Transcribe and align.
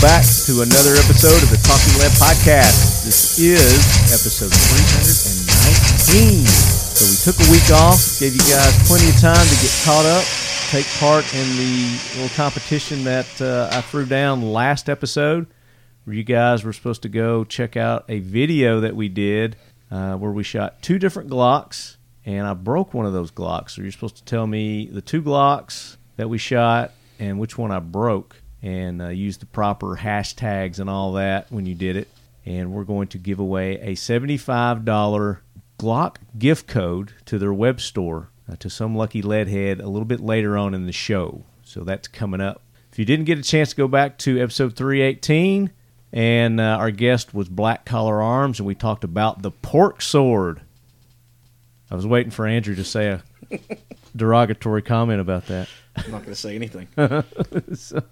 Back 0.00 0.22
to 0.46 0.62
another 0.62 0.94
episode 0.94 1.42
of 1.42 1.50
the 1.50 1.58
Talking 1.66 1.98
Lead 1.98 2.12
Podcast. 2.22 3.02
This 3.04 3.36
is 3.40 3.82
episode 4.14 4.54
319. 4.54 6.46
So 6.46 7.02
we 7.02 7.18
took 7.26 7.34
a 7.42 7.50
week 7.50 7.68
off, 7.74 7.98
gave 8.20 8.32
you 8.32 8.46
guys 8.46 8.78
plenty 8.86 9.08
of 9.10 9.18
time 9.18 9.42
to 9.44 9.56
get 9.58 9.74
caught 9.84 10.06
up, 10.06 10.22
take 10.70 10.86
part 11.00 11.26
in 11.34 11.48
the 11.56 11.98
little 12.14 12.28
competition 12.36 13.02
that 13.04 13.42
uh, 13.42 13.70
I 13.72 13.80
threw 13.80 14.06
down 14.06 14.52
last 14.52 14.88
episode, 14.88 15.48
where 16.04 16.14
you 16.14 16.22
guys 16.22 16.62
were 16.62 16.72
supposed 16.72 17.02
to 17.02 17.08
go 17.08 17.42
check 17.42 17.76
out 17.76 18.04
a 18.08 18.20
video 18.20 18.78
that 18.78 18.94
we 18.94 19.08
did 19.08 19.56
uh, 19.90 20.14
where 20.14 20.30
we 20.30 20.44
shot 20.44 20.80
two 20.80 21.00
different 21.00 21.28
Glocks, 21.28 21.96
and 22.24 22.46
I 22.46 22.54
broke 22.54 22.94
one 22.94 23.04
of 23.04 23.12
those 23.12 23.32
Glocks. 23.32 23.70
So 23.70 23.82
you're 23.82 23.90
supposed 23.90 24.18
to 24.18 24.24
tell 24.24 24.46
me 24.46 24.86
the 24.86 25.02
two 25.02 25.22
Glocks 25.22 25.96
that 26.14 26.28
we 26.28 26.38
shot 26.38 26.92
and 27.18 27.40
which 27.40 27.58
one 27.58 27.72
I 27.72 27.80
broke, 27.80 28.36
and 28.62 29.00
uh, 29.00 29.08
use 29.08 29.38
the 29.38 29.46
proper 29.46 29.96
hashtags 29.96 30.78
and 30.78 30.90
all 30.90 31.12
that 31.12 31.50
when 31.50 31.66
you 31.66 31.74
did 31.74 31.96
it. 31.96 32.08
And 32.44 32.72
we're 32.72 32.84
going 32.84 33.08
to 33.08 33.18
give 33.18 33.38
away 33.38 33.80
a 33.80 33.92
$75 33.92 35.38
Glock 35.78 36.16
gift 36.38 36.66
code 36.66 37.12
to 37.26 37.38
their 37.38 37.52
web 37.52 37.80
store 37.80 38.30
uh, 38.50 38.56
to 38.56 38.70
some 38.70 38.96
lucky 38.96 39.22
leadhead 39.22 39.80
a 39.82 39.86
little 39.86 40.06
bit 40.06 40.20
later 40.20 40.56
on 40.56 40.74
in 40.74 40.86
the 40.86 40.92
show. 40.92 41.44
So 41.62 41.84
that's 41.84 42.08
coming 42.08 42.40
up. 42.40 42.62
If 42.90 42.98
you 42.98 43.04
didn't 43.04 43.26
get 43.26 43.38
a 43.38 43.42
chance 43.42 43.70
to 43.70 43.76
go 43.76 43.86
back 43.86 44.18
to 44.18 44.40
episode 44.40 44.74
318, 44.74 45.70
and 46.12 46.60
uh, 46.60 46.64
our 46.64 46.90
guest 46.90 47.34
was 47.34 47.48
Black 47.48 47.84
Collar 47.84 48.22
Arms, 48.22 48.58
and 48.58 48.66
we 48.66 48.74
talked 48.74 49.04
about 49.04 49.42
the 49.42 49.50
pork 49.50 50.00
sword. 50.00 50.62
I 51.90 51.94
was 51.94 52.06
waiting 52.06 52.30
for 52.30 52.46
Andrew 52.46 52.74
to 52.74 52.84
say 52.84 53.08
a 53.08 53.22
derogatory 54.16 54.82
comment 54.82 55.20
about 55.20 55.46
that. 55.46 55.68
I'm 55.96 56.10
not 56.10 56.22
going 56.22 56.34
to 56.34 56.34
say 56.34 56.54
anything. 56.54 56.88
so, 57.74 58.02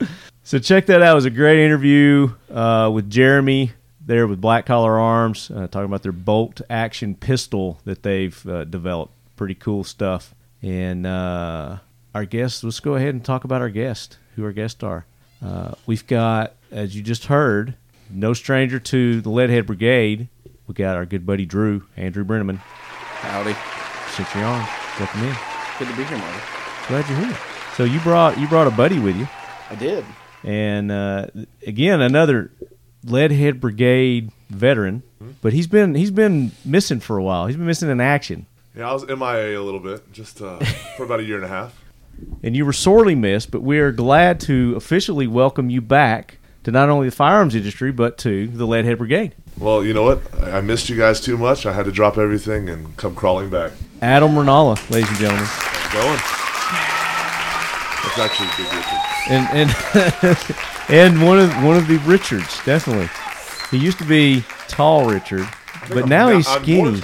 so 0.44 0.58
check 0.58 0.86
that 0.86 1.02
out. 1.02 1.12
It 1.12 1.14
was 1.14 1.24
a 1.24 1.30
great 1.30 1.64
interview 1.64 2.32
uh, 2.50 2.90
with 2.92 3.10
Jeremy 3.10 3.72
there 4.06 4.26
with 4.26 4.40
Black 4.40 4.66
Collar 4.66 4.98
Arms, 4.98 5.50
uh, 5.50 5.66
talking 5.66 5.86
about 5.86 6.02
their 6.02 6.12
bolt 6.12 6.60
action 6.68 7.14
pistol 7.14 7.80
that 7.84 8.02
they've 8.02 8.46
uh, 8.46 8.64
developed. 8.64 9.12
Pretty 9.36 9.54
cool 9.54 9.84
stuff. 9.84 10.34
And 10.62 11.06
uh, 11.06 11.78
our 12.14 12.24
guest, 12.24 12.64
let's 12.64 12.80
go 12.80 12.94
ahead 12.94 13.14
and 13.14 13.24
talk 13.24 13.44
about 13.44 13.60
our 13.60 13.70
guest, 13.70 14.18
who 14.36 14.44
our 14.44 14.52
guests 14.52 14.82
are. 14.82 15.06
Uh, 15.42 15.74
we've 15.86 16.06
got, 16.06 16.54
as 16.70 16.94
you 16.94 17.02
just 17.02 17.26
heard, 17.26 17.74
no 18.10 18.32
stranger 18.32 18.78
to 18.78 19.20
the 19.20 19.30
Leadhead 19.30 19.66
Brigade. 19.66 20.28
We 20.66 20.74
got 20.74 20.96
our 20.96 21.04
good 21.04 21.26
buddy 21.26 21.44
Drew, 21.44 21.84
Andrew 21.96 22.24
Breneman. 22.24 22.58
Howdy. 22.58 23.54
Century 24.14 24.42
Arms. 24.42 24.68
Welcome 24.98 25.24
in. 25.24 25.36
Good 25.78 25.88
to 25.88 25.96
be 25.96 26.04
here, 26.04 26.18
Marty. 26.18 26.38
Glad 26.86 27.08
you're 27.08 27.18
here. 27.18 27.38
So 27.76 27.82
you 27.82 27.98
brought 28.00 28.38
you 28.38 28.46
brought 28.46 28.68
a 28.68 28.70
buddy 28.70 29.00
with 29.00 29.16
you. 29.16 29.26
I 29.70 29.74
did. 29.76 30.04
and 30.42 30.90
uh, 30.92 31.26
again 31.66 32.00
another 32.00 32.50
Leadhead 33.06 33.60
Brigade 33.60 34.30
veteran, 34.50 35.02
but 35.42 35.52
he's 35.52 35.66
been 35.66 35.94
he's 35.94 36.10
been 36.10 36.52
missing 36.64 37.00
for 37.00 37.16
a 37.18 37.22
while. 37.22 37.46
He's 37.46 37.56
been 37.56 37.66
missing 37.66 37.90
in 37.90 38.00
action, 38.00 38.46
Yeah, 38.76 38.88
I 38.90 38.92
was 38.92 39.06
MIA 39.06 39.58
a 39.60 39.62
little 39.62 39.80
bit, 39.80 40.10
just 40.12 40.40
uh, 40.40 40.58
for 40.96 41.04
about 41.04 41.20
a 41.20 41.24
year 41.24 41.36
and 41.36 41.44
a 41.44 41.48
half. 41.48 41.78
and 42.42 42.56
you 42.56 42.64
were 42.64 42.72
sorely 42.72 43.14
missed. 43.14 43.50
But 43.50 43.62
we 43.62 43.78
are 43.78 43.92
glad 43.92 44.40
to 44.40 44.74
officially 44.76 45.26
welcome 45.26 45.68
you 45.70 45.80
back 45.82 46.38
to 46.64 46.70
not 46.70 46.88
only 46.88 47.08
the 47.10 47.14
firearms 47.16 47.54
industry 47.54 47.92
but 47.92 48.16
to 48.18 48.46
the 48.48 48.66
Leadhead 48.66 48.96
Brigade. 48.98 49.34
Well, 49.58 49.84
you 49.84 49.92
know 49.94 50.02
what? 50.04 50.20
I 50.42 50.60
missed 50.62 50.88
you 50.88 50.96
guys 50.96 51.20
too 51.20 51.36
much. 51.36 51.66
I 51.66 51.72
had 51.72 51.84
to 51.84 51.92
drop 51.92 52.16
everything 52.18 52.68
and 52.70 52.96
come 52.96 53.14
crawling 53.14 53.50
back. 53.50 53.72
Adam 54.02 54.32
Ruonala, 54.32 54.76
ladies 54.90 55.08
and 55.10 55.18
gentlemen, 55.18 55.46
I'm 55.48 55.92
going. 55.92 56.20
That's 58.02 58.18
actually 58.18 58.48
a 58.48 58.56
Big 58.56 58.72
Richard. 58.72 59.13
And 59.28 59.48
and 59.52 59.70
and 60.88 61.22
one 61.22 61.38
of 61.38 61.50
one 61.64 61.76
of 61.76 61.86
the 61.88 61.98
Richards, 62.04 62.60
definitely. 62.64 63.08
He 63.70 63.82
used 63.84 63.98
to 63.98 64.04
be 64.04 64.44
tall 64.68 65.08
Richard, 65.10 65.48
but 65.88 66.06
now 66.08 66.28
he's 66.30 66.46
skinny. 66.46 67.00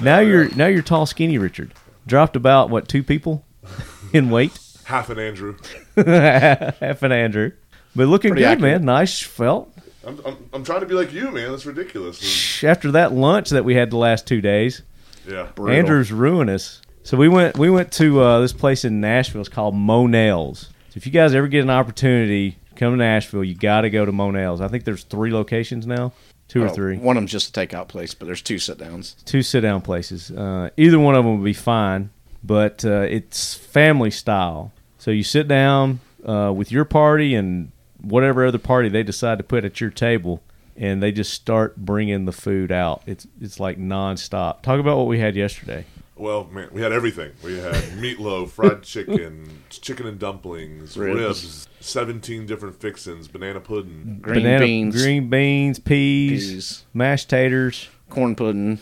Now 0.00 0.20
you're 0.20 0.48
now 0.54 0.66
you're 0.66 0.82
tall, 0.82 1.06
skinny 1.06 1.38
Richard. 1.38 1.72
Dropped 2.06 2.36
about 2.36 2.68
what 2.70 2.88
two 2.88 3.02
people 3.02 3.44
in 4.12 4.30
weight, 4.30 4.58
Half 4.84 5.10
an 5.10 5.18
Andrew. 5.18 5.56
half 5.96 7.02
an 7.02 7.12
Andrew, 7.12 7.52
but 7.94 8.08
looking 8.08 8.30
Pretty 8.30 8.42
good, 8.42 8.48
accurate. 8.52 8.60
man. 8.80 8.84
Nice 8.84 9.20
felt. 9.20 9.72
I'm, 10.04 10.20
I'm, 10.26 10.36
I'm 10.52 10.64
trying 10.64 10.80
to 10.80 10.86
be 10.86 10.94
like 10.94 11.12
you, 11.12 11.30
man. 11.30 11.52
That's 11.52 11.64
ridiculous. 11.64 12.64
After 12.64 12.90
that 12.92 13.12
lunch 13.12 13.50
that 13.50 13.64
we 13.64 13.76
had 13.76 13.90
the 13.90 13.96
last 13.96 14.26
two 14.26 14.40
days, 14.40 14.82
Yeah. 15.28 15.46
Andrew's 15.58 16.10
ruined 16.10 16.50
us. 16.50 16.82
So 17.04 17.16
we 17.16 17.28
went 17.28 17.56
we 17.56 17.70
went 17.70 17.92
to 17.92 18.20
uh, 18.20 18.40
this 18.40 18.52
place 18.52 18.84
in 18.84 19.00
Nashville. 19.00 19.40
It's 19.40 19.48
called 19.48 19.74
Monell's. 19.76 20.68
So 20.92 20.98
if 20.98 21.06
you 21.06 21.12
guys 21.12 21.34
ever 21.34 21.48
get 21.48 21.62
an 21.62 21.70
opportunity 21.70 22.50
to 22.50 22.74
come 22.74 22.92
to 22.92 22.98
Nashville, 22.98 23.42
you 23.42 23.54
got 23.54 23.80
to 23.80 23.88
go 23.88 24.04
to 24.04 24.12
Monell's. 24.12 24.60
I 24.60 24.68
think 24.68 24.84
there's 24.84 25.04
three 25.04 25.32
locations 25.32 25.86
now, 25.86 26.12
two 26.48 26.62
or 26.62 26.68
three, 26.68 26.98
One 26.98 27.16
of 27.16 27.22
them's 27.22 27.30
just 27.30 27.56
a 27.56 27.60
takeout 27.60 27.88
place, 27.88 28.12
but 28.12 28.26
there's 28.26 28.42
two 28.42 28.58
sit 28.58 28.76
downs. 28.76 29.16
two 29.24 29.40
sit 29.40 29.62
down 29.62 29.80
places. 29.80 30.30
Uh, 30.30 30.68
either 30.76 30.98
one 30.98 31.14
of 31.14 31.24
them 31.24 31.38
would 31.38 31.44
be 31.46 31.54
fine, 31.54 32.10
but 32.44 32.84
uh, 32.84 33.06
it's 33.08 33.54
family 33.54 34.10
style. 34.10 34.70
So 34.98 35.10
you 35.10 35.22
sit 35.22 35.48
down 35.48 36.00
uh, 36.26 36.52
with 36.54 36.70
your 36.70 36.84
party 36.84 37.34
and 37.34 37.72
whatever 38.02 38.44
other 38.44 38.58
party 38.58 38.90
they 38.90 39.02
decide 39.02 39.38
to 39.38 39.44
put 39.44 39.64
at 39.64 39.80
your 39.80 39.88
table, 39.88 40.42
and 40.76 41.02
they 41.02 41.10
just 41.10 41.32
start 41.32 41.78
bringing 41.78 42.26
the 42.26 42.32
food 42.32 42.70
out. 42.70 43.00
It's 43.06 43.26
it's 43.40 43.58
like 43.58 43.78
nonstop. 43.78 44.60
Talk 44.60 44.78
about 44.78 44.98
what 44.98 45.06
we 45.06 45.20
had 45.20 45.36
yesterday. 45.36 45.86
Well, 46.22 46.44
man, 46.52 46.68
we 46.72 46.80
had 46.82 46.92
everything. 46.92 47.32
We 47.42 47.58
had 47.58 47.74
meatloaf, 47.98 48.50
fried 48.50 48.82
chicken, 48.84 49.64
chicken 49.70 50.06
and 50.06 50.20
dumplings, 50.20 50.96
Ribs. 50.96 51.18
ribs, 51.20 51.68
17 51.80 52.46
different 52.46 52.80
fixins, 52.80 53.26
banana 53.26 53.58
pudding. 53.58 54.18
Green 54.20 54.42
Banana- 54.44 54.64
beans, 54.64 55.02
green 55.02 55.28
beans, 55.28 55.80
peas, 55.80 56.50
peas, 56.52 56.84
mashed 56.94 57.28
taters. 57.28 57.88
corn 58.08 58.36
pudding. 58.36 58.78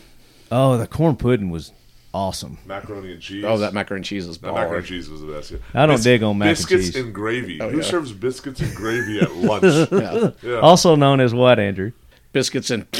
Oh, 0.51 0.77
the 0.77 0.85
corn 0.85 1.15
pudding 1.15 1.49
was 1.49 1.71
awesome. 2.13 2.59
Macaroni 2.67 3.13
and 3.13 3.21
cheese. 3.21 3.43
Oh, 3.43 3.57
that 3.57 3.73
macaroni 3.73 3.99
and 4.01 4.05
cheese 4.05 4.27
is 4.27 4.37
That 4.37 4.53
macaroni 4.53 4.77
and 4.77 4.85
cheese 4.85 5.09
was 5.09 5.21
the 5.21 5.27
best. 5.33 5.49
Yeah. 5.51 5.57
I 5.73 5.85
don't 5.87 6.03
dig 6.03 6.21
on 6.21 6.37
mac 6.37 6.49
and 6.49 6.57
cheese. 6.57 6.65
biscuits 6.67 6.85
cheese. 6.93 7.03
and 7.05 7.11
gravy. 7.15 7.59
Oh, 7.59 7.69
Who 7.69 7.77
yeah. 7.77 7.83
serves 7.83 8.11
biscuits 8.11 8.59
and 8.59 8.75
gravy 8.75 9.19
at 9.19 9.33
lunch? 9.35 9.63
Yeah. 9.91 10.29
yeah. 10.43 10.59
Also 10.59 10.95
known 10.95 11.19
as 11.19 11.33
what, 11.33 11.57
Andrew? 11.57 11.91
Biscuits 12.33 12.69
and 12.71 12.87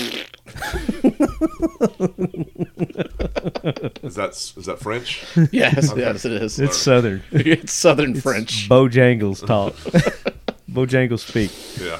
Is 4.04 4.16
that 4.16 4.32
is 4.58 4.66
that 4.66 4.80
French? 4.80 5.24
yes, 5.52 5.94
yes, 5.96 6.26
it 6.26 6.32
is. 6.34 6.60
It's 6.60 6.78
Southern. 6.78 7.24
It's 7.32 7.72
Southern 7.72 8.16
French. 8.16 8.68
Bojangles 8.68 9.46
talk. 9.46 9.74
Bojangles 10.70 11.20
speak. 11.20 11.52
Yeah. 11.80 12.00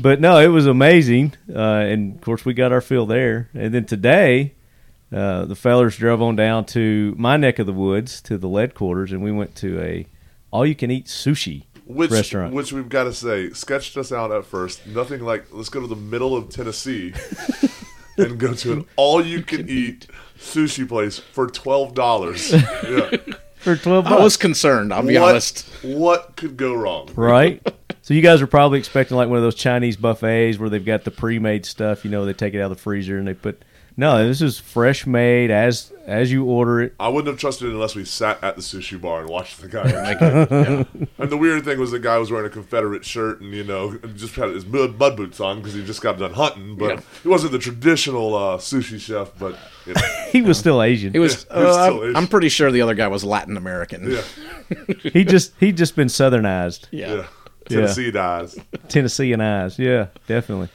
But 0.00 0.20
no, 0.20 0.38
it 0.38 0.48
was 0.48 0.66
amazing, 0.66 1.34
uh, 1.52 1.58
and 1.58 2.14
of 2.14 2.20
course 2.20 2.44
we 2.44 2.54
got 2.54 2.70
our 2.70 2.80
fill 2.80 3.06
there. 3.06 3.48
And 3.54 3.74
then 3.74 3.84
today, 3.84 4.54
uh, 5.12 5.46
the 5.46 5.56
fellers 5.56 5.96
drove 5.96 6.22
on 6.22 6.36
down 6.36 6.64
to 6.66 7.14
my 7.18 7.36
neck 7.36 7.58
of 7.58 7.66
the 7.66 7.72
woods 7.72 8.20
to 8.22 8.38
the 8.38 8.48
lead 8.48 8.74
quarters, 8.74 9.10
and 9.10 9.22
we 9.22 9.32
went 9.32 9.56
to 9.56 9.80
a 9.80 10.06
all-you-can-eat 10.50 11.06
sushi 11.06 11.64
Which 11.88 12.10
restaurant. 12.10 12.52
which 12.52 12.72
we've 12.72 12.88
got 12.88 13.04
to 13.04 13.12
say 13.14 13.50
sketched 13.50 13.96
us 13.96 14.12
out 14.12 14.30
at 14.30 14.44
first. 14.44 14.86
Nothing 14.86 15.22
like 15.24 15.46
let's 15.50 15.70
go 15.70 15.80
to 15.80 15.86
the 15.86 15.96
middle 15.96 16.36
of 16.36 16.50
Tennessee 16.50 17.14
and 18.18 18.38
go 18.38 18.52
to 18.54 18.72
an 18.72 18.84
all 18.96 19.24
you 19.24 19.42
can 19.42 19.68
eat 19.68 20.06
sushi 20.38 20.86
place 20.86 21.18
for 21.18 21.46
twelve 21.48 21.94
dollars. 21.94 22.52
Yeah. 22.88 23.16
for 23.56 23.76
twelve 23.76 24.06
I 24.06 24.22
was 24.22 24.36
concerned. 24.36 24.92
I'll 24.92 25.02
be 25.02 25.18
what, 25.18 25.30
honest. 25.30 25.68
What 25.82 26.36
could 26.36 26.56
go 26.56 26.74
wrong? 26.74 27.10
right? 27.16 27.66
So 28.02 28.14
you 28.14 28.22
guys 28.22 28.40
are 28.40 28.46
probably 28.46 28.78
expecting 28.78 29.16
like 29.16 29.28
one 29.28 29.36
of 29.38 29.42
those 29.42 29.54
Chinese 29.54 29.96
buffets 29.96 30.58
where 30.58 30.70
they've 30.70 30.84
got 30.84 31.04
the 31.04 31.10
pre-made 31.10 31.66
stuff. 31.66 32.04
You 32.04 32.10
know, 32.10 32.24
they 32.24 32.32
take 32.32 32.54
it 32.54 32.60
out 32.60 32.70
of 32.70 32.76
the 32.76 32.82
freezer 32.82 33.18
and 33.18 33.26
they 33.26 33.34
put. 33.34 33.62
No, 34.00 34.24
this 34.28 34.40
is 34.40 34.60
fresh 34.60 35.08
made 35.08 35.50
as 35.50 35.92
as 36.06 36.30
you 36.30 36.44
order 36.44 36.80
it. 36.80 36.94
I 37.00 37.08
wouldn't 37.08 37.26
have 37.26 37.38
trusted 37.40 37.66
it 37.68 37.72
unless 37.72 37.96
we 37.96 38.04
sat 38.04 38.42
at 38.44 38.54
the 38.54 38.62
sushi 38.62 38.98
bar 38.98 39.20
and 39.22 39.28
watched 39.28 39.60
the 39.60 39.66
guy 39.66 39.82
make 40.04 40.22
it. 40.22 41.08
And 41.18 41.30
the 41.30 41.36
weird 41.36 41.64
thing 41.64 41.80
was 41.80 41.90
the 41.90 41.98
guy 41.98 42.16
was 42.16 42.30
wearing 42.30 42.46
a 42.46 42.50
Confederate 42.50 43.04
shirt 43.04 43.40
and 43.40 43.52
you 43.52 43.64
know 43.64 43.98
just 44.14 44.36
had 44.36 44.50
his 44.50 44.64
mud, 44.64 45.00
mud 45.00 45.16
boots 45.16 45.40
on 45.40 45.58
because 45.58 45.74
he 45.74 45.84
just 45.84 46.00
got 46.00 46.16
done 46.16 46.32
hunting. 46.34 46.76
But 46.76 46.94
Yeah. 46.94 47.00
he 47.24 47.28
wasn't 47.28 47.50
the 47.50 47.58
traditional 47.58 48.36
uh, 48.36 48.58
sushi 48.58 49.00
chef. 49.00 49.32
But 49.36 49.58
you 49.84 49.94
know, 49.94 50.00
He 50.30 50.42
was 50.42 50.58
still 50.58 50.80
Asian. 50.80 51.12
He 51.12 51.18
was. 51.18 51.44
Yeah, 51.50 51.58
he 51.58 51.64
was 51.66 51.76
uh, 51.76 51.82
still 51.86 51.96
I'm, 51.96 52.02
Asian. 52.04 52.16
I'm 52.16 52.28
pretty 52.28 52.48
sure 52.50 52.70
the 52.70 52.82
other 52.82 52.94
guy 52.94 53.08
was 53.08 53.24
Latin 53.24 53.56
American. 53.56 54.08
yeah, 54.12 54.22
he 55.12 55.24
just 55.24 55.54
he 55.58 55.72
just 55.72 55.96
been 55.96 56.06
southernized. 56.08 56.86
Yeah. 56.92 57.14
yeah. 57.14 57.26
Tennessee 57.64 58.12
dies. 58.12 58.56
Tennessee 58.88 59.32
and 59.32 59.42
eyes. 59.42 59.76
Yeah, 59.76 60.06
definitely. 60.28 60.68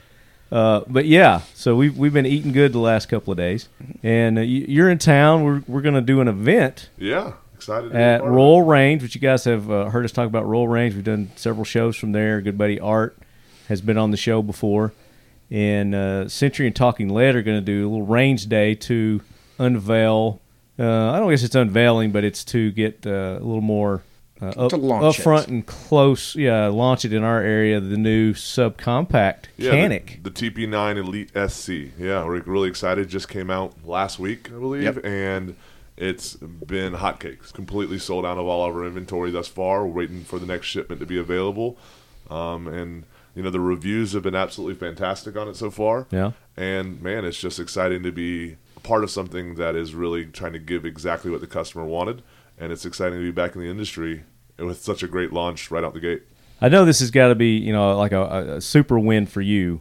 Uh, 0.54 0.82
but 0.86 1.04
yeah, 1.04 1.40
so 1.54 1.74
we've 1.74 1.96
we've 1.98 2.12
been 2.12 2.26
eating 2.26 2.52
good 2.52 2.72
the 2.72 2.78
last 2.78 3.06
couple 3.08 3.32
of 3.32 3.36
days, 3.36 3.68
and 4.04 4.38
uh, 4.38 4.40
you- 4.42 4.66
you're 4.68 4.88
in 4.88 4.98
town. 4.98 5.42
We're 5.42 5.62
we're 5.66 5.80
going 5.82 5.96
to 5.96 6.00
do 6.00 6.20
an 6.20 6.28
event 6.28 6.90
Yeah, 6.96 7.32
excited. 7.56 7.90
to 7.90 7.96
at 7.98 8.20
part 8.20 8.30
of 8.30 8.34
it. 8.34 8.36
Royal 8.38 8.62
Range, 8.62 9.02
which 9.02 9.16
you 9.16 9.20
guys 9.20 9.42
have 9.46 9.68
uh, 9.68 9.86
heard 9.86 10.04
us 10.04 10.12
talk 10.12 10.28
about. 10.28 10.46
Royal 10.46 10.68
Range. 10.68 10.94
We've 10.94 11.02
done 11.02 11.32
several 11.34 11.64
shows 11.64 11.96
from 11.96 12.12
there. 12.12 12.40
Good 12.40 12.56
buddy 12.56 12.78
Art 12.78 13.16
has 13.68 13.80
been 13.80 13.98
on 13.98 14.12
the 14.12 14.16
show 14.16 14.42
before, 14.42 14.92
and 15.50 15.92
uh, 15.92 16.28
Century 16.28 16.66
and 16.68 16.76
Talking 16.76 17.08
Lead 17.12 17.34
are 17.34 17.42
going 17.42 17.58
to 17.58 17.64
do 17.64 17.88
a 17.88 17.90
little 17.90 18.06
range 18.06 18.46
day 18.46 18.76
to 18.76 19.22
unveil. 19.58 20.40
Uh, 20.78 21.10
I 21.12 21.18
don't 21.18 21.30
guess 21.30 21.42
it's 21.42 21.54
unveiling, 21.56 22.12
but 22.12 22.22
it's 22.24 22.44
to 22.46 22.70
get 22.72 23.04
uh, 23.06 23.10
a 23.40 23.44
little 23.44 23.60
more 23.60 24.02
uh, 24.56 24.64
up, 24.66 24.70
To 24.70 24.76
launch 24.76 25.04
up 25.04 25.18
it. 25.18 25.22
front 25.22 25.48
and 25.48 25.64
close. 25.66 26.34
Yeah, 26.36 26.68
launch 26.68 27.04
it 27.04 27.12
in 27.12 27.22
our 27.24 27.40
area. 27.40 27.80
The 27.80 27.96
new 27.96 28.32
subcompact 28.34 29.44
Yeah, 29.56 29.72
Canik. 29.72 30.22
The, 30.22 30.30
the 30.30 30.50
TP9 30.50 30.96
Elite 30.96 31.30
SC. 31.50 31.68
Yeah, 31.98 32.24
we're 32.24 32.40
really 32.42 32.68
excited. 32.68 33.08
Just 33.08 33.28
came 33.28 33.50
out 33.50 33.74
last 33.86 34.18
week, 34.18 34.48
I 34.50 34.58
believe, 34.58 34.82
Yep. 34.82 35.04
and 35.04 35.56
it's 35.96 36.34
been 36.34 36.94
hotcakes. 36.94 37.52
Completely 37.52 37.98
sold 37.98 38.26
out 38.26 38.38
of 38.38 38.46
all 38.46 38.68
of 38.68 38.74
our 38.74 38.84
inventory 38.84 39.30
thus 39.30 39.48
far. 39.48 39.86
We're 39.86 39.92
waiting 39.92 40.24
for 40.24 40.38
the 40.38 40.46
next 40.46 40.66
shipment 40.66 41.00
to 41.00 41.06
be 41.06 41.18
available. 41.18 41.78
Um, 42.30 42.66
and, 42.68 43.04
you 43.34 43.42
know, 43.42 43.50
the 43.50 43.60
reviews 43.60 44.12
have 44.12 44.22
been 44.22 44.34
absolutely 44.34 44.74
fantastic 44.74 45.36
on 45.36 45.46
it 45.48 45.56
so 45.56 45.70
far. 45.70 46.06
Yeah. 46.10 46.32
And, 46.56 47.00
man, 47.02 47.24
it's 47.24 47.38
just 47.38 47.60
exciting 47.60 48.02
to 48.02 48.12
be 48.12 48.56
part 48.82 49.02
of 49.04 49.10
something 49.10 49.54
that 49.54 49.74
is 49.76 49.94
really 49.94 50.26
trying 50.26 50.52
to 50.52 50.58
give 50.58 50.84
exactly 50.84 51.30
what 51.30 51.40
the 51.40 51.46
customer 51.46 51.84
wanted. 51.84 52.22
And 52.58 52.70
it's 52.72 52.84
exciting 52.84 53.18
to 53.18 53.24
be 53.24 53.30
back 53.30 53.54
in 53.54 53.60
the 53.60 53.68
industry 53.68 54.24
with 54.58 54.82
such 54.82 55.02
a 55.02 55.08
great 55.08 55.32
launch 55.32 55.70
right 55.70 55.82
out 55.84 55.94
the 55.94 56.00
gate. 56.00 56.22
I 56.60 56.68
know 56.68 56.84
this 56.84 57.00
has 57.00 57.10
got 57.10 57.28
to 57.28 57.34
be, 57.34 57.56
you 57.56 57.72
know, 57.72 57.96
like 57.96 58.12
a, 58.12 58.54
a, 58.56 58.60
super 58.60 58.98
win 58.98 59.26
for 59.26 59.40
you. 59.40 59.80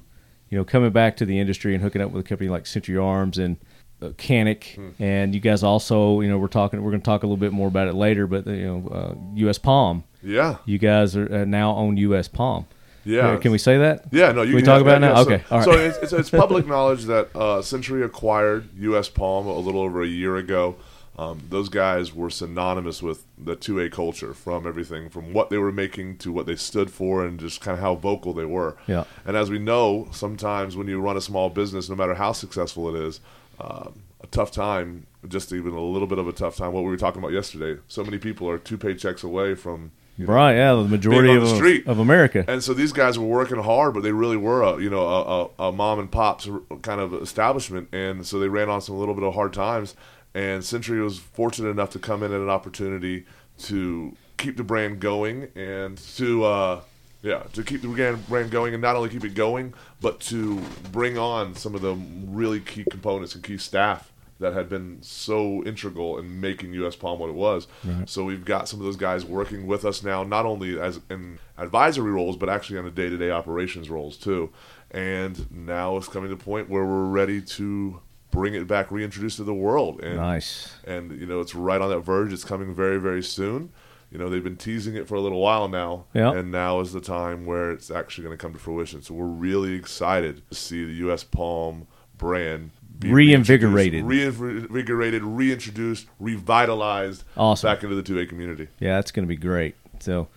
You 0.50 0.58
know, 0.58 0.64
coming 0.66 0.92
back 0.92 1.18
to 1.18 1.26
the 1.26 1.40
industry 1.40 1.74
and 1.74 1.84
hooking 1.84 2.02
up 2.02 2.12
with 2.12 2.26
a 2.26 2.28
company 2.28 2.50
like 2.50 2.66
Century 2.66 2.98
Arms 2.98 3.38
and 3.38 3.58
uh, 4.02 4.10
Canik, 4.10 4.76
Hmm. 4.76 4.90
and 5.02 5.34
you 5.34 5.40
guys 5.40 5.64
also, 5.64 6.20
you 6.22 6.30
know, 6.30 6.38
we're 6.38 6.48
talking, 6.48 6.84
we're 6.84 6.92
going 6.92 7.02
to 7.02 7.06
talk 7.06 7.24
a 7.24 7.26
little 7.26 7.38
bit 7.38 7.54
more 7.54 7.68
about 7.68 7.88
it 7.88 7.94
later, 7.96 8.28
but 8.28 8.46
you 8.48 8.66
know, 8.66 8.88
uh, 8.90 9.16
U.S. 9.36 9.58
Palm. 9.58 10.04
Yeah. 10.22 10.58
You 10.66 10.78
guys 10.78 11.16
are 11.16 11.34
uh, 11.42 11.46
now 11.46 11.76
own 11.76 11.98
U.S. 11.98 12.28
Palm. 12.28 12.66
Yeah. 13.06 13.36
Can 13.38 13.52
we 13.52 13.58
say 13.58 13.78
that? 13.80 14.06
Yeah, 14.12 14.32
no, 14.32 14.42
you 14.44 14.50
Can 14.50 14.56
we 14.58 14.62
talk 14.62 14.82
about 14.82 14.98
it 14.98 15.00
now? 15.02 15.16
yeah, 15.16 15.22
Okay, 15.22 15.44
So, 15.50 15.56
all 15.56 15.58
right. 15.60 15.66
so 15.66 15.72
it's, 15.74 15.98
it's, 15.98 16.14
it's 16.14 16.30
public 16.30 16.66
knowledge 16.74 17.04
that 17.06 17.36
uh, 17.36 17.62
Century 17.62 18.04
acquired 18.04 18.70
U.S. 18.80 19.10
Palm 19.10 19.48
a 19.48 19.58
little 19.58 19.82
over 19.82 20.02
a 20.02 20.08
year 20.08 20.38
ago. 20.38 20.76
Um, 21.18 21.44
those 21.50 21.70
guys 21.70 22.14
were 22.14 22.32
synonymous 22.32 23.04
with 23.04 23.26
the 23.38 23.56
2A 23.56 23.92
culture 23.92 24.34
from 24.34 24.66
everything 24.66 25.10
from 25.10 25.32
what 25.32 25.52
they 25.52 25.60
were 25.60 25.72
making 25.72 26.18
to 26.20 26.32
what 26.32 26.48
they 26.48 26.56
stood 26.56 26.90
for 26.90 27.24
and 27.24 27.40
just 27.40 27.62
kind 27.62 27.76
of 27.78 27.82
how 27.82 27.94
vocal 27.96 28.34
they 28.34 28.46
were. 28.46 28.76
Yeah. 28.88 29.04
And 29.26 29.38
as 29.38 29.52
we 29.52 29.60
know, 29.60 30.08
sometimes 30.12 30.76
when 30.76 30.88
you 30.88 31.00
run 31.00 31.16
a 31.16 31.22
small 31.22 31.50
business, 31.52 31.88
no 31.88 31.96
matter 31.96 32.16
how 32.16 32.32
successful 32.32 32.94
it 32.96 33.00
is, 33.00 33.20
um, 33.60 33.94
a 34.22 34.28
tough 34.28 34.50
time, 34.52 35.06
just 35.28 35.54
even 35.54 35.74
a 35.74 35.82
little 35.82 36.08
bit 36.08 36.18
of 36.18 36.28
a 36.28 36.34
tough 36.34 36.56
time, 36.56 36.74
what 36.74 36.84
we 36.84 36.90
were 36.90 36.98
talking 36.98 37.20
about 37.22 37.32
yesterday, 37.32 37.80
so 37.88 38.04
many 38.04 38.18
people 38.18 38.50
are 38.50 38.58
two 38.58 38.78
paychecks 38.78 39.24
away 39.24 39.54
from 39.54 39.92
you 40.18 40.26
know, 40.28 40.34
Right. 40.34 40.56
Yeah. 40.56 40.74
The 40.74 40.84
majority 40.86 41.34
of, 41.34 41.42
the 41.42 41.56
street. 41.56 41.88
of 41.88 42.00
America. 42.00 42.44
and 42.48 42.64
so 42.64 42.74
these 42.74 42.92
guys 42.92 43.18
were 43.20 43.26
working 43.26 43.58
hard, 43.62 43.94
but 43.94 44.02
they 44.04 44.12
really 44.12 44.38
were 44.38 44.62
a 44.64 44.80
you 44.82 44.90
know 44.90 45.08
a, 45.08 45.44
a, 45.66 45.70
a 45.70 45.72
mom 45.72 46.00
and 46.00 46.12
pops 46.12 46.48
kind 46.82 47.02
of 47.02 47.14
establishment, 47.16 47.90
and 47.92 48.26
so 48.26 48.40
they 48.40 48.48
ran 48.48 48.70
on 48.70 48.82
some 48.82 48.98
little 48.98 49.16
bit 49.16 49.24
of 49.24 49.34
hard 49.36 49.54
times. 49.54 49.96
And 50.36 50.64
Century 50.64 51.02
was 51.02 51.20
fortunate 51.20 51.70
enough 51.70 51.92
to 51.92 52.00
come 52.00 52.24
in 52.24 52.34
at 52.34 52.40
an 52.40 52.50
opportunity 52.50 53.26
to 53.60 54.16
keep 54.38 54.58
the 54.58 54.64
brand 54.64 55.00
going 55.00 55.50
and 55.56 55.98
to 56.16 56.44
uh, 56.44 56.82
yeah 57.22 57.44
to 57.54 57.64
keep 57.64 57.82
the 57.82 57.88
brand 57.88 58.28
brand 58.28 58.52
going, 58.52 58.74
and 58.74 58.82
not 58.82 58.96
only 58.96 59.10
keep 59.10 59.24
it 59.24 59.36
going, 59.36 59.74
but 60.02 60.20
to 60.22 60.60
bring 60.92 61.18
on 61.18 61.56
some 61.56 61.76
of 61.76 61.82
the 61.82 61.94
really 61.94 62.60
key 62.60 62.84
components 62.90 63.36
and 63.36 63.44
key 63.44 63.58
staff 63.58 64.12
that 64.40 64.54
had 64.54 64.68
been 64.68 64.98
so 65.02 65.64
integral 65.64 66.18
in 66.18 66.42
making 66.42 66.74
US 66.74 66.96
Palm 66.96 67.20
what 67.20 67.30
it 67.30 67.36
was. 67.36 67.68
So 68.06 68.26
we've 68.26 68.44
got 68.44 68.68
some 68.68 68.80
of 68.80 68.86
those 68.86 68.98
guys 68.98 69.24
working 69.24 69.68
with 69.68 69.86
us 69.86 70.04
now, 70.04 70.24
not 70.24 70.46
only 70.46 70.78
as 70.80 71.00
in 71.10 71.38
advisory 71.58 72.12
roles, 72.12 72.36
but 72.36 72.50
actually 72.50 72.80
on 72.80 72.86
the 72.86 72.92
day 72.92 73.08
to 73.08 73.18
day 73.18 73.30
operations 73.30 73.90
roles 73.90 74.18
too. 74.18 74.50
And 74.92 75.50
now 75.50 75.96
it's 75.98 76.08
coming 76.08 76.30
to 76.30 76.36
the 76.36 76.44
point 76.44 76.70
where 76.70 76.84
we're 76.84 77.06
ready 77.06 77.42
to 77.42 78.02
bring 78.34 78.56
it 78.56 78.68
back, 78.68 78.92
reintroduce 78.92 79.36
to 79.38 79.44
the 79.44 79.54
world. 79.54 80.02
And 80.04 80.18
Nice. 80.18 80.76
and 80.86 81.12
you 81.20 81.26
know 81.28 81.40
it's 81.40 81.54
right 81.56 81.80
on 81.80 81.90
that 81.90 82.00
verge. 82.00 82.34
It's 82.34 82.44
coming 82.44 82.74
very 82.74 82.98
very 83.00 83.24
soon. 83.24 83.72
You 84.12 84.18
know 84.20 84.30
they've 84.30 84.44
been 84.44 84.58
teasing 84.58 84.96
it 84.96 85.08
for 85.08 85.16
a 85.16 85.22
little 85.22 85.40
while 85.40 85.68
now, 85.68 86.06
Yeah. 86.14 86.32
and 86.34 86.52
now 86.52 86.80
is 86.82 86.92
the 86.94 87.02
time 87.02 87.46
where 87.46 87.72
it's 87.72 87.90
actually 87.90 88.26
going 88.26 88.38
to 88.38 88.42
come 88.42 88.54
to 88.54 88.60
fruition. 88.60 89.02
So 89.02 89.14
we're 89.14 89.26
really 89.26 89.74
excited 89.76 90.42
to 90.50 90.56
see 90.56 90.84
the 90.86 90.94
U.S. 91.06 91.24
Palm 91.24 91.88
brand 92.18 92.72
Reinvigorated. 93.02 94.06
reinvigorated, 94.06 95.24
reintroduced, 95.24 96.08
revitalized 96.20 97.24
Awesome. 97.36 97.68
back 97.68 97.84
into 97.84 97.96
the 97.96 98.04
2A 98.04 98.30
community. 98.30 98.68
Yeah, 98.80 98.96
that's 98.96 99.12
going 99.12 99.26
to 99.26 99.28
be 99.28 99.36
great. 99.36 99.76
So, 100.00 100.28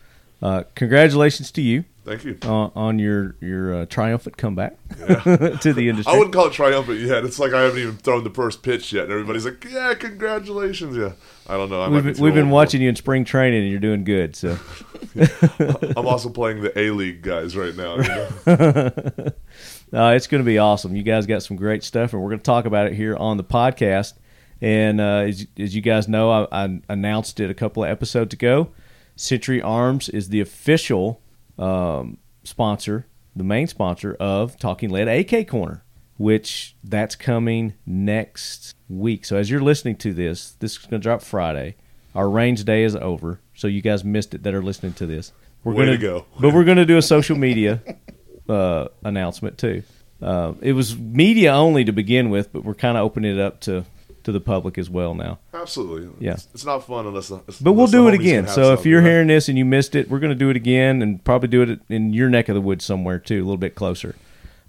uh, 0.43 0.65
congratulations 0.75 1.51
to 1.53 1.63
you 1.63 1.85
Thank 2.07 2.25
you. 2.25 2.39
on, 2.45 2.71
on 2.77 2.99
your 3.01 3.35
your 3.41 3.83
uh, 3.83 3.87
triumphant 3.87 4.37
comeback 4.37 4.77
to 4.99 5.73
the 5.75 5.89
industry. 5.89 6.15
I 6.15 6.17
wouldn't 6.17 6.33
call 6.33 6.47
it 6.47 6.53
triumphant 6.53 7.01
yet. 7.01 7.25
It's 7.25 7.41
like 7.41 7.53
I 7.53 7.63
haven't 7.63 7.81
even 7.81 7.97
thrown 7.97 8.23
the 8.23 8.31
first 8.31 8.63
pitch 8.63 8.93
yet, 8.93 9.05
and 9.05 9.13
everybody's 9.13 9.45
like, 9.45 9.65
"Yeah, 9.69 9.93
congratulations!" 9.95 10.97
Yeah, 10.97 11.13
I 11.49 11.57
don't 11.57 11.69
know. 11.69 11.83
I 11.83 11.89
We've, 11.89 12.05
be 12.05 12.13
been- 12.13 12.23
we've 12.23 12.35
been 12.35 12.51
watching 12.51 12.81
you 12.81 12.89
in 12.89 12.95
spring 12.95 13.25
training, 13.25 13.63
and 13.63 13.71
you're 13.73 13.81
doing 13.81 14.05
good. 14.05 14.37
So, 14.37 14.57
I'm 15.97 16.07
also 16.07 16.29
playing 16.29 16.63
the 16.63 16.79
A 16.79 16.91
League 16.91 17.23
guys 17.23 17.57
right 17.57 17.75
now. 17.75 17.97
You 17.97 18.03
know? 18.05 19.33
uh, 19.93 20.13
it's 20.15 20.29
going 20.29 20.43
to 20.43 20.47
be 20.47 20.59
awesome. 20.59 20.95
You 20.95 21.03
guys 21.03 21.27
got 21.27 21.43
some 21.43 21.57
great 21.57 21.83
stuff, 21.83 22.13
and 22.13 22.23
we're 22.23 22.31
going 22.31 22.39
to 22.39 22.45
talk 22.45 22.67
about 22.67 22.87
it 22.87 22.93
here 22.93 23.17
on 23.17 23.37
the 23.37 23.45
podcast. 23.45 24.15
And 24.61 25.01
uh, 25.01 25.25
as, 25.27 25.45
as 25.59 25.75
you 25.75 25.83
guys 25.83 26.07
know, 26.07 26.31
I, 26.31 26.65
I 26.65 26.81
announced 26.89 27.41
it 27.41 27.51
a 27.51 27.55
couple 27.55 27.83
of 27.83 27.91
episodes 27.91 28.33
ago. 28.33 28.71
Century 29.17 29.61
Arms 29.61 30.09
is 30.09 30.29
the 30.29 30.41
official 30.41 31.21
um, 31.59 32.19
sponsor, 32.45 33.07
the 33.35 33.45
main 33.45 33.67
sponsor 33.67 34.17
of 34.19 34.59
Talking 34.59 34.91
Lead 34.91 35.09
AK 35.09 35.49
Korner, 35.49 35.83
which 36.17 36.77
that's 36.83 37.15
coming 37.17 37.75
next 37.85 38.75
week. 38.89 39.25
So 39.25 39.37
as 39.37 39.51
you're 39.51 39.61
listening 39.61 39.97
to 39.97 40.13
this, 40.13 40.53
this 40.61 40.73
is 40.73 40.79
going 40.79 41.01
to 41.01 41.05
drop 41.05 41.23
Friday. 41.23 41.77
Our 42.15 42.31
range 42.31 42.65
day 42.65 42.83
is 42.83 42.97
over, 42.97 43.41
so 43.55 43.69
you 43.69 43.83
guys 43.83 44.03
missed 44.05 44.33
it 44.35 44.43
that 44.45 44.55
are 44.55 44.63
listening 44.63 44.95
to 44.95 45.07
this. 45.07 45.33
We're 45.65 45.75
Way 45.75 45.85
gonna 45.87 45.97
to 45.99 46.03
go. 46.03 46.27
but 46.41 46.55
we're 46.55 46.65
going 46.65 46.79
to 46.79 46.87
do 46.87 46.97
a 46.97 47.03
social 47.03 47.37
media 47.37 47.83
uh, 48.49 48.89
announcement 49.05 49.59
too. 49.59 49.83
Uh, 50.23 50.55
it 50.63 50.73
was 50.73 50.97
media 50.97 51.53
only 51.53 51.85
to 51.85 51.93
begin 51.93 52.31
with, 52.31 52.53
but 52.53 52.65
we're 52.65 52.75
kind 52.75 52.97
of 52.97 53.05
opening 53.05 53.37
it 53.37 53.41
up 53.41 53.61
to 53.63 53.85
to 54.27 54.33
the 54.33 54.41
public 54.41 54.77
as 54.77 54.91
well 54.91 55.15
now. 55.15 55.39
Absolutely. 55.55 56.11
Yeah. 56.19 56.33
It's, 56.33 56.49
it's 56.53 56.65
not 56.65 56.81
fun 56.85 57.07
unless. 57.07 57.31
But 57.61 57.73
we'll 57.73 57.87
do 57.87 58.09
it 58.09 58.15
again. 58.15 58.49
So 58.49 58.73
if 58.73 58.85
you're 58.85 58.99
you 58.99 59.05
know? 59.05 59.11
hearing 59.11 59.29
this 59.29 59.49
and 59.49 59.57
you 59.57 59.65
missed 59.65 59.95
it, 59.95 60.11
we're 60.11 60.19
going 60.19 60.33
to 60.33 60.39
do 60.39 60.51
it 60.51 60.57
again 60.57 61.01
and 61.01 61.23
probably 61.23 61.49
do 61.49 61.63
it 61.63 61.81
in 61.89 62.13
your 62.13 62.29
neck 62.29 62.49
of 62.49 62.57
the 62.57 62.61
woods 62.61 62.85
somewhere 62.85 63.21
too, 63.21 63.37
a 63.37 63.45
little 63.45 63.57
bit 63.57 63.77
closer. 63.77 64.17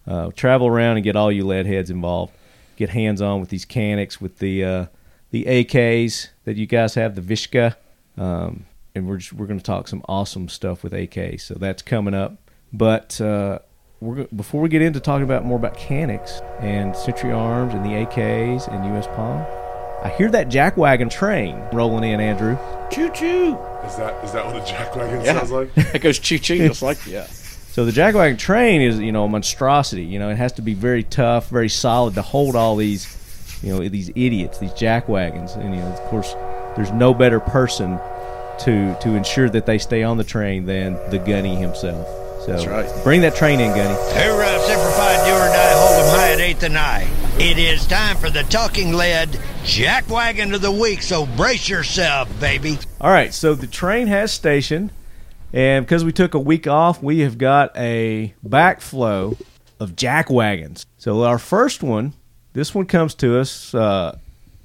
Uh, 0.05 0.29
travel 0.35 0.67
around 0.67 0.97
and 0.97 1.03
get 1.03 1.15
all 1.15 1.31
you 1.31 1.43
lead 1.43 1.65
heads 1.65 1.89
involved. 1.89 2.33
Get 2.75 2.91
hands 2.91 3.19
on 3.19 3.39
with 3.39 3.49
these 3.49 3.65
Caniks, 3.65 4.21
with 4.21 4.37
the 4.37 4.63
uh, 4.63 4.85
the 5.31 5.45
AKs 5.45 6.29
that 6.45 6.55
you 6.55 6.67
guys 6.67 6.93
have, 6.93 7.15
the 7.15 7.21
VSKA, 7.21 7.75
um, 8.15 8.67
and 8.93 9.07
we're 9.07 9.17
just, 9.17 9.33
we're 9.33 9.47
going 9.47 9.59
to 9.59 9.65
talk 9.65 9.87
some 9.87 10.03
awesome 10.07 10.47
stuff 10.47 10.83
with 10.83 10.93
AKs. 10.93 11.41
So 11.41 11.55
that's 11.55 11.81
coming 11.81 12.13
up. 12.13 12.37
But 12.71 13.19
uh, 13.19 13.59
we're 13.99 14.25
before 14.35 14.61
we 14.61 14.69
get 14.69 14.81
into 14.81 14.99
talking 14.99 15.23
about 15.23 15.43
more 15.45 15.57
about 15.57 15.77
Caniks 15.77 16.41
and 16.61 16.95
Century 16.95 17.31
Arms 17.31 17.73
and 17.73 17.83
the 17.83 17.89
AKs 18.05 18.67
and 18.71 18.95
US 18.95 19.07
Palm, 19.07 19.45
I 20.03 20.09
hear 20.17 20.29
that 20.31 20.49
jackwagon 20.49 21.09
train 21.09 21.59
rolling 21.73 22.03
in, 22.11 22.19
Andrew. 22.19 22.57
Choo 22.91 23.09
choo. 23.11 23.57
Is 23.85 23.95
that 23.97 24.23
is 24.23 24.31
that 24.33 24.45
what 24.45 24.55
a 24.55 24.59
jackwagon 24.61 25.25
Yeah. 25.25 25.33
sounds 25.39 25.51
like? 25.51 25.69
It 25.95 26.01
goes 26.01 26.19
choo 26.19 26.37
choo 26.39 26.57
just 26.67 26.81
like 26.81 26.97
yeah. 27.07 27.25
So 27.25 27.85
the 27.85 27.91
jackwagon 27.91 28.37
train 28.39 28.81
is, 28.81 28.99
you 28.99 29.11
know, 29.11 29.25
a 29.25 29.29
monstrosity. 29.29 30.03
You 30.03 30.17
know, 30.19 30.29
it 30.29 30.37
has 30.37 30.53
to 30.53 30.61
be 30.63 30.73
very 30.73 31.03
tough, 31.03 31.49
very 31.49 31.69
solid 31.69 32.15
to 32.15 32.23
hold 32.23 32.55
all 32.55 32.75
these, 32.75 33.59
you 33.61 33.71
know, 33.71 33.87
these 33.87 34.09
idiots, 34.09 34.57
these 34.57 34.71
jackwagons. 34.71 35.55
And 35.55 35.75
you 35.75 35.81
know, 35.81 35.87
of 35.87 35.99
course, 36.09 36.33
there's 36.75 36.91
no 36.91 37.13
better 37.13 37.39
person 37.39 37.99
to 38.59 38.95
to 39.01 39.15
ensure 39.15 39.49
that 39.49 39.65
they 39.65 39.77
stay 39.79 40.03
on 40.03 40.17
the 40.17 40.23
train 40.23 40.65
than 40.65 40.93
the 41.09 41.17
gunny 41.19 41.55
himself. 41.55 42.07
So 42.47 42.53
That's 42.53 42.65
right. 42.65 43.03
bring 43.03 43.19
that 43.21 43.35
train 43.35 43.59
in, 43.59 43.71
gunny. 43.75 43.93
Hoorah, 43.93 44.59
simplified, 44.61 45.19
do 45.25 45.33
or 45.33 45.49
die, 45.49 45.73
hold 45.75 46.05
them 46.05 46.17
high 46.17 46.31
at 46.31 46.39
eighth 46.39 46.63
and 46.63 46.77
I. 46.77 47.05
It 47.37 47.57
is 47.57 47.85
time 47.85 48.15
for 48.15 48.29
the 48.29 48.43
talking 48.43 48.93
lead 48.93 49.27
jackwagon 49.63 50.55
of 50.55 50.61
the 50.61 50.71
week, 50.71 51.01
so 51.01 51.25
brace 51.25 51.67
yourself, 51.67 52.29
baby. 52.39 52.77
All 53.01 53.11
right, 53.11 53.33
so 53.33 53.53
the 53.53 53.67
train 53.67 54.07
has 54.07 54.31
stationed, 54.31 54.91
and 55.51 55.85
because 55.85 56.05
we 56.05 56.13
took 56.13 56.35
a 56.35 56.39
week 56.39 56.67
off, 56.67 57.03
we 57.03 57.19
have 57.19 57.37
got 57.37 57.75
a 57.75 58.33
backflow 58.47 59.37
of 59.81 59.97
jack 59.97 60.29
wagons. 60.29 60.85
So 60.97 61.23
our 61.23 61.39
first 61.39 61.83
one, 61.83 62.13
this 62.53 62.73
one 62.73 62.85
comes 62.85 63.13
to 63.15 63.37
us, 63.41 63.75
uh, 63.75 64.19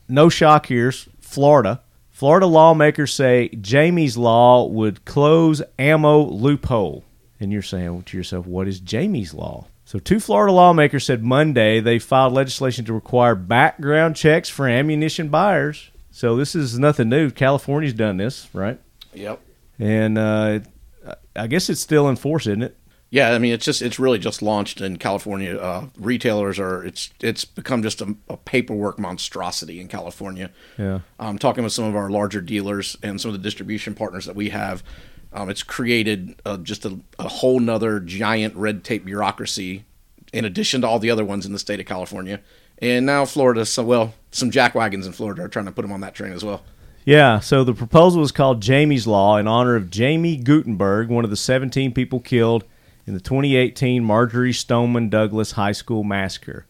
no 0.09 0.29
shock 0.29 0.67
here, 0.67 0.93
Florida. 1.21 1.81
Florida 2.11 2.47
lawmakers 2.47 3.13
say 3.13 3.51
Jaime's 3.61 4.17
law 4.17 4.69
would 4.69 5.05
close 5.05 5.63
ammo 5.81 6.21
loophole. 6.21 7.03
And 7.43 7.53
you're 7.53 7.61
saying 7.61 8.05
to 8.05 8.17
yourself, 8.17 8.47
what 8.47 8.69
is 8.69 8.81
Jaime's 8.81 9.35
law? 9.35 9.67
So, 9.85 9.99
two 9.99 10.21
Florida 10.21 10.53
lawmakers 10.53 11.05
said 11.05 11.25
Monday 11.25 11.81
they 11.81 11.99
filed 11.99 12.33
legislation 12.33 12.85
to 12.85 12.93
require 12.93 13.35
background 13.35 14.15
checks 14.15 14.49
for 14.49 14.69
ammunition 14.69 15.29
buyers. 15.29 15.91
So, 16.13 16.37
this 16.37 16.55
is 16.55 16.79
nothing 16.79 17.09
new. 17.09 17.33
California's 17.33 17.95
done 17.95 18.17
this, 18.17 18.49
right? 18.53 18.79
Yep. 19.13 19.41
And 19.81 20.19
uh, 20.19 20.61
I 21.35 21.49
guess 21.49 21.69
it's 21.69 21.81
still 21.81 22.09
in 22.09 22.15
force, 22.15 22.47
isn't 22.47 22.63
it? 22.63 22.77
Yeah, 23.11 23.33
I 23.33 23.39
mean 23.39 23.53
it's 23.53 23.65
just 23.67 23.83
it's 23.83 23.99
really 23.99 24.19
just 24.19 24.41
launched 24.41 24.81
in 24.81 24.97
California. 24.97 25.59
Uh, 25.59 25.89
retailers 25.99 26.59
are 26.59 26.83
it's 26.83 27.11
it's 27.21 27.45
become 27.45 27.83
just 27.83 28.01
a, 28.01 28.17
a 28.31 28.39
paperwork 28.39 28.99
monstrosity 28.99 29.81
in 29.81 29.89
California. 29.89 30.51
Yeah. 30.79 31.01
I'm 31.19 31.31
um, 31.31 31.39
talking 31.39 31.63
with 31.63 31.75
some 31.75 31.85
of 31.85 31.95
our 31.95 32.09
larger 32.09 32.41
dealers 32.41 32.97
and 33.03 33.21
some 33.21 33.31
of 33.31 33.33
the 33.35 33.43
distribution 33.43 33.95
partners 33.95 34.25
that 34.25 34.35
we 34.35 34.49
have, 34.49 34.83
um, 35.35 35.49
it's 35.49 35.63
created 35.63 36.37
uh, 36.45 36.59
just 36.59 36.85
a, 36.85 36.99
a 37.19 37.29
whole 37.29 37.61
nother 37.61 38.01
giant 38.01 38.55
red 38.55 38.85
tape 38.85 39.05
bureaucracy, 39.05 39.85
in 40.33 40.45
addition 40.45 40.81
to 40.83 40.87
all 40.87 40.99
the 40.99 41.11
other 41.11 41.25
ones 41.25 41.47
in 41.47 41.53
the 41.53 41.59
state 41.59 41.81
of 41.81 41.87
California. 41.87 42.41
And 42.79 43.07
now 43.07 43.25
Florida, 43.25 43.65
so 43.65 43.85
well, 43.85 44.15
some 44.31 44.51
jack 44.51 44.75
wagons 44.75 45.07
in 45.07 45.13
Florida 45.13 45.43
are 45.43 45.49
trying 45.49 45.67
to 45.67 45.73
put 45.73 45.83
them 45.83 45.93
on 45.93 46.01
that 46.01 46.15
train 46.15 46.33
as 46.33 46.45
well. 46.45 46.63
Yeah, 47.05 47.41
so 47.41 47.65
the 47.65 47.75
proposal 47.75 48.23
is 48.23 48.31
called 48.31 48.65
Jaime's 48.65 49.07
Law 49.07 49.37
in 49.37 49.49
honor 49.49 49.75
of 49.75 49.93
Jaime 49.95 50.37
Guttenberg, 50.37 51.09
one 51.09 51.25
of 51.25 51.31
the 51.31 51.37
17 51.37 51.93
people 51.93 52.21
killed 52.21 52.65
in 53.07 53.15
the 53.15 53.21
2018 53.21 54.05
Marjory 54.05 54.53
Stoneman 54.53 55.09
Douglas 55.09 55.53
High 55.53 55.73
School 55.73 56.05
massacre. 56.05 56.67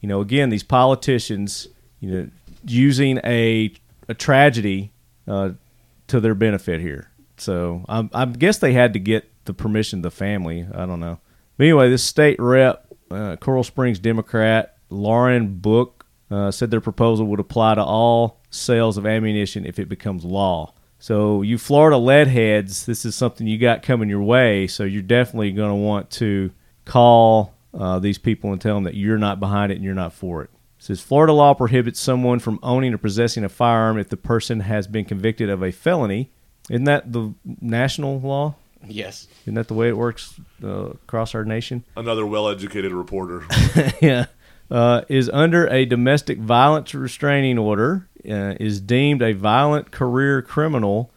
You 0.00 0.08
know, 0.08 0.20
again, 0.20 0.50
these 0.50 0.62
politicians, 0.62 1.68
you 2.00 2.10
know, 2.10 2.30
using 2.66 3.20
a 3.24 3.72
a 4.08 4.14
tragedy 4.14 4.92
uh, 5.28 5.50
to 6.08 6.20
their 6.20 6.34
benefit 6.34 6.80
here. 6.80 7.09
So 7.40 7.84
I, 7.88 8.08
I 8.12 8.24
guess 8.26 8.58
they 8.58 8.72
had 8.72 8.92
to 8.92 8.98
get 8.98 9.30
the 9.44 9.54
permission 9.54 10.00
of 10.00 10.02
the 10.04 10.10
family. 10.10 10.66
I 10.72 10.86
don't 10.86 11.00
know. 11.00 11.18
But 11.56 11.64
anyway, 11.64 11.90
this 11.90 12.04
state 12.04 12.38
rep, 12.38 12.86
uh, 13.10 13.36
Coral 13.36 13.64
Springs 13.64 13.98
Democrat 13.98 14.76
Lauren 14.88 15.58
Book, 15.58 16.06
uh, 16.30 16.50
said 16.50 16.70
their 16.70 16.80
proposal 16.80 17.26
would 17.26 17.40
apply 17.40 17.74
to 17.74 17.82
all 17.82 18.40
sales 18.50 18.96
of 18.96 19.06
ammunition 19.06 19.66
if 19.66 19.78
it 19.78 19.88
becomes 19.88 20.24
law. 20.24 20.74
So, 20.98 21.42
you 21.42 21.56
Florida 21.56 21.96
lead 21.96 22.28
heads, 22.28 22.84
this 22.84 23.04
is 23.04 23.14
something 23.14 23.46
you 23.46 23.58
got 23.58 23.82
coming 23.82 24.10
your 24.10 24.22
way. 24.22 24.66
So, 24.66 24.84
you're 24.84 25.02
definitely 25.02 25.50
going 25.52 25.70
to 25.70 25.74
want 25.74 26.10
to 26.12 26.50
call 26.84 27.54
uh, 27.72 27.98
these 27.98 28.18
people 28.18 28.52
and 28.52 28.60
tell 28.60 28.74
them 28.74 28.84
that 28.84 28.94
you're 28.94 29.18
not 29.18 29.40
behind 29.40 29.72
it 29.72 29.76
and 29.76 29.84
you're 29.84 29.94
not 29.94 30.12
for 30.12 30.42
it. 30.42 30.50
It 30.78 30.84
says 30.84 31.00
Florida 31.00 31.32
law 31.32 31.54
prohibits 31.54 32.00
someone 32.00 32.38
from 32.38 32.58
owning 32.62 32.92
or 32.94 32.98
possessing 32.98 33.44
a 33.44 33.48
firearm 33.48 33.98
if 33.98 34.08
the 34.08 34.16
person 34.16 34.60
has 34.60 34.86
been 34.86 35.04
convicted 35.04 35.48
of 35.48 35.62
a 35.62 35.72
felony. 35.72 36.30
Isn't 36.70 36.84
that 36.84 37.12
the 37.12 37.34
national 37.60 38.20
law? 38.20 38.54
Yes. 38.86 39.26
Isn't 39.42 39.54
that 39.54 39.68
the 39.68 39.74
way 39.74 39.88
it 39.88 39.96
works 39.96 40.40
uh, 40.62 40.90
across 40.90 41.34
our 41.34 41.44
nation? 41.44 41.84
Another 41.96 42.24
well-educated 42.24 42.92
reporter. 42.92 43.44
yeah. 44.00 44.26
Uh, 44.70 45.02
is 45.08 45.28
under 45.30 45.66
a 45.66 45.84
domestic 45.84 46.38
violence 46.38 46.94
restraining 46.94 47.58
order, 47.58 48.08
uh, 48.24 48.54
is 48.60 48.80
deemed 48.80 49.20
a 49.20 49.32
violent 49.32 49.90
career 49.90 50.40
criminal, 50.42 51.10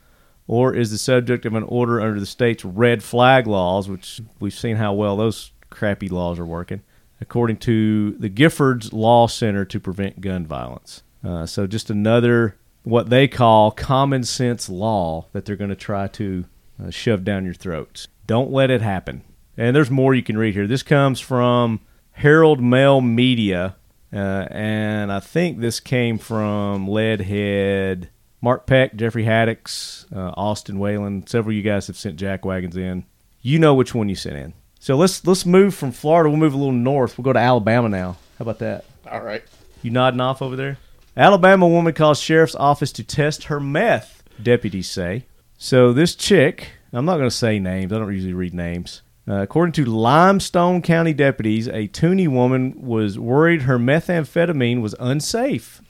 or 0.48 0.74
is 0.74 0.90
the 0.90 0.98
subject 0.98 1.46
of 1.46 1.54
an 1.54 1.64
order 1.64 2.02
under 2.02 2.20
the 2.20 2.26
state's 2.26 2.66
red 2.66 3.04
flag 3.04 3.46
laws, 3.46 3.88
which 3.88 4.22
we've 4.40 4.56
seen 4.56 4.78
how 4.78 4.92
well 4.92 5.16
those 5.16 5.52
crappy 5.70 6.10
laws 6.10 6.40
are 6.40 6.46
working, 6.46 6.82
according 7.22 7.58
to 7.58 8.14
the 8.14 8.30
Giffords 8.30 8.92
Law 8.92 9.28
Center 9.28 9.66
to 9.66 9.80
Prevent 9.80 10.20
Gun 10.20 10.48
Violence. 10.48 11.04
Uh, 11.24 11.46
so 11.46 11.68
just 11.68 11.92
another 11.92 12.58
what 12.84 13.10
they 13.10 13.28
call 13.28 13.72
common 13.72 14.24
sense 14.24 14.70
law 14.70 15.28
that 15.34 15.46
they're 15.46 15.56
going 15.56 15.70
to 15.70 15.76
try 15.76 16.08
to 16.08 16.46
uh, 16.82 16.90
shove 16.90 17.24
down 17.24 17.46
your 17.46 17.54
throats. 17.54 18.08
Don't 18.28 18.52
let 18.52 18.70
it 18.70 18.82
happen. 18.82 19.24
And 19.58 19.76
there's 19.76 19.92
more 19.92 20.14
you 20.14 20.24
can 20.24 20.38
read 20.38 20.54
here. 20.54 20.68
This 20.68 20.84
comes 20.84 21.20
from 21.20 21.80
Herald 22.14 22.62
Mail 22.62 23.02
Media, 23.02 23.76
uh, 24.12 24.48
and 24.50 25.12
I 25.12 25.20
think 25.20 25.60
this 25.60 25.80
came 25.80 26.18
from 26.18 26.88
Leadhead, 26.88 28.10
Mark 28.42 28.66
Peck, 28.66 28.96
Jeffrey 28.96 29.26
Haddix, 29.26 30.12
uh, 30.16 30.34
Austin 30.36 30.80
Whalen. 30.80 31.26
Several 31.28 31.52
of 31.52 31.58
you 31.58 31.64
guys 31.64 31.88
have 31.88 31.98
sent 31.98 32.18
jack 32.18 32.46
wagons 32.46 32.78
in. 32.78 33.06
You 33.42 33.60
know 33.60 33.74
which 33.76 33.94
one 33.94 34.10
you 34.10 34.16
sent 34.16 34.38
in. 34.38 34.54
So 34.80 34.96
let's 34.96 35.26
let's 35.26 35.46
move 35.46 35.74
from 35.74 35.92
Florida. 35.92 36.30
We'll 36.30 36.40
move 36.40 36.54
a 36.54 36.58
little 36.58 36.74
north. 36.74 37.18
We'll 37.18 37.24
go 37.24 37.34
to 37.34 37.40
Alabama 37.40 37.90
now. 37.90 38.18
How 38.38 38.44
about 38.44 38.60
that? 38.60 38.86
All 39.10 39.22
right. 39.22 39.44
You 39.82 39.92
nodding 39.92 40.20
off 40.20 40.42
over 40.42 40.56
there? 40.56 40.78
Alabama 41.16 41.68
woman 41.68 41.94
calls 41.94 42.20
sheriff's 42.20 42.56
office 42.56 42.92
to 42.94 43.04
test 43.04 43.46
her 43.46 43.60
meth, 43.60 44.24
deputies 44.42 44.90
say. 44.90 45.26
So 45.58 45.94
this 45.94 46.16
chick, 46.16 46.72
I'm 46.92 47.06
not 47.06 47.18
going 47.18 47.30
to 47.30 47.36
say 47.36 47.60
names. 47.60 47.94
I 47.94 48.00
don't 48.00 48.12
usually 48.12 48.34
read 48.34 48.54
names. 48.54 49.02
Uh, 49.28 49.36
according 49.36 49.72
to 49.74 49.86
Limestone 49.86 50.82
County 50.82 51.14
deputies, 51.14 51.68
a 51.68 51.88
Toonie 51.88 52.28
woman 52.28 52.74
was 52.82 53.18
worried 53.18 53.62
her 53.62 53.80
methamphetamine 53.80 54.82
was 54.82 54.96
unsafe. 55.00 55.82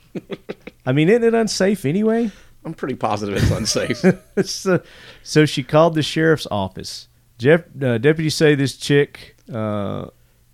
I 0.86 0.92
mean, 0.92 1.08
isn't 1.08 1.24
it 1.24 1.34
unsafe 1.34 1.84
anyway? 1.84 2.30
I'm 2.64 2.74
pretty 2.74 2.94
positive 2.94 3.36
it's 3.36 3.50
unsafe. 3.50 4.04
so, 4.44 4.80
so 5.22 5.46
she 5.46 5.62
called 5.62 5.94
the 5.94 6.02
sheriff's 6.02 6.46
office. 6.50 7.08
Jeff, 7.38 7.62
uh, 7.82 7.98
deputies 7.98 8.34
say 8.34 8.54
this 8.54 8.76
chick 8.76 9.36
uh, 9.52 10.06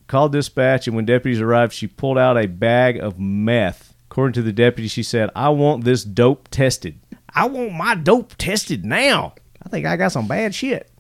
called 0.07 0.33
dispatch, 0.33 0.87
and 0.87 0.97
when 0.97 1.05
deputies 1.05 1.41
arrived, 1.41 1.73
she 1.73 1.87
pulled 1.87 2.19
out 2.19 2.39
a 2.39 2.47
bag 2.47 2.99
of 2.99 3.21
meth. 3.21 3.90
According 4.11 4.33
to 4.35 4.43
the 4.43 4.53
deputy, 4.53 4.89
she 4.89 5.05
said, 5.05 5.31
I 5.37 5.51
want 5.51 5.85
this 5.85 6.03
dope 6.03 6.49
tested. 6.49 6.99
I 7.33 7.47
want 7.47 7.75
my 7.75 7.95
dope 7.95 8.35
tested 8.37 8.85
now. 8.85 9.35
I 9.63 9.69
think 9.69 9.87
I 9.87 9.97
got 9.97 10.11
some 10.11 10.27
bad 10.27 10.53
shit. 10.53 10.91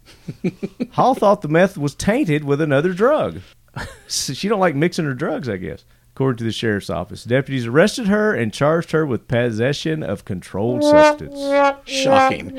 Hall 0.93 1.17
thought 1.17 1.43
the 1.43 1.49
meth 1.49 1.77
was 1.77 1.97
tainted 1.97 2.45
with 2.45 2.61
another 2.61 2.93
drug. 2.93 3.41
so 4.07 4.33
she 4.33 4.49
don't 4.49 4.61
like 4.61 4.77
mixing 4.77 5.07
her 5.07 5.15
drugs, 5.15 5.49
I 5.49 5.57
guess. 5.57 5.85
According 6.21 6.37
to 6.37 6.45
the 6.45 6.53
sheriff's 6.53 6.91
office, 6.91 7.25
deputies 7.25 7.65
arrested 7.65 8.07
her 8.09 8.35
and 8.35 8.53
charged 8.53 8.91
her 8.91 9.07
with 9.07 9.27
possession 9.27 10.03
of 10.03 10.27
controlled 10.27 10.85
substance. 10.85 11.41
Shocking. 11.87 12.55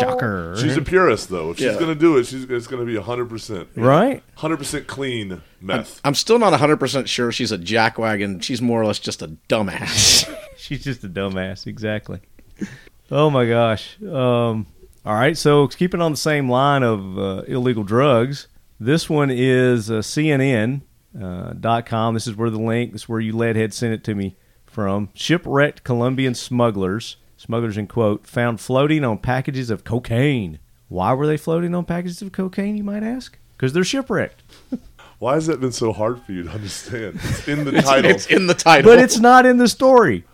Shocker. 0.00 0.56
She's 0.58 0.74
a 0.74 0.80
purist, 0.80 1.28
though. 1.28 1.50
If 1.50 1.58
she's 1.58 1.66
Yeah. 1.66 1.74
going 1.74 1.88
to 1.88 1.94
do 1.94 2.16
it, 2.16 2.24
she's 2.24 2.44
it's 2.44 2.66
going 2.66 2.80
to 2.80 2.90
be 2.90 2.98
hundred 2.98 3.28
percent, 3.28 3.68
right? 3.76 4.22
hundred 4.36 4.56
percent 4.56 4.86
clean 4.86 5.42
meth. 5.60 6.00
I'm 6.02 6.14
still 6.14 6.38
not 6.38 6.58
100% 6.58 7.06
sure 7.06 7.30
she's 7.30 7.52
a 7.52 7.58
jackwagon. 7.58 8.42
She's 8.42 8.62
more 8.62 8.80
or 8.80 8.86
less 8.86 9.00
just 9.00 9.20
a 9.20 9.28
dumbass. 9.50 10.34
She's 10.56 10.82
just 10.82 11.04
a 11.04 11.08
dumbass, 11.10 11.66
exactly. 11.66 12.20
Oh 13.10 13.28
my 13.28 13.46
gosh. 13.46 14.00
Um, 14.02 14.66
all 15.04 15.12
right, 15.14 15.36
so 15.36 15.68
keeping 15.68 16.00
on 16.00 16.12
the 16.12 16.16
same 16.16 16.48
line 16.50 16.82
of 16.82 17.18
uh, 17.18 17.42
illegal 17.46 17.84
drugs, 17.84 18.48
this 18.80 19.10
one 19.10 19.30
is 19.30 19.90
uh, 19.90 19.96
CNN 20.00 20.80
uh, 21.20 21.52
dot 21.54 21.86
com. 21.86 22.14
This 22.14 22.26
is 22.26 22.36
where 22.36 22.50
the 22.50 22.58
link. 22.58 22.92
This 22.92 23.02
is 23.02 23.08
where 23.08 23.20
you 23.20 23.32
leadhead 23.32 23.72
sent 23.72 23.92
it 23.92 24.04
to 24.04 24.14
me 24.14 24.36
from. 24.66 25.08
Shipwrecked 25.14 25.84
Colombian 25.84 26.34
smugglers, 26.34 27.16
smugglers 27.36 27.76
in 27.76 27.86
quote, 27.86 28.26
found 28.26 28.60
floating 28.60 29.04
on 29.04 29.18
packages 29.18 29.70
of 29.70 29.84
cocaine. 29.84 30.58
Why 30.88 31.12
were 31.14 31.26
they 31.26 31.36
floating 31.36 31.74
on 31.74 31.84
packages 31.84 32.22
of 32.22 32.32
cocaine? 32.32 32.76
You 32.76 32.84
might 32.84 33.02
ask. 33.02 33.38
Because 33.56 33.72
they're 33.72 33.84
shipwrecked. 33.84 34.42
Why 35.18 35.34
has 35.34 35.46
that 35.46 35.60
been 35.60 35.72
so 35.72 35.92
hard 35.94 36.20
for 36.22 36.32
you 36.32 36.42
to 36.42 36.50
understand? 36.50 37.18
It's 37.22 37.48
in 37.48 37.64
the 37.64 37.72
title. 37.82 38.10
it's 38.10 38.26
in 38.26 38.46
the 38.46 38.54
title. 38.54 38.90
but 38.90 38.98
it's 38.98 39.18
not 39.18 39.46
in 39.46 39.56
the 39.56 39.66
story. 39.68 40.24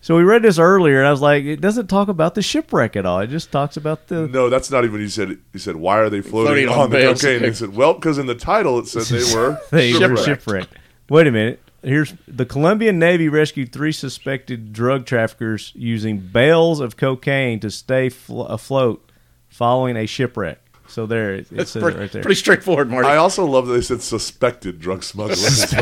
So 0.00 0.16
we 0.16 0.22
read 0.22 0.42
this 0.42 0.58
earlier, 0.58 0.98
and 0.98 1.08
I 1.08 1.10
was 1.10 1.20
like, 1.20 1.44
it 1.44 1.60
doesn't 1.60 1.88
talk 1.88 2.08
about 2.08 2.34
the 2.34 2.42
shipwreck 2.42 2.94
at 2.96 3.04
all. 3.04 3.18
It 3.20 3.26
just 3.28 3.50
talks 3.50 3.76
about 3.76 4.06
the. 4.08 4.28
no, 4.28 4.48
that's 4.48 4.70
not 4.70 4.84
even 4.84 4.92
what 4.92 5.00
you 5.00 5.08
said. 5.08 5.38
He 5.52 5.58
said, 5.58 5.76
why 5.76 5.98
are 5.98 6.08
they 6.08 6.20
floating, 6.20 6.46
Floating 6.66 6.68
on, 6.68 6.78
on 6.78 6.90
the 6.90 6.96
bales. 6.96 7.20
cocaine? 7.20 7.42
They 7.42 7.52
said, 7.52 7.74
well, 7.74 7.94
because 7.94 8.16
in 8.16 8.26
the 8.26 8.34
title 8.36 8.78
it 8.78 8.86
said 8.86 9.02
they 9.04 9.34
were 9.34 9.60
They 9.70 9.92
shipwrecked. 9.92 10.24
shipwrecked. 10.24 10.74
Wait 11.10 11.26
a 11.26 11.32
minute. 11.32 11.60
Here's 11.82 12.14
the 12.26 12.44
Colombian 12.46 12.98
Navy 12.98 13.28
rescued 13.28 13.72
three 13.72 13.92
suspected 13.92 14.72
drug 14.72 15.04
traffickers 15.06 15.72
using 15.74 16.18
bales 16.18 16.80
of 16.80 16.96
cocaine 16.96 17.60
to 17.60 17.70
stay 17.70 18.08
fl- 18.08 18.42
afloat 18.42 19.10
following 19.48 19.96
a 19.96 20.06
shipwreck. 20.06 20.58
So 20.88 21.06
there, 21.06 21.34
it, 21.34 21.52
it 21.52 21.60
It's 21.60 21.70
says 21.72 21.82
pretty, 21.82 21.98
it 21.98 22.00
right 22.00 22.12
there. 22.12 22.22
pretty 22.22 22.34
straightforward, 22.36 22.88
Marty. 22.90 23.06
I 23.08 23.16
also 23.16 23.44
love 23.44 23.66
that 23.66 23.74
they 23.74 23.80
said 23.82 24.00
suspected 24.02 24.80
drug 24.80 25.02
smugglers. 25.04 25.72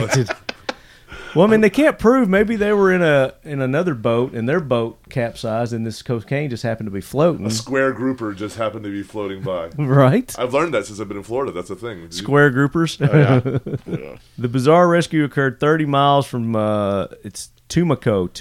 Well, 1.37 1.47
I 1.47 1.51
mean, 1.51 1.61
they 1.61 1.71
can't 1.71 1.99
prove. 1.99 2.29
Maybe 2.29 2.57
they 2.57 2.73
were 2.73 2.93
in 2.93 3.03
a 3.03 3.35
in 3.45 3.61
another 3.61 3.95
boat, 3.95 4.33
and 4.33 4.49
their 4.49 4.61
boat 4.61 4.99
capsized, 5.11 5.73
and 5.73 5.87
this 5.87 6.03
cocaine 6.03 6.51
just 6.51 6.63
happened 6.63 6.87
to 6.87 6.91
be 6.91 7.01
floating. 7.01 7.47
a 7.47 7.51
square 7.51 7.93
grouper 7.93 8.33
just 8.33 8.57
happened 8.57 8.85
to 8.85 8.91
be 8.91 9.03
floating 9.03 9.43
by. 9.43 9.71
Right? 9.79 10.35
I've 10.39 10.55
learned 10.55 10.75
that 10.75 10.87
since 10.87 11.01
I've 11.01 11.09
been 11.09 11.19
in 11.19 11.23
Florida. 11.23 11.53
That's 11.53 11.71
a 11.71 11.77
thing. 11.77 12.11
Square 12.11 12.53
groupers. 12.53 12.99
The 14.39 14.49
bizarre 14.49 14.89
rescue 14.89 15.25
occurred 15.25 15.61
30 15.61 15.87
miles 15.87 16.27
from 16.27 16.57
uh, 16.57 17.07
it's 17.25 17.51
Tumaco, 17.69 18.33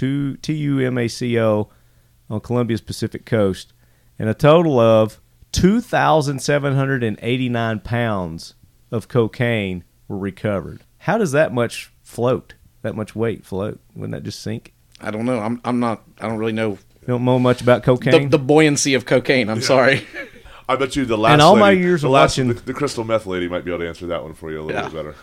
T 0.41 0.53
U 0.53 0.79
M 0.79 0.97
A 0.97 1.07
C 1.07 1.39
O, 1.39 1.69
on 2.29 2.39
Colombia's 2.39 2.81
Pacific 2.81 3.25
coast, 3.25 3.73
and 4.17 4.29
a 4.29 4.33
total 4.33 4.79
of 4.79 5.19
2,789 5.51 7.79
pounds 7.81 8.55
of 8.91 9.07
cocaine 9.07 9.83
were 10.07 10.17
recovered. 10.17 10.81
How 10.99 11.17
does 11.17 11.31
that 11.31 11.53
much 11.53 11.91
float? 12.03 12.53
That 12.85 12.95
much 12.95 13.15
weight 13.15 13.43
float? 13.43 13.79
Wouldn't 13.95 14.11
that 14.11 14.21
just 14.23 14.41
sink? 14.43 14.71
I 15.01 15.09
don't 15.09 15.25
know. 15.25 15.39
I'm, 15.39 15.59
I'm 15.65 15.79
not, 15.79 16.03
I 16.21 16.27
don't 16.27 16.37
really 16.37 16.51
know 16.53 16.69
You 17.01 17.07
don't 17.07 17.25
know 17.25 17.39
much 17.39 17.61
about 17.61 17.81
cocaine. 17.81 18.29
the 18.29 18.37
buoyancy 18.37 18.93
of 18.93 19.05
cocaine. 19.07 19.49
I'm 19.49 19.61
sorry. 19.61 20.05
I 20.69 20.75
bet 20.75 20.95
you 20.95 21.03
the 21.05 21.17
last 21.17 21.33
And 21.33 21.41
all 21.41 21.55
my 21.55 21.71
years 21.71 22.01
the 22.03 22.07
of 22.07 22.13
last, 22.13 22.37
watching- 22.37 22.47
the, 22.49 22.53
the 22.53 22.73
crystal 22.73 23.03
meth 23.03 23.25
lady 23.25 23.47
might 23.47 23.65
be 23.65 23.71
able 23.71 23.79
to 23.83 23.87
answer 23.87 24.05
that 24.07 24.21
one 24.23 24.35
for 24.35 24.51
you 24.51 24.61
a 24.61 24.63
little 24.63 24.81
Yeah. 24.81 24.89
bit 24.89 24.93
better. 24.93 25.15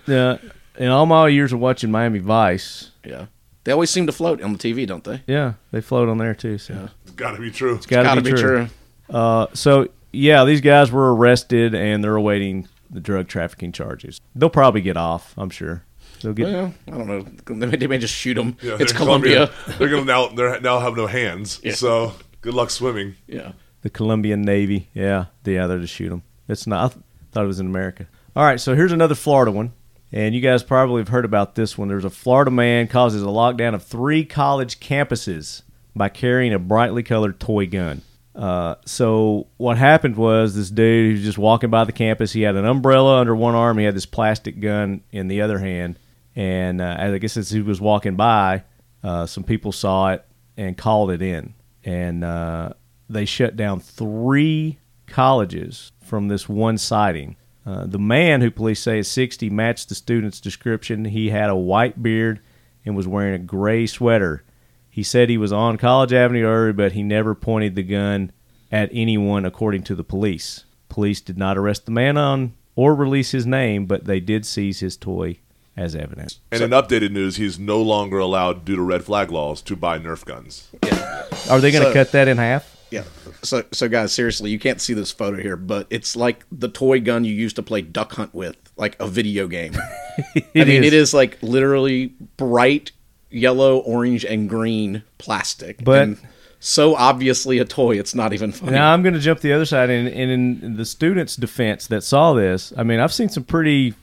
yeah, 0.42 0.50
in 0.85 0.88
all 0.90 1.07
my 1.07 1.28
years 1.28 1.52
of 1.52 1.61
watching 1.61 1.90
Miami 1.92 2.19
Vice, 2.19 2.90
Yeah. 3.04 3.26
They 3.64 3.71
always 3.71 3.90
seem 3.90 4.07
to 4.07 4.12
float 4.12 4.42
on 4.42 4.52
the 4.52 4.59
TV, 4.59 4.85
don't 4.85 5.04
they? 5.04 5.23
yeah, 5.28 5.52
they 5.71 5.81
float 5.81 6.09
on 6.09 6.19
there 6.19 6.35
too. 6.35 6.59
So 6.59 6.88
It's 7.04 7.12
got 7.12 7.37
to 7.37 7.40
be 7.40 7.52
true. 7.52 7.76
it's 7.76 7.87
got 7.87 7.99
to 7.99 8.02
Gotta 8.09 8.21
be, 8.23 8.31
true. 8.31 8.40
true. 8.40 8.69
Uh, 9.09 9.47
so 9.54 9.88
yeah, 10.12 10.45
these 10.45 10.61
guys 10.61 10.90
were 10.90 11.14
arrested 11.14 11.76
and 11.76 12.02
they're 12.02 12.16
awaiting 12.16 12.66
the 12.90 12.99
drug 13.00 13.28
trafficking 13.28 13.71
charges. 13.73 14.21
They'll 14.35 14.50
probably 14.50 14.81
get 14.81 14.97
off. 14.97 15.33
I'm 15.38 15.49
sure. 15.50 15.85
They'll 16.22 16.32
get. 16.32 16.46
Well, 16.46 16.74
I 16.88 16.90
don't 16.90 17.06
know. 17.06 17.22
They 17.46 17.66
may, 17.66 17.76
they 17.76 17.86
may 17.86 17.98
just 17.98 18.14
shoot 18.14 18.34
them. 18.34 18.56
Yeah, 18.62 18.76
it's 18.80 18.92
they're 18.92 18.98
Colombia. 18.98 19.50
They're 19.78 19.88
gonna 19.88 20.04
now 20.04 20.28
they 20.28 20.60
now 20.60 20.78
have 20.80 20.96
no 20.96 21.06
hands. 21.06 21.60
Yeah. 21.62 21.74
So 21.74 22.14
good 22.40 22.54
luck 22.54 22.70
swimming. 22.70 23.16
yeah. 23.26 23.52
The 23.82 23.90
Colombian 23.90 24.42
Navy. 24.42 24.88
Yeah, 24.94 25.26
yeah, 25.44 25.66
they're 25.66 25.80
to 25.80 25.86
shoot 25.88 26.10
them. 26.10 26.22
It's 26.48 26.66
not. 26.68 26.84
I 26.84 26.94
th- 26.94 27.04
thought 27.32 27.44
it 27.44 27.48
was 27.48 27.58
in 27.58 27.66
America. 27.66 28.06
All 28.36 28.44
right, 28.44 28.60
so 28.60 28.76
here's 28.76 28.92
another 28.92 29.16
Florida 29.16 29.50
one, 29.50 29.72
and 30.12 30.34
you 30.36 30.40
guys 30.40 30.62
probably 30.62 31.00
have 31.00 31.08
heard 31.08 31.24
about 31.24 31.56
this 31.56 31.76
one. 31.76 31.88
There's 31.88 32.04
a 32.04 32.10
Florida 32.10 32.52
man 32.52 32.86
causes 32.86 33.22
a 33.22 33.26
lockdown 33.26 33.74
of 33.74 33.82
three 33.82 34.24
college 34.24 34.78
campuses 34.78 35.62
by 35.96 36.08
carrying 36.08 36.52
a 36.54 36.58
brightly 36.60 37.02
colored 37.02 37.40
toy 37.40 37.66
gun. 37.66 38.02
Uh, 38.36 38.76
so 38.86 39.48
what 39.58 39.76
happened 39.76 40.16
was 40.16 40.54
this 40.54 40.70
dude 40.70 41.06
he 41.08 41.12
was 41.14 41.22
just 41.22 41.36
walking 41.38 41.68
by 41.70 41.84
the 41.84 41.92
campus. 41.92 42.32
He 42.32 42.42
had 42.42 42.54
an 42.56 42.64
umbrella 42.64 43.18
under 43.20 43.34
one 43.36 43.54
arm. 43.54 43.76
He 43.78 43.84
had 43.84 43.94
this 43.96 44.06
plastic 44.06 44.60
gun 44.60 45.02
in 45.10 45.28
the 45.28 45.42
other 45.42 45.58
hand. 45.58 45.98
And 46.34 46.80
uh, 46.80 46.96
I 46.98 47.18
guess 47.18 47.36
as 47.36 47.50
he 47.50 47.60
was 47.60 47.80
walking 47.80 48.16
by, 48.16 48.64
uh, 49.02 49.26
some 49.26 49.44
people 49.44 49.72
saw 49.72 50.12
it 50.12 50.24
and 50.56 50.76
called 50.76 51.10
it 51.10 51.22
in. 51.22 51.54
And 51.84 52.24
uh, 52.24 52.72
they 53.08 53.24
shut 53.24 53.56
down 53.56 53.80
three 53.80 54.78
colleges 55.06 55.92
from 56.02 56.28
this 56.28 56.48
one 56.48 56.78
sighting. 56.78 57.36
Uh, 57.64 57.86
the 57.86 57.98
man, 57.98 58.40
who 58.40 58.50
police 58.50 58.80
say 58.80 58.98
is 58.98 59.08
60, 59.08 59.50
matched 59.50 59.88
the 59.88 59.94
student's 59.94 60.40
description. 60.40 61.04
He 61.04 61.30
had 61.30 61.50
a 61.50 61.56
white 61.56 62.02
beard 62.02 62.40
and 62.84 62.96
was 62.96 63.06
wearing 63.06 63.34
a 63.34 63.38
gray 63.38 63.86
sweater. 63.86 64.42
He 64.90 65.02
said 65.02 65.28
he 65.28 65.38
was 65.38 65.52
on 65.52 65.78
College 65.78 66.12
Avenue 66.12 66.44
early, 66.44 66.72
but 66.72 66.92
he 66.92 67.02
never 67.02 67.34
pointed 67.34 67.74
the 67.74 67.82
gun 67.82 68.32
at 68.70 68.90
anyone, 68.92 69.44
according 69.44 69.84
to 69.84 69.94
the 69.94 70.04
police. 70.04 70.64
Police 70.88 71.20
did 71.20 71.38
not 71.38 71.56
arrest 71.56 71.86
the 71.86 71.92
man 71.92 72.16
on 72.16 72.54
or 72.74 72.94
release 72.94 73.30
his 73.30 73.46
name, 73.46 73.86
but 73.86 74.06
they 74.06 74.20
did 74.20 74.44
seize 74.44 74.80
his 74.80 74.96
toy 74.96 75.38
as 75.76 75.94
evidence. 75.96 76.40
And 76.50 76.62
in 76.62 76.70
updated 76.70 77.10
news, 77.12 77.36
he's 77.36 77.58
no 77.58 77.80
longer 77.80 78.18
allowed, 78.18 78.64
due 78.64 78.76
to 78.76 78.82
red 78.82 79.04
flag 79.04 79.30
laws, 79.30 79.62
to 79.62 79.76
buy 79.76 79.98
Nerf 79.98 80.24
guns. 80.24 80.68
Yeah. 80.84 81.24
Are 81.50 81.60
they 81.60 81.70
going 81.70 81.82
to 81.84 81.90
So- 81.90 81.92
cut 81.94 82.12
that 82.12 82.28
in 82.28 82.36
half? 82.38 82.76
Yeah. 82.90 83.04
So, 83.42 83.64
so 83.72 83.88
guys, 83.88 84.12
seriously, 84.12 84.50
you 84.50 84.58
can't 84.58 84.80
see 84.80 84.92
this 84.92 85.10
photo 85.10 85.40
here, 85.40 85.56
but 85.56 85.86
it's 85.88 86.14
like 86.14 86.44
the 86.52 86.68
toy 86.68 87.00
gun 87.00 87.24
you 87.24 87.32
used 87.34 87.56
to 87.56 87.62
play 87.62 87.80
duck 87.80 88.12
hunt 88.12 88.34
with, 88.34 88.56
like 88.76 89.00
a 89.00 89.08
video 89.08 89.48
game. 89.48 89.72
I 90.36 90.42
mean, 90.54 90.84
it 90.84 90.92
is 90.92 91.14
like 91.14 91.38
literally 91.42 92.12
bright 92.36 92.92
yellow, 93.30 93.78
orange, 93.78 94.26
and 94.26 94.46
green 94.48 95.02
plastic, 95.16 95.82
But- 95.82 96.02
and 96.02 96.18
so 96.60 96.94
obviously 96.94 97.58
a 97.58 97.64
toy. 97.64 97.98
It's 97.98 98.14
not 98.14 98.34
even 98.34 98.52
funny. 98.52 98.72
Now 98.72 98.92
I'm 98.92 99.02
going 99.02 99.14
to 99.14 99.20
jump 99.20 99.40
the 99.40 99.52
other 99.54 99.64
side, 99.64 99.88
and, 99.88 100.06
and 100.08 100.30
in 100.30 100.76
the 100.76 100.84
students' 100.84 101.34
defense 101.34 101.86
that 101.86 102.02
saw 102.04 102.34
this, 102.34 102.72
I 102.76 102.82
mean, 102.82 103.00
I've 103.00 103.12
seen 103.12 103.30
some 103.30 103.42
pretty 103.44 103.94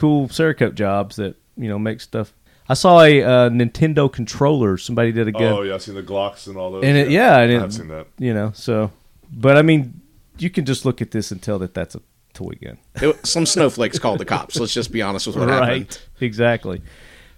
cool 0.00 0.28
Cerakote 0.28 0.74
jobs 0.74 1.16
that 1.16 1.36
you 1.56 1.68
know 1.68 1.78
make 1.78 2.00
stuff. 2.00 2.32
I 2.68 2.74
saw 2.74 3.02
a 3.02 3.22
uh, 3.22 3.50
Nintendo 3.50 4.10
controller. 4.12 4.78
Somebody 4.78 5.12
did 5.12 5.28
a 5.28 5.32
gun, 5.32 5.42
Oh 5.42 5.62
yeah, 5.62 5.74
I've 5.74 5.82
seen 5.82 5.94
the 5.96 6.02
Glocks 6.02 6.46
and 6.46 6.56
all 6.56 6.70
those. 6.70 6.84
and 6.84 6.96
it, 6.96 7.10
yeah, 7.10 7.38
and 7.40 7.52
it, 7.52 7.60
I've 7.62 7.74
seen 7.74 7.88
that. 7.88 8.06
You 8.18 8.32
know, 8.32 8.52
so, 8.54 8.90
but 9.32 9.56
I 9.56 9.62
mean, 9.62 10.00
you 10.38 10.50
can 10.50 10.64
just 10.64 10.84
look 10.84 11.02
at 11.02 11.10
this 11.10 11.30
and 11.32 11.42
tell 11.42 11.58
that 11.58 11.74
that's 11.74 11.94
a 11.96 12.00
toy 12.32 12.52
gun, 12.62 12.78
It- 13.02 13.26
some 13.26 13.44
snowflakes 13.44 13.98
called 13.98 14.20
the 14.20 14.24
cops. 14.24 14.58
Let's 14.58 14.72
just 14.72 14.92
be 14.92 15.02
honest 15.02 15.26
with 15.26 15.36
what 15.36 15.48
happened. 15.48 15.68
right? 15.70 16.06
Exactly, 16.20 16.80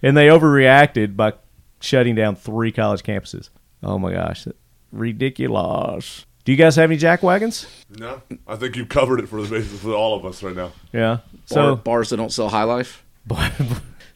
and 0.02 0.16
they 0.16 0.26
overreacted 0.26 1.16
by 1.16 1.32
shutting 1.80 2.14
down 2.14 2.36
three 2.36 2.70
college 2.70 3.02
campuses. 3.02 3.48
Oh 3.82 3.98
my 3.98 4.12
gosh, 4.12 4.46
ridiculous! 4.92 6.26
Do 6.44 6.52
you 6.52 6.58
guys 6.58 6.74
have 6.76 6.90
any 6.90 6.96
jack 6.98 7.22
wagons? 7.22 7.66
No, 7.88 8.20
I 8.48 8.56
think 8.56 8.76
you've 8.76 8.88
covered 8.88 9.20
it 9.20 9.28
for 9.28 9.40
the 9.42 9.48
basis 9.48 9.80
for 9.80 9.94
all 9.94 10.16
of 10.16 10.24
us 10.26 10.42
right 10.42 10.56
now. 10.56 10.72
Yeah. 10.92 11.18
Bar, 11.18 11.20
So 11.46 11.76
bars 11.76 12.10
that 12.10 12.16
don't 12.16 12.32
sell 12.32 12.48
High 12.48 12.64
Life. 12.64 13.04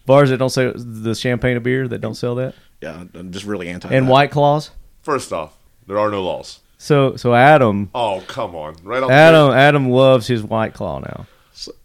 bars 0.06 0.30
that 0.30 0.38
don't 0.38 0.50
sell 0.50 0.72
the 0.74 1.14
champagne 1.14 1.56
of 1.56 1.62
beer 1.62 1.86
that 1.88 2.00
don't 2.00 2.14
sell 2.16 2.34
that, 2.36 2.54
Yeah, 2.82 3.04
I'm 3.14 3.30
just 3.32 3.44
really 3.44 3.68
anti. 3.68 3.88
and 3.94 4.06
that. 4.06 4.10
white 4.10 4.30
claws. 4.30 4.70
First 5.02 5.32
off, 5.32 5.56
there 5.86 5.98
are 5.98 6.10
no 6.10 6.22
laws. 6.24 6.60
So 6.78 7.16
so 7.16 7.34
Adam 7.34 7.90
Oh 7.94 8.22
come 8.26 8.54
on, 8.54 8.76
right 8.82 9.02
on. 9.02 9.10
Adam 9.10 9.50
Adam 9.52 9.90
loves 9.90 10.26
his 10.26 10.42
white 10.42 10.74
claw 10.74 10.98
now. 10.98 11.26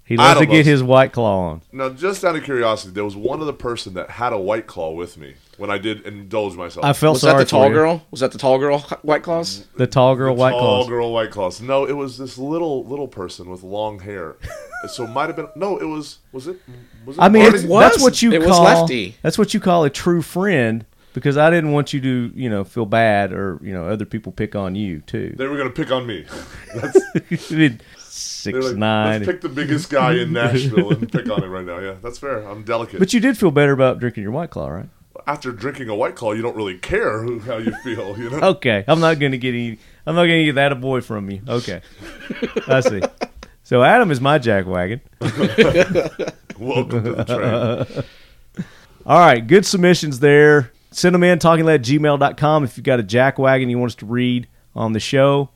He 0.03 0.17
loves 0.17 0.31
Adam 0.31 0.41
to 0.43 0.47
get 0.47 0.55
loves- 0.57 0.67
his 0.67 0.83
white 0.83 1.13
claw 1.13 1.49
on. 1.51 1.61
Now, 1.71 1.89
just 1.89 2.25
out 2.25 2.35
of 2.35 2.43
curiosity, 2.43 2.91
there 2.93 3.05
was 3.05 3.15
one 3.15 3.41
other 3.41 3.53
person 3.53 3.93
that 3.93 4.09
had 4.09 4.33
a 4.33 4.37
white 4.39 4.67
claw 4.67 4.91
with 4.91 5.17
me 5.17 5.35
when 5.61 5.69
I 5.69 5.77
did 5.77 6.07
indulge 6.07 6.55
myself. 6.55 6.83
I 6.83 6.93
felt 6.93 7.13
was 7.15 7.21
that 7.21 7.37
the 7.37 7.45
tall 7.45 7.63
for 7.65 7.69
you. 7.69 7.73
girl? 7.75 8.05
Was 8.09 8.19
that 8.21 8.31
the 8.31 8.39
tall 8.39 8.57
girl? 8.57 8.79
White 9.03 9.21
claws. 9.21 9.67
The 9.77 9.85
tall 9.85 10.15
girl 10.15 10.35
white 10.35 10.51
Tall 10.51 10.59
claws. 10.59 10.87
girl 10.89 11.13
white 11.13 11.29
claws. 11.31 11.61
No, 11.61 11.85
it 11.85 11.93
was 11.93 12.17
this 12.17 12.37
little 12.37 12.83
little 12.85 13.07
person 13.07 13.49
with 13.49 13.61
long 13.61 13.99
hair. 13.99 14.37
so 14.89 15.03
it 15.03 15.09
might 15.11 15.27
have 15.27 15.35
been. 15.35 15.49
No, 15.55 15.77
it 15.77 15.85
was. 15.85 16.17
Was 16.31 16.47
it? 16.47 16.57
Was 17.05 17.17
it? 17.17 17.21
I 17.21 17.29
mean, 17.29 17.43
It 17.43 17.53
it's, 17.53 17.63
was- 17.63 17.79
that's 17.91 18.01
what 18.01 18.21
you 18.23 18.31
it 18.33 18.39
was 18.39 18.47
call 18.49 18.63
Lefty. 18.63 19.15
that's 19.21 19.37
what 19.37 19.53
you 19.53 19.59
call 19.59 19.83
a 19.83 19.89
true 19.91 20.21
friend 20.23 20.83
because 21.13 21.37
I 21.37 21.49
didn't 21.51 21.73
want 21.73 21.93
you 21.93 22.01
to 22.01 22.31
you 22.33 22.49
know 22.49 22.63
feel 22.63 22.85
bad 22.87 23.31
or 23.31 23.59
you 23.61 23.71
know 23.73 23.85
other 23.87 24.05
people 24.05 24.31
pick 24.31 24.55
on 24.55 24.73
you 24.75 25.01
too. 25.01 25.35
they 25.37 25.45
were 25.45 25.57
gonna 25.57 25.69
pick 25.69 25.91
on 25.91 26.07
me. 26.07 26.25
That's, 26.75 26.97
I 27.15 27.21
mean, 27.29 27.39
they're 27.49 27.77
Six 27.97 28.65
like, 28.65 28.75
nine. 28.77 29.19
Let's 29.21 29.31
pick 29.31 29.41
the 29.41 29.49
biggest 29.49 29.89
guy 29.91 30.13
in 30.15 30.33
Nashville 30.33 30.91
and 30.91 31.09
pick 31.11 31.29
on 31.29 31.43
it 31.43 31.47
right 31.47 31.63
now. 31.65 31.77
Yeah, 31.79 31.95
that's 32.01 32.17
fair. 32.17 32.39
I'm 32.49 32.63
delicate. 32.63 32.97
But 32.99 33.13
you 33.13 33.19
did 33.19 33.37
feel 33.37 33.51
better 33.51 33.71
about 33.71 33.99
drinking 33.99 34.23
your 34.23 34.31
white 34.31 34.49
claw, 34.49 34.67
right? 34.69 34.89
After 35.27 35.51
drinking 35.51 35.89
a 35.89 35.95
white 35.95 36.15
claw, 36.15 36.31
you 36.31 36.41
don't 36.41 36.55
really 36.55 36.77
care 36.77 37.21
who, 37.21 37.39
how 37.39 37.57
you 37.57 37.71
feel. 37.83 38.17
You 38.17 38.29
know. 38.29 38.39
Okay, 38.51 38.83
I'm 38.87 38.99
not 38.99 39.19
going 39.19 39.33
to 39.33 39.37
get 39.37 39.53
any. 39.53 39.77
I'm 40.05 40.15
not 40.15 40.25
going 40.25 40.39
to 40.39 40.45
get 40.45 40.55
that 40.55 40.71
a 40.71 40.75
boy 40.75 41.01
from 41.01 41.29
you. 41.29 41.41
Okay, 41.47 41.81
I 42.67 42.79
see. 42.79 43.01
So 43.63 43.83
Adam 43.83 44.11
is 44.11 44.19
my 44.19 44.37
jack 44.37 44.65
wagon. 44.65 45.01
Welcome 45.21 47.03
to 47.03 47.13
the 47.13 47.85
train. 48.55 48.65
All 49.05 49.19
right, 49.19 49.45
good 49.45 49.65
submissions 49.65 50.19
there. 50.19 50.71
Send 50.91 51.15
them 51.15 51.23
in, 51.23 51.39
talkingledgmail.com 51.39 52.63
if 52.63 52.77
you've 52.77 52.83
got 52.83 52.99
a 52.99 53.03
jack 53.03 53.39
wagon 53.39 53.69
you 53.69 53.79
want 53.79 53.91
us 53.91 53.95
to 53.95 54.05
read 54.05 54.47
on 54.75 54.93
the 54.93 54.99
show, 54.99 55.49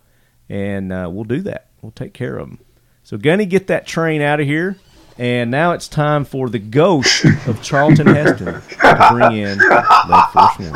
and 0.50 0.94
uh, 0.94 1.10
we'll 1.12 1.26
do 1.26 1.42
that. 1.42 1.68
We'll 1.82 1.92
take 1.92 2.14
care 2.14 2.38
of 2.38 2.48
them. 2.48 2.60
So, 3.04 3.18
Gunny, 3.18 3.46
get 3.46 3.68
that 3.68 3.86
train 3.86 4.22
out 4.22 4.40
of 4.40 4.48
here. 4.48 4.78
And 5.18 5.50
now 5.50 5.72
it's 5.72 5.88
time 5.88 6.26
for 6.26 6.50
the 6.50 6.60
ghost 6.60 7.24
of 7.48 7.62
Charlton 7.64 8.08
Heston 8.08 8.46
to 8.62 9.08
bring 9.12 9.38
in 9.38 9.58
Lead 9.58 10.28
Force 10.34 10.60
One. 10.60 10.76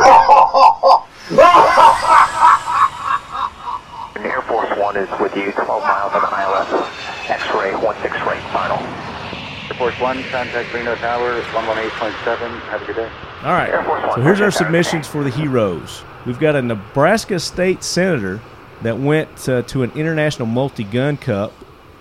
Air 4.26 4.42
Force 4.44 4.78
One 4.78 4.96
is 4.96 5.10
with 5.20 5.36
you, 5.36 5.52
12 5.52 5.68
miles 5.84 6.14
on 6.14 6.24
ILS. 6.24 6.88
X-ray 7.28 7.72
16 7.72 8.12
right 8.26 8.42
final. 8.54 8.78
Air 9.68 9.76
Force 9.78 10.00
One, 10.00 10.24
contact 10.32 10.74
Reno 10.74 10.96
Tower, 10.96 11.42
118.7. 11.42 12.60
Have 12.62 12.82
a 12.82 12.86
good 12.86 12.96
day. 12.96 13.10
All 13.44 13.52
right. 13.52 13.70
Air 13.70 13.84
Force 13.84 14.04
One, 14.06 14.16
So 14.16 14.22
here's 14.22 14.40
our 14.40 14.52
submissions 14.52 15.06
for 15.06 15.26
the 15.26 15.30
heroes. 15.30 16.02
We've 16.26 16.40
got 16.40 16.56
a 16.56 16.62
Nebraska 16.62 17.40
state 17.42 17.84
senator 17.84 18.40
that 18.84 18.98
went 18.98 19.50
uh, 19.50 19.64
to 19.64 19.84
an 19.84 19.92
international 19.96 20.46
multi-gun 20.48 21.18
cup, 21.18 21.52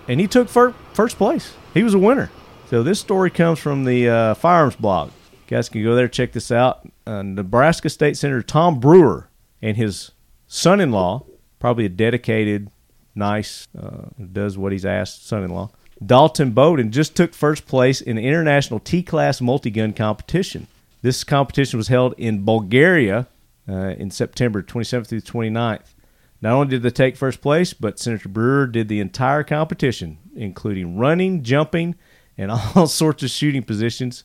and 0.06 0.20
he 0.20 0.28
took 0.28 0.48
fir- 0.48 0.74
first 0.92 1.16
place. 1.16 1.54
He 1.78 1.84
was 1.84 1.94
a 1.94 1.98
winner. 2.00 2.28
So 2.70 2.82
this 2.82 2.98
story 2.98 3.30
comes 3.30 3.60
from 3.60 3.84
the 3.84 4.08
uh, 4.08 4.34
firearms 4.34 4.74
blog. 4.74 5.12
You 5.32 5.38
guys 5.56 5.68
can 5.68 5.84
go 5.84 5.94
there 5.94 6.08
check 6.08 6.32
this 6.32 6.50
out. 6.50 6.84
Uh, 7.06 7.22
Nebraska 7.22 7.88
state 7.88 8.16
senator 8.16 8.42
Tom 8.42 8.80
Brewer 8.80 9.28
and 9.62 9.76
his 9.76 10.10
son-in-law, 10.48 11.24
probably 11.60 11.84
a 11.84 11.88
dedicated, 11.88 12.68
nice, 13.14 13.68
uh, 13.80 14.06
does 14.32 14.58
what 14.58 14.72
he's 14.72 14.84
asked 14.84 15.28
son-in-law. 15.28 15.70
Dalton 16.04 16.50
Bowden 16.50 16.90
just 16.90 17.14
took 17.14 17.32
first 17.32 17.64
place 17.64 18.00
in 18.00 18.16
the 18.16 18.26
international 18.26 18.80
T-class 18.80 19.40
multi-gun 19.40 19.92
competition. 19.92 20.66
This 21.02 21.22
competition 21.22 21.76
was 21.76 21.86
held 21.86 22.12
in 22.18 22.44
Bulgaria 22.44 23.28
uh, 23.68 23.94
in 23.96 24.10
September 24.10 24.64
27th 24.64 25.06
through 25.06 25.20
29th. 25.20 25.94
Not 26.40 26.52
only 26.52 26.68
did 26.68 26.82
they 26.82 26.90
take 26.90 27.16
first 27.16 27.40
place, 27.40 27.72
but 27.72 27.98
Senator 27.98 28.28
Brewer 28.28 28.66
did 28.66 28.88
the 28.88 29.00
entire 29.00 29.42
competition, 29.42 30.18
including 30.36 30.96
running, 30.96 31.42
jumping, 31.42 31.96
and 32.36 32.50
all 32.74 32.86
sorts 32.86 33.22
of 33.22 33.30
shooting 33.30 33.62
positions 33.62 34.24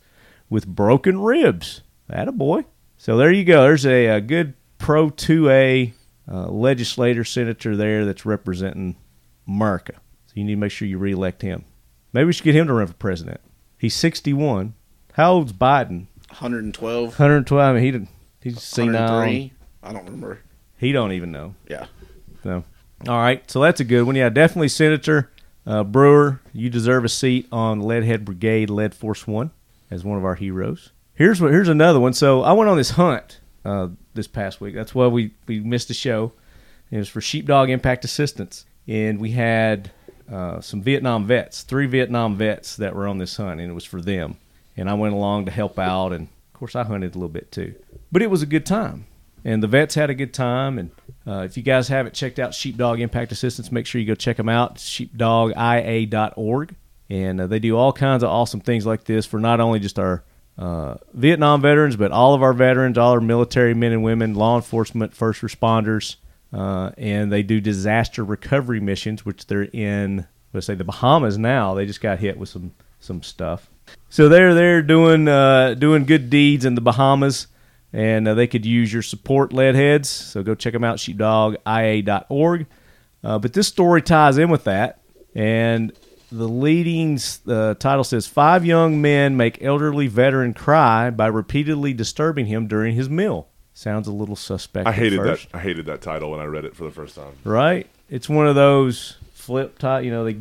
with 0.50 0.68
broken 0.68 1.20
ribs. 1.22 1.82
That 2.08 2.28
a 2.28 2.32
boy. 2.32 2.66
So 2.98 3.18
there 3.18 3.32
you 3.32 3.44
go. 3.44 3.64
There's 3.64 3.86
a, 3.86 4.06
a 4.08 4.22
good 4.22 4.54
Pro 4.78 5.10
2A 5.10 5.94
uh, 6.32 6.48
legislator, 6.48 7.24
senator 7.24 7.76
there 7.76 8.06
that's 8.06 8.26
representing 8.26 8.98
America. 9.48 9.94
So 10.28 10.34
you 10.36 10.44
need 10.44 10.54
to 10.54 10.60
make 10.60 10.72
sure 10.72 10.88
you 10.88 10.98
reelect 10.98 11.42
him. 11.42 11.66
Maybe 12.12 12.26
we 12.26 12.34
should 12.34 12.44
get 12.44 12.56
him 12.56 12.68
to 12.68 12.74
run 12.74 12.88
for 12.88 12.94
president. 12.94 13.42
He's 13.78 13.96
61. 13.96 14.76
How 15.14 15.34
old's 15.34 15.54
Biden? 15.54 16.08
112. 16.30 17.06
112. 17.08 17.62
I 17.62 17.74
mean, 17.74 17.84
he 17.84 17.92
didn't. 17.92 18.10
He's 18.42 18.62
senile. 18.62 18.94
103. 18.94 19.54
I 19.82 19.94
don't 19.94 20.06
remember. 20.06 20.40
He 20.78 20.92
don't 20.92 21.12
even 21.14 21.32
know. 21.32 21.56
Yeah. 21.70 21.88
So, 22.44 22.64
all 23.08 23.20
right. 23.20 23.50
So 23.50 23.62
that's 23.62 23.80
a 23.80 23.86
good 23.86 24.04
one. 24.04 24.16
Yeah, 24.16 24.30
definitely 24.30 24.68
Senator 24.68 25.32
uh, 25.66 25.84
Brewer. 25.84 26.42
You 26.54 26.70
deserve 26.70 27.06
a 27.06 27.10
seat 27.10 27.48
on 27.52 27.82
Leadhead 27.82 28.26
Brigade 28.26 28.70
Lead 28.70 28.94
Force 28.94 29.26
One 29.26 29.52
as 29.90 30.04
one 30.04 30.18
of 30.18 30.26
our 30.26 30.36
heroes. 30.36 30.92
Here's 31.16 31.40
what. 31.42 31.52
Here's 31.52 31.70
another 31.70 32.00
one. 32.00 32.14
So 32.14 32.42
I 32.42 32.54
went 32.54 32.70
on 32.70 32.78
this 32.78 32.92
hunt 32.92 33.40
uh, 33.64 33.90
this 34.14 34.28
past 34.28 34.60
week. 34.60 34.76
That's 34.76 34.94
why 34.94 35.08
we 35.08 35.32
we 35.48 35.60
missed 35.60 35.88
the 35.88 35.94
show. 35.94 36.34
It 36.92 36.98
was 36.98 37.10
for 37.10 37.22
sheepdog 37.22 37.70
impact 37.70 38.06
assistance, 38.06 38.66
and 38.88 39.20
we 39.20 39.32
had 39.32 39.92
uh, 40.32 40.62
some 40.62 40.82
Vietnam 40.82 41.26
vets, 41.26 41.64
three 41.64 41.88
Vietnam 41.88 42.36
vets 42.36 42.76
that 42.76 42.96
were 42.96 43.08
on 43.08 43.18
this 43.18 43.38
hunt, 43.38 43.60
and 43.60 43.72
it 43.72 43.74
was 43.74 43.86
for 43.86 44.02
them. 44.02 44.38
And 44.76 44.90
I 44.90 44.94
went 44.94 45.14
along 45.14 45.46
to 45.46 45.52
help 45.52 45.80
out, 45.80 46.14
and 46.14 46.28
of 46.28 46.60
course 46.60 46.76
I 46.76 46.84
hunted 46.84 47.16
a 47.16 47.18
little 47.18 47.30
bit 47.30 47.52
too. 47.52 47.76
But 48.12 48.22
it 48.22 48.30
was 48.30 48.42
a 48.42 48.48
good 48.48 48.66
time, 48.66 49.06
and 49.46 49.62
the 49.62 49.68
vets 49.68 49.96
had 49.96 50.10
a 50.10 50.16
good 50.16 50.34
time. 50.34 50.80
And 50.80 50.92
uh, 51.28 51.42
if 51.42 51.58
you 51.58 51.64
guys 51.64 51.88
haven't 51.88 52.16
checked 52.16 52.40
out 52.40 52.54
Sheepdog 52.54 53.00
Impact 53.00 53.32
Assistance, 53.32 53.72
make 53.72 53.86
sure 53.86 54.02
you 54.02 54.08
go 54.08 54.16
check 54.16 54.38
them 54.38 54.50
out. 54.50 54.76
Sheepdogia.org, 54.76 56.76
and 57.10 57.42
uh, 57.42 57.48
they 57.48 57.60
do 57.60 57.78
all 57.78 57.94
kinds 57.94 58.24
of 58.24 58.30
awesome 58.30 58.62
things 58.62 58.86
like 58.86 59.06
this 59.06 59.26
for 59.26 59.40
not 59.40 59.60
only 59.60 59.80
just 59.80 60.00
our 60.00 60.24
uh, 60.58 60.96
Vietnam 61.14 61.62
veterans, 61.62 61.96
but 61.96 62.12
all 62.12 62.34
of 62.34 62.44
our 62.44 62.54
veterans, 62.54 62.98
all 62.98 63.12
our 63.12 63.22
military 63.22 63.74
men 63.74 63.92
and 63.92 64.04
women, 64.04 64.36
law 64.36 64.56
enforcement, 64.56 65.14
first 65.14 65.42
responders, 65.42 66.18
uh, 66.52 66.92
and 66.98 67.32
they 67.32 67.42
do 67.42 67.60
disaster 67.60 68.24
recovery 68.24 68.80
missions, 68.80 69.26
which 69.26 69.48
they're 69.48 69.70
in, 69.74 70.28
let's 70.54 70.68
say, 70.68 70.76
the 70.76 70.84
Bahamas 70.84 71.38
now. 71.38 71.74
They 71.74 71.86
just 71.86 72.02
got 72.02 72.20
hit 72.20 72.38
with 72.38 72.50
some 72.50 72.74
some 73.00 73.24
stuff, 73.24 73.70
so 74.10 74.30
they're 74.30 74.54
there 74.54 74.82
doing 74.82 75.28
uh, 75.28 75.74
doing 75.74 76.06
good 76.06 76.30
deeds 76.30 76.66
in 76.66 76.76
the 76.76 76.82
Bahamas, 76.82 77.48
and 77.94 78.28
uh, 78.28 78.34
they 78.34 78.48
could 78.48 78.66
use 78.66 78.92
your 78.92 79.04
support, 79.04 79.52
leadheads. 79.52 80.08
So 80.08 80.42
go 80.44 80.56
check 80.56 80.74
them 80.74 80.84
out, 80.84 80.98
sheepdogia.org. 80.98 82.66
Uh, 83.24 83.40
but 83.40 83.54
this 83.54 83.68
story 83.68 84.02
ties 84.02 84.38
in 84.38 84.50
with 84.50 84.66
that, 84.66 85.00
and 85.34 85.94
the 86.32 86.48
leading 86.50 87.18
uh, 87.48 87.74
title 87.76 88.04
says 88.04 88.28
five 88.28 88.66
young 88.66 89.02
men 89.02 89.38
make 89.38 89.62
elderly 89.64 90.08
veteran 90.08 90.54
cry 90.54 91.10
by 91.10 91.28
repeatedly 91.28 91.94
disturbing 91.94 92.48
him 92.48 92.68
during 92.68 92.96
his 92.96 93.10
meal. 93.10 93.48
Sounds 93.76 94.08
a 94.08 94.12
little 94.12 94.36
suspect. 94.36 94.88
I 94.88 94.92
at 94.92 94.96
hated 94.96 95.18
first, 95.20 95.52
that. 95.52 95.58
I 95.58 95.62
hated 95.62 95.86
that 95.86 96.02
title 96.02 96.32
when 96.32 96.40
I 96.40 96.46
read 96.46 96.66
it 96.66 96.76
for 96.76 96.84
the 96.84 96.92
first 96.92 97.16
time. 97.16 97.32
Right? 97.44 97.88
It's 98.10 98.28
one 98.28 98.46
of 98.48 98.56
those 98.56 99.16
flip 99.34 99.80
title, 99.80 100.04
you 100.06 100.12
know, 100.12 100.26
the 100.26 100.38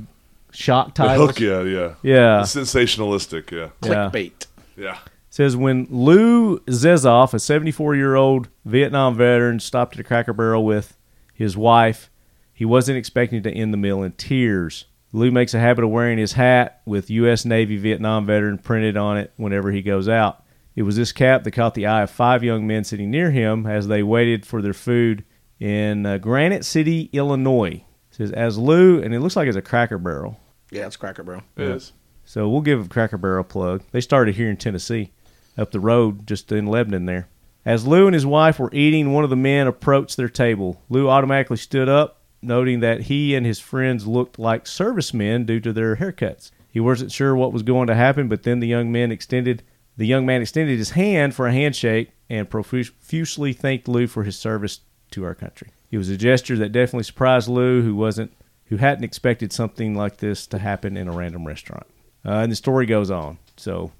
shock 0.50 0.88
The 0.94 1.04
titles. 1.04 1.30
hook, 1.30 1.40
yeah, 1.40 1.62
yeah, 1.62 1.94
Yeah. 2.02 2.38
The 2.40 2.44
sensationalistic, 2.60 3.50
yeah, 3.50 3.68
Yeah. 3.88 4.10
Clickbait. 4.10 4.46
yeah. 4.76 4.98
Says 5.32 5.56
when 5.56 5.86
Lou 5.88 6.58
Zezoff, 6.66 7.32
a 7.32 7.38
74 7.38 7.96
year 7.96 8.14
old 8.14 8.50
Vietnam 8.66 9.16
veteran, 9.16 9.60
stopped 9.60 9.94
at 9.94 10.00
a 10.00 10.04
Cracker 10.04 10.34
Barrel 10.34 10.62
with 10.62 10.98
his 11.32 11.56
wife, 11.56 12.10
he 12.52 12.66
wasn't 12.66 12.98
expecting 12.98 13.42
to 13.42 13.50
end 13.50 13.72
the 13.72 13.78
meal 13.78 14.02
in 14.02 14.12
tears. 14.12 14.84
Lou 15.10 15.30
makes 15.30 15.54
a 15.54 15.58
habit 15.58 15.84
of 15.84 15.90
wearing 15.90 16.18
his 16.18 16.34
hat 16.34 16.82
with 16.84 17.08
U.S. 17.08 17.46
Navy 17.46 17.78
Vietnam 17.78 18.26
veteran 18.26 18.58
printed 18.58 18.98
on 18.98 19.16
it 19.16 19.32
whenever 19.36 19.72
he 19.72 19.80
goes 19.80 20.06
out. 20.06 20.44
It 20.76 20.82
was 20.82 20.96
this 20.96 21.12
cap 21.12 21.44
that 21.44 21.52
caught 21.52 21.72
the 21.72 21.86
eye 21.86 22.02
of 22.02 22.10
five 22.10 22.44
young 22.44 22.66
men 22.66 22.84
sitting 22.84 23.10
near 23.10 23.30
him 23.30 23.66
as 23.66 23.88
they 23.88 24.02
waited 24.02 24.44
for 24.44 24.60
their 24.60 24.74
food 24.74 25.24
in 25.58 26.04
uh, 26.04 26.18
Granite 26.18 26.66
City, 26.66 27.08
Illinois. 27.14 27.84
It 28.10 28.16
says 28.16 28.32
as 28.32 28.58
Lou, 28.58 29.00
and 29.00 29.14
it 29.14 29.20
looks 29.20 29.36
like 29.36 29.48
it's 29.48 29.56
a 29.56 29.62
Cracker 29.62 29.96
Barrel. 29.98 30.38
Yeah, 30.70 30.86
it's 30.86 30.96
Cracker 30.96 31.22
Barrel. 31.22 31.42
It 31.56 31.68
is. 31.68 31.92
So 32.26 32.50
we'll 32.50 32.60
give 32.60 32.84
a 32.84 32.88
Cracker 32.88 33.16
Barrel 33.16 33.40
a 33.40 33.44
plug. 33.44 33.82
They 33.92 34.02
started 34.02 34.34
here 34.34 34.50
in 34.50 34.58
Tennessee, 34.58 35.12
up 35.56 35.70
the 35.70 35.80
road, 35.80 36.26
just 36.26 36.50
in 36.52 36.66
Lebanon 36.66 37.06
there. 37.06 37.28
As 37.64 37.86
Lou 37.86 38.06
and 38.06 38.14
his 38.14 38.26
wife 38.26 38.58
were 38.58 38.72
eating, 38.72 39.12
one 39.12 39.24
of 39.24 39.30
the 39.30 39.36
men 39.36 39.66
approached 39.66 40.16
their 40.16 40.28
table. 40.28 40.82
Lou 40.88 41.08
automatically 41.08 41.56
stood 41.56 41.88
up, 41.88 42.20
noting 42.40 42.80
that 42.80 43.02
he 43.02 43.34
and 43.34 43.46
his 43.46 43.60
friends 43.60 44.06
looked 44.06 44.38
like 44.38 44.66
servicemen 44.66 45.44
due 45.44 45.60
to 45.60 45.72
their 45.72 45.96
haircuts. 45.96 46.50
He 46.72 46.80
wasn't 46.80 47.12
sure 47.12 47.36
what 47.36 47.52
was 47.52 47.62
going 47.62 47.86
to 47.86 47.94
happen, 47.94 48.28
but 48.28 48.42
then 48.42 48.60
the 48.60 48.66
young 48.66 48.90
man 48.90 49.12
extended 49.12 49.62
the 49.96 50.06
young 50.06 50.24
man 50.24 50.40
extended 50.40 50.78
his 50.78 50.90
hand 50.90 51.34
for 51.34 51.46
a 51.46 51.52
handshake 51.52 52.12
and 52.30 52.48
profusely 52.48 53.52
thanked 53.52 53.88
Lou 53.88 54.06
for 54.06 54.24
his 54.24 54.38
service 54.38 54.80
to 55.10 55.24
our 55.24 55.34
country. 55.34 55.68
It 55.90 55.98
was 55.98 56.08
a 56.08 56.16
gesture 56.16 56.56
that 56.56 56.72
definitely 56.72 57.04
surprised 57.04 57.46
Lou, 57.46 57.82
who 57.82 57.94
wasn't 57.94 58.32
who 58.66 58.78
hadn't 58.78 59.04
expected 59.04 59.52
something 59.52 59.94
like 59.94 60.16
this 60.16 60.46
to 60.46 60.58
happen 60.58 60.96
in 60.96 61.08
a 61.08 61.12
random 61.12 61.46
restaurant. 61.46 61.86
Uh, 62.24 62.36
and 62.36 62.50
the 62.50 62.56
story 62.56 62.86
goes 62.86 63.10
on. 63.10 63.36
So 63.58 63.92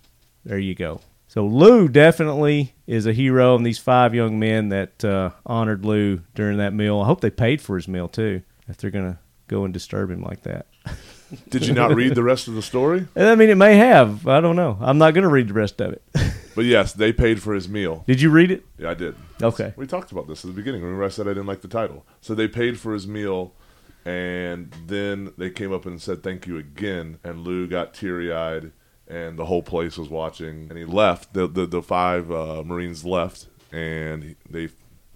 there 0.47 0.59
you 0.59 0.75
go. 0.75 1.03
So 1.33 1.47
Lou 1.47 1.88
definitely 1.88 2.75
is 2.87 3.07
a 3.07 3.12
hero, 3.14 3.57
and 3.57 3.64
these 3.64 3.79
five 3.79 4.14
young 4.14 4.38
men 4.38 4.68
that 4.68 5.03
uh, 5.03 5.31
honored 5.47 5.83
Lou 5.83 6.21
during 6.35 6.59
that 6.59 6.75
meal. 6.75 7.01
I 7.01 7.07
hope 7.07 7.23
they 7.23 7.31
paid 7.31 7.62
for 7.62 7.77
his 7.77 7.88
meal 7.88 8.07
too. 8.07 8.42
If 8.68 8.77
they're 8.77 8.90
gonna 8.90 9.18
go 9.49 9.64
and 9.64 9.73
disturb 9.73 10.11
him 10.11 10.21
like 10.21 10.42
that. 10.42 10.66
Did 11.49 11.66
you 11.66 11.73
not 11.73 11.95
read 11.95 12.14
the 12.14 12.23
rest 12.23 12.49
of 12.49 12.55
the 12.55 12.61
story? 12.61 13.09
I 13.16 13.35
mean, 13.35 13.49
it 13.49 13.55
may 13.55 13.77
have. 13.77 14.29
I 14.29 14.42
don't 14.42 14.57
know. 14.57 14.77
I'm 14.79 14.99
not 14.99 15.14
gonna 15.14 15.31
read 15.31 15.49
the 15.49 15.55
rest 15.55 15.81
of 15.81 15.95
it. 15.95 16.03
But 16.55 16.66
yes, 16.66 16.92
they 16.92 17.14
paid 17.14 17.40
for 17.40 17.55
his 17.55 17.66
meal. 17.66 18.05
Did 18.07 18.21
you 18.21 18.29
read 18.29 18.51
it? 18.51 18.62
Yeah, 18.77 18.90
I 18.90 18.95
did. 18.95 19.14
Okay. 19.42 19.73
We 19.75 19.87
talked 19.87 20.12
about 20.12 20.29
this 20.29 20.45
at 20.45 20.51
the 20.51 20.55
beginning. 20.55 20.83
Remember, 20.83 21.03
I 21.03 21.09
said 21.09 21.27
I 21.27 21.31
didn't 21.31 21.47
like 21.47 21.62
the 21.62 21.66
title. 21.66 22.05
So 22.21 22.35
they 22.35 22.47
paid 22.47 22.79
for 22.79 22.92
his 22.92 23.07
meal, 23.07 23.55
and 24.05 24.71
then 24.87 25.33
they 25.38 25.49
came 25.49 25.73
up 25.73 25.87
and 25.87 25.99
said 25.99 26.23
thank 26.23 26.47
you 26.47 26.59
again. 26.59 27.21
And 27.25 27.40
Lou 27.40 27.66
got 27.66 27.95
teary 27.95 28.31
eyed, 28.31 28.73
and 29.09 29.38
the 29.38 29.45
whole 29.47 29.62
place 29.62 29.97
was 29.97 30.09
watching. 30.09 30.67
And 30.69 30.79
he 30.79 30.85
left. 30.85 31.35
The 31.35 31.47
the, 31.47 31.67
the 31.67 31.83
five 31.83 32.31
uh, 32.31 32.62
Marines 32.65 33.05
left, 33.05 33.49
and 33.73 34.23
he, 34.23 34.37
they 34.49 34.69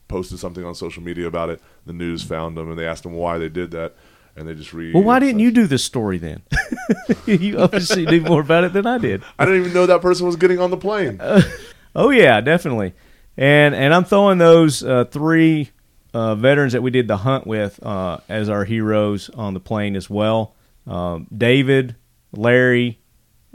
posted 0.09 0.39
something 0.39 0.65
on 0.65 0.75
social 0.75 1.03
media 1.03 1.27
about 1.27 1.51
it. 1.51 1.61
The 1.85 1.93
news 1.93 2.23
found 2.23 2.57
them, 2.57 2.71
and 2.71 2.79
they 2.79 2.87
asked 2.87 3.03
them 3.03 3.15
why 3.15 3.39
they 3.39 3.49
did 3.49 3.71
that. 3.73 3.95
And 4.37 4.47
they 4.47 4.55
just 4.55 4.75
read. 4.75 4.93
Well, 4.95 5.03
why 5.03 5.19
didn't 5.19 5.41
you 5.41 5.51
do 5.51 5.67
this 5.67 5.83
story 5.83 6.19
then? 6.19 6.43
you 7.27 7.59
obviously 7.59 8.05
knew 8.05 8.21
more 8.21 8.43
about 8.43 8.65
it 8.65 8.75
than 8.75 8.87
I 8.87 8.99
did. 8.99 9.23
I 9.39 9.47
didn't 9.47 9.61
even 9.61 9.73
know 9.73 9.87
that 9.87 10.03
person 10.03 10.27
was 10.27 10.37
getting 10.37 10.59
on 10.59 10.71
the 10.71 10.77
plane. 10.77 11.21
Oh 11.97 12.11
yeah, 12.11 12.43
definitely. 12.43 12.93
And 13.39 13.75
and 13.75 13.95
I'm 13.95 14.05
throwing 14.05 14.37
those 14.37 14.85
uh, 14.85 15.07
three 15.07 15.71
uh, 16.13 16.35
veterans 16.35 16.75
that 16.75 16.83
we 16.83 16.91
did 16.91 17.09
the 17.09 17.17
hunt 17.17 17.47
with 17.47 17.83
uh, 17.83 18.19
as 18.29 18.51
our 18.51 18.65
heroes 18.65 19.31
on 19.31 19.55
the 19.55 19.61
plane 19.61 19.97
as 19.97 20.11
well. 20.11 20.55
Um, 20.87 21.27
David, 21.35 21.97
Larry, 22.33 23.01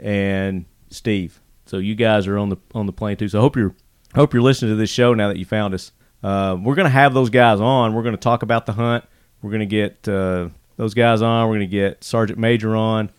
and 0.02 0.64
Steve. 0.90 1.40
So 1.66 1.78
you 1.78 1.94
guys 1.94 2.26
are 2.26 2.36
on 2.36 2.50
the 2.50 2.56
on 2.74 2.86
the 2.86 2.92
plane 2.92 3.16
too. 3.16 3.28
So 3.28 3.38
I 3.38 3.40
hope 3.40 3.56
you're 3.56 3.74
hope 4.14 4.34
you're 4.34 4.42
listening 4.42 4.72
to 4.72 4.76
this 4.76 4.90
show 4.90 5.14
now 5.14 5.28
that 5.28 5.38
you 5.38 5.44
found 5.46 5.72
us. 5.74 5.92
Uh, 6.22 6.56
we're 6.60 6.74
gonna 6.74 6.90
have 6.90 7.14
those 7.14 7.30
guys 7.30 7.60
on. 7.60 7.94
We're 7.94 8.02
gonna 8.02 8.16
talk 8.16 8.42
about 8.42 8.66
the 8.66 8.72
hunt. 8.72 9.04
We're 9.40 9.50
gonna 9.52 9.66
get 9.66 10.06
uh, 10.08 10.48
those 10.76 10.94
guys 10.94 11.22
on. 11.22 11.48
We're 11.48 11.54
gonna 11.54 11.66
get 11.66 12.04
Sergeant 12.04 12.38
Major 12.38 12.76
on, 12.76 13.10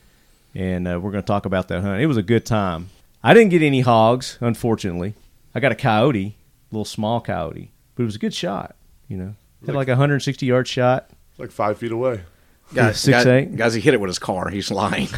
and 0.54 0.88
uh, 0.88 1.00
we're 1.02 1.12
gonna 1.12 1.22
talk 1.24 1.46
about 1.46 1.68
that 1.70 1.82
hunt. 1.82 2.02
It 2.02 2.06
was 2.08 2.18
a 2.18 2.24
good 2.24 2.46
time. 2.46 2.90
I 3.24 3.34
didn't 3.34 3.50
get 3.50 3.62
any 3.62 3.82
hogs, 3.82 4.38
unfortunately. 4.42 5.14
I 5.56 5.60
got 5.60 5.72
a 5.72 5.76
coyote, 5.76 6.36
a 6.72 6.76
little 6.76 6.86
small 6.86 7.22
coyote, 7.22 7.72
but 7.96 8.04
it 8.04 8.06
was 8.06 8.16
a 8.16 8.20
good 8.20 8.34
shot. 8.34 8.76
You 9.08 9.18
know, 9.18 9.36
had 9.66 9.76
like 9.76 9.88
a 9.88 9.92
160 9.92 10.46
yard 10.46 10.68
shot. 10.68 11.10
like 11.38 11.52
five 11.52 11.78
feet 11.78 11.92
away. 11.92 12.22
Guys, 12.74 13.00
Six, 13.00 13.18
guys, 13.18 13.28
eight? 13.28 13.56
guys, 13.56 13.74
he 13.74 13.82
hit 13.82 13.94
it 13.94 14.00
with 14.02 14.10
his 14.10 14.20
car. 14.20 14.50
He's 14.50 14.72
lying. 14.72 15.08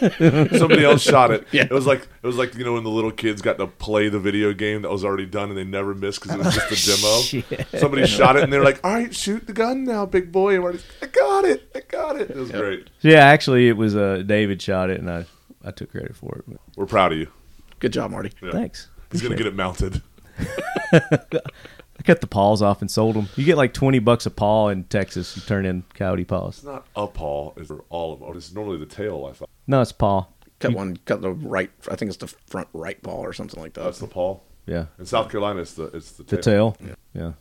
Somebody 0.58 0.84
else 0.84 1.02
shot 1.02 1.30
it. 1.30 1.46
Yeah. 1.52 1.64
It 1.64 1.70
was 1.70 1.86
like 1.86 2.02
it 2.02 2.26
was 2.26 2.36
like 2.36 2.54
you 2.54 2.64
know 2.64 2.74
when 2.74 2.84
the 2.84 2.90
little 2.90 3.10
kids 3.10 3.42
got 3.42 3.58
to 3.58 3.66
play 3.66 4.08
the 4.08 4.18
video 4.18 4.52
game 4.52 4.82
that 4.82 4.90
was 4.90 5.04
already 5.04 5.26
done 5.26 5.48
and 5.48 5.58
they 5.58 5.64
never 5.64 5.94
missed 5.94 6.22
because 6.22 6.38
it 6.38 6.44
was 6.44 6.54
just 6.54 7.42
a 7.42 7.42
demo. 7.50 7.64
Somebody 7.78 8.06
shot 8.06 8.36
it 8.36 8.42
and 8.42 8.52
they're 8.52 8.64
like, 8.64 8.80
"All 8.84 8.92
right, 8.92 9.14
shoot 9.14 9.46
the 9.46 9.52
gun 9.52 9.84
now, 9.84 10.06
big 10.06 10.32
boy." 10.32 10.54
And 10.54 10.64
we're 10.64 10.72
like, 10.72 10.84
"I 11.02 11.06
got 11.06 11.44
it, 11.44 11.70
I 11.74 11.80
got 11.80 12.16
it." 12.16 12.30
It 12.30 12.36
was 12.36 12.50
great. 12.50 12.90
Yeah, 13.00 13.24
actually, 13.24 13.68
it 13.68 13.76
was 13.76 13.96
uh, 13.96 14.22
David 14.26 14.60
shot 14.60 14.90
it, 14.90 15.00
and 15.00 15.10
I 15.10 15.26
I 15.64 15.70
took 15.70 15.90
credit 15.90 16.14
for 16.16 16.36
it. 16.38 16.44
But 16.46 16.58
We're 16.76 16.86
proud 16.86 17.12
of 17.12 17.18
you. 17.18 17.28
Good 17.78 17.92
job, 17.92 18.10
Marty. 18.10 18.32
Yeah. 18.42 18.52
Thanks. 18.52 18.88
He's 19.12 19.22
gonna 19.22 19.36
get 19.36 19.46
it 19.46 19.54
mounted. 19.54 20.02
I 22.06 22.12
cut 22.12 22.20
the 22.20 22.26
paws 22.28 22.62
off 22.62 22.82
and 22.82 22.90
sold 22.90 23.16
them. 23.16 23.28
You 23.34 23.44
get 23.44 23.56
like 23.56 23.74
20 23.74 23.98
bucks 23.98 24.26
a 24.26 24.30
paw 24.30 24.68
in 24.68 24.84
Texas. 24.84 25.34
You 25.36 25.42
turn 25.42 25.66
in 25.66 25.82
coyote 25.94 26.24
paws. 26.24 26.58
It's 26.58 26.64
not 26.64 26.86
a 26.94 27.08
paw. 27.08 27.52
It's 27.56 27.66
for 27.66 27.84
all 27.88 28.12
of 28.12 28.20
them. 28.20 28.36
It's 28.36 28.52
normally 28.54 28.78
the 28.78 28.86
tail. 28.86 29.28
I 29.28 29.34
thought 29.34 29.50
No, 29.66 29.80
it's 29.80 29.90
paw. 29.90 30.26
Cut 30.60 30.72
one, 30.72 30.96
cut 31.04 31.20
the 31.20 31.32
right. 31.32 31.70
I 31.90 31.96
think 31.96 32.08
it's 32.10 32.18
the 32.18 32.28
front 32.46 32.68
right 32.72 33.02
paw 33.02 33.16
or 33.22 33.32
something 33.32 33.60
like 33.60 33.72
that. 33.74 33.82
that's 33.82 33.98
the 33.98 34.06
paw. 34.06 34.38
Yeah, 34.66 34.86
In 34.98 35.06
South 35.06 35.30
Carolina, 35.30 35.60
it's 35.62 35.74
the 35.74 35.84
it's 35.86 36.12
the 36.12 36.22
the 36.22 36.36
tail. 36.40 36.72
tail. 36.72 36.96
Yeah. 37.14 37.32
So 37.32 37.34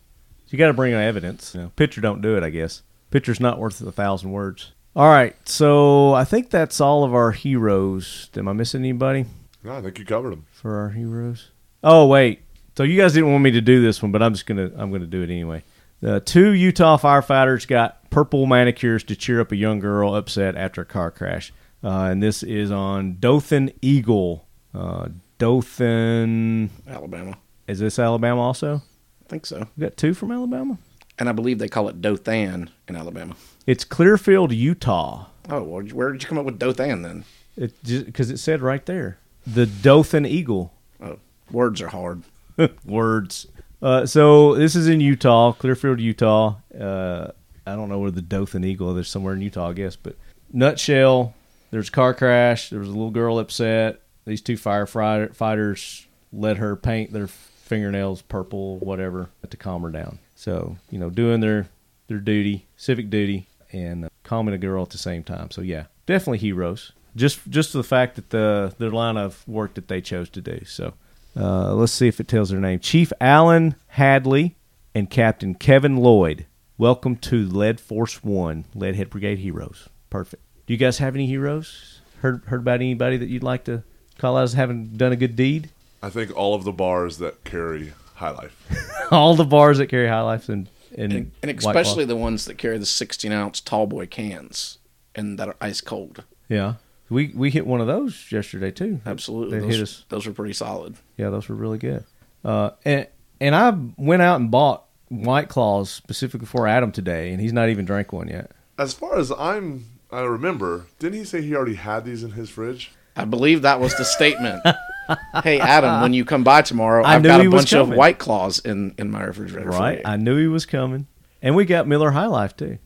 you 0.50 0.58
got 0.58 0.68
to 0.68 0.74
bring 0.74 0.94
evidence. 0.94 1.54
You 1.56 1.62
know, 1.62 1.72
picture 1.76 2.02
don't 2.02 2.22
do 2.22 2.36
it. 2.36 2.44
I 2.44 2.50
guess 2.50 2.82
picture's 3.12 3.40
not 3.40 3.60
worth 3.60 3.80
a 3.82 3.92
thousand 3.92 4.32
words. 4.32 4.72
All 4.96 5.08
right, 5.10 5.36
so 5.48 6.14
I 6.14 6.24
think 6.24 6.50
that's 6.50 6.80
all 6.82 7.04
of 7.04 7.14
our 7.14 7.32
heroes. 7.32 8.30
Am 8.36 8.48
I 8.48 8.54
missing 8.54 8.82
anybody? 8.82 9.26
No, 9.64 9.74
I 9.76 9.82
think 9.82 10.00
you 10.00 10.06
covered 10.06 10.32
them. 10.32 10.46
for 10.52 10.78
our 10.80 10.90
heroes. 10.90 11.52
Oh 11.84 12.08
wait, 12.08 12.42
so 12.76 12.84
you 12.84 13.00
guys 13.00 13.14
didn't 13.14 13.32
want 13.32 13.44
me 13.44 13.52
to 13.52 13.62
do 13.62 13.82
this 13.82 14.02
one, 14.02 14.12
but 14.12 14.22
I'm 14.22 14.34
just 14.34 14.46
gonna 14.46 14.72
I'm 14.76 14.92
gonna 14.92 15.06
do 15.06 15.22
it 15.22 15.30
anyway. 15.30 15.64
Uh, 16.06 16.20
two 16.24 16.52
Utah 16.52 16.98
firefighters 16.98 17.68
got 17.68 18.10
purple 18.10 18.46
manicures 18.46 19.04
to 19.06 19.16
cheer 19.16 19.40
up 19.42 19.52
a 19.52 19.56
young 19.56 19.80
girl 19.80 20.14
upset 20.16 20.56
after 20.56 20.82
a 20.82 20.86
car 20.86 21.10
crash, 21.12 21.54
uh, 21.84 22.08
and 22.12 22.22
this 22.22 22.44
is 22.44 22.72
on 22.72 23.18
Dothan 23.20 23.72
Eagle. 23.82 24.48
Uh, 24.74 25.10
Dothan 25.38 26.70
Alabama. 26.88 27.38
is 27.68 27.80
this 27.80 28.00
Alabama 28.00 28.42
also? 28.42 28.82
I 29.26 29.30
think 29.30 29.46
so. 29.46 29.68
We 29.78 29.82
got 29.82 29.98
two 29.98 30.14
from 30.14 30.32
Alabama. 30.32 30.78
And 31.18 31.30
I 31.30 31.32
believe 31.32 31.60
they 31.60 31.70
call 31.70 31.88
it 31.88 32.02
Dothan 32.02 32.70
in 32.88 32.96
Alabama. 32.96 33.36
It's 33.66 33.84
Clearfield, 33.84 34.52
Utah. 34.52 35.28
Oh, 35.50 35.64
well, 35.64 35.84
where 35.86 36.12
did 36.12 36.24
you 36.24 36.30
come 36.30 36.38
up 36.38 36.46
with 36.46 36.60
Dothan 36.60 37.02
then? 37.02 37.24
It 37.58 37.74
because 37.84 38.30
it 38.30 38.38
said 38.38 38.62
right 38.62 38.86
there 38.86 39.18
the 39.48 39.66
Dothan 39.66 40.26
Eagle. 40.26 40.74
Oh, 41.02 41.20
words 41.52 41.82
are 41.82 41.88
hard. 41.88 42.24
Words. 42.86 43.48
Uh, 43.82 44.06
so 44.06 44.56
this 44.56 44.76
is 44.76 44.88
in 44.88 45.00
Utah, 45.00 45.52
Clearfield, 45.54 46.00
Utah. 46.00 46.56
Uh, 46.78 47.32
I 47.68 47.76
don't 47.76 47.90
know 47.90 48.00
where 48.00 48.12
the 48.12 48.22
Dothan 48.22 48.64
Eagle. 48.64 48.94
There's 48.94 49.10
somewhere 49.10 49.34
in 49.34 49.42
Utah, 49.42 49.70
I 49.70 49.74
guess. 49.74 49.96
But 49.96 50.16
nutshell, 50.52 51.34
there's 51.72 51.90
a 51.90 51.92
car 51.92 52.14
crash. 52.14 52.70
There 52.70 52.80
was 52.80 52.88
a 52.88 52.92
little 52.92 53.12
girl 53.12 53.40
upset. 53.40 54.02
These 54.26 54.42
two 54.42 54.56
firefighters 54.56 56.06
let 56.34 56.58
her 56.58 56.76
paint 56.76 57.14
their 57.14 57.28
fingernails 57.28 58.22
purple, 58.22 58.78
whatever, 58.80 59.30
to 59.48 59.58
calm 59.58 59.84
her 59.84 59.90
down. 59.90 60.20
So 60.36 60.78
you 60.90 61.00
know, 61.00 61.10
doing 61.10 61.42
their 61.42 61.68
their 62.08 62.20
duty, 62.20 62.68
civic 62.78 63.10
duty, 63.10 63.48
and 63.72 64.06
uh, 64.06 64.10
calming 64.24 64.54
a 64.54 64.60
girl 64.60 64.84
at 64.84 64.90
the 64.90 64.98
same 64.98 65.24
time. 65.24 65.52
So 65.52 65.62
yeah, 65.62 65.86
definitely 66.06 66.40
heroes. 66.40 66.92
Just 67.16 67.40
just 67.50 67.74
the 67.74 67.84
fact 67.84 68.16
that 68.16 68.30
the 68.30 68.74
their 68.78 68.92
line 68.92 69.18
of 69.18 69.48
work 69.48 69.76
that 69.76 69.88
they 69.88 70.02
chose 70.02 70.30
to 70.30 70.42
do. 70.42 70.64
So 70.66 70.94
uh, 71.38 71.74
let's 71.74 71.92
see 71.92 72.08
if 72.08 72.20
it 72.20 72.28
tells 72.28 72.50
their 72.50 72.60
name. 72.60 72.80
Chief 72.80 73.12
Alan 73.20 73.76
Hadley 73.90 74.56
and 74.94 75.10
Captain 75.10 75.56
Kevin 75.56 75.98
Lloyd. 75.98 76.46
Welcome 76.78 77.16
to 77.18 77.46
Lead 77.46 77.80
Force 77.80 78.24
One, 78.24 78.66
Leadhead 78.76 79.10
Brigade 79.10 79.40
Heroes. 79.40 79.90
Perfect. 80.10 80.44
Do 80.66 80.74
you 80.74 80.78
guys 80.78 80.98
have 80.98 81.16
any 81.16 81.26
heroes? 81.26 82.02
Heard 82.22 82.44
heard 82.46 82.62
about 82.62 82.76
anybody 82.76 83.18
that 83.18 83.30
you'd 83.30 83.44
like 83.44 83.66
to 83.66 83.84
call 84.18 84.38
out 84.38 84.44
as 84.44 84.54
having 84.54 84.88
done 84.98 85.12
a 85.12 85.16
good 85.16 85.36
deed? 85.36 85.70
I 86.02 86.10
think 86.10 86.36
all 86.36 86.54
of 86.56 86.64
the 86.64 86.72
bars 86.72 87.18
that 87.20 87.44
carry 87.44 87.94
High 88.16 88.32
Life. 88.32 88.56
All 89.12 89.36
the 89.36 89.44
bars 89.44 89.78
that 89.78 89.88
carry 89.88 90.08
High 90.08 90.22
Life 90.22 90.50
and 90.50 90.70
and, 90.98 91.12
and, 91.12 91.32
and 91.44 91.62
White 91.62 91.76
especially 91.76 92.06
the 92.06 92.16
ones 92.16 92.46
that 92.46 92.58
carry 92.58 92.78
the 92.78 92.86
16 92.86 93.32
ounce 93.32 93.60
tall 93.60 93.86
boy 93.86 94.06
cans 94.08 94.78
and 95.14 95.38
that 95.38 95.48
are 95.50 95.56
ice 95.60 95.82
cold. 95.82 96.24
yeah. 96.48 96.76
We 97.10 97.32
we 97.36 97.52
hit 97.52 97.68
one 97.68 97.82
of 97.82 97.88
those 97.88 98.32
yesterday 98.32 98.72
too. 98.72 99.00
Absolutely, 99.06 99.60
They 99.60 99.66
those, 99.68 99.76
hit 99.76 99.84
us. 99.84 100.06
those 100.10 100.26
were 100.26 100.34
pretty 100.34 100.54
solid. 100.54 100.96
Yeah, 101.18 101.30
those 101.30 101.48
were 101.50 101.56
really 101.56 101.78
good. 101.78 102.04
Uh, 102.44 102.72
and 102.84 103.08
and 103.40 103.56
I 103.56 103.74
went 103.98 104.22
out 104.22 104.40
and 104.40 104.50
bought 104.50 104.86
White 105.10 105.50
Claws 105.50 105.90
specifically 105.92 106.48
for 106.48 106.68
Adam 106.68 106.92
today, 106.92 107.32
and 107.32 107.40
he's 107.42 107.54
not 107.54 107.70
even 107.70 107.86
drank 107.86 108.12
one 108.12 108.28
yet. 108.28 108.52
As 108.80 108.94
far 108.94 109.18
as 109.18 109.32
I'm, 109.32 109.86
I 110.12 110.22
remember, 110.22 110.88
didn't 111.00 111.20
he 111.20 111.26
say 111.26 111.42
he 111.42 111.56
already 111.56 111.76
had 111.76 112.06
these 112.06 112.24
in 112.24 112.32
his 112.32 112.50
fridge? 112.50 112.92
I 113.16 113.26
believe 113.26 113.62
that 113.62 113.80
was 113.80 113.96
the 113.96 114.04
statement. 114.04 114.62
hey 115.44 115.60
Adam, 115.60 116.02
when 116.02 116.14
you 116.14 116.26
come 116.26 116.44
by 116.44 116.62
tomorrow, 116.64 117.04
I 117.04 117.16
I've 117.16 117.22
knew 117.22 117.30
got 117.30 117.40
he 117.42 117.46
a 117.48 117.50
was 117.52 117.62
bunch 117.62 117.74
of 117.74 117.86
coming. 117.86 117.98
white 118.00 118.18
claws 118.18 118.60
in 118.60 118.96
in 118.98 119.12
my 119.12 119.24
refrigerator. 119.24 119.72
for 119.72 119.78
Right? 119.78 120.00
you. 120.00 120.04
I 120.06 120.18
knew 120.18 120.38
he 120.38 120.48
was 120.48 120.66
coming, 120.66 121.06
and 121.42 121.56
we 121.56 121.66
got 121.66 121.88
Miller 121.88 122.12
High 122.12 122.26
Life 122.26 122.58
too. 122.58 122.80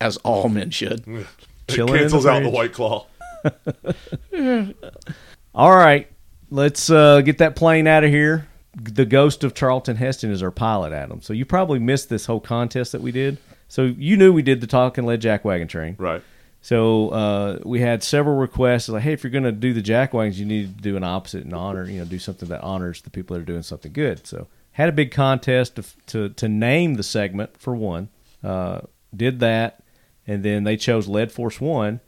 as 0.00 0.16
all 0.18 0.48
men 0.48 0.70
should. 0.70 1.04
It 1.68 1.74
Chilling 1.74 1.90
in 1.90 1.94
the 1.98 2.00
cancels 2.00 2.26
out 2.26 2.34
the 2.38 2.40
fridge. 2.46 2.54
White 2.54 2.72
Claw. 2.72 3.06
All 5.54 5.74
right, 5.74 6.10
let's 6.50 6.90
uh, 6.90 7.20
get 7.22 7.38
that 7.38 7.56
plane 7.56 7.86
out 7.86 8.04
of 8.04 8.10
here. 8.10 8.46
The 8.74 9.04
ghost 9.04 9.42
of 9.42 9.54
Charlton 9.54 9.96
Heston 9.96 10.30
is 10.30 10.42
our 10.42 10.50
pilot, 10.50 10.92
Adam. 10.92 11.22
So 11.22 11.32
you 11.32 11.44
probably 11.44 11.78
missed 11.78 12.08
this 12.08 12.26
whole 12.26 12.40
contest 12.40 12.92
that 12.92 13.00
we 13.00 13.10
did. 13.10 13.38
So 13.68 13.82
you 13.82 14.16
knew 14.16 14.32
we 14.32 14.42
did 14.42 14.60
the 14.60 14.66
Talking 14.66 15.06
Lead 15.06 15.20
Jack 15.20 15.44
Wagon 15.44 15.68
Train. 15.68 15.96
Right. 15.98 16.22
So 16.62 17.08
uh, 17.10 17.58
we 17.64 17.80
had 17.80 18.02
several 18.02 18.36
requests 18.36 18.88
like, 18.88 19.02
hey, 19.02 19.12
if 19.12 19.24
you're 19.24 19.30
going 19.30 19.44
to 19.44 19.52
do 19.52 19.72
the 19.72 19.80
jack 19.80 20.12
wagons, 20.12 20.38
you 20.38 20.44
need 20.44 20.76
to 20.76 20.82
do 20.82 20.96
an 20.96 21.04
opposite 21.04 21.44
and 21.44 21.54
honor, 21.54 21.88
you 21.88 21.98
know, 21.98 22.04
do 22.04 22.18
something 22.18 22.48
that 22.50 22.60
honors 22.62 23.00
the 23.02 23.10
people 23.10 23.34
that 23.34 23.42
are 23.42 23.46
doing 23.46 23.62
something 23.62 23.92
good. 23.92 24.26
So 24.26 24.46
had 24.72 24.88
a 24.88 24.92
big 24.92 25.10
contest 25.10 25.76
to 25.76 25.84
to, 26.06 26.28
to 26.30 26.48
name 26.48 26.94
the 26.94 27.02
segment 27.02 27.58
for 27.58 27.74
one. 27.74 28.08
Uh, 28.44 28.80
did 29.14 29.40
that, 29.40 29.82
and 30.26 30.42
then 30.42 30.64
they 30.64 30.76
chose 30.76 31.08
Lead 31.08 31.32
Force 31.32 31.60
One. 31.60 32.00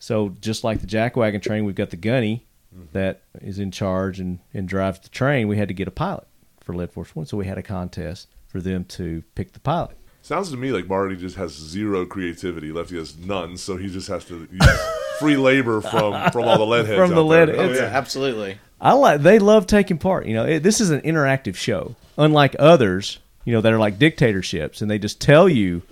So 0.00 0.34
just 0.40 0.64
like 0.64 0.80
the 0.80 0.86
jack 0.88 1.14
wagon 1.16 1.40
train, 1.40 1.64
we've 1.64 1.74
got 1.76 1.90
the 1.90 1.96
gunny 1.96 2.46
that 2.92 3.22
is 3.42 3.58
in 3.58 3.70
charge 3.70 4.18
and, 4.18 4.38
and 4.54 4.66
drives 4.68 4.98
the 5.00 5.08
train. 5.08 5.46
We 5.46 5.56
had 5.58 5.68
to 5.68 5.74
get 5.74 5.86
a 5.88 5.92
pilot 5.92 6.26
for 6.60 6.74
Lead 6.74 6.90
Force 6.90 7.14
One, 7.14 7.26
so 7.26 7.36
we 7.36 7.46
had 7.46 7.58
a 7.58 7.62
contest 7.62 8.28
for 8.48 8.60
them 8.60 8.84
to 8.84 9.22
pick 9.34 9.52
the 9.52 9.60
pilot. 9.60 9.96
Sounds 10.22 10.50
to 10.50 10.56
me 10.56 10.70
like 10.72 10.86
Marty 10.86 11.16
just 11.16 11.36
has 11.36 11.52
zero 11.52 12.04
creativity. 12.06 12.72
Lefty 12.72 12.96
has 12.96 13.16
none, 13.16 13.56
so 13.56 13.76
he 13.76 13.88
just 13.88 14.08
has 14.08 14.24
to 14.26 14.46
use 14.50 14.80
free 15.18 15.36
labor 15.36 15.80
from 15.80 16.30
from 16.30 16.44
all 16.44 16.58
the 16.58 16.66
lead 16.66 16.86
heads. 16.86 16.98
From 16.98 17.14
the 17.14 17.24
out 17.24 17.46
there. 17.46 17.46
lead 17.46 17.56
Oh, 17.56 17.72
yeah. 17.74 17.84
absolutely. 17.84 18.58
I 18.80 18.92
like 18.92 19.22
they 19.22 19.38
love 19.38 19.66
taking 19.66 19.98
part. 19.98 20.26
You 20.26 20.34
know, 20.34 20.44
it, 20.46 20.62
this 20.62 20.80
is 20.80 20.90
an 20.90 21.00
interactive 21.02 21.56
show, 21.56 21.96
unlike 22.16 22.56
others. 22.58 23.18
You 23.44 23.54
know 23.54 23.60
that 23.62 23.72
are 23.72 23.78
like 23.78 23.98
dictatorships, 23.98 24.82
and 24.82 24.90
they 24.90 24.98
just 24.98 25.20
tell 25.20 25.48
you 25.48 25.82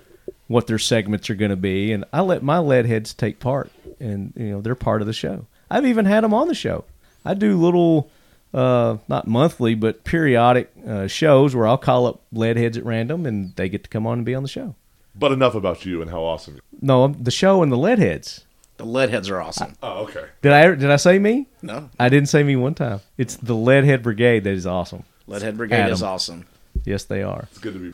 what 0.48 0.66
their 0.66 0.78
segments 0.78 1.30
are 1.30 1.34
going 1.34 1.50
to 1.50 1.56
be. 1.56 1.92
And 1.92 2.04
I 2.12 2.22
let 2.22 2.42
my 2.42 2.58
lead 2.58 2.87
heads 2.87 3.14
take 3.14 3.38
part, 3.38 3.70
and 4.00 4.32
you 4.37 4.50
know 4.50 4.61
they're 4.61 4.74
part 4.74 5.00
of 5.00 5.06
the 5.06 5.12
show. 5.12 5.46
I've 5.70 5.87
even 5.87 6.06
had 6.06 6.24
them 6.24 6.34
on 6.34 6.48
the 6.48 6.54
show. 6.54 6.84
I 7.24 7.34
do 7.34 7.56
little, 7.56 8.11
uh, 8.52 8.96
not 9.06 9.28
monthly, 9.28 9.74
but 9.74 10.02
periodic 10.04 10.72
uh, 10.87 11.06
shows 11.06 11.54
where 11.54 11.66
I'll 11.66 11.78
call 11.78 12.06
up 12.06 12.22
lead 12.32 12.56
heads 12.56 12.76
at 12.76 12.84
random, 12.84 13.26
and 13.26 13.54
they 13.56 13.68
get 13.68 13.84
to 13.84 13.90
come 13.90 14.06
on 14.06 14.18
and 14.18 14.24
be 14.26 14.34
on 14.34 14.42
the 14.42 14.48
show. 14.48 14.74
But 15.14 15.32
enough 15.32 15.54
about 15.54 15.84
you 15.84 16.00
and 16.00 16.11
how 16.11 16.22
awesome. 16.22 16.54
you 16.54 16.61
No, 16.80 17.08
the 17.08 17.30
show 17.30 17.62
and 17.62 17.70
the 17.70 17.76
lead 17.76 17.98
heads. 17.98 18.44
The 18.76 18.84
lead 18.84 19.11
heads 19.11 19.28
are 19.28 19.40
awesome. 19.40 19.74
Oh, 19.82 20.04
okay. 20.04 20.26
Did 20.40 20.52
I 20.52 20.74
did 20.74 20.90
I 20.90 20.96
say 20.96 21.18
me? 21.18 21.48
No, 21.62 21.90
I 21.98 22.08
didn't 22.08 22.28
say 22.28 22.44
me 22.44 22.54
one 22.54 22.74
time. 22.74 23.00
It's 23.16 23.34
the 23.34 23.54
Leadhead 23.54 24.02
Brigade 24.02 24.44
that 24.44 24.52
is 24.52 24.66
awesome. 24.66 25.02
Leadhead 25.28 25.56
Brigade 25.56 25.90
is 25.90 26.02
awesome. 26.02 26.46
Yes, 26.88 27.05
they 27.05 27.22
are. 27.22 27.48
It's 27.51 27.59
good 27.59 27.74
to 27.74 27.79
be. 27.79 27.92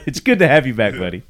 it's 0.06 0.20
good 0.20 0.38
to 0.38 0.46
have 0.48 0.66
you 0.66 0.74
back, 0.74 0.94
buddy. 0.96 1.22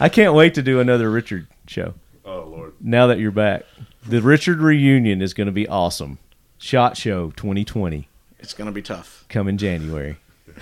I 0.00 0.08
can't 0.08 0.34
wait 0.34 0.54
to 0.54 0.62
do 0.62 0.80
another 0.80 1.10
Richard 1.10 1.46
show 1.68 1.94
Oh 2.24 2.44
Lord. 2.48 2.72
now 2.80 3.06
that 3.06 3.18
you're 3.20 3.30
back. 3.30 3.64
The 4.04 4.20
Richard 4.20 4.58
reunion 4.58 5.22
is 5.22 5.32
going 5.34 5.46
to 5.46 5.52
be 5.52 5.68
awesome. 5.68 6.18
Shot 6.58 6.96
Show 6.96 7.30
2020 7.36 8.08
It's 8.40 8.54
going 8.54 8.66
to 8.66 8.72
be 8.72 8.82
tough. 8.82 9.24
coming 9.28 9.56
January. 9.56 10.16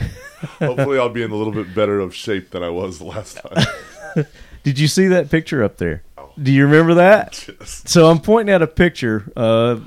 Hopefully, 0.58 0.98
I'll 0.98 1.08
be 1.08 1.22
in 1.22 1.30
a 1.30 1.34
little 1.36 1.52
bit 1.52 1.74
better 1.74 1.98
of 2.00 2.14
shape 2.14 2.50
than 2.50 2.62
I 2.62 2.68
was 2.68 2.98
the 2.98 3.04
last 3.06 3.38
time. 3.38 4.26
Did 4.62 4.78
you 4.78 4.86
see 4.88 5.06
that 5.08 5.30
picture 5.30 5.62
up 5.64 5.78
there? 5.78 6.02
Do 6.40 6.52
you 6.52 6.64
remember 6.66 6.94
that? 6.94 7.48
Yes. 7.60 7.82
So 7.86 8.06
I'm 8.10 8.20
pointing 8.20 8.54
at 8.54 8.60
a 8.62 8.66
picture. 8.66 9.30
Uh, 9.36 9.80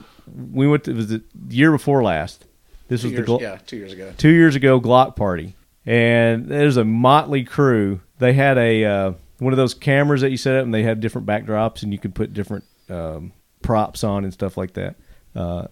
we 0.52 0.67
went 0.67 0.84
to 0.86 0.91
it 0.91 0.97
was 0.97 1.08
the 1.08 1.21
year 1.49 1.71
before 1.71 2.04
last. 2.04 2.45
This 2.88 3.02
Two 3.02 3.08
was 3.08 3.12
years, 3.13 3.19
the 3.22 3.26
Glo- 3.26 3.39
yeah, 3.39 3.58
two 3.65 3.78
years 3.78 3.93
ago. 3.93 4.13
two 4.17 4.30
years 4.30 4.56
ago 4.56 4.80
Glock 4.80 5.15
party, 5.15 5.56
and 5.86 6.48
there's 6.48 6.78
a 6.78 6.84
motley 6.84 7.43
crew. 7.43 8.02
They 8.19 8.34
had 8.34 8.58
a 8.58 8.86
uh, 8.86 9.13
one 9.39 9.54
of 9.54 9.58
those 9.58 9.74
cameras 9.74 10.22
that 10.22 10.32
you 10.32 10.38
set 10.38 10.56
up, 10.56 10.63
and 10.65 10.74
they 10.74 10.84
had 10.84 11.00
different 11.00 11.28
backdrops, 11.28 11.84
and 11.84 11.91
you 11.91 12.00
could 12.00 12.13
put 12.15 12.34
different 12.34 12.63
um, 12.89 13.32
props 13.62 14.04
on 14.04 14.24
and 14.24 14.34
stuff 14.34 14.58
like 14.58 14.74
that. 14.74 14.96
Uh, 15.36 15.67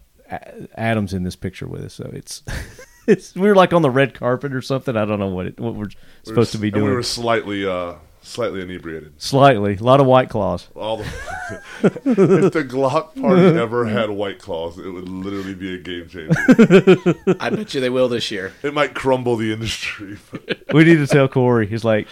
Adam's 0.76 1.14
in 1.14 1.24
this 1.24 1.36
picture 1.36 1.68
with 1.68 1.84
us, 1.84 1.94
so 1.94 2.10
it's 2.14 2.44
it's 3.08 3.36
we 3.36 3.48
were 3.48 3.56
like 3.56 3.74
on 3.74 3.82
the 3.82 3.90
red 3.92 4.14
carpet 4.14 4.54
or 4.54 4.62
something. 4.62 4.96
I 4.96 5.06
don't 5.06 5.20
know 5.20 5.28
what 5.28 5.46
it, 5.48 5.60
what 5.60 5.76
we're 5.76 5.90
supposed 6.24 6.54
to 6.54 6.58
be 6.58 6.68
And 6.70 6.76
doing. 6.76 6.88
We 6.88 6.94
were 6.96 7.04
slightly, 7.04 7.66
uh, 7.66 7.96
slightly 8.22 8.62
inebriated. 8.62 9.22
Slightly, 9.22 9.76
a 9.76 9.84
lot 9.84 10.00
of 10.00 10.06
white 10.06 10.30
claws. 10.30 10.68
All 10.76 10.98
the, 10.98 11.04
if 11.84 12.54
the 12.54 12.64
Glock 12.64 13.20
party 13.22 13.42
ever 13.42 13.86
had 13.86 14.10
White 14.10 14.40
Claws, 14.40 14.78
it 14.78 14.90
would 14.90 15.10
literally 15.10 15.54
be 15.56 15.74
a 15.76 15.78
game 15.78 16.08
changer. 16.08 17.36
I 17.40 17.50
bet 17.50 17.74
you 17.74 17.82
they 17.82 17.90
will 17.90 18.08
this 18.10 18.32
year. 18.32 18.54
It 18.64 18.74
might 18.74 18.94
crumble 18.94 19.36
the 19.36 19.52
industry. 19.54 20.18
But 20.32 20.74
We 20.74 20.84
need 20.84 20.98
to 20.98 21.08
tell 21.08 21.28
Corey. 21.28 21.68
He's 21.68 21.84
like 21.84 22.08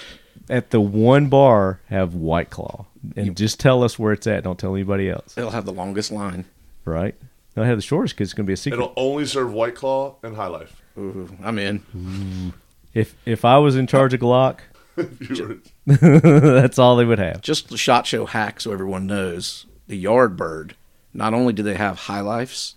at 0.50 0.72
the 0.72 0.82
one 0.82 1.28
bar 1.30 1.80
have 1.90 2.14
white 2.16 2.50
claw, 2.50 2.86
and 3.16 3.38
just 3.38 3.60
tell 3.60 3.84
us 3.84 3.98
where 4.00 4.12
it's 4.14 4.26
at. 4.28 4.44
Don't 4.44 4.58
tell 4.60 4.74
anybody 4.76 5.10
else. 5.10 5.38
It'll 5.38 5.52
have 5.52 5.66
the 5.66 5.74
longest 5.74 6.12
line. 6.12 6.46
Right? 6.86 7.16
They'll 7.54 7.66
have 7.66 7.78
the 7.78 7.82
shortest 7.84 8.16
because 8.16 8.30
it's 8.30 8.34
going 8.34 8.46
to 8.46 8.48
be 8.48 8.54
a 8.54 8.58
secret. 8.58 8.80
it'll 8.80 8.94
only 8.96 9.26
serve 9.26 9.52
White 9.54 9.76
Claw 9.76 10.16
and 10.24 10.36
High 10.36 10.48
Life. 10.48 10.82
Ooh, 10.98 11.30
I'm 11.44 11.58
in. 11.60 12.54
If 12.94 13.16
if 13.26 13.46
I 13.46 13.58
was 13.60 13.76
in 13.76 13.86
charge 13.88 14.14
of 14.14 14.20
Glock, 14.20 14.56
If 14.56 14.60
you 14.60 14.64
were- 14.64 14.69
that's 15.86 16.80
all 16.80 16.96
they 16.96 17.06
would 17.06 17.20
have. 17.20 17.42
Just 17.42 17.70
the 17.70 17.78
shot 17.78 18.06
show 18.08 18.26
hack, 18.26 18.62
so 18.62 18.72
everyone 18.72 19.08
knows. 19.08 19.66
The 19.88 20.04
Yardbird. 20.04 20.72
Not 21.14 21.34
only 21.34 21.54
do 21.54 21.64
they 21.64 21.76
have 21.76 21.98
High 21.98 22.22
Lifes, 22.22 22.76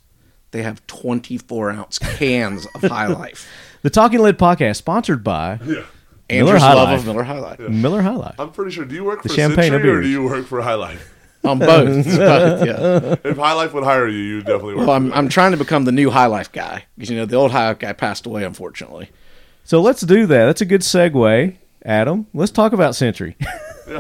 they 0.53 0.63
have 0.63 0.87
24 0.87 1.71
ounce 1.71 1.99
cans 1.99 2.67
of 2.75 2.83
High 2.83 3.09
Life. 3.09 3.49
The 3.83 3.91
Talking 3.91 4.21
Lead 4.21 4.39
podcast 4.39 4.77
sponsored 4.77 5.23
by 5.23 5.59
yeah. 5.65 5.85
Andrew's 6.31 6.63
High 6.63 6.75
love 6.75 6.89
Life. 6.89 7.01
of 7.01 7.07
Miller 7.07 7.23
High 7.25 7.39
Life. 7.39 7.59
Miller 7.59 8.03
High 8.03 8.15
Life. 8.15 8.35
I'm 8.39 8.53
pretty 8.53 8.71
sure. 8.71 8.85
Do 8.85 8.95
you 8.95 9.05
work 9.05 9.23
The 9.23 9.29
for 9.29 9.35
champagne 9.35 9.73
Century 9.73 9.91
or 9.91 10.01
do 10.01 10.09
you 10.09 10.23
work 10.23 10.47
for 10.47 10.63
High 10.63 10.75
Life? 10.75 11.13
On 11.45 11.59
both. 11.59 12.05
both, 12.07 12.67
yeah. 12.67 13.17
If 13.25 13.37
High 13.37 13.55
Life 13.55 13.75
would 13.75 13.83
hire 13.83 14.07
you, 14.07 14.19
you 14.19 14.37
would 14.37 14.47
definitely 14.47 14.77
work. 14.77 14.87
Well, 14.87 14.97
I'm. 14.97 15.13
I'm 15.13 15.29
trying 15.29 15.51
to 15.51 15.57
become 15.59 15.85
the 15.85 15.93
new 15.93 16.09
High 16.11 16.27
Life 16.27 16.53
guy. 16.53 16.85
Because, 16.97 17.11
you 17.11 17.17
know, 17.17 17.27
the 17.27 17.35
old 17.37 17.51
High 17.51 17.69
Life 17.69 17.81
guy 17.81 17.93
passed 17.93 18.27
away, 18.27 18.45
unfortunately. 18.45 19.11
So 19.65 19.81
let's 19.81 20.03
do 20.03 20.27
that. 20.27 20.47
That's 20.47 20.61
a 20.61 20.65
good 20.65 20.83
segue, 20.83 21.57
Adam. 21.85 22.27
Let's 22.33 22.53
talk 22.53 22.73
about 22.73 22.95
Century. 22.95 23.37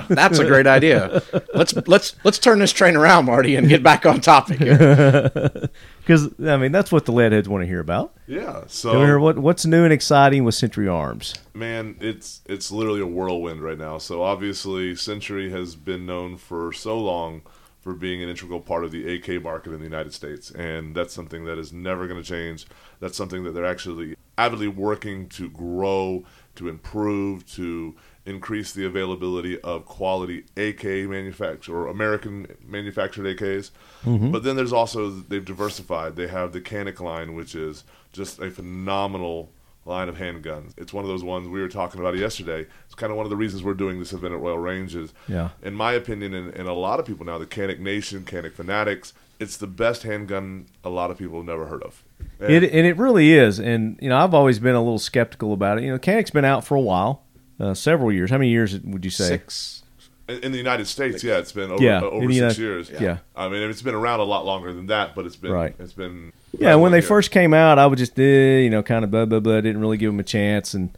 That's 0.09 0.39
a 0.39 0.45
great 0.47 0.67
idea. 0.67 1.23
Let's 1.55 1.75
let's 1.87 2.15
let's 2.25 2.39
turn 2.39 2.61
this 2.61 2.73
train 2.73 2.97
around, 2.97 3.27
Marty, 3.27 3.57
and 3.57 3.69
get 3.69 3.83
back 3.83 4.07
on 4.07 4.21
topic 4.21 4.59
here. 4.59 5.51
Because 6.01 6.31
I 6.45 6.57
mean, 6.57 6.73
that's 6.73 6.91
what 6.91 7.05
the 7.07 7.13
leadheads 7.13 7.47
want 7.47 7.63
to 7.63 7.67
hear 7.67 7.79
about. 7.79 8.13
yeah. 8.27 8.63
So 8.67 9.05
hear 9.05 9.21
what 9.21 9.39
what's 9.39 9.65
new 9.65 9.85
and 9.85 9.93
exciting 9.93 10.43
with 10.43 10.57
Century 10.57 10.89
Arms. 10.89 11.35
man, 11.55 11.97
it's 12.01 12.41
it's 12.47 12.73
literally 12.73 13.01
a 13.01 13.07
whirlwind 13.07 13.63
right 13.63 13.79
now. 13.79 13.99
So 13.99 14.23
obviously, 14.23 14.97
Century 14.97 15.51
has 15.51 15.77
been 15.77 16.05
known 16.05 16.39
for 16.39 16.73
so 16.73 16.99
long 16.99 17.43
for 17.81 17.93
being 17.95 18.21
an 18.23 18.29
integral 18.29 18.61
part 18.61 18.85
of 18.85 18.91
the 18.91 19.15
AK 19.15 19.41
market 19.43 19.71
in 19.73 19.79
the 19.79 19.85
United 19.85 20.13
States, 20.13 20.51
and 20.51 20.93
that's 20.95 21.13
something 21.15 21.45
that 21.45 21.57
is 21.59 21.73
never 21.73 22.09
going 22.09 22.21
to 22.21 22.29
change. 22.29 22.67
That's 22.99 23.17
something 23.17 23.45
that 23.45 23.53
they're 23.53 23.65
actually 23.65 24.17
avidly 24.37 24.69
working 24.69 25.29
to 25.29 25.49
grow, 25.51 26.25
to 26.57 26.69
improve, 26.69 27.47
to 27.55 27.95
increase 28.25 28.73
the 28.73 28.85
availability 28.85 29.61
of 29.63 29.85
quality 29.85 30.45
AK 30.57 30.85
manufactured 31.09 31.75
or 31.75 31.89
American 31.89 32.47
manufactured 32.65 33.25
AKs. 33.25 33.71
Mm-hmm. 34.05 34.31
But 34.31 34.45
then 34.45 34.57
there's 34.57 34.73
also 34.73 35.11
they've 35.11 35.45
diversified. 35.45 36.17
They 36.17 36.29
have 36.29 36.53
the 36.53 36.61
Canik 36.61 37.01
line, 37.01 37.35
which 37.35 37.55
is 37.55 37.85
just 38.13 38.39
a 38.39 38.51
phenomenal 38.51 39.51
line 39.85 40.09
of 40.09 40.17
handguns. 40.17 40.73
It's 40.77 40.93
one 40.93 41.05
of 41.05 41.09
those 41.09 41.25
ones 41.25 41.49
we 41.49 41.61
were 41.61 41.69
talking 41.69 42.01
about 42.01 42.17
yesterday. 42.17 42.67
It's 42.87 42.95
kind 42.95 43.11
of 43.11 43.17
one 43.17 43.27
of 43.27 43.31
the 43.31 43.37
reasons 43.37 43.65
we're 43.65 43.75
doing 43.75 43.99
this 43.99 44.13
event 44.13 44.33
at 44.33 44.41
Royal 44.41 44.59
Ranges. 44.59 45.13
Yeah. 45.27 45.51
In 45.63 45.75
my 45.75 45.93
opinion, 45.93 46.35
and, 46.35 46.55
and 46.55 46.69
a 46.69 46.73
lot 46.73 47.01
of 47.01 47.07
people 47.07 47.27
now, 47.27 47.39
the 47.39 47.47
Canik 47.47 47.81
Nation, 47.81 48.23
Canik 48.23 48.53
Fanatics, 48.53 49.13
it's 49.41 49.57
the 49.57 49.67
best 49.67 50.05
handgun 50.05 50.67
a 50.85 50.89
lot 50.89 51.11
of 51.11 51.19
people 51.19 51.39
have 51.39 51.47
never 51.47 51.67
heard 51.67 51.83
of. 51.83 52.05
And- 52.41 52.51
It 52.53 52.73
and 52.73 52.87
it 52.87 52.97
really 52.97 53.33
is, 53.33 53.59
and 53.61 53.97
you 54.01 54.09
know 54.09 54.17
I've 54.19 54.35
always 54.35 54.59
been 54.59 54.75
a 54.75 54.81
little 54.83 54.99
skeptical 54.99 55.53
about 55.53 55.79
it. 55.79 55.85
You 55.85 55.91
know, 55.93 55.99
Canik's 55.99 56.31
been 56.31 56.45
out 56.45 56.65
for 56.65 56.75
a 56.77 56.81
while, 56.81 57.23
uh, 57.61 57.75
several 57.75 58.11
years. 58.13 58.31
How 58.31 58.39
many 58.39 58.51
years 58.51 58.79
would 58.81 59.05
you 59.05 59.11
say? 59.13 59.29
Six. 59.29 59.83
In, 60.29 60.39
in 60.41 60.53
the 60.53 60.59
United 60.59 60.87
States, 60.87 61.23
yeah, 61.23 61.39
it's 61.39 61.53
been 61.53 61.71
over, 61.71 61.83
Yeah, 61.83 61.99
uh, 61.99 62.03
over 62.05 62.27
six 62.27 62.35
United- 62.37 62.59
years. 62.59 62.91
yeah. 63.01 63.19
I 63.37 63.49
mean, 63.49 63.69
it's 63.69 63.83
been 63.83 63.95
around 63.95 64.21
a 64.21 64.25
lot 64.25 64.45
longer 64.47 64.73
than 64.73 64.87
that, 64.87 65.15
but 65.15 65.27
it's 65.27 65.37
been 65.37 65.51
Right. 65.53 65.75
It's 65.79 65.93
been 65.93 66.33
Yeah, 66.59 66.75
when 66.77 66.93
they 66.93 66.99
Yeah. 67.01 67.07
first 67.07 67.31
came 67.31 67.53
out, 67.55 67.79
I 67.79 67.87
would 67.87 67.99
just 67.99 68.19
eh, 68.19 68.59
you 68.59 68.71
know 68.71 68.83
kind 68.83 69.05
of 69.05 69.11
blah 69.11 69.25
blah 69.25 69.41
blah. 69.41 69.61
Didn't 69.61 69.81
really 69.81 69.97
give 69.97 70.11
them 70.13 70.21
a 70.21 70.25
chance, 70.25 70.75
and 70.75 70.91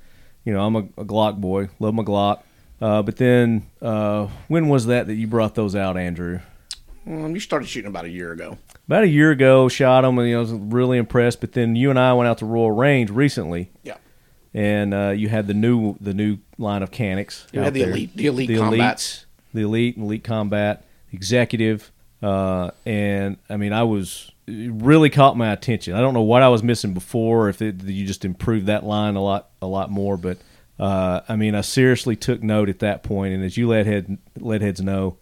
you 0.44 0.52
know 0.52 0.64
I'm 0.64 0.76
a, 0.76 0.80
a 0.98 1.04
Glock 1.04 1.40
boy, 1.40 1.68
love 1.78 1.94
my 1.94 2.02
Glock. 2.02 2.40
Uh, 2.80 3.02
but 3.02 3.16
then 3.16 3.64
uh, 3.82 4.28
when 4.48 4.68
was 4.68 4.86
that 4.86 5.06
that 5.08 5.14
you 5.14 5.26
brought 5.26 5.54
those 5.54 5.76
out, 5.76 5.96
Andrew? 5.96 6.40
Um, 7.06 7.34
you 7.34 7.40
started 7.40 7.68
shooting 7.68 7.88
about 7.88 8.04
a 8.06 8.10
year 8.10 8.32
ago. 8.32 8.56
About 8.86 9.04
a 9.04 9.08
year 9.08 9.30
ago, 9.30 9.68
shot 9.68 10.02
them, 10.02 10.18
and 10.18 10.28
you 10.28 10.34
know, 10.34 10.40
I 10.40 10.42
was 10.42 10.52
really 10.52 10.98
impressed. 10.98 11.40
But 11.40 11.52
then 11.52 11.74
you 11.76 11.88
and 11.90 11.98
I 11.98 12.12
went 12.12 12.28
out 12.28 12.38
to 12.38 12.46
Royal 12.46 12.70
Range 12.70 13.08
recently, 13.10 13.70
Yeah. 13.82 13.96
and 14.52 14.92
uh, 14.92 15.10
you 15.16 15.28
had 15.30 15.46
the 15.46 15.54
new 15.54 15.96
the 16.00 16.12
new 16.12 16.38
line 16.58 16.82
of 16.82 16.90
Caniks. 16.90 17.46
You 17.52 17.60
had 17.60 17.72
the 17.74 17.80
there. 17.84 17.90
elite- 17.90 18.16
the 18.16 18.26
elite 18.26 18.48
the 18.48 18.56
combats. 18.58 19.24
elite, 19.54 19.54
the 19.54 19.60
elite, 19.62 19.96
elite 19.96 20.24
combat, 20.24 20.84
executive, 21.12 21.90
uh, 22.22 22.70
and 22.84 23.38
I 23.48 23.56
mean, 23.56 23.72
I 23.72 23.84
was 23.84 24.30
it 24.46 24.70
really 24.74 25.08
caught 25.08 25.38
my 25.38 25.50
attention. 25.52 25.94
I 25.94 26.02
don't 26.02 26.12
know 26.12 26.20
what 26.20 26.42
I 26.42 26.48
was 26.48 26.62
missing 26.62 26.92
before, 26.92 27.48
if 27.48 27.62
it, 27.62 27.82
you 27.84 28.06
just 28.06 28.26
improved 28.26 28.66
that 28.66 28.84
line 28.84 29.16
a 29.16 29.22
lot, 29.22 29.48
a 29.62 29.66
lot 29.66 29.90
more. 29.90 30.18
But 30.18 30.36
uh, 30.78 31.20
I 31.26 31.36
mean, 31.36 31.54
I 31.54 31.62
seriously 31.62 32.16
took 32.16 32.42
note 32.42 32.68
at 32.68 32.80
that 32.80 33.02
point, 33.02 33.32
and 33.32 33.42
as 33.42 33.56
you 33.56 33.66
let 33.68 33.86
head 33.86 34.18
lead 34.38 34.60
heads 34.60 34.82
know, 34.82 35.16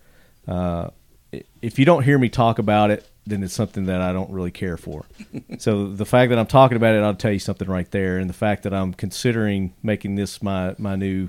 uh, 0.49 0.89
if 1.63 1.79
you 1.79 1.85
don't 1.85 2.03
hear 2.03 2.19
me 2.19 2.29
talk 2.29 2.59
about 2.59 2.91
it, 2.91 3.09
then 3.27 3.43
it's 3.43 3.55
something 3.55 3.85
that 3.87 4.01
I 4.01 4.13
don't 4.13 4.31
really 4.31 4.51
care 4.51 4.77
for. 4.77 5.05
so 5.59 5.87
the 5.89 6.07
fact 6.07 6.31
that 6.31 6.39
I'm 6.39 6.47
talking 6.47 6.77
about 6.77 6.95
it, 6.95 7.03
I'll 7.03 7.15
tell 7.15 7.33
you 7.33 7.39
something 7.39 7.69
right 7.69 7.91
there, 7.91 8.19
and 8.19 8.29
the 8.29 8.35
fact 8.35 8.65
that 8.65 8.75
I'm 8.75 8.93
considering 8.95 9.75
making 9.83 10.17
this 10.17 10.43
my 10.43 10.75
my 10.79 10.97
new 10.97 11.29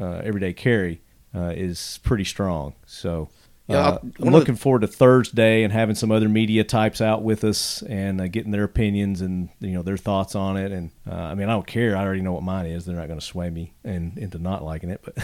uh, 0.00 0.22
everyday 0.24 0.52
carry 0.52 1.00
uh, 1.34 1.52
is 1.54 2.00
pretty 2.02 2.24
strong. 2.24 2.74
So. 2.86 3.28
Yeah, 3.66 3.78
uh, 3.78 3.98
I'm 4.02 4.08
of 4.08 4.14
the- 4.18 4.30
looking 4.30 4.56
forward 4.56 4.82
to 4.82 4.86
Thursday 4.86 5.62
and 5.62 5.72
having 5.72 5.94
some 5.94 6.10
other 6.12 6.28
media 6.28 6.64
types 6.64 7.00
out 7.00 7.22
with 7.22 7.44
us 7.44 7.80
and 7.80 8.20
uh, 8.20 8.28
getting 8.28 8.50
their 8.50 8.64
opinions 8.64 9.22
and 9.22 9.48
you 9.58 9.70
know 9.70 9.80
their 9.80 9.96
thoughts 9.96 10.34
on 10.34 10.58
it. 10.58 10.70
And 10.70 10.90
uh, 11.10 11.14
I 11.14 11.34
mean, 11.34 11.48
I 11.48 11.52
don't 11.52 11.66
care. 11.66 11.96
I 11.96 12.02
already 12.02 12.20
know 12.20 12.34
what 12.34 12.42
mine 12.42 12.66
is. 12.66 12.84
They're 12.84 12.94
not 12.94 13.06
going 13.06 13.18
to 13.18 13.24
sway 13.24 13.48
me 13.48 13.72
and 13.82 14.18
into 14.18 14.36
not 14.36 14.62
liking 14.62 14.90
it. 14.90 15.00
But 15.02 15.14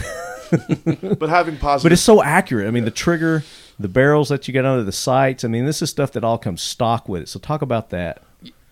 But 1.19 1.29
having 1.29 1.57
positive, 1.57 1.83
but 1.83 1.93
it's 1.93 2.01
so 2.01 2.23
accurate. 2.23 2.67
I 2.67 2.71
mean, 2.71 2.83
the 2.83 2.89
trigger, 2.89 3.43
the 3.81 3.89
barrels 3.89 4.29
that 4.29 4.47
you 4.47 4.51
get 4.51 4.65
under 4.65 4.83
the 4.83 4.91
sights. 4.91 5.43
I 5.43 5.47
mean, 5.47 5.65
this 5.65 5.81
is 5.81 5.89
stuff 5.89 6.11
that 6.13 6.23
all 6.23 6.37
comes 6.37 6.61
stock 6.61 7.09
with 7.09 7.23
it. 7.23 7.29
So 7.29 7.39
talk 7.39 7.61
about 7.61 7.89
that. 7.89 8.23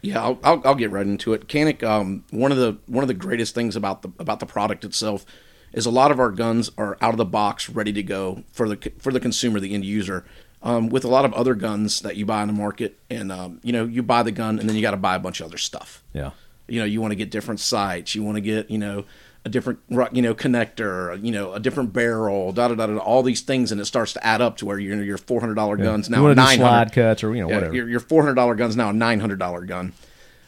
Yeah, 0.02 0.24
I'll, 0.24 0.39
I'll, 0.43 0.62
I'll 0.65 0.76
get 0.76 0.91
right 0.91 1.06
into 1.06 1.34
it. 1.34 1.48
Canik, 1.48 1.84
um, 1.84 2.24
one 2.32 2.52
of 2.52 2.58
the 2.58 2.78
one 2.88 3.04
of 3.04 3.08
the 3.08 3.13
greatest 3.13 3.54
things 3.54 3.76
about 3.76 4.02
the 4.02 4.12
about 4.17 4.39
the 4.39 4.45
product 4.45 4.86
itself 4.86 5.26
is 5.74 5.86
a 5.86 5.91
lot 5.91 6.12
of 6.12 6.19
our 6.19 6.32
guns 6.32 6.72
are 6.78 6.98
out 7.02 7.13
of 7.13 7.17
the 7.17 7.26
box, 7.26 7.69
ready 7.69 7.91
to 7.93 8.04
go 8.04 8.43
for 8.52 8.69
the 8.69 8.91
for 8.98 9.12
the 9.12 9.19
consumer, 9.19 9.60
the 9.60 9.74
end 9.74 9.86
user. 9.86 10.26
Um, 10.62 10.89
with 10.89 11.06
a 11.06 11.08
lot 11.08 11.24
of 11.24 11.34
other 11.34 11.56
guns 11.56 12.02
that 12.02 12.17
you 12.17 12.26
buy 12.26 12.41
in 12.41 12.48
the 12.48 12.54
market, 12.54 13.00
and 13.10 13.32
um, 13.32 13.62
you 13.63 13.72
know, 13.72 13.86
you 13.86 14.04
buy 14.04 14.24
the 14.24 14.32
gun, 14.32 14.60
and 14.60 14.67
then 14.67 14.76
you 14.76 14.82
got 14.82 14.91
to 14.91 14.98
buy 14.98 15.15
a 15.15 15.19
bunch 15.19 15.39
of 15.39 15.48
other 15.48 15.58
stuff. 15.58 16.04
Yeah. 16.12 16.32
You 16.67 16.80
know, 16.80 16.86
you 16.86 17.00
want 17.00 17.12
to 17.12 17.15
get 17.15 17.32
different 17.32 17.62
sights, 17.62 18.13
you 18.13 18.24
want 18.24 18.36
to 18.36 18.41
get 18.41 18.69
you 18.69 18.78
know 18.78 19.06
a 19.45 19.49
different 19.49 19.80
you 20.12 20.21
know 20.21 20.36
connector, 20.36 21.23
you 21.23 21.32
know, 21.32 21.54
a 21.54 21.60
different 21.60 21.93
barrel, 21.93 22.52
da 22.52 22.67
da 22.67 22.75
da 22.75 22.88
da, 22.88 22.97
all 22.97 23.23
these 23.23 23.41
things, 23.41 23.71
and 23.71 23.80
it 23.80 23.86
starts 23.86 24.13
to 24.13 24.25
add 24.25 24.41
up 24.41 24.58
to 24.58 24.65
where 24.65 24.80
your 24.80 25.02
your 25.04 25.17
four 25.17 25.39
hundred 25.39 25.56
dollar 25.56 25.78
guns 25.78 26.10
you 26.10 26.15
now 26.15 26.23
want 26.23 26.32
to 26.32 26.36
do 26.36 26.41
nine 26.41 26.58
slide 26.58 26.91
cuts 26.91 27.23
or 27.23 27.34
you 27.36 27.41
know 27.41 27.49
yeah, 27.49 27.56
whatever. 27.56 27.75
Your, 27.75 27.89
your 27.89 27.99
four 27.99 28.21
hundred 28.21 28.36
dollar 28.36 28.56
gun's 28.56 28.75
now 28.75 28.89
a 28.89 28.93
nine 28.93 29.19
hundred 29.19 29.39
dollar 29.39 29.62
gun. 29.62 29.93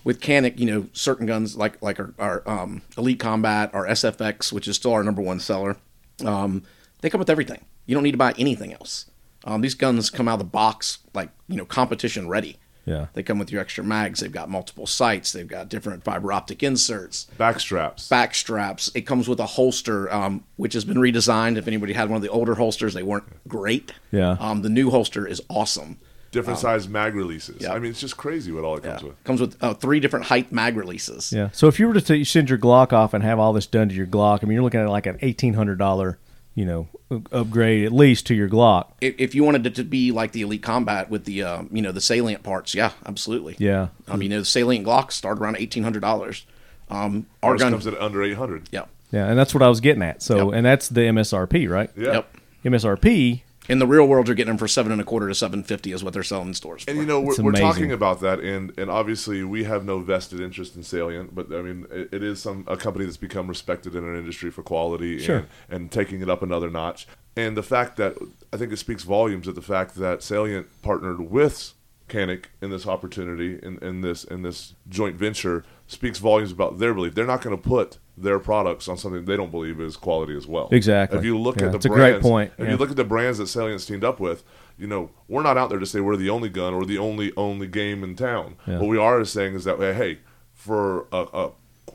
With 0.04 0.20
Canik, 0.20 0.58
you 0.58 0.66
know, 0.66 0.88
certain 0.94 1.28
guns 1.28 1.56
like 1.56 1.82
like 1.82 2.00
our, 2.00 2.14
our 2.18 2.50
um, 2.50 2.82
Elite 2.98 3.20
Combat, 3.20 3.70
our 3.74 3.86
SFX, 3.86 4.52
which 4.52 4.68
is 4.68 4.76
still 4.76 4.94
our 4.94 5.04
number 5.04 5.22
one 5.22 5.40
seller, 5.40 5.78
um, 6.26 6.64
they 7.02 7.10
come 7.10 7.20
with 7.20 7.30
everything. 7.30 7.64
You 7.86 7.94
don't 7.94 8.04
need 8.04 8.12
to 8.12 8.18
buy 8.18 8.34
anything 8.38 8.74
else. 8.74 9.06
Um, 9.44 9.62
these 9.62 9.76
guns 9.76 10.10
come 10.10 10.28
out 10.28 10.34
of 10.34 10.40
the 10.40 10.46
box 10.46 11.00
like 11.14 11.30
you 11.48 11.56
know 11.56 11.66
competition 11.66 12.28
ready. 12.28 12.58
Yeah. 12.86 13.08
They 13.14 13.22
come 13.24 13.38
with 13.40 13.52
your 13.52 13.62
extra 13.62 13.84
mags. 13.84 14.20
They've 14.22 14.32
got 14.32 14.50
multiple 14.50 14.88
sights. 14.88 15.32
They've 15.32 15.48
got 15.48 15.70
different 15.70 16.04
fiber 16.04 16.32
optic 16.34 16.64
inserts 16.64 17.26
Back 17.38 17.60
straps. 17.60 18.08
back 18.10 18.34
straps. 18.34 18.90
It 18.96 19.02
comes 19.02 19.28
with 19.28 19.40
a 19.40 19.46
holster, 19.46 20.12
um, 20.12 20.44
which 20.56 20.74
has 20.74 20.84
been 20.84 20.98
redesigned. 20.98 21.58
If 21.58 21.68
anybody 21.68 21.94
had 21.94 22.10
one 22.10 22.16
of 22.18 22.24
the 22.24 22.30
older 22.30 22.56
holsters, 22.56 22.94
they 22.94 23.04
weren't 23.04 23.48
great. 23.48 23.92
Yeah. 24.12 24.32
Um, 24.40 24.62
the 24.64 24.70
new 24.70 24.90
holster 24.90 25.28
is 25.28 25.42
awesome. 25.50 25.98
different 26.32 26.60
size 26.60 26.88
mag 26.88 27.14
releases. 27.14 27.62
yeah. 27.62 27.74
I 27.74 27.80
mean, 27.80 27.92
it's 27.92 28.00
just 28.00 28.16
crazy 28.16 28.54
what 28.54 28.64
all 28.64 28.78
it 28.78 28.86
Yeah. 28.86 28.92
comes 28.92 29.04
with. 29.04 29.24
Comes 29.26 29.42
with 29.42 29.58
uh, 29.62 29.74
three 29.74 30.00
different 30.00 30.26
height 30.28 30.50
mag 30.52 30.78
releases. 30.78 31.32
Yeah. 31.34 31.50
So 31.52 31.68
if 31.68 31.78
you 31.78 31.88
were 31.90 31.94
to 31.94 32.00
t- 32.02 32.24
send 32.24 32.50
your 32.50 32.58
Glock 32.58 32.94
off 32.94 33.14
and 33.14 33.22
have 33.22 33.38
all 33.38 33.52
this 33.52 33.66
done 33.68 33.90
to 33.90 33.94
your 33.96 34.08
Glock, 34.08 34.40
I 34.42 34.46
mean, 34.48 34.54
you're 34.54 34.64
looking 34.64 34.80
at 34.80 34.88
like 34.90 35.06
an 35.08 35.18
eighteen 35.22 35.56
hundred 35.56 35.78
dollar, 35.78 36.18
you 36.56 36.66
know, 36.66 36.88
upgrade 37.32 37.86
at 37.86 37.92
least 37.92 38.28
to 38.28 38.36
your 38.36 38.50
Glock. 38.50 38.88
If, 39.02 39.16
if 39.18 39.36
you 39.36 39.44
wanted 39.44 39.66
it 39.66 39.76
to 39.76 39.84
be 39.84 40.12
like 40.12 40.32
the 40.34 40.42
Elite 40.42 40.64
Combat 40.64 41.10
with 41.10 41.26
the 41.26 41.44
uh, 41.44 41.64
you 41.72 41.82
know 41.82 41.92
the 41.92 42.02
salient 42.02 42.44
parts, 42.44 42.74
yeah, 42.76 42.92
absolutely. 43.06 43.56
Yeah. 43.60 43.90
Um, 44.08 44.22
you 44.22 44.30
know 44.30 44.40
the 44.40 44.46
salient 44.46 44.86
Glocks 44.86 45.14
start 45.14 45.40
around 45.40 45.58
eighteen 45.58 45.84
hundred 45.84 46.02
dollars. 46.02 46.46
Um, 46.90 47.26
our 47.42 47.52
Ours 47.52 47.62
gun, 47.62 47.72
comes 47.72 47.88
at 47.88 47.98
under 48.02 48.22
800. 48.22 48.68
yeah, 48.72 48.84
Yeah, 49.14 49.28
and 49.28 49.40
that's 49.40 49.54
what 49.54 49.64
I 49.64 49.70
was 49.70 49.80
getting 49.80 50.04
at. 50.04 50.22
So, 50.22 50.48
Yep. 50.50 50.58
and 50.58 50.66
that's 50.66 50.90
the 50.90 51.00
MSRP, 51.02 51.70
right? 51.70 51.90
Yeah. 51.96 52.12
yep. 52.16 52.38
MSRP. 52.66 53.44
In 53.70 53.80
the 53.80 53.88
real 53.88 54.08
world, 54.08 54.28
you're 54.28 54.36
getting 54.36 54.50
them 54.50 54.58
for 54.58 54.68
seven 54.68 54.92
and 54.92 55.00
a 55.00 55.04
quarter 55.04 55.28
to 55.28 55.36
seven 55.36 55.64
fifty 55.64 55.92
is 55.92 56.04
what 56.04 56.14
they're 56.14 56.24
selling 56.24 56.50
in 56.50 56.54
stores. 56.54 56.84
And 56.88 56.98
you 56.98 57.06
know, 57.06 57.22
we're, 57.22 57.36
we're 57.42 57.52
talking 57.52 57.92
about 57.92 58.20
that, 58.22 58.40
and, 58.40 58.78
and 58.78 58.90
obviously 58.90 59.44
we 59.44 59.66
have 59.66 59.86
no 59.86 60.00
vested 60.00 60.40
interest 60.40 60.76
in 60.76 60.84
Salient, 60.84 61.36
but 61.36 61.54
I 61.54 61.62
mean, 61.62 61.86
it, 61.92 62.10
it 62.12 62.24
is 62.24 62.42
some 62.42 62.66
a 62.68 62.76
company 62.76 63.06
that's 63.06 63.18
become 63.18 63.48
respected 63.48 63.96
in 63.96 64.04
our 64.04 64.16
industry 64.16 64.50
for 64.50 64.64
quality 64.64 65.20
Sure. 65.20 65.38
and, 65.38 65.48
and 65.70 65.92
taking 65.92 66.22
it 66.22 66.30
up 66.30 66.42
another 66.42 66.70
notch. 66.70 67.08
And 67.38 67.56
the 67.56 67.64
fact 67.64 67.98
that 67.98 68.18
I 68.52 68.58
think 68.58 68.74
it 68.74 68.78
speaks 68.78 69.04
volumes 69.04 69.48
of 69.48 69.56
the 69.56 69.62
fact 69.62 69.96
that 69.96 70.22
Salient 70.24 70.68
partnered 70.82 71.22
with 71.22 71.74
Canik 72.10 72.46
in 72.62 72.72
this 72.72 72.86
opportunity 72.86 73.58
in, 73.64 73.78
in 73.78 74.02
this 74.02 74.26
in 74.26 74.42
this 74.42 74.74
joint 74.90 75.16
venture 75.16 75.64
speaks 75.88 76.18
volumes 76.20 76.52
about 76.52 76.80
their 76.80 76.94
belief. 76.94 77.16
They're 77.16 77.26
not 77.26 77.42
going 77.42 77.56
to 77.56 77.62
put 77.62 78.00
their 78.22 78.40
products 78.40 78.88
on 78.88 78.98
something 78.98 79.26
they 79.26 79.38
don't 79.38 79.52
believe 79.52 79.80
is 79.80 79.98
quality 79.98 80.36
as 80.36 80.48
well. 80.48 80.70
Exactly. 80.72 81.18
If 81.20 81.26
you 81.26 81.38
look 81.38 81.60
Yeah, 81.60 81.68
at 81.68 81.72
the 81.82 81.90
a 81.90 81.92
brands, 81.92 81.96
great 81.96 82.22
point. 82.22 82.52
If 82.58 82.66
Yeah. 82.66 82.72
you 82.72 82.78
look 82.78 82.90
at 82.92 82.96
the 82.96 83.04
brands 83.04 83.38
that 83.38 83.48
Salient's 83.48 83.86
teamed 83.86 84.04
up 84.04 84.20
with, 84.20 84.44
you 84.78 84.88
know, 84.88 85.12
we're 85.28 85.44
not 85.44 85.58
out 85.58 85.70
there 85.70 85.80
to 85.80 85.86
say 85.86 86.00
we're 86.00 86.16
the 86.18 86.30
only 86.30 86.50
gun 86.50 86.74
or 86.74 86.86
the 86.86 86.98
only 86.98 87.32
only 87.38 87.68
game 87.68 88.04
in 88.04 88.16
town. 88.16 88.56
Yeah. 88.68 88.80
What 88.80 88.90
we 88.90 88.98
are 88.98 89.24
saying 89.26 89.56
is 89.56 89.64
that 89.66 89.78
hey, 89.80 90.20
for 90.54 91.08
a, 91.12 91.26
a 91.34 91.52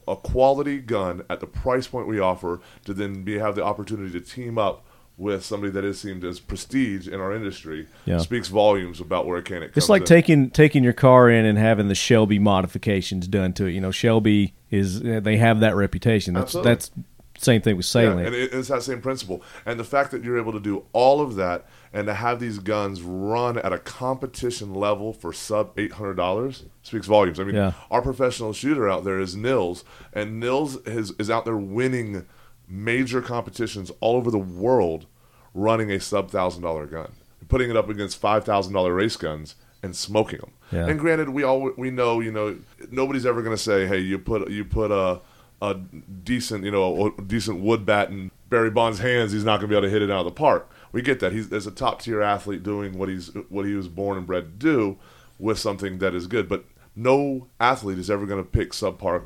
a 0.09 0.14
quality 0.16 0.78
gun 0.78 1.22
at 1.28 1.40
the 1.40 1.46
price 1.46 1.88
point 1.88 2.07
we 2.07 2.20
offer, 2.20 2.61
to 2.84 2.94
then 2.94 3.24
be 3.24 3.38
have 3.38 3.57
the 3.57 3.64
opportunity 3.64 4.12
to 4.12 4.20
team 4.20 4.57
up 4.57 4.86
with 5.18 5.44
somebody 5.44 5.72
that 5.72 5.84
is 5.84 5.98
seen 6.00 6.22
as 6.24 6.38
prestige 6.40 7.08
in 7.08 7.20
our 7.20 7.34
industry, 7.34 7.86
Yeah. 8.04 8.18
speaks 8.18 8.48
volumes 8.48 9.00
about 9.00 9.26
where 9.26 9.40
Canik 9.40 9.60
comes 9.72 9.76
It's 9.76 9.88
like 9.88 10.02
in. 10.02 10.06
taking 10.06 10.50
taking 10.50 10.84
your 10.84 10.92
car 10.92 11.30
in 11.30 11.44
and 11.46 11.56
having 11.58 11.88
the 11.88 11.94
Shelby 11.94 12.38
modifications 12.38 13.26
done 13.26 13.52
to 13.54 13.66
it. 13.66 13.72
You 13.72 13.80
know, 13.80 13.90
Shelby 13.90 14.54
is 14.70 15.02
eh, 15.04 15.20
they 15.20 15.38
have 15.38 15.60
that 15.60 15.74
reputation. 15.74 16.34
That's 16.34 16.46
Absolutely. 16.54 16.70
that's 16.70 16.90
same 17.38 17.60
thing 17.60 17.76
with 17.76 17.94
Yeah, 17.94 18.00
and 18.26 18.34
it, 18.34 18.52
it's 18.54 18.68
that 18.68 18.82
same 18.82 19.02
principle. 19.02 19.42
And 19.66 19.78
the 19.78 19.84
fact 19.84 20.10
that 20.12 20.24
you're 20.24 20.38
able 20.38 20.52
to 20.52 20.60
do 20.60 20.84
all 20.94 21.20
of 21.20 21.34
that 21.36 21.66
and 21.92 22.06
to 22.06 22.14
have 22.14 22.40
these 22.40 22.58
guns 22.58 23.02
run 23.02 23.58
at 23.58 23.74
a 23.74 23.78
competition 23.78 24.72
level 24.74 25.12
for 25.12 25.32
sub 25.34 25.70
eight 25.78 25.92
hundred 25.92 26.14
dollars 26.14 26.64
speaks 26.82 27.06
volumes. 27.06 27.38
I 27.38 27.44
mean, 27.44 27.54
Yeah. 27.54 27.72
our 27.90 28.00
professional 28.00 28.52
shooter 28.54 28.88
out 28.88 29.04
there 29.04 29.18
is 29.20 29.36
Nils, 29.36 29.84
and 30.14 30.40
Nils 30.40 30.76
is, 30.86 31.12
is 31.18 31.28
out 31.30 31.44
there 31.44 31.56
winning 31.58 32.24
major 32.68 33.20
competitions 33.22 33.90
all 34.00 34.16
over 34.16 34.30
the 34.30 34.38
world, 34.38 35.06
running 35.54 35.90
a 35.90 36.00
sub 36.00 36.30
thousand 36.30 36.62
dollar 36.62 36.86
gun, 36.86 37.12
putting 37.48 37.70
it 37.70 37.76
up 37.76 37.88
against 37.88 38.18
five 38.18 38.44
thousand 38.44 38.72
dollar 38.72 38.94
race 38.94 39.16
guns 39.16 39.56
and 39.82 39.94
smoking 39.94 40.40
them. 40.40 40.50
Yeah. 40.72 40.86
And 40.86 40.98
granted, 40.98 41.30
we 41.30 41.42
all 41.42 41.72
we 41.76 41.90
know, 41.90 42.20
you 42.20 42.32
know, 42.32 42.58
nobody's 42.90 43.26
ever 43.26 43.42
going 43.42 43.56
to 43.56 43.62
say, 43.62 43.86
"Hey, 43.86 43.98
you 43.98 44.18
put 44.18 44.50
you 44.50 44.64
put 44.64 44.90
a 44.90 45.20
a 45.62 45.74
decent, 45.74 46.64
you 46.64 46.70
know, 46.70 47.14
a 47.16 47.22
decent 47.22 47.60
wood 47.60 47.86
bat 47.86 48.10
in 48.10 48.30
Barry 48.50 48.70
Bonds' 48.70 48.98
hands, 48.98 49.32
he's 49.32 49.44
not 49.44 49.58
going 49.58 49.68
to 49.70 49.74
be 49.74 49.74
able 49.76 49.86
to 49.86 49.90
hit 49.90 50.02
it 50.02 50.10
out 50.10 50.20
of 50.20 50.26
the 50.26 50.32
park." 50.32 50.70
We 50.92 51.02
get 51.02 51.20
that. 51.20 51.32
He's 51.32 51.48
there's 51.48 51.66
a 51.66 51.70
top 51.70 52.02
tier 52.02 52.22
athlete 52.22 52.62
doing 52.62 52.98
what 52.98 53.08
he's 53.08 53.28
what 53.48 53.64
he 53.64 53.74
was 53.74 53.88
born 53.88 54.18
and 54.18 54.26
bred 54.26 54.44
to 54.44 54.50
do 54.50 54.98
with 55.38 55.58
something 55.58 55.98
that 55.98 56.14
is 56.14 56.26
good, 56.26 56.48
but 56.48 56.64
no 56.94 57.46
athlete 57.60 57.98
is 57.98 58.10
ever 58.10 58.24
going 58.26 58.42
to 58.42 58.48
pick 58.48 58.72
subpar 58.72 59.24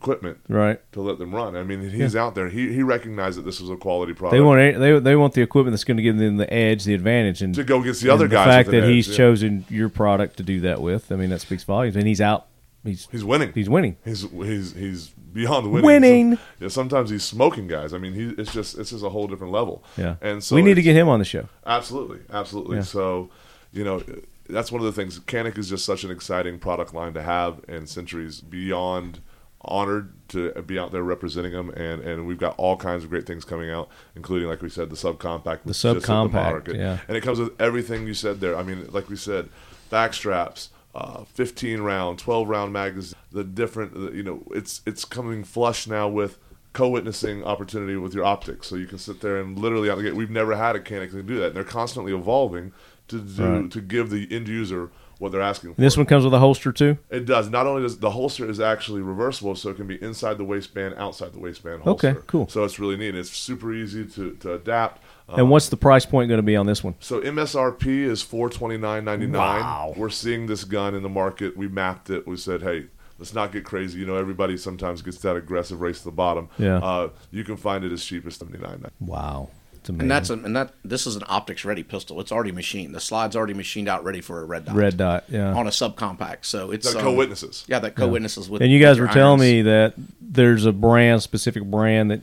equipment 0.00 0.38
Right. 0.48 0.80
to 0.92 1.00
let 1.02 1.18
them 1.18 1.34
run. 1.34 1.56
I 1.56 1.62
mean, 1.62 1.90
he's 1.90 2.14
out 2.16 2.34
there. 2.34 2.48
He 2.48 2.72
he 2.72 2.82
recognized 2.82 3.38
that 3.38 3.42
this 3.44 3.60
was 3.60 3.70
a 3.70 3.76
quality 3.76 4.14
product. 4.14 4.36
They 4.36 4.40
want 4.40 4.78
they 4.78 4.98
they 4.98 5.16
want 5.16 5.34
the 5.34 5.42
equipment 5.42 5.72
that's 5.72 5.84
going 5.84 5.96
to 5.96 6.02
give 6.02 6.16
them 6.18 6.36
the 6.36 6.52
edge, 6.52 6.84
the 6.84 6.94
advantage, 6.94 7.42
and 7.42 7.54
to 7.54 7.64
go 7.64 7.80
against 7.80 8.02
the 8.02 8.10
other 8.10 8.28
guys. 8.28 8.46
the 8.46 8.50
fact 8.52 8.70
that 8.70 8.84
edge, 8.84 8.90
he's 8.90 9.08
yeah. 9.08 9.16
chosen 9.16 9.64
your 9.68 9.88
product 9.88 10.36
to 10.38 10.42
do 10.42 10.60
that 10.60 10.80
with, 10.80 11.10
I 11.12 11.16
mean, 11.16 11.30
that 11.30 11.40
speaks 11.40 11.64
volumes. 11.64 11.96
And 11.96 12.06
he's 12.06 12.20
out. 12.20 12.46
He's 12.84 13.08
He's 13.10 13.24
winning. 13.24 13.52
he's 13.54 13.68
winning. 13.68 13.96
He's 14.04 14.22
he's 14.30 14.72
he's 14.74 15.08
beyond 15.08 15.70
winning. 15.72 15.84
Winning. 15.86 16.36
Some- 16.36 16.44
yeah, 16.60 16.68
sometimes 16.68 17.10
he's 17.10 17.24
smoking 17.24 17.66
guys. 17.66 17.92
I 17.92 17.98
mean, 17.98 18.14
he 18.14 18.28
it's 18.40 18.52
just 18.52 18.78
it's 18.78 18.90
just 18.90 19.04
a 19.04 19.08
whole 19.08 19.26
different 19.26 19.52
level. 19.52 19.82
Yeah. 19.96 20.14
and 20.22 20.42
so 20.42 20.54
we 20.54 20.62
need 20.62 20.74
to 20.74 20.82
get 20.82 20.94
him 20.96 21.08
on 21.08 21.18
the 21.18 21.24
show. 21.24 21.48
Absolutely, 21.66 22.20
absolutely. 22.32 22.76
Yeah. 22.76 22.82
So, 22.84 23.30
you 23.72 23.82
know, 23.84 24.02
that's 24.48 24.70
one 24.72 24.80
of 24.80 24.86
the 24.86 24.92
things. 24.92 25.18
Canik 25.20 25.58
is 25.58 25.68
just 25.68 25.84
such 25.84 26.04
an 26.04 26.10
exciting 26.10 26.58
product 26.60 26.94
line 26.94 27.12
to 27.14 27.22
have, 27.22 27.60
and 27.68 27.88
Centuries 27.88 28.40
beyond 28.40 29.20
honored 29.68 30.12
to 30.30 30.50
be 30.62 30.78
out 30.78 30.92
there 30.92 31.02
representing 31.02 31.52
them. 31.52 31.70
And, 31.70 32.02
and 32.02 32.26
we've 32.26 32.38
got 32.38 32.54
all 32.58 32.76
kinds 32.76 33.04
of 33.04 33.10
great 33.10 33.26
things 33.26 33.44
coming 33.44 33.70
out, 33.70 33.88
including, 34.16 34.48
like 34.48 34.60
we 34.62 34.68
said, 34.68 34.90
the 34.90 34.96
subcompact. 34.96 35.60
hit 35.64 35.72
subcompact, 35.72 36.32
market. 36.32 36.76
yeah. 36.76 36.98
And 37.06 37.16
it 37.16 37.22
comes 37.22 37.38
with 37.38 37.58
everything 37.60 38.06
you 38.06 38.14
said 38.14 38.40
there. 38.40 38.56
I 38.56 38.62
mean, 38.62 38.86
like 38.90 39.08
we 39.08 39.16
said, 39.16 39.48
back 39.90 40.14
straps. 40.14 40.70
Uh, 40.94 41.22
15 41.24 41.80
round, 41.82 42.18
12 42.18 42.48
round 42.48 42.72
magazine. 42.72 43.16
The 43.30 43.44
different, 43.44 44.14
you 44.14 44.22
know, 44.22 44.42
it's 44.52 44.80
it's 44.84 45.04
coming 45.04 45.44
flush 45.44 45.86
now 45.86 46.08
with 46.08 46.38
co-witnessing 46.72 47.44
opportunity 47.44 47.96
with 47.96 48.14
your 48.14 48.24
optics, 48.24 48.66
so 48.68 48.74
you 48.76 48.86
can 48.86 48.98
sit 48.98 49.20
there 49.20 49.36
and 49.36 49.58
literally 49.58 49.90
the. 49.90 50.14
We've 50.16 50.30
never 50.30 50.56
had 50.56 50.74
a 50.76 50.80
to 51.18 51.22
do 51.22 51.38
that. 51.40 51.48
And 51.48 51.56
they're 51.56 51.62
constantly 51.64 52.12
evolving 52.12 52.72
to 53.08 53.20
do 53.20 53.42
Right. 53.44 53.70
to 53.70 53.80
give 53.80 54.10
the 54.10 54.26
end 54.34 54.48
user 54.48 54.90
what 55.18 55.32
they're 55.32 55.40
asking 55.42 55.70
for. 55.74 55.80
And 55.80 55.84
this 55.84 55.96
one 55.96 56.06
comes 56.06 56.24
with 56.24 56.32
a 56.32 56.38
holster 56.38 56.72
too. 56.72 56.96
It 57.10 57.26
does. 57.26 57.50
Not 57.50 57.66
only 57.66 57.82
does 57.82 57.98
the 57.98 58.10
holster 58.10 58.48
is 58.48 58.60
actually 58.60 59.02
reversible, 59.02 59.54
so 59.56 59.70
it 59.70 59.76
can 59.76 59.86
be 59.86 60.00
inside 60.02 60.38
the 60.38 60.44
waistband, 60.44 60.94
outside 60.96 61.32
the 61.32 61.40
waistband 61.40 61.82
holster. 61.82 62.08
Okay, 62.10 62.20
cool. 62.26 62.48
So 62.48 62.64
it's 62.64 62.78
really 62.78 62.96
neat. 62.96 63.14
It's 63.14 63.30
super 63.30 63.72
easy 63.74 64.04
to, 64.06 64.34
to 64.36 64.54
adapt. 64.54 65.02
Um, 65.28 65.40
And 65.40 65.50
what's 65.50 65.68
the 65.68 65.76
price 65.76 66.06
point 66.06 66.28
going 66.28 66.38
to 66.38 66.42
be 66.42 66.56
on 66.56 66.66
this 66.66 66.82
one? 66.82 66.94
so 67.00 67.20
MSRP 67.20 67.86
is 68.04 68.22
four 68.22 68.48
twenty 68.48 68.76
nine 68.78 69.04
ninety 69.04 69.26
nine. 69.26 69.60
Wow. 69.60 69.94
We're 69.96 70.08
seeing 70.10 70.46
this 70.46 70.64
gun 70.64 70.94
in 70.94 71.02
the 71.02 71.08
market. 71.08 71.56
We 71.56 71.68
mapped 71.68 72.10
it. 72.10 72.26
We 72.26 72.36
said, 72.36 72.62
hey, 72.62 72.86
let's 73.18 73.34
not 73.34 73.52
get 73.52 73.64
crazy. 73.64 73.98
You 73.98 74.06
know, 74.06 74.16
everybody 74.16 74.56
sometimes 74.56 75.02
gets 75.02 75.18
that 75.18 75.36
aggressive 75.36 75.80
race 75.80 75.98
to 75.98 76.04
the 76.04 76.12
bottom. 76.12 76.48
Yeah. 76.58 76.78
Uh, 76.78 77.10
you 77.30 77.44
can 77.44 77.56
find 77.56 77.84
it 77.84 77.92
as 77.92 78.04
cheap 78.04 78.24
as 78.26 78.36
seventy 78.36 78.58
nine. 78.58 78.84
Wow, 79.00 79.50
it's 79.88 80.00
amazing. 80.00 80.02
And 80.02 80.10
that's 80.10 80.30
a, 80.30 80.32
and 80.34 80.56
that 80.56 80.74
this 80.84 81.06
is 81.06 81.16
an 81.16 81.22
optics 81.26 81.64
ready 81.64 81.82
pistol. 81.82 82.20
It's 82.20 82.30
already 82.32 82.52
machined. 82.52 82.94
The 82.94 83.00
slide's 83.00 83.36
already 83.36 83.54
machined 83.54 83.88
out, 83.88 84.04
ready 84.04 84.20
for 84.20 84.40
a 84.40 84.44
red 84.44 84.66
dot. 84.66 84.74
red 84.74 84.96
dot. 84.96 85.24
Yeah. 85.28 85.52
on 85.54 85.66
a 85.66 85.70
subcompact. 85.70 86.44
So 86.44 86.70
it's 86.70 86.92
That 86.92 86.98
um, 86.98 87.04
co-witnesses. 87.04 87.64
Yeah, 87.68 87.78
that 87.80 87.96
co-witnesses 87.96 88.48
with. 88.50 88.62
and 88.62 88.70
you 88.70 88.80
guys 88.80 88.98
were 89.00 89.06
telling 89.06 89.40
irons. 89.40 89.52
me 89.52 89.62
that 89.62 89.94
there's 90.20 90.66
a 90.66 90.72
brand, 90.72 91.22
specific 91.22 91.64
brand 91.64 92.10
that 92.10 92.20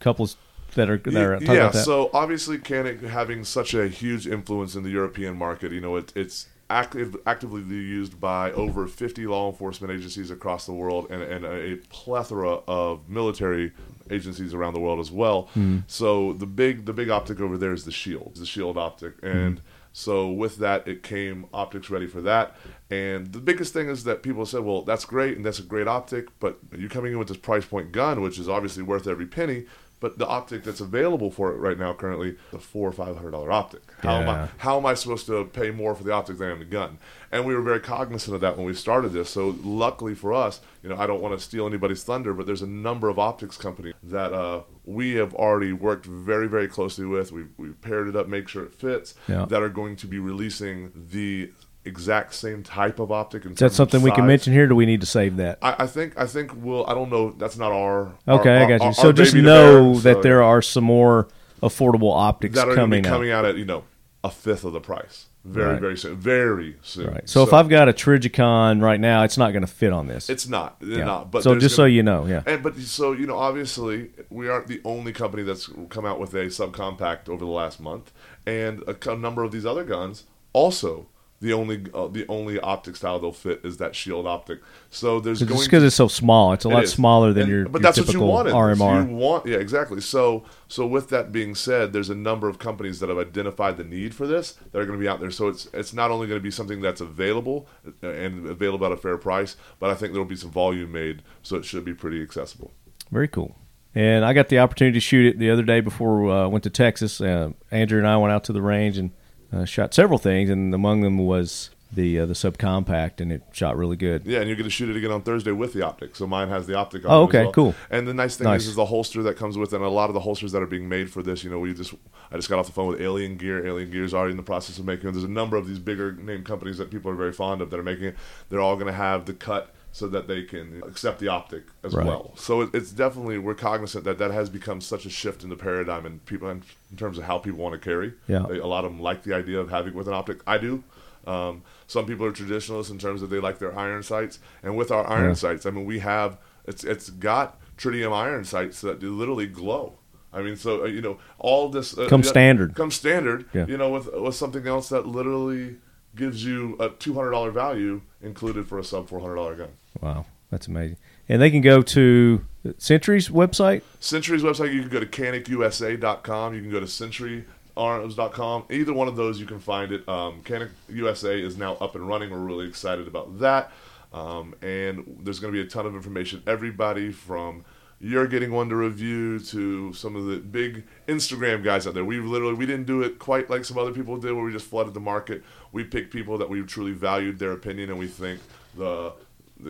couples 0.00 0.36
that 0.74 0.90
are 0.90 0.98
that 0.98 1.14
are 1.14 1.38
talk 1.38 1.48
yeah, 1.48 1.54
about 1.54 1.72
that. 1.74 1.84
so 1.84 2.10
obviously 2.12 2.58
Canik 2.58 3.02
having 3.02 3.44
such 3.44 3.74
a 3.74 3.86
huge 3.86 4.26
influence 4.26 4.74
in 4.74 4.82
the 4.82 4.90
European 4.90 5.36
market, 5.36 5.70
you 5.72 5.80
know, 5.80 5.96
it, 5.96 6.12
it's 6.16 6.48
active, 6.70 7.16
actively 7.26 7.60
used 7.62 8.20
by 8.20 8.50
over 8.52 8.86
50 8.86 9.26
law 9.26 9.50
enforcement 9.50 9.92
agencies 9.92 10.30
across 10.30 10.66
the 10.66 10.72
world 10.72 11.06
and, 11.10 11.22
and 11.22 11.44
a 11.44 11.76
plethora 11.88 12.60
of 12.66 13.08
military 13.08 13.72
agencies 14.10 14.52
around 14.54 14.74
the 14.74 14.80
world 14.80 15.00
as 15.00 15.10
well. 15.10 15.48
Hmm. 15.54 15.78
So 15.86 16.32
the 16.34 16.46
big 16.46 16.86
the 16.86 16.92
big 16.92 17.10
optic 17.10 17.40
over 17.40 17.56
there 17.56 17.72
is 17.72 17.84
the 17.84 17.92
Shield, 17.92 18.36
the 18.36 18.46
Shield 18.46 18.76
optic, 18.76 19.18
Hmm. 19.20 19.26
and 19.26 19.60
so 19.92 20.30
with 20.30 20.56
that 20.58 20.88
it 20.88 21.02
came 21.02 21.46
optics 21.54 21.88
ready 21.90 22.06
for 22.06 22.20
that. 22.22 22.56
And 22.90 23.32
the 23.32 23.40
biggest 23.40 23.72
thing 23.72 23.88
is 23.88 24.04
that 24.04 24.22
people 24.22 24.44
said, 24.44 24.60
well, 24.60 24.82
that's 24.82 25.04
great 25.04 25.36
and 25.36 25.44
that's 25.44 25.58
a 25.58 25.62
great 25.62 25.88
optic, 25.88 26.26
but 26.38 26.58
you 26.76 26.88
coming 26.88 27.12
in 27.12 27.18
with 27.18 27.28
this 27.28 27.36
price 27.36 27.64
point 27.64 27.92
gun, 27.92 28.20
which 28.20 28.38
is 28.38 28.48
obviously 28.48 28.82
worth 28.82 29.06
every 29.06 29.26
penny. 29.26 29.64
But 30.00 30.18
the 30.18 30.26
optic 30.26 30.64
that's 30.64 30.80
available 30.80 31.30
for 31.30 31.50
it 31.52 31.56
right 31.56 31.78
now, 31.78 31.94
currently, 31.94 32.36
the 32.50 32.58
four 32.58 32.88
or 32.88 32.92
five 32.92 33.16
hundred 33.16 33.30
dollar 33.30 33.50
optic. 33.50 33.80
How 34.00 34.16
am 34.16 34.28
I? 34.28 34.48
How 34.58 34.76
am 34.76 34.84
I 34.84 34.94
supposed 34.94 35.24
to 35.26 35.46
pay 35.46 35.70
more 35.70 35.94
for 35.94 36.04
the 36.04 36.12
optic 36.12 36.36
than 36.36 36.48
I 36.48 36.52
am 36.52 36.58
the 36.58 36.66
gun? 36.66 36.98
And 37.32 37.46
we 37.46 37.54
were 37.54 37.62
very 37.62 37.80
cognizant 37.80 38.34
of 38.34 38.40
that 38.42 38.56
when 38.56 38.66
we 38.66 38.74
started 38.74 39.12
this. 39.12 39.30
So 39.30 39.56
luckily 39.62 40.14
for 40.14 40.32
us, 40.32 40.60
you 40.82 40.88
know, 40.88 40.96
I 40.96 41.06
don't 41.06 41.22
want 41.22 41.38
to 41.38 41.44
steal 41.44 41.66
anybody's 41.66 42.04
thunder, 42.04 42.34
but 42.34 42.46
there's 42.46 42.62
a 42.62 42.66
number 42.66 43.08
of 43.08 43.18
optics 43.18 43.56
companies 43.56 43.94
that 44.02 44.32
uh, 44.32 44.62
we 44.84 45.14
have 45.14 45.34
already 45.34 45.72
worked 45.72 46.06
very, 46.06 46.48
very 46.48 46.68
closely 46.68 47.06
with. 47.06 47.32
We've, 47.32 47.50
we've 47.56 47.80
paired 47.80 48.06
it 48.06 48.14
up, 48.14 48.28
make 48.28 48.46
sure 48.46 48.64
it 48.64 48.74
fits. 48.74 49.14
Yeah. 49.26 49.46
That 49.46 49.62
are 49.62 49.68
going 49.68 49.96
to 49.96 50.06
be 50.06 50.18
releasing 50.18 50.92
the 51.10 51.50
exact 51.84 52.34
same 52.34 52.62
type 52.62 52.98
of 52.98 53.12
optic. 53.12 53.44
Is 53.46 53.56
that 53.58 53.72
something 53.72 54.02
we 54.02 54.10
can 54.10 54.26
mention 54.26 54.52
here? 54.52 54.64
Or 54.64 54.68
do 54.68 54.74
we 54.74 54.86
need 54.86 55.00
to 55.00 55.06
save 55.06 55.36
that? 55.36 55.58
I, 55.62 55.76
I 55.80 55.86
think 55.86 56.14
I 56.18 56.26
think 56.26 56.52
we'll. 56.56 56.86
I 56.86 56.94
don't 56.94 57.10
know. 57.10 57.30
That's 57.30 57.56
not 57.56 57.72
our. 57.72 58.14
Okay, 58.28 58.56
our- 58.56 58.64
I 58.64 58.68
got 58.68 58.80
you. 58.80 58.86
our- 58.86 58.94
so 58.94 59.06
our 59.08 59.12
just 59.12 59.34
know 59.34 59.92
bear, 59.92 60.00
that 60.02 60.14
so- 60.16 60.22
there 60.22 60.42
are 60.42 60.62
some 60.62 60.84
more 60.84 61.28
affordable 61.62 62.14
optics 62.14 62.54
that 62.56 62.68
are 62.68 62.74
coming 62.74 63.02
be 63.02 63.08
out. 63.08 63.12
coming 63.12 63.30
out 63.30 63.44
at 63.44 63.56
you 63.56 63.64
know 63.64 63.84
a 64.22 64.30
fifth 64.30 64.64
of 64.64 64.72
the 64.72 64.80
price. 64.80 65.26
Very 65.46 65.72
Right. 65.72 65.80
very 65.80 65.96
soon. 65.98 66.16
Very 66.16 66.76
soon. 66.80 67.08
Right. 67.12 67.28
So, 67.28 67.42
if 67.42 67.52
I've 67.52 67.68
got 67.68 67.86
a 67.86 67.92
Trijicon 67.92 68.80
right 68.80 68.98
now, 68.98 69.24
it's 69.24 69.36
not 69.36 69.52
going 69.52 69.60
to 69.60 69.66
fit 69.70 69.92
on 69.92 70.06
this. 70.06 70.30
it's 70.30 70.48
not. 70.48 70.76
It's 70.80 70.96
Yeah. 70.96 71.04
not. 71.04 71.30
But 71.30 71.42
so 71.42 71.54
just 71.58 71.76
so 71.76 71.82
gonna- 71.82 71.90
you 71.92 72.02
know, 72.02 72.24
yeah. 72.24 72.42
And 72.46 72.62
but 72.62 72.78
so 72.78 73.12
you 73.12 73.26
know, 73.26 73.36
obviously, 73.36 74.08
we 74.30 74.48
aren't 74.48 74.68
the 74.68 74.80
only 74.86 75.12
company 75.12 75.42
that's 75.42 75.68
come 75.90 76.06
out 76.06 76.18
with 76.18 76.32
a 76.32 76.46
subcompact 76.46 77.28
over 77.28 77.44
the 77.44 77.50
last 77.50 77.78
month, 77.78 78.10
and 78.46 78.82
a, 78.86 78.94
co- 78.94 79.16
number 79.16 79.44
of 79.44 79.52
these 79.52 79.66
other 79.66 79.84
guns 79.84 80.24
also. 80.54 81.08
The 81.44 81.52
only 81.52 81.84
uh, 81.92 82.06
the 82.08 82.24
only 82.28 82.58
optic 82.58 82.96
style 82.96 83.18
they'll 83.20 83.30
fit 83.30 83.60
is 83.64 83.76
that 83.76 83.94
shield 83.94 84.26
optic. 84.26 84.60
So 84.88 85.20
there's 85.20 85.40
Just 85.40 85.50
going 85.50 85.62
because 85.62 85.84
it's 85.84 85.94
so 85.94 86.08
small, 86.08 86.54
it's 86.54 86.64
a 86.64 86.70
It 86.70 86.72
lot 86.74 86.84
is. 86.84 86.92
smaller 86.92 87.34
than 87.34 87.42
And- 87.42 87.50
your, 87.52 87.64
but 87.68 87.80
your 87.80 87.82
that's 87.82 87.98
what 87.98 88.06
you 88.06 88.12
typical 88.14 88.28
wanted. 88.32 88.54
RMR. 88.54 89.06
You 89.10 89.14
want, 89.14 89.44
yeah, 89.44 89.58
exactly. 89.58 90.00
So, 90.00 90.44
so 90.68 90.86
with 90.86 91.10
that 91.10 91.32
being 91.32 91.54
said, 91.54 91.92
there's 91.92 92.08
a 92.08 92.14
number 92.14 92.48
of 92.48 92.58
companies 92.58 92.98
that 93.00 93.10
have 93.10 93.18
identified 93.18 93.76
the 93.76 93.84
need 93.84 94.14
for 94.14 94.26
this 94.26 94.52
that 94.72 94.78
are 94.78 94.86
going 94.86 94.98
to 94.98 95.02
be 95.02 95.06
out 95.08 95.20
there. 95.20 95.30
So 95.30 95.48
it's 95.48 95.68
it's 95.74 95.92
not 95.92 96.10
only 96.10 96.26
going 96.28 96.40
to 96.40 96.42
be 96.42 96.50
something 96.50 96.80
that's 96.80 97.02
available 97.02 97.68
uh, 98.02 98.08
and 98.08 98.46
available 98.48 98.86
at 98.86 98.92
a 98.92 98.96
fair 98.96 99.18
price, 99.18 99.56
but 99.78 99.90
I 99.90 99.94
think 99.94 100.12
there 100.14 100.22
will 100.22 100.28
be 100.28 100.36
some 100.36 100.50
volume 100.50 100.92
made, 100.92 101.22
so 101.42 101.56
it 101.56 101.66
should 101.66 101.84
be 101.84 101.92
pretty 101.92 102.22
accessible. 102.22 102.70
Very 103.12 103.28
cool. 103.28 103.54
And 103.94 104.24
I 104.24 104.32
got 104.32 104.48
the 104.48 104.58
opportunity 104.60 104.94
to 104.96 105.00
shoot 105.00 105.26
it 105.34 105.38
the 105.38 105.50
other 105.50 105.62
day 105.62 105.80
before 105.80 106.30
uh, 106.30 106.44
I 106.44 106.46
went 106.46 106.64
to 106.64 106.70
Texas. 106.70 107.20
Uh, 107.20 107.50
Andrew 107.70 107.98
and 107.98 108.08
I 108.08 108.16
went 108.16 108.32
out 108.32 108.44
to 108.44 108.52
the 108.54 108.62
range 108.62 108.96
and 108.98 109.10
uh, 109.54 109.64
shot 109.64 109.94
several 109.94 110.18
things, 110.18 110.50
and 110.50 110.74
among 110.74 111.02
them 111.02 111.18
was 111.18 111.70
the 111.92 112.18
uh, 112.20 112.26
the 112.26 112.34
subcompact, 112.34 113.20
and 113.20 113.30
it 113.32 113.42
shot 113.52 113.76
really 113.76 113.96
good. 113.96 114.24
Yeah, 114.26 114.38
and 114.40 114.48
you're 114.48 114.56
going 114.56 114.64
to 114.64 114.70
shoot 114.70 114.88
it 114.88 114.96
again 114.96 115.10
on 115.10 115.22
Thursday 115.22 115.52
with 115.52 115.72
the 115.72 115.82
optic. 115.82 116.16
So 116.16 116.26
mine 116.26 116.48
has 116.48 116.66
the 116.66 116.74
optic 116.74 117.04
on. 117.04 117.10
Oh, 117.12 117.22
okay, 117.24 117.44
well. 117.44 117.52
cool. 117.52 117.74
And 117.90 118.06
the 118.08 118.14
nice 118.14 118.36
thing 118.36 118.46
Nice. 118.46 118.62
is, 118.62 118.68
is 118.68 118.74
the 118.74 118.86
holster 118.86 119.22
that 119.22 119.36
comes 119.36 119.56
with 119.56 119.72
it, 119.72 119.76
and 119.76 119.84
a 119.84 119.88
lot 119.88 120.10
of 120.10 120.14
the 120.14 120.20
holsters 120.20 120.52
that 120.52 120.62
are 120.62 120.66
being 120.66 120.88
made 120.88 121.10
for 121.10 121.22
this. 121.22 121.44
You 121.44 121.50
know, 121.50 121.58
we 121.58 121.72
just 121.74 121.94
I 122.32 122.36
just 122.36 122.48
got 122.48 122.58
off 122.58 122.66
the 122.66 122.72
phone 122.72 122.88
with 122.88 123.00
Alien 123.00 123.36
Gear. 123.36 123.66
Alien 123.66 123.90
Gear 123.90 124.04
is 124.04 124.14
already 124.14 124.32
in 124.32 124.36
the 124.36 124.42
process 124.42 124.78
of 124.78 124.84
making. 124.84 125.08
it. 125.08 125.12
There's 125.12 125.24
a 125.24 125.28
number 125.28 125.56
of 125.56 125.66
these 125.66 125.78
bigger 125.78 126.12
name 126.12 126.42
companies 126.44 126.78
that 126.78 126.90
people 126.90 127.10
are 127.10 127.16
very 127.16 127.32
fond 127.32 127.60
of 127.60 127.70
that 127.70 127.78
are 127.78 127.84
making 127.84 128.06
it. 128.06 128.16
They're 128.48 128.60
all 128.60 128.76
going 128.76 128.86
to 128.88 128.92
have 128.92 129.26
the 129.26 129.34
cut 129.34 129.73
so 129.94 130.08
that 130.08 130.26
they 130.26 130.42
can 130.42 130.82
accept 130.84 131.20
the 131.20 131.28
optic 131.28 131.62
as 131.84 131.94
Right. 131.94 132.04
well. 132.04 132.32
So 132.36 132.62
it, 132.62 132.70
it's 132.74 132.90
definitely 132.90 133.38
we're 133.38 133.54
cognizant 133.54 134.02
that 134.04 134.18
that 134.18 134.32
has 134.32 134.50
become 134.50 134.80
such 134.80 135.06
a 135.06 135.10
shift 135.10 135.44
in 135.44 135.50
the 135.50 135.56
paradigm 135.56 136.04
and 136.04 136.24
people 136.26 136.48
in, 136.50 136.64
in 136.90 136.96
terms 136.96 137.16
of 137.16 137.22
how 137.24 137.38
people 137.38 137.60
want 137.60 137.74
to 137.74 137.78
carry. 137.78 138.12
Yeah. 138.26 138.44
They- 138.48 138.58
a 138.58 138.66
lot 138.66 138.84
of 138.84 138.90
them 138.90 139.00
like 139.00 139.22
the 139.22 139.32
idea 139.34 139.60
of 139.60 139.70
having 139.70 139.94
with 139.94 140.08
an 140.08 140.14
optic. 140.14 140.38
I 140.48 140.58
do. 140.58 140.82
Um, 141.28 141.62
some 141.86 142.06
people 142.06 142.26
are 142.26 142.32
traditionalists 142.32 142.90
in 142.90 142.98
terms 142.98 143.22
of 143.22 143.30
they 143.30 143.38
like 143.38 143.60
their 143.60 143.78
iron 143.78 144.02
sights, 144.02 144.40
and 144.64 144.76
with 144.76 144.90
our 144.90 145.06
iron 145.08 145.28
Yeah. 145.28 145.34
sights, 145.34 145.64
I 145.64 145.70
mean 145.70 145.84
we 145.86 146.00
have 146.00 146.38
it's 146.66 146.82
it's 146.82 147.08
got 147.10 147.60
tritium 147.78 148.12
iron 148.12 148.44
sights 148.44 148.80
that 148.80 148.98
do 148.98 149.14
literally 149.14 149.46
glow. 149.46 149.94
I 150.32 150.42
mean, 150.42 150.56
so 150.56 150.82
uh, 150.82 150.86
you 150.86 151.00
know 151.02 151.18
all 151.38 151.68
this 151.68 151.96
uh, 151.96 152.08
Comes 152.08 152.28
standard. 152.28 152.74
Comes 152.74 152.96
standard. 152.96 153.44
Yeah. 153.54 153.66
You 153.66 153.76
know, 153.76 153.90
with 153.90 154.12
with 154.12 154.34
something 154.34 154.66
else 154.66 154.88
that 154.88 155.06
literally 155.06 155.76
gives 156.16 156.44
you 156.44 156.76
a 156.80 156.88
two 156.90 157.14
hundred 157.14 157.30
dollar 157.30 157.52
value 157.52 158.02
included 158.20 158.66
for 158.66 158.78
a 158.80 158.84
sub 158.84 159.08
four 159.08 159.20
hundred 159.20 159.36
dollar 159.36 159.54
gun. 159.54 159.68
Wow, 160.00 160.26
that's 160.50 160.66
amazing. 160.66 160.96
And 161.28 161.40
they 161.40 161.50
can 161.50 161.60
go 161.60 161.82
to 161.82 162.44
Century's 162.78 163.28
website. 163.28 163.82
Century's 164.00 164.42
website, 164.42 164.72
you 164.72 164.80
can 164.80 164.90
go 164.90 165.00
to 165.00 165.06
canikusa.com. 165.06 166.54
You 166.54 166.60
can 166.60 166.70
go 166.70 166.80
to 166.80 166.86
centuryarms.com. 166.86 168.64
Either 168.70 168.92
one 168.92 169.08
of 169.08 169.16
those, 169.16 169.40
you 169.40 169.46
can 169.46 169.60
find 169.60 169.92
it. 169.92 170.06
Um, 170.08 170.42
Canik 170.42 170.70
USA 170.88 171.40
is 171.40 171.56
now 171.56 171.74
up 171.74 171.94
and 171.94 172.06
running. 172.06 172.30
We're 172.30 172.38
really 172.38 172.68
excited 172.68 173.08
about 173.08 173.38
that. 173.40 173.72
Um, 174.12 174.54
and 174.62 175.20
there's 175.22 175.40
going 175.40 175.52
to 175.52 175.60
be 175.60 175.66
a 175.66 175.68
ton 175.68 175.86
of 175.86 175.94
information. 175.94 176.42
Everybody 176.46 177.10
from 177.10 177.64
you're 178.00 178.26
getting 178.26 178.52
one 178.52 178.68
to 178.68 178.76
review 178.76 179.38
to 179.38 179.92
some 179.94 180.14
of 180.14 180.26
the 180.26 180.36
big 180.36 180.84
Instagram 181.08 181.64
guys 181.64 181.86
out 181.86 181.94
there. 181.94 182.04
We 182.04 182.20
literally 182.20 182.54
we 182.54 182.66
didn't 182.66 182.86
do 182.86 183.02
it 183.02 183.18
quite 183.18 183.48
like 183.48 183.64
some 183.64 183.78
other 183.78 183.92
people 183.92 184.18
did, 184.18 184.32
where 184.32 184.44
we 184.44 184.52
just 184.52 184.66
flooded 184.66 184.94
the 184.94 185.00
market. 185.00 185.42
We 185.72 185.84
picked 185.84 186.12
people 186.12 186.36
that 186.38 186.48
we 186.48 186.62
truly 186.62 186.92
valued 186.92 187.38
their 187.38 187.52
opinion, 187.52 187.90
and 187.90 187.98
we 187.98 188.06
think 188.06 188.40
the 188.76 189.14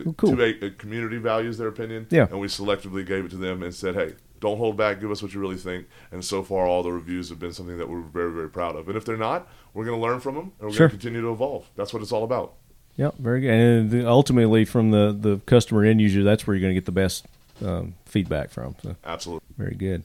the 0.03 0.13
cool. 0.13 0.31
2A 0.31 0.77
community 0.77 1.17
values 1.17 1.57
their 1.57 1.67
opinion. 1.67 2.07
Yeah. 2.09 2.27
And 2.29 2.39
we 2.39 2.47
selectively 2.47 3.05
gave 3.05 3.25
it 3.25 3.31
to 3.31 3.37
them 3.37 3.63
and 3.63 3.73
said, 3.73 3.95
hey, 3.95 4.13
don't 4.39 4.57
hold 4.57 4.77
back. 4.77 4.99
Give 4.99 5.09
us 5.11 5.23
what 5.23 5.33
you 5.33 5.39
really 5.39 5.57
think. 5.57 5.87
And 6.11 6.23
so 6.23 6.43
far, 6.43 6.65
all 6.67 6.83
the 6.83 6.91
reviews 6.91 7.29
have 7.29 7.39
been 7.39 7.53
something 7.53 7.77
that 7.77 7.89
we're 7.89 8.01
very, 8.01 8.31
very 8.31 8.49
proud 8.49 8.75
of. 8.75 8.87
And 8.87 8.97
if 8.97 9.05
they're 9.05 9.17
not, 9.17 9.47
we're 9.73 9.85
going 9.85 9.97
to 9.97 10.01
learn 10.05 10.19
from 10.19 10.35
them 10.35 10.51
and 10.59 10.69
we're 10.69 10.73
Sure. 10.75 10.87
going 10.87 10.99
to 10.99 11.03
continue 11.03 11.21
to 11.21 11.31
evolve. 11.31 11.67
That's 11.75 11.93
what 11.93 12.01
it's 12.03 12.11
all 12.11 12.23
about. 12.23 12.53
Yeah, 12.97 13.11
very 13.19 13.41
good. 13.41 13.49
And 13.51 14.07
ultimately, 14.07 14.63
from 14.65 14.91
the, 14.91 15.15
the 15.17 15.37
customer 15.45 15.83
end 15.83 15.99
user, 15.99 16.23
that's 16.23 16.45
where 16.47 16.55
you're 16.55 16.61
going 16.61 16.73
to 16.73 16.79
get 16.79 16.85
the 16.85 16.91
best 16.93 17.25
um, 17.65 17.95
feedback 18.05 18.51
from. 18.51 18.75
So 18.83 18.95
Absolutely. 19.05 19.45
very 19.57 19.75
good. 19.75 20.03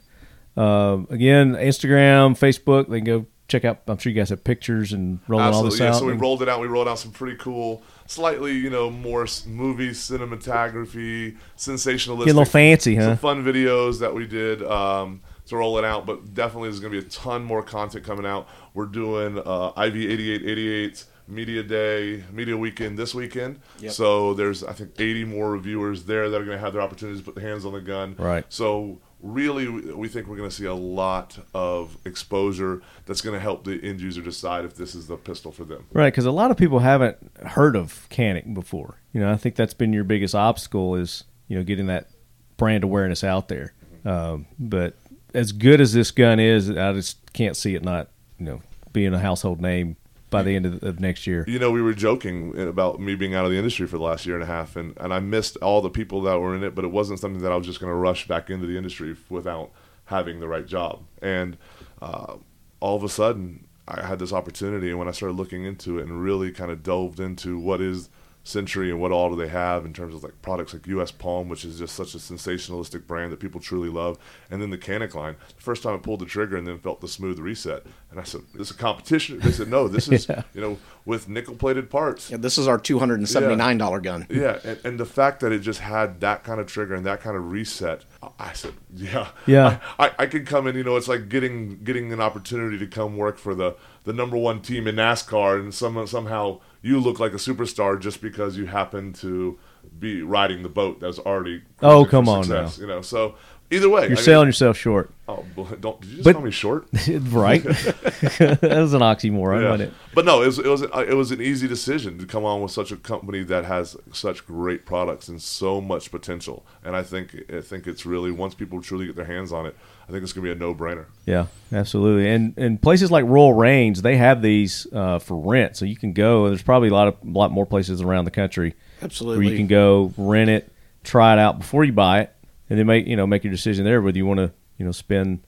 Um, 0.57 1.07
again, 1.11 1.55
Instagram, 1.55 2.37
Facebook, 2.39 2.89
they 2.89 2.99
can 2.99 3.05
go 3.07 3.27
check 3.49 3.65
out. 3.65 3.81
I'm 3.87 3.99
sure 3.99 4.11
you 4.11 4.19
guys 4.19 4.31
have 4.31 4.43
pictures 4.43 4.93
and 4.93 5.21
rolling 5.29 5.47
all 5.47 5.63
this 5.63 5.75
Absolutely. 5.81 5.85
Yeah, 5.87 5.91
out. 5.95 5.99
so 6.01 6.07
we 6.07 6.13
rolled 6.15 6.43
it 6.43 6.49
out. 6.49 6.61
We 6.61 6.67
rolled 6.67 6.89
out 6.89 6.99
some 6.99 7.13
pretty 7.13 7.37
cool, 7.37 7.83
slightly, 8.11 8.57
you 8.57 8.71
know, 8.71 8.91
more 8.91 9.27
movie 9.47 9.91
cinematography, 9.91 11.37
sensationalistic. 11.57 12.27
Get 12.27 12.35
a 12.35 12.39
little 12.39 12.45
fancy, 12.45 12.97
huh? 12.97 13.03
Some 13.03 13.17
fun 13.19 13.45
videos 13.45 14.01
that 14.01 14.13
we 14.13 14.27
did 14.27 14.63
um, 14.65 15.21
to 15.47 15.57
roll 15.57 15.79
it 15.79 15.85
out, 15.85 16.07
but 16.07 16.35
definitely 16.35 16.69
there's 16.69 16.81
going 16.81 16.93
to 16.93 17.01
be 17.01 17.07
a 17.07 17.09
ton 17.09 17.45
more 17.45 17.63
content 17.63 18.05
coming 18.05 18.27
out. 18.27 18.49
We're 18.75 18.87
doing 18.87 19.39
uh, 19.39 19.73
IV 19.77 19.97
8888 19.97 21.05
Media 21.29 21.63
Day, 21.63 22.25
Media 22.33 22.57
Weekend 22.57 22.99
this 22.99 23.15
weekend. 23.15 23.61
Yep. 23.79 23.93
So 23.93 24.35
there's, 24.35 24.65
I 24.65 24.73
think, 24.73 24.93
80 24.99 25.27
more 25.27 25.53
reviewers 25.53 26.05
there 26.05 26.29
that 26.29 26.41
are 26.41 26.45
going 26.45 26.59
to 26.59 26.65
have 26.65 26.73
their 26.73 26.83
opportunities 26.83 27.21
to 27.21 27.25
put 27.25 27.37
their 27.37 27.49
hands 27.49 27.65
on 27.65 27.73
the 27.73 27.81
gun. 27.81 28.17
Right. 28.19 28.45
So 28.49 28.99
really, 29.23 29.69
we 29.69 30.09
think 30.09 30.27
we're 30.27 30.37
going 30.37 30.49
to 30.49 30.55
see 30.55 30.65
a 30.65 30.75
lot 30.75 31.39
of 31.55 31.97
exposure 32.05 32.83
that's 33.07 33.21
going 33.21 33.35
to 33.35 33.41
help 33.41 33.65
the 33.65 33.81
end 33.83 34.01
user 34.01 34.23
decide 34.23 34.65
if 34.65 34.77
this 34.77 34.95
is 34.95 35.07
the 35.07 35.17
pistol 35.17 35.53
for 35.53 35.65
them. 35.65 35.87
Right, 35.93 36.13
because 36.13 36.27
a 36.27 36.31
lot 36.31 36.51
of 36.51 36.57
people 36.57 36.81
haven't 36.81 37.19
heard 37.47 37.77
of 37.77 38.07
Canik 38.11 38.55
before. 38.55 39.01
You 39.13 39.21
know, 39.21 39.31
I 39.31 39.37
think 39.37 39.57
that's 39.57 39.75
been 39.75 39.93
your 39.93 40.05
biggest 40.05 40.35
obstacle 40.35 40.95
is 40.97 41.25
you 41.49 41.57
know 41.57 41.65
getting 41.65 41.87
that 41.87 42.09
brand 42.57 42.85
awareness 42.85 43.25
out 43.25 43.49
there. 43.49 43.75
Um, 44.05 44.47
but 44.59 44.97
as 45.35 45.53
good 45.53 45.81
as 45.81 45.93
this 45.93 46.11
gun 46.11 46.41
is, 46.41 46.71
I 46.71 46.93
just 46.93 47.33
can't 47.33 47.57
see 47.57 47.75
it 47.75 47.83
not 47.83 48.09
you 48.39 48.47
know 48.47 48.63
being 48.93 49.15
a 49.15 49.19
household 49.19 49.61
name 49.61 49.97
by 50.31 50.43
the 50.43 50.55
end 50.57 50.65
of, 50.65 50.83
of 50.83 51.01
next 51.01 51.27
year. 51.27 51.45
You 51.47 51.59
know, 51.59 51.71
we 51.71 51.83
were 51.83 51.93
joking 51.93 52.59
about 52.59 53.01
me 53.01 53.15
being 53.15 53.35
out 53.35 53.45
of 53.45 53.51
the 53.51 53.59
industry 53.59 53.87
for 53.87 53.99
the 53.99 54.05
last 54.05 54.25
year 54.25 54.37
and 54.37 54.45
a 54.45 54.47
half, 54.47 54.77
and, 54.77 54.97
and 54.99 55.13
I 55.13 55.19
missed 55.21 55.57
all 55.59 55.83
the 55.83 55.91
people 55.91 56.23
that 56.23 56.39
were 56.39 56.55
in 56.55 56.63
it, 56.63 56.75
but 56.75 56.85
it 56.85 56.93
wasn't 56.93 57.19
something 57.19 57.43
that 57.43 57.53
I 57.53 57.57
was 57.57 57.67
just 57.67 57.81
going 57.81 57.91
to 57.91 57.97
rush 57.97 58.27
back 58.29 58.49
into 58.49 58.67
the 58.67 58.77
industry 58.77 59.17
without 59.29 59.71
having 60.07 60.41
the 60.41 60.49
right 60.49 60.67
job. 60.67 61.03
And 61.21 61.57
uh, 62.01 62.37
all 62.81 62.97
of 62.97 63.05
a 63.05 63.09
sudden, 63.09 63.67
I 63.87 64.07
had 64.07 64.19
this 64.21 64.33
opportunity, 64.33 64.91
and 64.91 64.99
when 64.99 65.09
I 65.09 65.13
started 65.13 65.35
looking 65.35 65.65
into 65.65 65.99
it 65.99 66.07
and 66.07 66.23
really 66.23 66.53
kind 66.53 66.71
of 66.71 66.83
delved 66.83 67.19
into 67.19 67.59
what 67.59 67.81
is 67.81 68.09
Century 68.43 68.91
and 68.91 68.99
what 69.01 69.13
all 69.13 69.29
do 69.29 69.37
they 69.37 69.49
have 69.49 69.85
in 69.85 69.93
terms 69.93 70.15
of 70.15 70.23
like 70.25 70.41
products 70.41 70.73
like 70.73 70.87
US 70.87 71.11
Palm, 71.11 71.49
which 71.51 71.65
is 71.65 71.79
just 71.79 71.95
such 71.95 72.15
a 72.15 72.19
sensationalistic 72.19 73.07
brand 73.07 73.33
that 73.33 73.39
people 73.39 73.61
truly 73.61 73.91
love, 73.91 74.19
and 74.51 74.63
then 74.63 74.71
the 74.71 74.79
Canik 74.79 75.15
line. 75.15 75.37
The 75.57 75.63
first 75.63 75.83
time 75.83 75.95
I 75.95 75.99
pulled 75.99 76.21
the 76.21 76.27
trigger 76.27 76.57
and 76.57 76.67
then 76.67 76.79
felt 76.79 77.03
the 77.03 77.07
smooth 77.09 77.39
reset, 77.39 77.85
and 78.11 78.19
I 78.19 78.23
said, 78.23 78.41
"This 78.55 78.71
is 78.71 78.77
a 78.77 78.79
competition." 78.79 79.41
They 79.41 79.53
said, 79.53 79.69
"No, 79.69 79.89
this 79.89 80.09
is 80.09 80.27
you 80.55 80.61
know 80.61 80.79
with 81.05 81.29
nickel 81.29 81.55
plated 81.55 81.91
parts." 81.91 82.31
Yeah, 82.31 82.39
this 82.39 82.57
is 82.57 82.67
our 82.67 82.79
two 82.79 82.99
hundred 82.99 83.19
and 83.19 83.29
seventy 83.29 83.57
nine 83.57 83.77
dollar 83.77 84.01
gun. 84.01 84.27
Yeah, 84.31 84.59
and, 84.65 84.81
and 84.85 84.99
the 84.99 85.07
fact 85.07 85.41
that 85.41 85.53
it 85.53 85.59
just 85.61 85.81
had 85.81 86.21
that 86.21 86.43
kind 86.43 86.61
of 86.61 86.67
trigger 86.67 86.95
and 86.95 87.05
that 87.05 87.21
kind 87.21 87.37
of 87.37 87.53
reset, 87.53 88.05
I 88.39 88.55
said, 88.55 88.73
yeah, 88.95 89.29
Yeah. 89.47 89.81
I, 89.99 90.07
I, 90.07 90.13
I 90.21 90.27
could 90.27 90.47
come 90.47 90.67
in. 90.67 90.77
You 90.77 90.85
know, 90.85 90.97
it's 90.97 91.09
like 91.09 91.29
getting 91.29 91.85
getting 91.85 92.11
an 92.11 92.21
opportunity 92.23 92.79
to 92.79 92.87
come 92.87 93.19
work 93.19 93.37
for 93.37 93.55
the 93.55 93.77
the 94.05 94.15
number 94.15 94.39
one 94.39 94.63
team 94.63 94.87
in 94.89 94.97
NASCAR, 94.97 95.61
and 95.61 95.75
some 95.75 96.07
somehow 96.07 96.61
you 96.83 96.99
look 97.01 97.19
like 97.21 97.33
a 97.33 97.37
superstar 97.37 97.99
just 98.01 98.21
because 98.23 98.57
you 98.57 98.67
happen 98.67 99.13
to 99.15 99.59
be 99.99 100.23
riding 100.23 100.63
the 100.63 100.69
boat 100.69 101.01
that's 101.01 101.19
already. 101.19 101.63
Oh, 101.83 102.05
come 102.05 102.29
on 102.29 102.49
now. 102.49 102.71
You 102.79 102.87
know, 102.87 103.01
so 103.03 103.35
either 103.71 103.89
way, 103.89 104.03
You're 104.03 104.07
I 104.13 104.15
mean- 104.15 104.17
selling 104.25 104.49
yourself 104.49 104.77
short, 104.77 105.11
Oh, 105.29 105.45
don't 105.81 106.01
did 106.01 106.11
you 106.11 106.17
just 106.17 106.25
But- 106.25 106.35
call 106.35 106.43
me 106.45 106.51
short? 106.51 106.87
right? 107.31 107.63
that 107.65 108.59
was 108.63 108.95
an 108.95 109.01
oxymoron, 109.01 109.63
Yeah. 109.63 109.71
wasn't 109.71 109.91
it? 109.91 109.95
But 110.15 110.25
no, 110.25 110.43
it 110.43 110.47
was 110.47 110.59
it 110.59 110.67
was 110.67 110.83
uh, 110.83 111.05
it 111.09 111.15
was 111.15 111.31
an 111.31 111.41
easy 111.41 111.69
decision 111.69 112.19
to 112.19 112.27
come 112.27 112.45
on 112.45 112.61
with 112.63 112.73
such 112.73 112.91
a 112.93 112.97
company 112.97 113.43
that 113.45 113.65
has 113.65 113.97
such 114.13 114.45
great 114.47 114.85
products 114.87 115.29
and 115.29 115.41
so 115.41 115.81
much 115.81 116.11
potential. 116.11 116.65
And 116.85 116.97
I 116.97 117.03
think 117.03 117.45
I 117.53 117.61
think 117.61 117.87
it's 117.87 118.05
really 118.05 118.31
once 118.31 118.55
people 118.55 118.83
truly 118.83 119.07
get 119.07 119.17
their 119.17 119.25
hands 119.27 119.53
on 119.53 119.67
it, 119.67 119.77
I 120.11 120.13
think 120.13 120.25
it's 120.25 120.33
going 120.33 120.45
to 120.45 120.55
be 120.55 120.59
a 120.59 120.59
no 120.59 120.75
brainer. 120.75 121.07
Yeah, 121.25 121.47
absolutely. 121.73 122.29
And 122.29 122.53
and 122.59 122.83
places 122.83 123.13
like 123.13 123.25
Royal 123.27 123.53
Range, 123.53 123.97
they 124.01 124.17
have 124.17 124.43
these 124.43 124.89
uh, 124.93 125.21
for 125.21 125.37
rent, 125.37 125.77
so 125.77 125.85
you 125.85 125.97
can 125.97 126.13
go. 126.13 126.47
And 126.47 126.53
there's 126.53 126.65
probably 126.65 126.89
a 126.89 126.93
lot 126.93 127.07
of 127.07 127.17
a 127.25 127.31
lot 127.31 127.53
more 127.53 127.65
places 127.65 128.03
around 128.03 128.25
the 128.25 128.33
country 128.33 128.75
Absolutely. 129.03 129.45
where 129.45 129.53
you 129.53 129.57
can 129.57 129.69
go 129.69 130.13
rent 130.17 130.51
it, 130.51 130.73
try 131.05 131.33
it 131.33 131.39
out 131.39 131.61
before 131.61 131.85
you 131.85 131.93
buy 131.93 132.23
it, 132.23 132.35
and 132.69 132.77
then 132.77 132.89
make 132.89 133.07
you 133.07 133.15
know 133.15 133.25
make 133.25 133.45
your 133.45 133.53
decision 133.53 133.85
there 133.85 134.03
whether 134.03 134.19
you 134.19 134.27
want 134.27 134.39
to 134.39 134.51
you 134.79 134.85
know 134.85 134.91
spend 134.91 135.45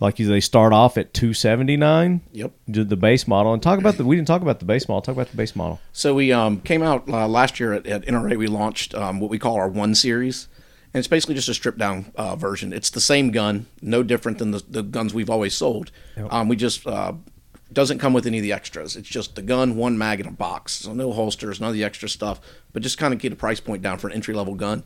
like 0.00 0.18
you 0.18 0.26
they 0.26 0.40
start 0.40 0.72
off 0.72 0.98
at 0.98 1.14
two 1.14 1.32
seventy 1.32 1.76
nine. 1.76 2.22
Yep. 2.32 2.50
Do 2.68 2.82
the 2.82 2.96
base 2.96 3.28
model 3.28 3.52
and 3.52 3.62
talk 3.62 3.78
about 3.78 3.96
the 3.96 4.04
we 4.04 4.16
didn't 4.16 4.26
talk 4.26 4.42
about 4.42 4.58
the 4.58 4.64
base 4.64 4.88
model. 4.88 5.02
Talk 5.02 5.14
about 5.14 5.30
the 5.30 5.36
base 5.36 5.54
model. 5.54 5.78
So 5.92 6.14
we 6.14 6.32
um, 6.32 6.60
came 6.62 6.82
out 6.82 7.08
uh, 7.08 7.28
last 7.28 7.60
year 7.60 7.74
at, 7.74 7.86
at 7.86 8.06
NRA. 8.06 8.36
We 8.36 8.48
launched 8.48 8.92
um, 8.92 9.20
what 9.20 9.30
we 9.30 9.38
call 9.38 9.54
our 9.54 9.68
One 9.68 9.94
Series, 9.94 10.48
and 10.92 10.98
it's 10.98 11.08
basically 11.08 11.34
just 11.34 11.48
a 11.48 11.54
stripped 11.54 11.78
down 11.78 12.12
uh, 12.16 12.36
version. 12.36 12.72
It's 12.72 12.90
the 12.90 13.00
same 13.00 13.30
gun, 13.30 13.66
no 13.80 14.02
different 14.02 14.38
than 14.38 14.50
the, 14.50 14.62
the 14.68 14.82
guns 14.82 15.14
we've 15.14 15.30
always 15.30 15.54
sold. 15.54 15.92
Um, 16.30 16.48
we 16.48 16.56
just 16.56 16.86
uh, 16.86 17.12
doesn't 17.72 17.98
come 17.98 18.12
with 18.12 18.26
any 18.26 18.38
of 18.38 18.42
the 18.42 18.52
extras. 18.52 18.96
It's 18.96 19.08
just 19.08 19.36
the 19.36 19.42
gun, 19.42 19.76
one 19.76 19.96
mag, 19.96 20.20
in 20.20 20.26
a 20.26 20.32
box. 20.32 20.72
So 20.72 20.92
no 20.92 21.12
holsters, 21.12 21.60
none 21.60 21.68
of 21.68 21.74
the 21.74 21.84
extra 21.84 22.08
stuff. 22.08 22.40
But 22.72 22.82
just 22.82 22.98
kind 22.98 23.14
of 23.14 23.20
get 23.20 23.32
a 23.32 23.36
price 23.36 23.60
point 23.60 23.82
down 23.82 23.98
for 23.98 24.08
an 24.08 24.14
entry 24.14 24.34
level 24.34 24.54
gun, 24.54 24.82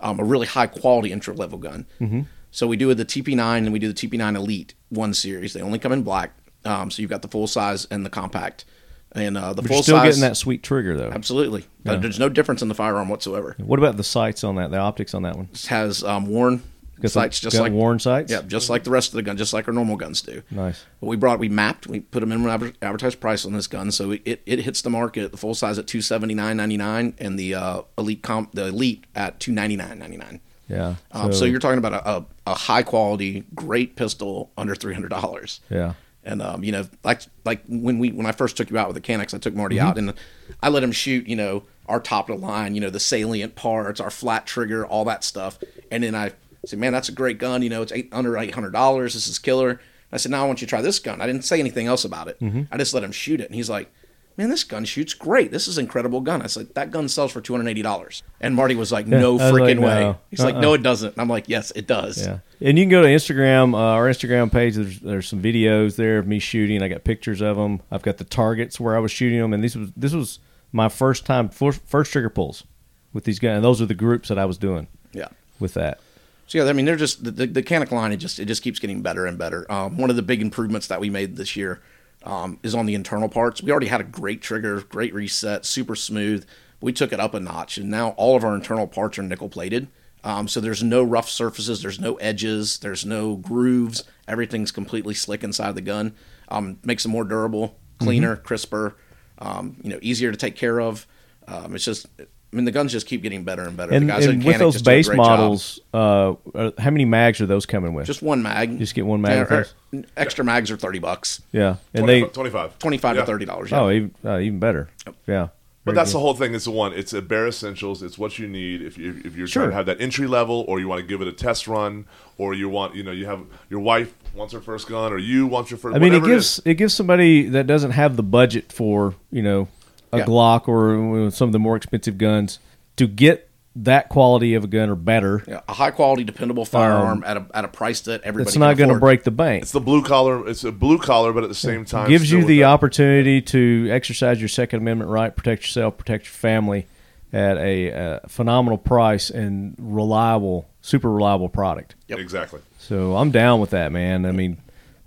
um, 0.00 0.20
a 0.20 0.24
really 0.24 0.46
high 0.46 0.68
quality 0.68 1.12
entry 1.12 1.34
level 1.34 1.58
gun. 1.58 1.86
Mm-hmm. 2.00 2.22
So 2.52 2.66
we 2.66 2.76
do 2.76 2.92
the 2.94 3.04
TP9 3.04 3.58
and 3.58 3.72
we 3.72 3.78
do 3.78 3.92
the 3.92 4.08
TP9 4.08 4.36
Elite 4.36 4.74
One 4.88 5.14
Series. 5.14 5.52
They 5.52 5.62
only 5.62 5.78
come 5.78 5.92
in 5.92 6.02
black. 6.02 6.32
Um, 6.64 6.90
so 6.90 7.00
you've 7.00 7.10
got 7.10 7.22
the 7.22 7.28
full 7.28 7.46
size 7.46 7.86
and 7.90 8.04
the 8.04 8.10
compact. 8.10 8.64
And 9.12 9.36
uh, 9.36 9.52
the 9.52 9.62
But 9.62 9.68
full 9.68 9.76
you're 9.78 9.82
still 9.82 9.96
size, 9.96 10.06
getting 10.08 10.20
that 10.20 10.36
sweet 10.36 10.62
trigger 10.62 10.96
though. 10.96 11.10
Absolutely. 11.10 11.64
Uh, 11.84 11.96
there's 11.96 12.20
no 12.20 12.28
difference 12.28 12.62
in 12.62 12.68
the 12.68 12.74
firearm 12.74 13.08
whatsoever. 13.08 13.56
What 13.58 13.78
about 13.78 13.96
the 13.96 14.04
sights 14.04 14.44
on 14.44 14.56
that? 14.56 14.70
The 14.70 14.78
optics 14.78 15.14
on 15.14 15.22
that 15.22 15.36
one? 15.36 15.48
It 15.52 15.66
has 15.66 16.04
um, 16.04 16.26
Warren 16.26 16.62
Got 17.00 17.10
sights 17.12 17.40
just 17.40 17.58
like 17.58 17.72
Warren 17.72 17.98
sights? 17.98 18.30
Yeah, 18.30 18.42
just 18.42 18.68
like 18.68 18.84
the 18.84 18.90
rest 18.90 19.08
of 19.08 19.14
the 19.14 19.22
gun, 19.22 19.36
just 19.36 19.52
like 19.52 19.66
our 19.66 19.74
normal 19.74 19.96
guns 19.96 20.20
do. 20.20 20.42
Nice. 20.50 20.84
But 21.00 21.06
we 21.06 21.16
brought, 21.16 21.38
we 21.38 21.48
mapped, 21.48 21.86
we 21.86 22.00
put 22.00 22.22
a 22.22 22.26
minimum 22.26 22.50
adver- 22.50 22.72
advertised 22.82 23.20
price 23.20 23.46
on 23.46 23.52
this 23.52 23.66
gun, 23.66 23.90
so 23.90 24.10
it, 24.12 24.22
it, 24.24 24.42
it 24.44 24.58
hits 24.60 24.82
the 24.82 24.90
market 24.90 25.30
the 25.32 25.38
full 25.38 25.54
size 25.54 25.78
at 25.78 25.86
two 25.86 26.02
seventy 26.02 26.34
nine 26.34 26.56
ninety 26.58 26.76
nine, 26.76 27.14
and 27.18 27.38
the 27.38 27.54
uh, 27.54 27.82
elite 27.96 28.22
comp 28.22 28.52
the 28.52 28.66
elite 28.66 29.06
at 29.14 29.40
two 29.40 29.52
ninety 29.52 29.76
nine 29.76 29.98
ninety 29.98 30.18
nine. 30.18 30.40
Yeah. 30.68 30.96
Um, 31.10 31.32
so, 31.32 31.46
you're 31.46 31.58
talking 31.58 31.78
about 31.78 31.94
a, 31.94 32.08
a, 32.08 32.26
a 32.48 32.54
high 32.54 32.84
quality, 32.84 33.44
great 33.54 33.96
pistol 33.96 34.50
under 34.56 34.74
three 34.74 34.94
hundred 34.94 35.08
dollars. 35.08 35.60
yeah. 35.70 35.94
And 36.30 36.40
um, 36.42 36.62
you 36.64 36.72
know, 36.72 36.86
like 37.04 37.22
like 37.44 37.62
when 37.68 37.98
we 37.98 38.12
when 38.12 38.26
I 38.26 38.32
first 38.32 38.56
took 38.56 38.70
you 38.70 38.78
out 38.78 38.88
with 38.88 38.94
the 38.94 39.00
Caniks, 39.12 39.34
I 39.34 39.38
took 39.38 39.54
Marty 39.54 39.76
Mm-hmm. 39.76 39.86
out 39.86 39.98
and 39.98 40.14
I 40.62 40.68
let 40.68 40.82
him 40.82 40.92
shoot, 40.92 41.26
you 41.26 41.36
know, 41.36 41.64
our 41.86 42.00
top 42.00 42.30
of 42.30 42.40
the 42.40 42.46
line, 42.46 42.74
you 42.74 42.80
know, 42.80 42.90
the 42.90 43.00
salient 43.00 43.54
parts, 43.56 44.00
our 44.00 44.10
flat 44.10 44.46
trigger, 44.46 44.86
all 44.86 45.04
that 45.06 45.24
stuff. 45.24 45.58
And 45.90 46.02
then 46.04 46.14
I 46.14 46.32
said, 46.66 46.78
man, 46.78 46.92
that's 46.92 47.08
a 47.08 47.12
great 47.12 47.38
gun. 47.38 47.62
You 47.62 47.70
know, 47.70 47.82
it's 47.82 47.92
eight 47.92 48.08
under 48.12 48.36
eight 48.38 48.54
hundred 48.54 48.72
dollars. 48.72 49.14
This 49.14 49.26
is 49.28 49.38
killer. 49.38 49.70
And 49.70 49.78
I 50.12 50.16
said, 50.16 50.30
now 50.30 50.44
I 50.44 50.46
want 50.46 50.60
you 50.60 50.66
to 50.66 50.70
try 50.70 50.82
this 50.82 50.98
gun. 50.98 51.20
I 51.20 51.26
didn't 51.26 51.44
say 51.44 51.58
anything 51.60 51.86
else 51.86 52.04
about 52.04 52.28
it. 52.28 52.38
Mm-hmm. 52.40 52.62
I 52.72 52.76
just 52.78 52.94
let 52.94 53.02
him 53.02 53.12
shoot 53.12 53.40
it, 53.40 53.46
and 53.46 53.54
he's 53.54 53.70
like. 53.70 53.92
Man, 54.40 54.48
this 54.48 54.64
gun 54.64 54.86
shoots 54.86 55.12
great. 55.12 55.50
This 55.50 55.68
is 55.68 55.76
an 55.76 55.84
incredible 55.84 56.22
gun. 56.22 56.40
I 56.40 56.46
said 56.46 56.74
that 56.74 56.90
gun 56.90 57.10
sells 57.10 57.30
for 57.30 57.42
two 57.42 57.52
hundred 57.52 57.68
eighty 57.68 57.82
dollars, 57.82 58.22
and 58.40 58.54
Marty 58.54 58.74
was 58.74 58.90
like, 58.90 59.06
"No 59.06 59.38
I 59.38 59.42
was 59.42 59.52
like, 59.52 59.52
freaking 59.52 59.80
way." 59.80 60.00
no. 60.00 60.18
He's 60.30 60.40
like, 60.40 60.54
Uh-uh. 60.54 60.60
"No, 60.62 60.72
it 60.72 60.82
doesn't." 60.82 61.12
And 61.12 61.20
I'm 61.20 61.28
like, 61.28 61.46
"Yes, 61.46 61.72
it 61.72 61.86
does." 61.86 62.26
Yeah, 62.26 62.38
and 62.58 62.78
you 62.78 62.84
can 62.84 62.90
go 62.90 63.02
to 63.02 63.08
Instagram, 63.08 63.74
uh, 63.74 63.76
our 63.76 64.08
Instagram 64.08 64.50
page. 64.50 64.76
There's 64.76 64.98
there's 65.00 65.28
some 65.28 65.42
videos 65.42 65.96
there 65.96 66.16
of 66.16 66.26
me 66.26 66.38
shooting. 66.38 66.82
I 66.82 66.88
got 66.88 67.04
pictures 67.04 67.42
of 67.42 67.58
them. 67.58 67.82
I've 67.90 68.00
got 68.00 68.16
the 68.16 68.24
targets 68.24 68.80
where 68.80 68.96
I 68.96 68.98
was 68.98 69.12
shooting 69.12 69.38
them, 69.38 69.52
and 69.52 69.62
this 69.62 69.76
was 69.76 69.92
this 69.94 70.14
was 70.14 70.38
my 70.72 70.88
first 70.88 71.26
time 71.26 71.50
first, 71.50 71.82
first 71.84 72.10
trigger 72.10 72.30
pulls 72.30 72.64
with 73.12 73.24
these 73.24 73.40
guns. 73.40 73.56
And 73.56 73.64
those 73.64 73.82
are 73.82 73.86
the 73.86 73.94
groups 73.94 74.30
that 74.30 74.38
I 74.38 74.46
was 74.46 74.56
doing 74.56 74.88
yeah. 75.12 75.28
with 75.58 75.74
that. 75.74 76.00
So 76.46 76.56
yeah, 76.56 76.64
I 76.64 76.72
mean, 76.72 76.86
they're 76.86 76.96
just 76.96 77.24
the, 77.24 77.30
the, 77.30 77.46
the 77.46 77.62
Canik 77.62 77.90
line. 77.90 78.10
It 78.10 78.16
just 78.16 78.40
it 78.40 78.46
just 78.46 78.62
keeps 78.62 78.78
getting 78.78 79.02
better 79.02 79.26
and 79.26 79.36
better. 79.36 79.70
Um, 79.70 79.98
one 79.98 80.08
of 80.08 80.16
the 80.16 80.22
big 80.22 80.40
improvements 80.40 80.86
that 80.86 80.98
we 80.98 81.10
made 81.10 81.36
this 81.36 81.56
year 81.56 81.82
um, 82.24 82.58
is 82.62 82.74
on 82.74 82.86
the 82.86 82.94
internal 82.94 83.28
parts. 83.28 83.62
We 83.62 83.70
already 83.70 83.86
had 83.86 84.00
a 84.00 84.04
great 84.04 84.42
trigger, 84.42 84.80
great 84.82 85.14
reset, 85.14 85.64
super 85.64 85.96
smooth. 85.96 86.46
We 86.80 86.92
took 86.92 87.12
it 87.12 87.20
up 87.20 87.34
a 87.34 87.40
notch, 87.40 87.78
and 87.78 87.90
now 87.90 88.10
all 88.10 88.36
of 88.36 88.44
our 88.44 88.54
internal 88.54 88.86
parts 88.86 89.18
are 89.18 89.22
nickel 89.22 89.48
plated. 89.48 89.88
Um, 90.22 90.48
so 90.48 90.60
there's 90.60 90.82
no 90.82 91.02
rough 91.02 91.30
surfaces, 91.30 91.82
there's 91.82 92.00
no 92.00 92.16
edges, 92.16 92.78
there's 92.78 93.06
no 93.06 93.36
grooves. 93.36 94.04
Everything's 94.28 94.70
completely 94.70 95.14
slick 95.14 95.42
inside 95.42 95.74
the 95.74 95.80
gun. 95.80 96.14
Um, 96.48 96.78
makes 96.84 97.04
them 97.04 97.12
more 97.12 97.24
durable, 97.24 97.76
cleaner, 97.98 98.36
crisper. 98.36 98.96
Um, 99.38 99.76
you 99.82 99.90
know, 99.90 99.98
easier 100.02 100.30
to 100.30 100.36
take 100.36 100.56
care 100.56 100.80
of. 100.80 101.06
Um, 101.48 101.74
it's 101.74 101.84
just, 101.84 102.06
I 102.52 102.56
mean, 102.56 102.64
the 102.64 102.72
guns 102.72 102.90
just 102.90 103.06
keep 103.06 103.22
getting 103.22 103.44
better 103.44 103.62
and 103.62 103.76
better. 103.76 103.92
And, 103.92 104.08
the 104.08 104.12
guys 104.12 104.26
and 104.26 104.42
with 104.44 104.58
those 104.58 104.72
just 104.74 104.84
base 104.84 105.08
models, 105.08 105.78
uh, 105.94 106.34
uh, 106.54 106.70
how 106.78 106.90
many 106.90 107.04
mags 107.04 107.40
are 107.40 107.46
those 107.46 107.64
coming 107.64 107.94
with? 107.94 108.06
Just 108.06 108.22
one 108.22 108.42
mag. 108.42 108.76
Just 108.78 108.94
get 108.96 109.06
one 109.06 109.20
mag 109.20 109.32
Yeah, 109.50 109.56
or- 109.56 109.66
those? 109.92 110.04
extra 110.16 110.44
mags 110.44 110.70
are 110.70 110.76
thirty 110.76 110.98
bucks. 110.98 111.42
yeah, 111.52 111.76
and 111.94 112.04
20, 112.06 112.20
they 112.22 112.26
25. 112.28 112.78
Twenty-five 112.80 113.14
Yeah. 113.16 113.22
to 113.22 113.26
thirty 113.26 113.44
dollars. 113.44 113.70
Yeah. 113.70 113.80
oh 113.82 113.90
even 113.90 114.14
uh, 114.24 114.38
even 114.38 114.58
better. 114.58 114.88
Yeah, 115.28 115.48
But 115.84 115.94
that's 115.94 116.10
good. 116.10 116.16
the 116.16 116.20
whole 116.22 116.34
thing. 116.34 116.54
It's 116.54 116.64
the 116.64 116.70
one. 116.72 116.92
It's 116.92 117.12
a 117.12 117.22
bare 117.22 117.46
essentials. 117.46 118.02
It's 118.02 118.18
what 118.18 118.38
you 118.40 118.48
need 118.48 118.82
if 118.82 118.98
you 118.98 119.20
if 119.24 119.36
you're 119.36 119.46
Sure. 119.46 119.62
trying 119.62 119.70
to 119.70 119.76
have 119.76 119.86
that 119.86 120.00
entry 120.00 120.26
level, 120.26 120.64
or 120.66 120.80
you 120.80 120.88
want 120.88 121.00
to 121.00 121.06
give 121.06 121.20
it 121.22 121.28
a 121.28 121.32
test 121.32 121.68
run, 121.68 122.06
or 122.36 122.52
you 122.54 122.68
want 122.68 122.96
you 122.96 123.04
know 123.04 123.12
you 123.12 123.26
have 123.26 123.42
your 123.68 123.80
wife 123.80 124.12
wants 124.34 124.52
her 124.52 124.60
first 124.60 124.88
gun, 124.88 125.12
or 125.12 125.18
you 125.18 125.46
want 125.46 125.70
your 125.70 125.78
first. 125.78 125.94
I 125.94 126.00
mean, 126.00 126.12
it 126.12 126.16
whatever 126.18 126.34
gives 126.34 126.60
it, 126.64 126.74
gives 126.74 126.94
somebody 126.94 127.48
that 127.48 127.68
doesn't 127.68 127.92
have 127.92 128.16
the 128.16 128.24
budget 128.24 128.72
for 128.72 129.14
you 129.30 129.42
know 129.42 129.68
a 130.12 130.18
Yeah. 130.18 130.24
Glock 130.24 130.68
or 130.68 131.30
some 131.30 131.48
of 131.48 131.52
the 131.52 131.58
more 131.58 131.76
expensive 131.76 132.18
guns 132.18 132.58
to 132.96 133.06
get 133.06 133.48
that 133.76 134.08
quality 134.08 134.54
of 134.54 134.64
a 134.64 134.66
gun 134.66 134.90
or 134.90 134.96
better. 134.96 135.44
Yeah, 135.46 135.60
a 135.68 135.72
high 135.72 135.92
quality, 135.92 136.24
dependable 136.24 136.64
firearm 136.64 137.22
at 137.24 137.36
a 137.36 137.46
at 137.54 137.64
a 137.64 137.68
price 137.68 138.00
that 138.02 138.22
everybody 138.22 138.48
It's 138.48 138.58
not 138.58 138.76
going 138.76 138.90
to 138.90 138.98
break 138.98 139.22
the 139.22 139.30
bank. 139.30 139.62
It's 139.62 139.72
the 139.72 139.80
blue 139.80 140.02
collar. 140.02 140.48
It's 140.48 140.64
a 140.64 140.72
blue 140.72 140.98
collar, 140.98 141.32
but 141.32 141.44
at 141.44 141.48
the 141.48 141.54
same 141.54 141.84
time, 141.84 142.08
gives 142.08 142.30
you 142.30 142.44
the 142.44 142.64
opportunity 142.64 143.40
to 143.42 143.88
exercise 143.90 144.40
your 144.40 144.48
Second 144.48 144.80
Amendment 144.80 145.10
right, 145.10 145.34
protect 145.34 145.62
yourself, 145.62 145.96
protect 145.96 146.24
your 146.26 146.32
family 146.32 146.86
at 147.32 147.58
a 147.58 147.92
uh, 147.92 148.20
phenomenal 148.26 148.76
price 148.76 149.30
and 149.30 149.76
reliable, 149.78 150.68
super 150.80 151.10
reliable 151.10 151.48
product. 151.48 151.94
Yep. 152.08 152.18
Exactly. 152.18 152.60
So 152.78 153.16
I'm 153.16 153.30
down 153.30 153.60
with 153.60 153.70
that, 153.70 153.92
man. 153.92 154.26
I 154.26 154.32
mean, 154.32 154.58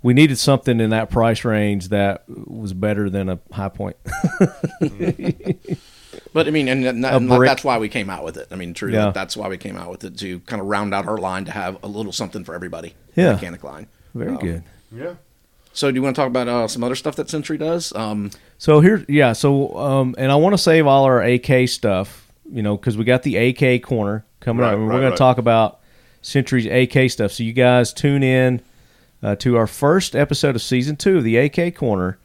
we 0.04 0.14
needed 0.14 0.38
something 0.38 0.78
in 0.80 0.90
that 0.90 1.10
price 1.10 1.44
range 1.44 1.88
that 1.88 2.22
was 2.28 2.72
better 2.72 3.10
than 3.10 3.28
a 3.28 3.40
Hi-Point. 3.52 3.96
But 6.32 6.48
I 6.48 6.50
mean, 6.50 6.66
and, 6.68 6.84
and, 6.84 7.04
and 7.06 7.28
brick. 7.28 7.48
that's 7.48 7.62
why 7.64 7.78
we 7.78 7.88
came 7.88 8.10
out 8.10 8.24
with 8.24 8.36
it. 8.36 8.48
I 8.50 8.56
mean, 8.56 8.74
truly, 8.74 8.94
Yeah. 8.94 9.10
that's 9.12 9.36
why 9.36 9.46
we 9.48 9.56
came 9.56 9.76
out 9.76 9.90
with 9.90 10.02
it 10.04 10.18
to 10.18 10.40
kind 10.40 10.60
of 10.60 10.66
round 10.66 10.92
out 10.92 11.06
our 11.06 11.16
line 11.18 11.44
to 11.44 11.52
have 11.52 11.78
a 11.84 11.86
little 11.88 12.10
something 12.12 12.42
for 12.44 12.54
everybody. 12.56 12.94
Yeah. 13.14 13.26
the 13.28 13.32
mechanic 13.34 13.62
line. 13.62 13.86
Very 14.14 14.32
Um, 14.32 14.38
good. 14.38 14.62
Yeah. 14.94 15.14
So, 15.72 15.90
do 15.90 15.94
you 15.96 16.02
want 16.02 16.14
to 16.16 16.20
talk 16.20 16.28
about 16.28 16.48
uh, 16.48 16.66
some 16.68 16.82
other 16.84 16.94
stuff 16.96 17.14
that 17.16 17.30
Century 17.30 17.56
does? 17.58 17.92
Um, 17.94 18.30
So 18.58 18.80
here, 18.80 19.04
yeah. 19.08 19.32
So, 19.32 19.76
um, 19.76 20.14
and 20.18 20.30
I 20.32 20.36
want 20.36 20.54
to 20.54 20.58
save 20.58 20.86
all 20.88 21.04
our 21.04 21.22
AK 21.22 21.68
stuff, 21.68 22.26
you 22.50 22.62
know, 22.62 22.76
because 22.76 22.96
we 22.96 23.04
got 23.04 23.22
the 23.22 23.36
AK 23.36 23.82
Korner 23.82 24.22
coming 24.40 24.62
Right, 24.62 24.68
up, 24.68 24.74
and 24.74 24.84
we're 24.86 24.92
going 24.92 25.04
right. 25.04 25.10
to 25.10 25.16
talk 25.16 25.38
about 25.38 25.80
Century's 26.22 26.66
AK 26.66 27.10
stuff. 27.10 27.30
So 27.32 27.42
you 27.44 27.52
guys 27.52 27.92
tune 27.92 28.22
in 28.24 28.60
uh, 29.24 29.34
to 29.36 29.56
our 29.56 29.66
first 29.66 30.14
episode 30.14 30.54
of 30.54 30.62
season 30.62 30.96
two 30.96 31.16
of 31.18 31.24
the 31.24 31.38
AK 31.38 31.74
Korner, 31.74 32.16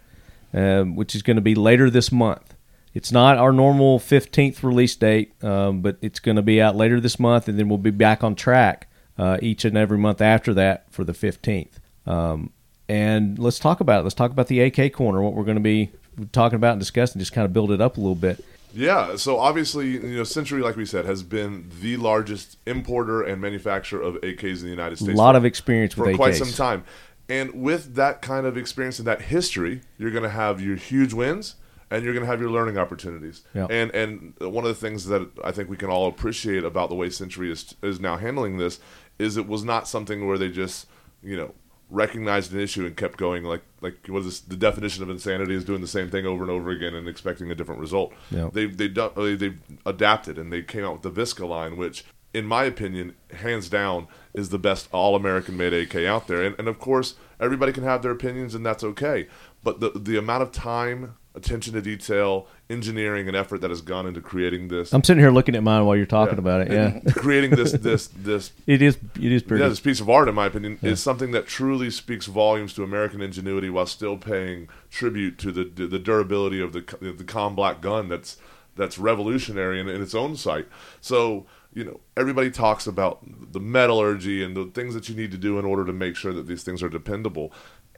um, 0.53 0.97
which 0.97 1.15
is 1.15 1.21
going 1.21 1.37
to 1.37 1.41
be 1.41 1.55
later 1.55 1.89
this 1.89 2.11
month. 2.11 2.55
It's 2.93 3.11
not 3.11 3.37
our 3.37 3.53
normal 3.53 3.99
fifteenth 3.99 4.63
release 4.63 4.95
date, 4.95 5.41
um, 5.43 5.81
but 5.81 5.97
it's 6.01 6.19
going 6.19 6.35
to 6.35 6.41
be 6.41 6.61
out 6.61 6.75
later 6.75 6.99
this 6.99 7.17
month, 7.17 7.47
and 7.47 7.57
then 7.57 7.69
we'll 7.69 7.77
be 7.77 7.91
back 7.91 8.23
on 8.23 8.35
track 8.35 8.91
uh, 9.17 9.37
each 9.41 9.63
and 9.63 9.77
every 9.77 9.97
month 9.97 10.21
after 10.21 10.53
that 10.55 10.91
for 10.91 11.05
the 11.05 11.13
fifteenth. 11.13 11.79
Um, 12.05 12.51
and 12.89 13.39
let's 13.39 13.59
talk 13.59 13.79
about 13.79 14.01
it. 14.01 14.03
Let's 14.03 14.15
talk 14.15 14.31
about 14.31 14.47
the 14.47 14.59
AK 14.59 14.93
Korner. 14.93 15.21
What 15.23 15.33
we're 15.33 15.45
going 15.45 15.55
to 15.55 15.61
be 15.61 15.91
talking 16.33 16.57
about 16.57 16.73
and 16.73 16.81
discussing. 16.81 17.19
Just 17.19 17.31
kind 17.31 17.45
of 17.45 17.53
build 17.53 17.71
it 17.71 17.79
up 17.79 17.95
a 17.95 18.01
little 18.01 18.15
bit. 18.15 18.43
Yeah, 18.73 19.15
so 19.15 19.39
obviously, 19.39 19.89
you 19.89 20.17
know, 20.17 20.23
Century, 20.23 20.61
like 20.61 20.75
we 20.75 20.85
said, 20.85 21.05
has 21.05 21.23
been 21.23 21.69
the 21.81 21.97
largest 21.97 22.57
importer 22.65 23.21
and 23.21 23.41
manufacturer 23.41 24.01
of 24.01 24.15
AKs 24.21 24.59
in 24.59 24.65
the 24.65 24.69
United 24.69 24.97
States. 24.97 25.13
A 25.13 25.17
lot 25.17 25.35
of 25.35 25.45
experience 25.45 25.93
for 25.93 26.13
quite 26.13 26.33
AKs. 26.33 26.45
some 26.45 26.53
time. 26.53 26.83
And 27.27 27.61
with 27.61 27.95
that 27.95 28.21
kind 28.21 28.45
of 28.45 28.57
experience 28.57 28.99
and 28.99 29.07
that 29.07 29.23
history, 29.23 29.81
you're 29.97 30.11
going 30.11 30.23
to 30.23 30.29
have 30.29 30.61
your 30.61 30.75
huge 30.75 31.13
wins 31.13 31.55
and 31.91 32.03
you're 32.03 32.13
going 32.13 32.25
to 32.25 32.29
have 32.29 32.41
your 32.41 32.49
learning 32.49 32.77
opportunities. 32.77 33.43
Yeah. 33.53 33.67
And 33.69 33.91
and 33.91 34.33
one 34.39 34.65
of 34.65 34.69
the 34.69 34.87
things 34.87 35.05
that 35.05 35.29
I 35.43 35.51
think 35.51 35.69
we 35.69 35.77
can 35.77 35.89
all 35.89 36.07
appreciate 36.07 36.63
about 36.63 36.89
the 36.89 36.95
way 36.95 37.09
Century 37.09 37.51
is 37.51 37.75
is 37.83 37.99
now 37.99 38.17
handling 38.17 38.57
this 38.57 38.79
is 39.17 39.37
it 39.37 39.47
was 39.47 39.63
not 39.63 39.87
something 39.87 40.27
where 40.27 40.37
they 40.37 40.49
just, 40.49 40.87
you 41.21 41.37
know, 41.37 41.53
recognized 41.89 42.53
an 42.53 42.59
issue 42.59 42.85
and 42.85 42.95
kept 42.95 43.17
going 43.17 43.43
like 43.43 43.61
like 43.81 43.95
what 44.07 44.19
is 44.19 44.25
this, 44.25 44.39
the 44.41 44.55
definition 44.55 45.01
of 45.03 45.09
insanity 45.09 45.55
is 45.55 45.65
doing 45.65 45.81
the 45.81 45.87
same 45.87 46.09
thing 46.09 46.25
over 46.25 46.43
and 46.43 46.51
over 46.51 46.69
again 46.69 46.93
and 46.93 47.07
expecting 47.07 47.49
a 47.51 47.55
different 47.55 47.81
result. 47.81 48.13
Yeah. 48.29 48.49
They 48.51 48.65
they 48.67 48.87
do- 48.87 49.11
they 49.15 49.35
they 49.35 49.53
adapted 49.85 50.37
and 50.37 50.51
they 50.53 50.61
came 50.61 50.83
out 50.83 51.01
with 51.01 51.01
the 51.01 51.21
VSKA 51.21 51.47
line, 51.47 51.77
which 51.77 52.05
in 52.31 52.45
my 52.45 52.63
opinion, 52.63 53.15
hands 53.33 53.69
down, 53.69 54.07
is 54.35 54.49
the 54.49 54.59
best 54.59 54.87
all 54.91 55.15
American 55.15 55.57
made 55.57 55.73
AK 55.73 55.95
out 56.05 56.27
there. 56.27 56.43
And 56.43 56.55
and 56.59 56.67
of 56.67 56.77
course, 56.79 57.15
everybody 57.39 57.71
can 57.71 57.83
have 57.83 58.01
their 58.03 58.11
opinions 58.11 58.53
and 58.53 58.65
that's 58.65 58.83
okay. 58.83 59.27
But 59.63 59.79
the 59.79 59.91
the 59.95 60.17
amount 60.17 60.43
of 60.43 60.51
time, 60.51 61.15
attention 61.35 61.73
to 61.73 61.81
detail, 61.81 62.47
engineering 62.69 63.27
and 63.27 63.37
effort 63.37 63.61
that 63.61 63.69
has 63.69 63.81
gone 63.81 64.05
into 64.07 64.19
creating 64.19 64.67
this 64.67 64.93
I'm 64.93 65.03
sitting 65.03 65.21
here 65.21 65.31
looking 65.31 65.55
at 65.55 65.63
mine 65.63 65.85
while 65.85 65.95
you're 65.95 66.05
talking 66.05 66.35
Yeah. 66.35 66.39
about 66.39 66.61
it. 66.61 66.71
Yeah, 66.71 67.11
creating 67.13 67.51
this 67.51 67.71
this 67.73 68.07
this 68.07 68.51
it 68.67 68.81
is. 68.81 68.97
It 69.21 69.31
is 69.31 69.43
pretty. 69.43 69.61
yeah, 69.63 69.69
this 69.69 69.79
piece 69.79 69.99
of 69.99 70.09
art, 70.09 70.27
in 70.27 70.35
my 70.35 70.47
opinion, 70.47 70.79
is 70.81 71.01
something 71.01 71.31
that 71.31 71.47
truly 71.47 71.89
speaks 71.91 72.25
volumes 72.25 72.73
to 72.73 72.83
American 72.83 73.21
ingenuity 73.21 73.69
while 73.69 73.85
still 73.85 74.17
paying 74.17 74.67
tribute 74.89 75.37
to 75.39 75.51
the 75.51 75.63
the 75.63 75.99
durability 75.99 76.61
of 76.61 76.73
the 76.73 76.81
the 77.01 77.23
com 77.23 77.55
black 77.55 77.79
gun 77.81 78.09
that's 78.09 78.37
that's 78.75 78.97
revolutionary 78.97 79.79
in, 79.79 79.87
in 79.89 80.01
its 80.01 80.15
own 80.15 80.35
sight. 80.35 80.67
So 81.01 81.45
you 81.71 81.83
know, 81.83 81.99
everybody 82.17 82.49
talks 82.49 82.87
about 82.87 83.19
the 83.53 83.59
metallurgy 83.59 84.43
and 84.43 84.57
the 84.57 84.65
things 84.73 84.95
that 84.95 85.07
you 85.07 85.15
need 85.15 85.29
to 85.31 85.37
do 85.37 85.59
in 85.59 85.65
order 85.65 85.85
to 85.85 85.93
make 85.93 86.15
sure 86.15 86.33
that 86.33 86.47
these 86.47 86.63
things 86.63 86.81
are 86.81 86.89
dependable. 86.89 87.53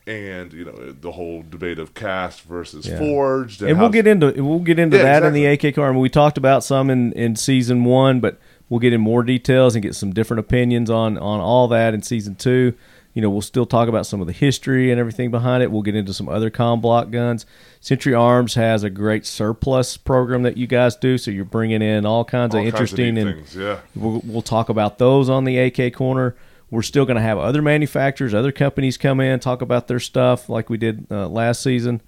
And 0.08 0.52
you 0.52 0.66
know 0.66 0.94
the 1.00 1.12
whole 1.12 1.44
debate 1.48 1.78
of 1.78 1.94
cast 1.94 2.42
versus 2.42 2.88
Yeah. 2.88 2.98
forged, 2.98 3.62
and 3.62 3.80
we'll 3.80 3.90
get 3.90 4.08
into 4.08 4.32
we'll 4.44 4.60
get 4.60 4.80
into 4.80 4.98
Yeah, 4.98 5.04
that 5.04 5.24
in 5.24 5.34
the. 5.34 5.46
AK 5.46 5.76
car. 5.76 5.90
I 5.90 5.92
mean, 5.92 6.00
we 6.02 6.10
talked 6.10 6.38
about 6.40 6.64
some 6.64 6.90
in, 6.90 7.14
in 7.14 7.36
season 7.36 7.84
one, 7.84 8.20
but 8.20 8.40
we'll 8.68 8.80
get 8.80 8.94
in 8.94 9.02
more 9.02 9.22
details 9.22 9.76
and 9.76 9.84
get 9.84 9.94
some 9.96 10.12
different 10.12 10.40
opinions 10.40 10.90
on 10.90 11.18
on 11.20 11.40
all 11.40 11.68
that 11.68 11.94
in 11.94 12.02
season 12.02 12.34
two. 12.36 12.74
You 13.14 13.22
know, 13.22 13.30
we'll 13.30 13.42
still 13.42 13.66
talk 13.66 13.90
about 13.90 14.06
some 14.06 14.22
of 14.22 14.28
the 14.28 14.34
history 14.34 14.90
and 14.90 14.98
everything 15.00 15.32
behind 15.32 15.62
it. 15.62 15.70
We'll 15.70 15.82
get 15.82 15.96
into 15.96 16.14
some 16.14 16.30
other 16.30 16.50
com 16.50 16.82
block 16.82 17.12
guns. 17.12 17.46
Century 17.82 18.14
Arms 18.16 18.56
has 18.56 18.84
a 18.84 18.90
great 18.90 19.26
surplus 19.28 19.98
program 19.98 20.44
that 20.44 20.56
you 20.58 20.66
guys 20.66 20.96
do, 20.96 21.18
so 21.20 21.30
you're 21.30 21.44
bringing 21.46 21.82
in 21.82 22.06
all 22.08 22.24
kinds 22.26 22.56
all 22.56 22.62
of 22.62 22.64
kinds 22.74 22.74
interesting 22.74 23.16
neat 23.16 23.22
and 23.22 23.36
things. 23.36 23.56
Yeah, 23.56 23.80
We'll, 23.96 24.22
we'll 24.26 24.42
talk 24.42 24.70
about 24.70 24.98
those 24.98 25.30
on 25.30 25.44
the 25.44 25.60
AK 25.60 25.94
Korner. 25.94 26.34
We're 26.72 26.82
still 26.82 27.06
going 27.06 27.18
to 27.18 27.22
have 27.22 27.38
other 27.38 27.62
manufacturers, 27.62 28.34
other 28.34 28.54
companies 28.54 28.98
come 28.98 29.20
in, 29.20 29.40
talk 29.42 29.62
about 29.62 29.88
their 29.88 30.00
stuff 30.00 30.48
like 30.48 30.70
we 30.70 30.78
did 30.78 31.06
uh, 31.12 31.28
last 31.28 31.62
season. 31.62 32.02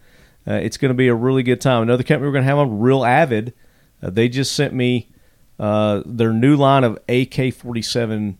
Uh, 0.47 0.53
it's 0.53 0.77
going 0.77 0.89
to 0.89 0.95
be 0.95 1.09
a 1.09 1.13
really 1.15 1.43
good 1.43 1.61
time. 1.61 1.83
Another 1.83 2.01
company 2.01 2.27
we're 2.27 2.33
going 2.33 2.45
to 2.45 2.49
have 2.49 2.57
on, 2.57 2.79
Real 2.79 3.03
Avid, 3.03 3.53
uh, 4.01 4.09
they 4.09 4.29
just 4.29 4.53
sent 4.53 4.73
me 4.73 5.09
uh, 5.59 6.01
their 6.05 6.31
new 6.31 6.55
line 6.55 6.85
of 6.85 6.97
AK 7.09 7.53
47 7.53 8.37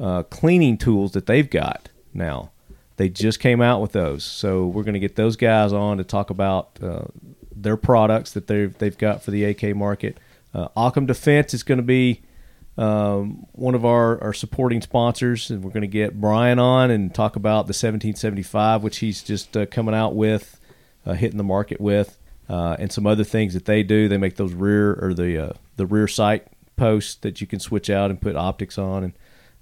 uh, 0.00 0.22
cleaning 0.24 0.76
tools 0.76 1.12
that 1.12 1.26
they've 1.26 1.48
got 1.48 1.88
now. 2.12 2.50
They 2.96 3.08
just 3.08 3.38
came 3.40 3.62
out 3.62 3.80
with 3.80 3.92
those. 3.92 4.24
So 4.24 4.66
we're 4.66 4.82
going 4.82 4.94
to 4.94 5.00
get 5.00 5.16
those 5.16 5.36
guys 5.36 5.72
on 5.72 5.98
to 5.98 6.04
talk 6.04 6.30
about 6.30 6.78
uh, 6.82 7.04
their 7.54 7.76
products 7.76 8.32
that 8.32 8.46
they've, 8.48 8.76
they've 8.76 8.98
got 8.98 9.22
for 9.22 9.30
the 9.30 9.44
AK 9.44 9.74
market. 9.76 10.18
Uh, 10.52 10.68
Occam 10.76 11.06
Defense 11.06 11.54
is 11.54 11.62
going 11.62 11.78
to 11.78 11.84
be 11.84 12.22
um, 12.80 13.46
one 13.52 13.74
of 13.74 13.84
our, 13.84 14.22
our 14.24 14.32
supporting 14.32 14.80
sponsors, 14.80 15.50
and 15.50 15.62
we're 15.62 15.70
going 15.70 15.82
to 15.82 15.86
get 15.86 16.18
Brian 16.18 16.58
on 16.58 16.90
and 16.90 17.14
talk 17.14 17.36
about 17.36 17.66
the 17.66 17.74
1775, 17.74 18.82
which 18.82 18.98
he's 18.98 19.22
just 19.22 19.54
uh, 19.54 19.66
coming 19.66 19.94
out 19.94 20.14
with, 20.14 20.58
uh, 21.04 21.12
hitting 21.12 21.36
the 21.36 21.44
market 21.44 21.78
with, 21.78 22.16
uh, 22.48 22.76
and 22.78 22.90
some 22.90 23.06
other 23.06 23.22
things 23.22 23.52
that 23.52 23.66
they 23.66 23.82
do. 23.82 24.08
They 24.08 24.16
make 24.16 24.36
those 24.36 24.54
rear 24.54 24.94
or 24.94 25.12
the 25.12 25.50
uh, 25.50 25.52
the 25.76 25.84
rear 25.84 26.08
sight 26.08 26.46
posts 26.76 27.16
that 27.16 27.42
you 27.42 27.46
can 27.46 27.60
switch 27.60 27.90
out 27.90 28.08
and 28.10 28.18
put 28.18 28.34
optics 28.34 28.78
on, 28.78 29.04
and 29.04 29.12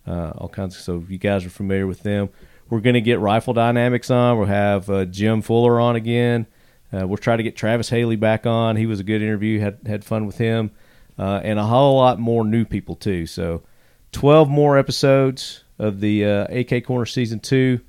uh, 0.07 0.31
all 0.37 0.49
kinds. 0.49 0.77
Of, 0.77 0.83
so 0.83 1.05
you 1.09 1.19
guys 1.19 1.45
are 1.45 1.51
familiar 1.51 1.89
with 1.89 2.05
them. 2.05 2.29
We're 2.71 2.81
going 2.81 2.95
to 2.95 3.01
get 3.01 3.19
Rifle 3.19 3.53
Dynamics 3.53 4.13
on. 4.13 4.39
We'll 4.39 4.47
have 4.47 4.89
uh, 4.89 5.07
Jim 5.07 5.43
Fuller 5.43 5.81
on 5.81 5.97
again. 5.97 6.47
We'll 6.93 7.17
try 7.17 7.37
to 7.37 7.43
get 7.43 7.57
Travis 7.57 7.89
Haley 7.89 8.17
back 8.17 8.47
on. 8.47 8.77
He 8.77 8.87
was 8.87 9.01
a 9.01 9.05
good 9.05 9.23
interview. 9.23 9.59
Had 9.59 9.81
had 9.87 10.05
fun 10.05 10.25
with 10.25 10.39
him 10.39 10.71
uh, 11.19 11.41
and 11.43 11.59
a 11.59 11.65
whole 11.65 11.97
lot 11.97 12.19
more 12.19 12.45
new 12.45 12.65
people 12.65 12.95
too. 12.97 13.27
So, 13.27 13.63
twelve 14.13 14.49
more 14.49 14.79
episodes 14.79 15.65
of 15.79 16.01
the 16.01 16.25
uh, 16.25 16.45
AK 16.45 16.85
Korner 16.87 17.09
season 17.11 17.41
two 17.41 17.81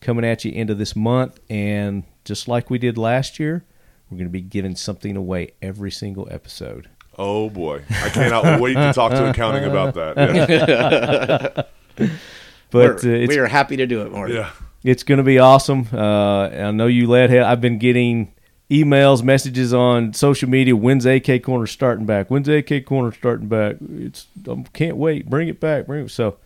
coming 0.00 0.24
at 0.24 0.44
you 0.44 0.52
into 0.52 0.74
this 0.74 0.96
month, 0.96 1.38
and 1.50 2.04
just 2.24 2.48
like 2.48 2.70
we 2.70 2.78
did 2.78 2.96
last 2.98 3.38
year, 3.38 3.64
we're 4.10 4.16
going 4.16 4.28
to 4.28 4.32
be 4.32 4.40
giving 4.40 4.74
something 4.76 5.16
away 5.16 5.52
every 5.60 5.90
single 5.90 6.26
episode. 6.30 6.88
Oh 7.18 7.50
boy, 7.50 7.82
I 7.90 8.08
cannot 8.08 8.60
wait 8.60 8.74
to 8.74 8.92
talk 8.94 9.12
to 9.12 9.28
accounting 9.30 9.64
about 9.64 9.94
that. 9.94 11.66
Yeah. 11.98 12.08
But 12.70 13.04
uh, 13.04 13.08
we're, 13.08 13.14
it's 13.16 13.28
we 13.28 13.38
are 13.38 13.46
happy 13.48 13.76
to 13.78 13.86
do 13.86 14.02
it, 14.02 14.12
Marty. 14.12 14.34
yeah. 14.34 14.50
it's 14.84 15.02
going 15.02 15.18
to 15.18 15.24
be 15.24 15.40
awesome. 15.40 15.88
Uh, 15.92 16.48
I 16.48 16.70
know 16.70 16.86
you 16.86 17.08
led. 17.08 17.34
I've 17.34 17.60
been 17.60 17.78
getting 17.78 18.32
emails, 18.70 19.22
messages 19.22 19.74
on 19.74 20.12
social 20.14 20.48
media. 20.48 20.76
When's 20.76 21.04
AK 21.04 21.42
Korner 21.42 21.68
starting 21.68 22.06
back? 22.06 22.30
When's 22.30 22.48
AK 22.48 22.68
Korner 22.86 23.14
starting 23.14 23.48
back? 23.48 23.76
It's 23.80 24.26
I 24.48 24.62
can't 24.72 24.96
wait. 24.96 25.28
Bring 25.28 25.48
it 25.48 25.60
back. 25.60 25.86
Bring 25.86 26.06
it. 26.06 26.10
So, 26.10 26.36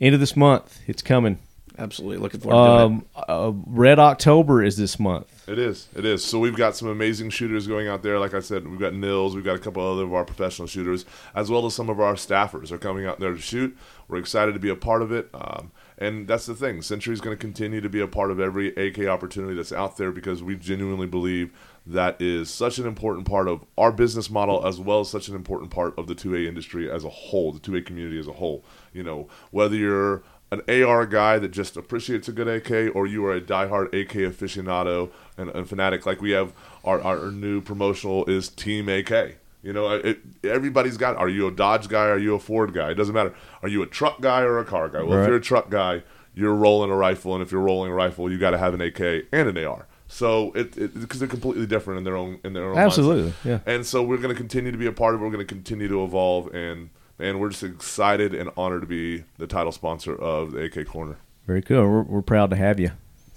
end 0.00 0.14
of 0.14 0.20
this 0.20 0.36
month, 0.36 0.80
it's 0.86 1.02
coming. 1.02 1.38
Absolutely. 1.76 2.18
Looking 2.18 2.40
forward 2.40 2.56
to 2.56 2.84
Um, 2.84 3.04
uh, 3.16 3.52
Red 3.66 3.98
October 3.98 4.62
is 4.62 4.76
this 4.76 5.00
month. 5.00 5.48
It 5.48 5.58
is. 5.58 5.88
It 5.96 6.04
is. 6.04 6.24
So 6.24 6.38
we've 6.38 6.56
got 6.56 6.76
some 6.76 6.86
amazing 6.88 7.30
shooters 7.30 7.66
going 7.66 7.88
out 7.88 8.02
there. 8.04 8.20
Like 8.20 8.32
I 8.32 8.38
said, 8.40 8.68
we've 8.68 8.78
got 8.78 8.94
Nils. 8.94 9.34
We've 9.34 9.44
got 9.44 9.56
a 9.56 9.58
couple 9.58 9.84
other 9.84 10.04
of 10.04 10.14
our 10.14 10.24
professional 10.24 10.68
shooters, 10.68 11.04
as 11.34 11.50
well 11.50 11.66
as 11.66 11.74
some 11.74 11.90
of 11.90 11.98
our 11.98 12.14
staffers 12.14 12.70
are 12.70 12.78
coming 12.78 13.06
out 13.06 13.18
there 13.18 13.32
to 13.32 13.40
shoot. 13.40 13.76
We're 14.06 14.18
excited 14.18 14.52
to 14.52 14.60
be 14.60 14.68
a 14.68 14.76
part 14.76 15.02
of 15.02 15.10
it. 15.10 15.28
Um, 15.34 15.72
and 15.98 16.26
that's 16.26 16.46
the 16.46 16.54
thing. 16.54 16.82
Century 16.82 17.14
is 17.14 17.20
going 17.20 17.36
to 17.36 17.40
continue 17.40 17.80
to 17.80 17.88
be 17.88 18.00
a 18.00 18.08
part 18.08 18.30
of 18.30 18.40
every 18.40 18.68
AK 18.74 19.06
opportunity 19.06 19.54
that's 19.54 19.72
out 19.72 19.96
there 19.96 20.10
because 20.10 20.42
we 20.42 20.56
genuinely 20.56 21.06
believe 21.06 21.52
that 21.86 22.20
is 22.20 22.50
such 22.50 22.78
an 22.78 22.86
important 22.86 23.26
part 23.26 23.46
of 23.46 23.64
our 23.78 23.92
business 23.92 24.30
model 24.30 24.66
as 24.66 24.80
well 24.80 25.00
as 25.00 25.10
such 25.10 25.28
an 25.28 25.34
important 25.34 25.70
part 25.70 25.96
of 25.98 26.06
the 26.06 26.14
2A 26.14 26.46
industry 26.46 26.90
as 26.90 27.04
a 27.04 27.10
whole, 27.10 27.52
the 27.52 27.60
2A 27.60 27.86
community 27.86 28.18
as 28.18 28.26
a 28.26 28.32
whole. 28.32 28.64
You 28.92 29.02
know, 29.02 29.28
whether 29.50 29.76
you're 29.76 30.22
an 30.50 30.62
AR 30.68 31.06
guy 31.06 31.38
that 31.38 31.50
just 31.50 31.76
appreciates 31.76 32.28
a 32.28 32.32
good 32.32 32.48
AK, 32.48 32.94
or 32.94 33.06
you 33.06 33.24
are 33.26 33.34
a 33.34 33.40
diehard 33.40 33.86
AK 33.88 34.12
aficionado 34.12 35.10
and, 35.36 35.50
and 35.50 35.68
fanatic, 35.68 36.06
like 36.06 36.20
we 36.20 36.30
have 36.30 36.52
our, 36.84 37.00
our 37.00 37.30
new 37.30 37.60
promotional 37.60 38.24
is 38.26 38.48
Team 38.48 38.88
AK. 38.88 39.36
You 39.64 39.72
know, 39.72 39.90
it, 39.92 40.18
everybody's 40.44 40.96
got. 40.98 41.16
Are 41.16 41.28
you 41.28 41.48
a 41.48 41.50
Dodge 41.50 41.88
guy? 41.88 42.06
Are 42.08 42.18
you 42.18 42.34
a 42.34 42.38
Ford 42.38 42.74
guy? 42.74 42.90
It 42.90 42.94
doesn't 42.94 43.14
matter. 43.14 43.34
Are 43.62 43.68
you 43.68 43.82
a 43.82 43.86
truck 43.86 44.20
guy 44.20 44.42
or 44.42 44.58
a 44.58 44.64
car 44.64 44.88
guy? 44.90 45.02
Well, 45.02 45.16
Right. 45.16 45.22
if 45.22 45.28
you're 45.28 45.38
a 45.38 45.40
truck 45.40 45.70
guy, 45.70 46.02
you're 46.34 46.54
rolling 46.54 46.90
a 46.90 46.96
rifle, 46.96 47.32
and 47.34 47.42
if 47.42 47.50
you're 47.50 47.62
rolling 47.62 47.90
a 47.90 47.94
rifle, 47.94 48.30
you 48.30 48.38
got 48.38 48.50
to 48.50 48.58
have 48.58 48.74
an 48.74 48.80
AK 48.82 49.24
and 49.32 49.48
an 49.48 49.56
AR. 49.64 49.86
So 50.06 50.52
it 50.54 50.74
because 51.00 51.18
they're 51.18 51.26
completely 51.28 51.66
different 51.66 51.98
in 51.98 52.04
their 52.04 52.14
own 52.16 52.38
in 52.44 52.52
their 52.52 52.70
own 52.70 52.76
Absolutely, 52.78 53.30
mindset. 53.32 53.44
yeah. 53.44 53.58
And 53.74 53.86
so 53.86 54.02
we're 54.02 54.18
going 54.18 54.34
to 54.34 54.38
continue 54.38 54.70
to 54.70 54.76
be 54.78 54.86
a 54.86 54.92
part 54.92 55.14
of 55.14 55.20
it. 55.20 55.24
We're 55.24 55.30
going 55.30 55.46
to 55.46 55.54
continue 55.54 55.88
to 55.88 56.04
evolve, 56.04 56.54
and 56.54 56.90
and 57.18 57.40
we're 57.40 57.48
just 57.48 57.62
excited 57.62 58.34
and 58.34 58.50
honored 58.56 58.82
to 58.82 58.86
be 58.86 59.24
the 59.38 59.46
title 59.46 59.72
sponsor 59.72 60.14
of 60.14 60.52
the 60.52 60.64
AK 60.64 60.74
Korner. 60.88 61.16
Very 61.46 61.62
cool. 61.62 61.88
We're, 61.88 62.02
we're 62.02 62.22
proud 62.22 62.50
to 62.50 62.56
have 62.56 62.78
you. 62.78 62.90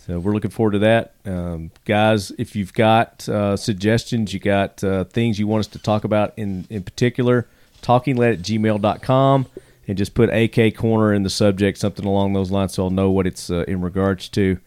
So 0.08 0.20
we're 0.20 0.34
looking 0.34 0.52
forward 0.52 0.72
to 0.72 0.80
that. 0.80 1.16
Um, 1.26 1.72
guys, 1.84 2.32
if 2.38 2.56
you've 2.56 2.74
got 2.74 3.28
uh, 3.28 3.58
suggestions, 3.58 4.34
you 4.34 4.40
got 4.40 4.82
uh, 4.82 5.04
things 5.04 5.38
you 5.38 5.48
want 5.48 5.60
us 5.60 5.68
to 5.68 5.80
talk 5.80 6.06
about 6.06 6.34
in, 6.38 6.66
in 6.70 6.84
particular, 6.84 7.46
talkinglead 7.82 8.34
at 8.34 8.40
gmail.com 8.40 9.46
and 9.86 9.98
just 9.98 10.14
put 10.14 10.30
AK 10.30 10.76
Korner 10.76 11.14
in 11.14 11.24
the 11.24 11.30
subject, 11.30 11.78
something 11.78 12.06
along 12.06 12.32
those 12.32 12.52
lines 12.52 12.74
so 12.74 12.86
I'll 12.86 12.90
know 12.90 13.12
what 13.12 13.28
it's 13.28 13.50
uh, 13.50 13.66
in 13.68 13.82
regards 13.82 14.30
to. 14.30 14.60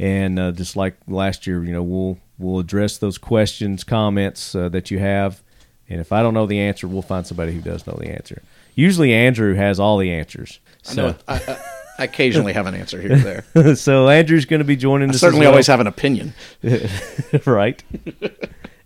And 0.00 0.40
uh, 0.40 0.50
just 0.50 0.74
like 0.74 0.96
last 1.06 1.46
year, 1.46 1.62
you 1.62 1.72
know, 1.72 1.84
we'll 1.84 2.18
we'll 2.38 2.58
address 2.58 2.98
those 2.98 3.16
questions, 3.16 3.84
comments 3.84 4.56
uh, 4.56 4.68
that 4.70 4.90
you 4.90 4.98
have. 4.98 5.40
And 5.88 6.00
if 6.00 6.10
I 6.10 6.22
don't 6.22 6.34
know 6.34 6.46
the 6.46 6.58
answer, 6.58 6.88
we'll 6.88 7.02
find 7.02 7.24
somebody 7.24 7.52
who 7.52 7.60
does 7.60 7.86
know 7.86 7.96
the 8.00 8.08
answer. 8.08 8.42
Usually 8.74 9.12
Andrew 9.12 9.54
has 9.54 9.78
all 9.78 9.98
the 9.98 10.10
answers. 10.10 10.58
I 10.88 10.94
know. 10.94 11.14
I, 11.28 11.34
I, 11.46 11.79
I 12.00 12.04
occasionally 12.04 12.52
have 12.54 12.66
an 12.66 12.74
answer 12.74 13.00
here 13.00 13.12
or 13.12 13.42
there. 13.52 13.76
so 13.76 14.08
Andrew's 14.08 14.46
going 14.46 14.60
to 14.60 14.64
be 14.64 14.76
joining 14.76 15.10
I 15.10 15.12
us. 15.12 15.20
certainly 15.20 15.44
well. 15.44 15.52
always 15.52 15.66
have 15.66 15.80
an 15.80 15.86
opinion. 15.86 16.32
right, 17.46 17.82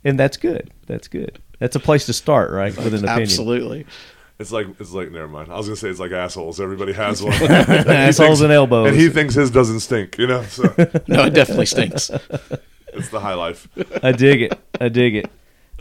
and 0.05 0.19
that's 0.19 0.37
good. 0.37 0.71
That's 0.87 1.09
good. 1.09 1.39
That's 1.61 1.77
a 1.77 1.81
place 1.81 2.07
to 2.07 2.13
start, 2.13 2.51
right? 2.51 2.77
With 2.77 2.89
an 2.89 3.05
opinion. 3.05 3.23
Absolutely. 3.23 3.87
It's 4.41 4.51
like 4.51 4.67
it's 4.81 4.91
like 4.93 5.13
never 5.13 5.29
mind. 5.29 5.53
I 5.53 5.57
was 5.57 5.67
gonna 5.67 5.77
say 5.77 5.89
it's 5.89 6.01
like 6.01 6.11
assholes. 6.11 6.61
Everybody 6.61 6.93
has 6.93 7.23
one. 7.23 7.33
Assholes 7.43 8.41
and 8.41 8.53
elbows. 8.53 8.89
and 8.89 8.97
he 8.97 9.09
thinks 9.09 9.35
his 9.35 9.49
doesn't 9.51 9.79
stink. 9.81 10.19
You 10.19 10.27
know, 10.27 10.43
so 10.43 10.65
No, 11.07 11.25
it 11.27 11.35
definitely 11.35 11.67
stinks. 11.67 12.11
it's 12.89 13.09
the 13.11 13.21
high 13.21 13.35
life. 13.35 13.69
I 14.03 14.11
dig 14.11 14.43
it. 14.43 14.59
I 14.81 14.89
dig 14.89 15.15
it. 15.15 15.31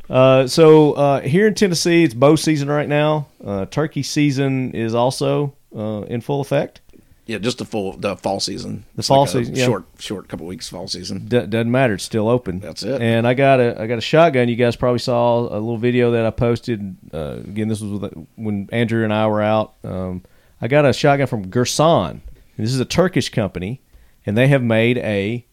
Uh, 0.08 0.46
so 0.46 0.94
uh, 0.94 1.22
here 1.22 1.48
in 1.48 1.56
Tennessee, 1.56 2.04
it's 2.04 2.14
bow 2.14 2.36
season 2.36 2.70
right 2.70 2.88
now. 2.88 3.28
Uh, 3.44 3.66
turkey 3.66 4.04
season 4.04 4.72
is 4.74 4.94
also 4.94 5.56
uh, 5.76 6.02
in 6.04 6.22
full 6.22 6.40
effect. 6.40 6.82
Yeah, 7.26 7.38
just 7.38 7.58
the 7.60 7.66
full 7.66 7.96
the 7.98 8.18
fall 8.18 8.40
season. 8.40 8.86
The 8.96 9.00
It's 9.00 9.08
fall 9.08 9.22
like 9.22 9.30
season, 9.30 9.56
yeah. 9.56 9.66
Short, 9.66 9.86
short 9.98 10.28
couple 10.28 10.46
weeks 10.46 10.68
fall 10.68 10.88
season. 10.88 11.26
D- 11.28 11.46
doesn't 11.46 11.72
matter; 11.72 11.94
it's 11.94 12.04
still 12.04 12.28
open. 12.28 12.60
That's 12.60 12.84
it. 12.84 13.02
And 13.02 13.26
I 13.26 13.34
got 13.34 13.60
a 13.62 13.80
I 13.82 13.88
got 13.88 13.98
a 13.98 14.02
shotgun. 14.02 14.50
You 14.50 14.58
guys 14.58 14.76
probably 14.76 15.00
saw 15.00 15.40
a 15.40 15.56
little 15.56 15.78
video 15.78 16.12
that 16.12 16.26
I 16.26 16.32
posted. 16.32 16.98
Uh, 17.14 17.38
again, 17.44 17.70
this 17.70 17.80
was 17.80 18.02
with, 18.02 18.28
when 18.36 18.68
Andrew 18.74 19.04
and 19.06 19.14
I 19.14 19.28
were 19.28 19.42
out. 19.42 19.76
Um, 19.86 20.24
I 20.62 20.68
got 20.68 20.86
a 20.86 20.92
shotgun 20.92 21.28
from 21.28 21.50
Girsan. 21.50 22.20
And 22.56 22.66
this 22.68 22.74
is 22.74 22.80
a 22.80 22.86
Turkish 22.86 23.30
company, 23.30 23.82
and 24.26 24.38
they 24.38 24.48
have 24.48 24.62
made 24.62 24.98
a, 25.00 25.46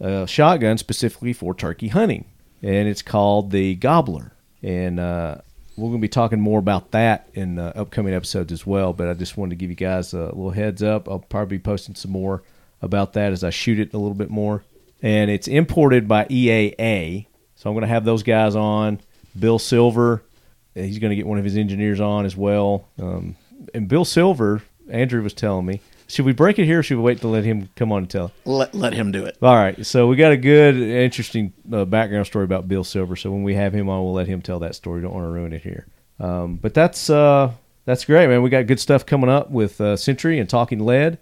a 0.00 0.26
shotgun 0.26 0.78
specifically 0.78 1.32
for 1.32 1.54
turkey 1.54 1.88
hunting, 1.88 2.24
and 2.60 2.88
it's 2.88 3.02
called 3.02 3.52
the 3.52 3.76
Gobbler. 3.76 4.32
And 4.62 4.98
uh, 4.98 5.36
we're 5.80 5.88
going 5.88 6.00
to 6.00 6.04
be 6.04 6.08
talking 6.08 6.40
more 6.40 6.58
about 6.58 6.90
that 6.90 7.28
in 7.34 7.58
uh, 7.58 7.72
upcoming 7.74 8.14
episodes 8.14 8.52
as 8.52 8.66
well. 8.66 8.92
But 8.92 9.08
I 9.08 9.14
just 9.14 9.36
wanted 9.36 9.50
to 9.50 9.56
give 9.56 9.70
you 9.70 9.76
guys 9.76 10.12
a 10.12 10.26
little 10.26 10.50
heads 10.50 10.82
up. 10.82 11.08
I'll 11.08 11.18
probably 11.18 11.56
be 11.56 11.62
posting 11.62 11.94
some 11.94 12.10
more 12.10 12.42
about 12.82 13.14
that 13.14 13.32
as 13.32 13.42
I 13.42 13.50
shoot 13.50 13.78
it 13.80 13.94
a 13.94 13.98
little 13.98 14.14
bit 14.14 14.30
more. 14.30 14.62
And 15.02 15.30
it's 15.30 15.48
imported 15.48 16.06
by 16.06 16.26
EAA, 16.26 17.26
so 17.56 17.70
I'm 17.70 17.74
going 17.74 17.82
to 17.82 17.88
have 17.88 18.04
those 18.04 18.22
guys 18.22 18.54
on. 18.54 19.00
Bill 19.38 19.58
Silver, 19.58 20.22
he's 20.74 20.98
going 20.98 21.10
to 21.10 21.16
get 21.16 21.26
one 21.26 21.38
of 21.38 21.44
his 21.44 21.56
engineers 21.56 22.00
on 22.00 22.26
as 22.26 22.36
well. 22.36 22.86
Um, 23.00 23.36
and 23.72 23.88
Bill 23.88 24.04
Silver, 24.04 24.62
Andrew 24.90 25.22
was 25.22 25.32
telling 25.32 25.64
me, 25.64 25.80
should 26.10 26.24
we 26.24 26.32
break 26.32 26.58
it 26.58 26.64
here 26.64 26.80
or 26.80 26.82
should 26.82 26.98
we 26.98 27.02
wait 27.04 27.20
to 27.20 27.28
let 27.28 27.44
him 27.44 27.68
come 27.76 27.92
on 27.92 27.98
and 28.02 28.10
tell? 28.10 28.32
Let 28.44 28.74
let 28.74 28.92
him 28.92 29.12
do 29.12 29.24
it. 29.24 29.36
All 29.40 29.54
right, 29.54 29.84
so 29.86 30.06
we 30.08 30.16
got 30.16 30.32
a 30.32 30.36
good, 30.36 30.76
interesting 30.76 31.52
uh, 31.72 31.84
background 31.84 32.26
story 32.26 32.44
about 32.44 32.68
Bill 32.68 32.84
Silver. 32.84 33.16
So 33.16 33.30
when 33.30 33.42
we 33.42 33.54
have 33.54 33.72
him 33.72 33.88
on, 33.88 34.02
we'll 34.02 34.12
let 34.12 34.26
him 34.26 34.42
tell 34.42 34.58
that 34.60 34.74
story. 34.74 35.02
Don't 35.02 35.14
want 35.14 35.24
to 35.24 35.30
ruin 35.30 35.52
it 35.52 35.62
here. 35.62 35.86
Um, 36.18 36.56
but 36.56 36.74
that's 36.74 37.08
uh, 37.08 37.52
that's 37.84 38.04
great, 38.04 38.28
man. 38.28 38.42
We 38.42 38.50
got 38.50 38.66
good 38.66 38.80
stuff 38.80 39.06
coming 39.06 39.30
up 39.30 39.50
with 39.50 39.80
uh, 39.80 39.96
Century 39.96 40.38
and 40.38 40.48
Talking 40.48 40.80
Lead. 40.80 41.18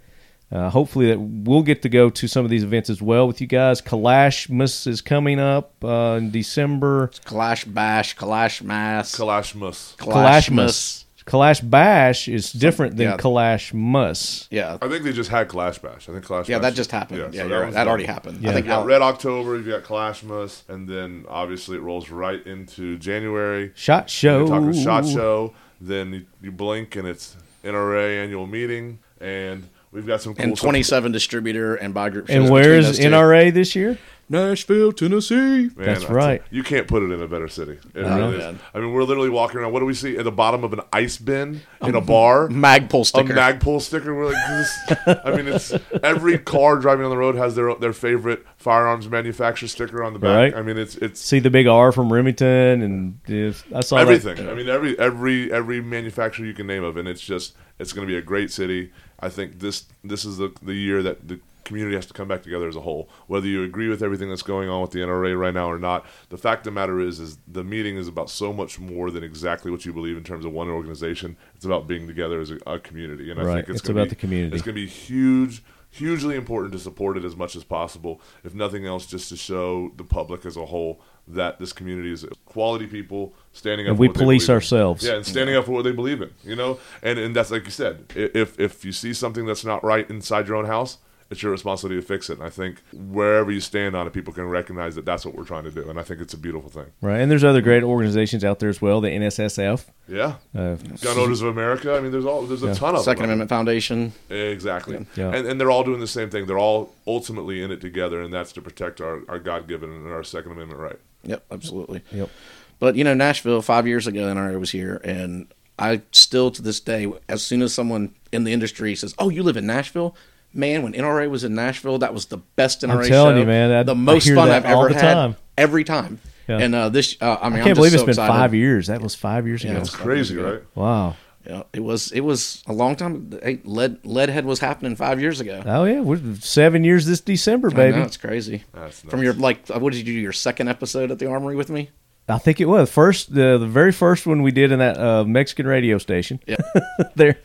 Uh, 0.50 0.70
hopefully 0.70 1.08
that 1.08 1.18
we'll 1.18 1.62
get 1.62 1.82
to 1.82 1.90
go 1.90 2.08
to 2.08 2.26
some 2.26 2.42
of 2.42 2.50
these 2.50 2.64
events 2.64 2.88
as 2.88 3.02
well 3.02 3.26
with 3.26 3.40
you 3.40 3.46
guys. 3.46 3.82
Kalashmas 3.82 4.86
is 4.86 5.02
coming 5.02 5.38
up 5.38 5.74
uh, 5.84 6.16
in 6.18 6.30
December. 6.30 7.04
It's 7.04 7.20
Kalash 7.20 7.72
bash, 7.72 8.16
Kalash 8.16 8.62
mass, 8.62 9.14
Kalashmus. 9.14 9.96
Kalashmas. 9.96 11.04
Kalash 11.28 11.68
Bash 11.68 12.26
is 12.26 12.52
different 12.52 12.96
than 12.96 13.10
yeah. 13.10 13.16
Kalash 13.18 13.74
Mus. 13.74 14.48
Yeah, 14.50 14.78
I 14.80 14.88
think 14.88 15.04
they 15.04 15.12
just 15.12 15.28
had 15.28 15.48
Clash 15.48 15.78
Bash. 15.78 16.08
I 16.08 16.12
think 16.12 16.24
Clash. 16.24 16.48
yeah, 16.48 16.58
Bash 16.58 16.70
that 16.70 16.74
just 16.74 16.90
happened. 16.90 17.34
Yeah, 17.34 17.42
so 17.42 17.48
you're 17.48 17.60
right. 17.60 17.66
was 17.66 17.74
that 17.74 17.84
done. 17.84 17.88
already 17.88 18.06
happened. 18.06 18.40
Yeah. 18.40 18.50
I 18.50 18.52
think 18.54 18.66
You 18.66 18.70
got 18.70 18.86
Red 18.86 19.02
October, 19.02 19.56
you've 19.56 19.66
got 19.66 19.82
Clashmas, 19.82 20.66
and 20.68 20.88
then 20.88 21.26
obviously 21.28 21.76
it 21.76 21.80
rolls 21.80 22.08
right 22.10 22.44
into 22.46 22.96
January. 22.98 23.72
Shot 23.74 24.08
show. 24.08 24.38
You're 24.38 24.48
talking 24.48 24.72
shot 24.72 25.06
show. 25.06 25.52
Then 25.80 26.12
you, 26.12 26.26
you 26.40 26.50
blink 26.50 26.96
and 26.96 27.06
it's 27.06 27.36
NRA 27.62 28.22
annual 28.24 28.46
meeting, 28.46 28.98
and 29.20 29.68
we've 29.92 30.06
got 30.06 30.22
some 30.22 30.34
cool 30.34 30.44
and 30.44 30.56
stuff. 30.56 30.64
27 30.64 31.12
distributor 31.12 31.76
and 31.76 31.92
buy 31.92 32.08
group. 32.08 32.28
And 32.30 32.44
shows 32.44 32.50
where 32.50 32.62
between 32.62 32.78
is 32.78 32.86
those 32.86 32.98
two. 32.98 33.10
NRA 33.10 33.52
this 33.52 33.76
year? 33.76 33.98
Nashville, 34.28 34.92
Tennessee. 34.92 35.34
Man, 35.36 35.72
That's 35.76 36.04
right. 36.08 36.42
You, 36.50 36.58
you 36.58 36.62
can't 36.62 36.86
put 36.86 37.02
it 37.02 37.10
in 37.10 37.20
a 37.22 37.28
better 37.28 37.48
city. 37.48 37.78
It 37.94 38.02
No, 38.02 38.16
really 38.30 38.36
is. 38.44 38.58
I 38.74 38.78
mean, 38.80 38.92
we're 38.92 39.04
literally 39.04 39.30
walking 39.30 39.58
around. 39.60 39.72
What 39.72 39.80
do 39.80 39.86
we 39.86 39.94
see 39.94 40.16
at 40.18 40.24
the 40.24 40.32
bottom 40.32 40.64
of 40.64 40.72
an 40.72 40.80
ice 40.92 41.16
bin 41.16 41.62
in 41.82 41.94
a 41.94 42.00
bar? 42.00 42.48
Magpul 42.48 43.06
sticker. 43.06 43.32
a 43.32 43.34
sticker. 43.34 43.40
Magpul 43.40 43.80
sticker. 43.80 44.14
We're 44.14 44.32
like, 44.32 44.48
this, 44.48 45.20
I 45.24 45.36
mean, 45.36 45.48
it's 45.48 45.72
every 46.02 46.38
car 46.38 46.76
driving 46.76 47.04
on 47.04 47.10
the 47.10 47.16
road 47.16 47.36
has 47.36 47.54
their 47.54 47.74
their 47.76 47.92
favorite 47.92 48.44
firearms 48.56 49.08
manufacturer 49.08 49.68
sticker 49.68 50.02
on 50.02 50.12
the 50.12 50.18
back. 50.18 50.52
Right. 50.52 50.54
I 50.54 50.62
mean, 50.62 50.78
it's 50.78 50.96
it's 50.96 51.20
See 51.20 51.38
the 51.38 51.50
big 51.50 51.66
R 51.66 51.92
from 51.92 52.12
Remington, 52.12 52.82
and 52.82 53.20
yes, 53.26 53.64
I 53.74 53.80
saw 53.80 53.96
that. 53.96 54.02
everything. 54.02 54.48
I 54.48 54.54
mean, 54.54 54.68
every 54.68 54.98
every 54.98 55.52
every 55.52 55.80
manufacturer 55.80 56.44
you 56.46 56.54
can 56.54 56.66
name 56.66 56.84
of, 56.84 56.96
and 56.96 57.08
it's 57.08 57.20
just 57.20 57.54
it's 57.78 57.92
going 57.92 58.06
to 58.06 58.10
be 58.12 58.16
a 58.18 58.22
great 58.22 58.50
city. 58.50 58.92
I 59.20 59.28
think 59.28 59.58
this 59.58 59.86
this 60.04 60.24
is 60.24 60.36
the 60.36 60.52
the 60.62 60.74
year 60.74 61.02
that 61.02 61.26
the 61.26 61.40
community 61.68 61.94
has 61.94 62.06
to 62.06 62.14
come 62.14 62.26
back 62.26 62.42
together 62.42 62.66
as 62.66 62.74
a 62.74 62.80
whole. 62.80 63.08
Whether 63.28 63.46
you 63.46 63.62
agree 63.62 63.88
with 63.88 64.02
everything 64.02 64.28
that's 64.28 64.42
going 64.42 64.68
on 64.68 64.80
with 64.80 64.90
the 64.90 64.98
NRA 65.00 65.38
right 65.38 65.54
now 65.54 65.70
or 65.70 65.78
not, 65.78 66.04
the 66.30 66.38
fact 66.38 66.60
of 66.60 66.64
the 66.64 66.80
matter 66.80 66.98
is, 66.98 67.20
is 67.20 67.38
the 67.46 67.62
meeting 67.62 67.96
is 67.96 68.08
about 68.08 68.30
so 68.30 68.52
much 68.52 68.80
more 68.80 69.10
than 69.10 69.22
exactly 69.22 69.70
what 69.70 69.84
you 69.84 69.92
believe 69.92 70.16
in 70.16 70.24
terms 70.24 70.44
of 70.44 70.52
one 70.52 70.68
organization. 70.68 71.36
It's 71.54 71.64
about 71.64 71.86
being 71.86 72.08
together 72.08 72.40
as 72.40 72.50
a, 72.50 72.56
a 72.66 72.80
community, 72.80 73.30
and 73.30 73.40
I 73.40 73.44
think 73.44 73.68
it's, 73.68 73.80
It's 73.80 73.88
about 73.88 74.04
be- 74.04 74.08
the 74.10 74.16
community. 74.16 74.56
It's 74.56 74.64
going 74.64 74.74
to 74.74 74.80
be 74.80 74.88
huge. 74.88 75.62
Hugely 75.90 76.36
important 76.36 76.72
to 76.72 76.78
support 76.78 77.16
it 77.16 77.24
as 77.24 77.34
much 77.34 77.56
as 77.56 77.64
possible, 77.64 78.20
if 78.44 78.54
nothing 78.54 78.84
else, 78.84 79.06
just 79.06 79.30
to 79.30 79.36
show 79.38 79.90
the 79.96 80.04
public 80.04 80.44
as 80.44 80.54
a 80.54 80.66
whole 80.66 81.00
that 81.26 81.58
this 81.58 81.72
community 81.72 82.12
is 82.12 82.26
quality 82.44 82.86
people 82.86 83.32
standing 83.52 83.86
up. 83.86 83.92
And 83.92 83.96
for 83.96 84.00
we 84.02 84.08
what 84.08 84.14
they 84.14 84.20
police 84.20 84.46
believe 84.46 84.50
in. 84.50 84.54
ourselves. 84.54 85.02
Yeah, 85.02 85.14
and 85.14 85.26
standing 85.26 85.56
up 85.56 85.64
for 85.64 85.72
what 85.72 85.84
they 85.84 85.92
believe 85.92 86.20
in, 86.20 86.30
you 86.44 86.56
know, 86.56 86.78
and 87.02 87.18
and 87.18 87.34
that's 87.34 87.50
like 87.50 87.64
you 87.64 87.70
said. 87.70 88.04
If 88.14 88.60
if 88.60 88.84
you 88.84 88.92
see 88.92 89.14
something 89.14 89.46
that's 89.46 89.64
not 89.64 89.82
right 89.82 90.08
inside 90.10 90.46
your 90.46 90.56
own 90.58 90.66
house, 90.66 90.98
it's 91.30 91.42
your 91.42 91.52
responsibility 91.52 92.00
to 92.00 92.06
fix 92.06 92.30
it. 92.30 92.38
And 92.38 92.42
I 92.42 92.50
think 92.50 92.80
wherever 92.92 93.50
you 93.50 93.60
stand 93.60 93.94
on 93.94 94.06
it, 94.06 94.12
people 94.12 94.32
can 94.32 94.48
recognize 94.48 94.94
that 94.94 95.04
that's 95.04 95.26
what 95.26 95.34
we're 95.34 95.44
trying 95.44 95.64
to 95.64 95.70
do, 95.70 95.88
and 95.90 95.98
I 95.98 96.02
think 96.02 96.20
it's 96.20 96.32
a 96.34 96.38
beautiful 96.38 96.70
thing. 96.70 96.86
Right, 97.02 97.20
and 97.20 97.30
there's 97.30 97.44
other 97.44 97.60
great 97.60 97.82
organizations 97.82 98.44
out 98.44 98.58
there 98.60 98.68
as 98.70 98.80
well. 98.80 99.00
The 99.00 99.10
NSSF. 99.10 99.84
Yeah, 100.08 100.36
Uh, 100.54 100.76
Gun 101.02 101.18
Owners 101.18 101.42
of 101.42 101.48
America. 101.48 101.94
I 101.94 102.00
mean, 102.00 102.12
there's 102.12 102.24
all 102.24 102.42
there's 102.46 102.62
a 102.62 102.74
ton 102.74 102.94
of 102.96 103.02
Second 103.02 103.22
them. 103.22 103.30
Amendment 103.30 103.50
Foundation. 103.50 104.12
Exactly. 104.30 105.04
Yeah. 105.16 105.34
And, 105.34 105.46
and 105.46 105.60
they're 105.60 105.70
all 105.70 105.84
doing 105.84 106.00
the 106.00 106.06
same 106.06 106.30
thing. 106.30 106.46
They're 106.46 106.58
all 106.58 106.94
ultimately 107.06 107.62
in 107.62 107.70
it 107.70 107.80
together, 107.80 108.22
and 108.22 108.32
that's 108.32 108.52
to 108.52 108.62
protect 108.62 109.00
our, 109.00 109.20
our 109.28 109.38
God 109.38 109.68
given 109.68 109.92
and 109.92 110.06
our 110.10 110.24
Second 110.24 110.52
Amendment 110.52 110.80
right. 110.80 110.98
Yep, 111.24 111.44
absolutely. 111.50 112.02
Yep. 112.12 112.30
But 112.78 112.96
you 112.96 113.04
know, 113.04 113.12
Nashville 113.12 113.60
five 113.60 113.86
years 113.86 114.06
ago, 114.06 114.20
NRA 114.32 114.58
was 114.58 114.70
here, 114.70 115.00
and 115.04 115.52
I 115.78 116.00
still 116.12 116.50
to 116.52 116.62
this 116.62 116.80
day, 116.80 117.12
as 117.28 117.42
soon 117.42 117.60
as 117.60 117.74
someone 117.74 118.14
in 118.32 118.44
the 118.44 118.52
industry 118.52 118.94
says, 118.94 119.14
"Oh, 119.18 119.28
you 119.28 119.42
live 119.42 119.56
in 119.56 119.66
Nashville," 119.66 120.16
man, 120.58 120.82
when 120.82 120.92
NRA 120.92 121.30
was 121.30 121.44
in 121.44 121.54
Nashville, 121.54 121.98
that 122.00 122.12
was 122.12 122.26
the 122.26 122.36
best 122.56 122.82
NRA 122.82 123.04
I'm 123.04 123.08
telling 123.08 123.36
show. 123.36 123.40
you, 123.40 123.46
man, 123.46 123.70
I- 123.72 123.82
the 123.84 123.92
I 123.92 123.98
most 123.98 124.24
hear 124.26 124.34
fun 124.36 124.48
that 124.48 124.66
I've 124.66 124.74
all 124.76 124.84
ever 124.84 124.94
the 124.94 125.00
had 125.00 125.14
time. 125.14 125.36
every 125.56 125.84
time. 125.84 126.20
Yeah. 126.48 126.58
And 126.58 126.74
uh, 126.74 126.88
this, 126.88 127.16
uh, 127.20 127.36
I 127.40 127.48
mean, 127.50 127.58
I 127.58 127.58
I'm 127.60 127.64
can't 127.64 127.66
just 127.66 127.74
believe 127.76 127.90
so 127.92 127.96
it's 127.96 128.02
been 128.04 128.10
excited. 128.10 128.32
five 128.32 128.54
years. 128.54 128.86
That 128.86 129.00
was 129.02 129.14
five 129.14 129.46
years 129.46 129.62
Yeah, 129.62 129.72
ago. 129.72 129.80
it's 129.80 129.94
Crazy, 129.94 130.36
right? 130.36 130.62
Wow. 130.74 131.16
Yeah, 131.46 131.62
it 131.72 131.80
was. 131.80 132.10
It 132.12 132.20
was 132.20 132.62
a 132.66 132.72
long 132.72 132.96
time. 132.96 133.38
Hey, 133.42 133.60
lead 133.64 134.02
Leadhead 134.02 134.44
was 134.44 134.58
happening 134.60 134.96
five 134.96 135.20
years 135.20 135.40
ago. 135.40 135.62
Oh 135.64 135.84
yeah, 135.84 136.00
we're 136.00 136.20
seven 136.40 136.84
years 136.84 137.06
this 137.06 137.20
December, 137.20 137.70
baby. 137.70 137.96
know, 137.98 138.02
it's 138.02 138.16
crazy. 138.18 138.64
That's 138.74 139.00
From 139.00 139.20
nuts. 139.20 139.22
your 139.24 139.32
like, 139.34 139.58
uh, 139.74 139.78
what 139.78 139.92
did 139.94 139.98
you 140.00 140.04
do? 140.04 140.12
Your 140.12 140.32
second 140.32 140.68
episode 140.68 141.10
at 141.10 141.18
the 141.18 141.26
Armory 141.26 141.54
with 141.56 141.70
me? 141.70 141.90
I 142.28 142.36
think 142.38 142.60
it 142.60 142.66
was 142.66 142.90
first 142.90 143.34
the 143.34 143.56
the 143.56 143.66
very 143.66 143.92
first 143.92 144.26
one 144.26 144.42
we 144.42 144.50
did 144.50 144.72
in 144.72 144.78
that 144.80 144.98
uh, 144.98 145.24
Mexican 145.24 145.66
radio 145.66 145.96
station. 145.98 146.40
Yeah. 146.46 146.56
there, 147.16 147.38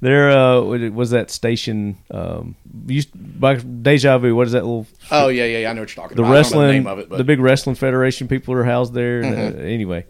there 0.00 0.30
uh, 0.30 0.60
was 0.60 1.10
that 1.10 1.30
station. 1.30 1.96
Um, 2.10 2.56
used 2.86 3.10
by 3.14 3.56
Deja 3.56 4.18
Vu. 4.18 4.34
What 4.34 4.46
is 4.46 4.52
that 4.52 4.62
little? 4.64 4.86
Oh 5.10 5.28
yeah, 5.28 5.44
yeah, 5.44 5.58
yeah. 5.58 5.70
I 5.70 5.72
know 5.74 5.82
what 5.82 5.94
you're 5.94 6.02
talking 6.02 6.16
the 6.16 6.22
about. 6.22 6.32
I 6.36 6.42
don't 6.42 6.52
know 6.52 6.58
wrestling, 6.60 6.66
the 6.68 6.72
name 6.72 6.86
of 6.86 6.98
it, 6.98 7.08
but 7.08 7.14
Mm-hmm. 7.14 7.18
the 7.18 7.24
big 7.24 7.40
wrestling 7.40 7.76
federation 7.76 8.28
people 8.28 8.54
are 8.54 8.64
housed 8.64 8.94
there. 8.94 9.20
And, 9.20 9.56
uh, 9.56 9.58
anyway, 9.62 10.06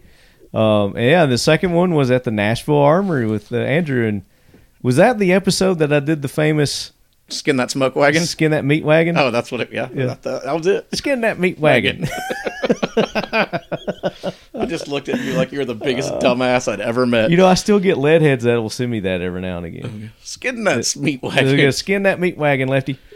Um, 0.53 0.95
and 0.95 1.05
yeah, 1.05 1.25
the 1.25 1.37
second 1.37 1.73
one 1.73 1.93
was 1.93 2.09
at 2.11 2.23
the 2.23 2.31
Nashville 2.31 2.77
Armory 2.77 3.25
with 3.25 3.51
uh, 3.51 3.57
Andrew, 3.57 4.07
and 4.07 4.23
was 4.81 4.95
that 4.95 5.19
the 5.19 5.31
episode 5.33 5.75
that 5.79 5.91
I 5.93 5.99
did 5.99 6.21
the 6.21 6.27
famous 6.27 6.91
Skin 7.31 7.57
that 7.57 7.71
smoke 7.71 7.95
wagon. 7.95 8.23
skin 8.23 8.51
that 8.51 8.65
meat 8.65 8.83
wagon? 8.83 9.17
Oh, 9.17 9.31
that's 9.31 9.51
what 9.51 9.61
it. 9.61 9.71
Yeah, 9.71 9.89
Yeah. 9.93 10.15
That, 10.21 10.43
that 10.43 10.55
was 10.55 10.67
it. 10.67 10.87
Skin 10.95 11.21
that 11.21 11.39
meat 11.39 11.59
wagon. 11.59 12.07
I 14.53 14.65
just 14.67 14.87
looked 14.87 15.09
at 15.09 15.19
you 15.21 15.33
like 15.33 15.51
you're 15.51 15.65
the 15.65 15.75
biggest 15.75 16.11
dumbass 16.15 16.71
I'd 16.71 16.81
ever 16.81 17.05
met. 17.05 17.25
Uh, 17.25 17.27
you 17.29 17.37
know, 17.37 17.47
I 17.47 17.55
still 17.55 17.79
get 17.79 17.97
lead 17.97 18.21
heads 18.21 18.43
that 18.43 18.61
will 18.61 18.69
send 18.69 18.91
me 18.91 18.99
that 19.01 19.21
every 19.21 19.41
now 19.41 19.57
and 19.57 19.65
again. 19.65 20.11
Skin 20.21 20.63
that 20.65 20.95
meat 20.95 21.21
wagon. 21.21 21.45
they're 21.45 21.57
gonna 21.57 21.71
skin 21.71 22.03
that 22.03 22.19
meat 22.19 22.37
wagon, 22.37 22.67
Lefty. 22.69 22.99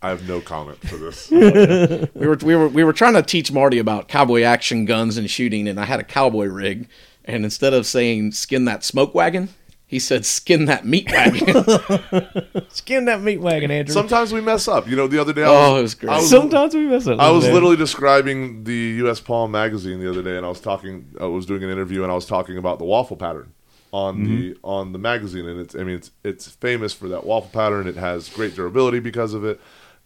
I 0.00 0.10
have 0.10 0.28
no 0.28 0.40
comment 0.40 0.78
for 0.86 0.96
this. 0.96 1.28
we 2.14 2.26
were 2.26 2.36
we 2.36 2.54
were 2.54 2.68
we 2.68 2.84
were 2.84 2.92
trying 2.92 3.14
to 3.14 3.22
teach 3.22 3.50
Marty 3.50 3.78
about 3.78 4.06
cowboy 4.08 4.42
action 4.42 4.84
guns 4.84 5.16
and 5.16 5.28
shooting, 5.28 5.66
and 5.66 5.80
I 5.80 5.86
had 5.86 5.98
a 5.98 6.04
cowboy 6.04 6.46
rig, 6.46 6.88
and 7.24 7.44
instead 7.44 7.74
of 7.74 7.84
saying 7.84 8.32
skin 8.32 8.64
that 8.66 8.84
smoke 8.84 9.12
wagon, 9.14 9.48
he 9.88 9.98
said 9.98 10.26
skin 10.26 10.66
that 10.66 10.84
meat 10.84 11.10
wagon. 11.10 11.64
Skin 12.68 13.06
that 13.06 13.22
meat 13.22 13.40
wagon, 13.40 13.70
Andrew. 13.70 13.94
Sometimes 13.94 14.34
we 14.34 14.42
mess 14.42 14.68
up. 14.68 14.86
You 14.86 14.96
know, 14.96 15.06
the 15.06 15.18
other 15.18 15.32
day. 15.32 15.42
I 15.42 15.46
Oh, 15.46 15.76
it 15.76 15.82
was 15.82 15.94
great. 15.94 16.12
I 16.12 16.16
was, 16.16 16.28
Sometimes 16.28 16.74
we 16.74 16.86
mess 16.86 17.06
up. 17.06 17.18
I 17.18 17.30
was 17.30 17.44
man. 17.44 17.54
literally 17.54 17.76
describing 17.76 18.64
the 18.64 18.76
U.S. 18.98 19.18
Palm 19.18 19.50
magazine 19.50 19.98
the 19.98 20.10
other 20.10 20.22
day, 20.22 20.36
and 20.36 20.44
I 20.44 20.50
was 20.50 20.60
talking. 20.60 21.06
I 21.18 21.24
was 21.24 21.46
doing 21.46 21.64
an 21.64 21.70
interview, 21.70 22.02
and 22.02 22.12
I 22.12 22.14
was 22.14 22.26
talking 22.26 22.58
about 22.58 22.78
the 22.78 22.84
waffle 22.84 23.16
pattern 23.16 23.54
on 23.90 24.24
the 24.24 24.50
mm-hmm. 24.50 24.66
on 24.66 24.92
the 24.92 24.98
magazine, 24.98 25.46
and 25.46 25.58
it's. 25.58 25.74
I 25.74 25.78
mean, 25.78 25.96
it's 25.96 26.10
it's 26.22 26.46
famous 26.46 26.92
for 26.92 27.08
that 27.08 27.24
waffle 27.24 27.50
pattern. 27.50 27.88
It 27.88 27.96
has 27.96 28.28
great 28.28 28.54
durability 28.54 29.00
because 29.00 29.32
of 29.32 29.42
it. 29.42 29.58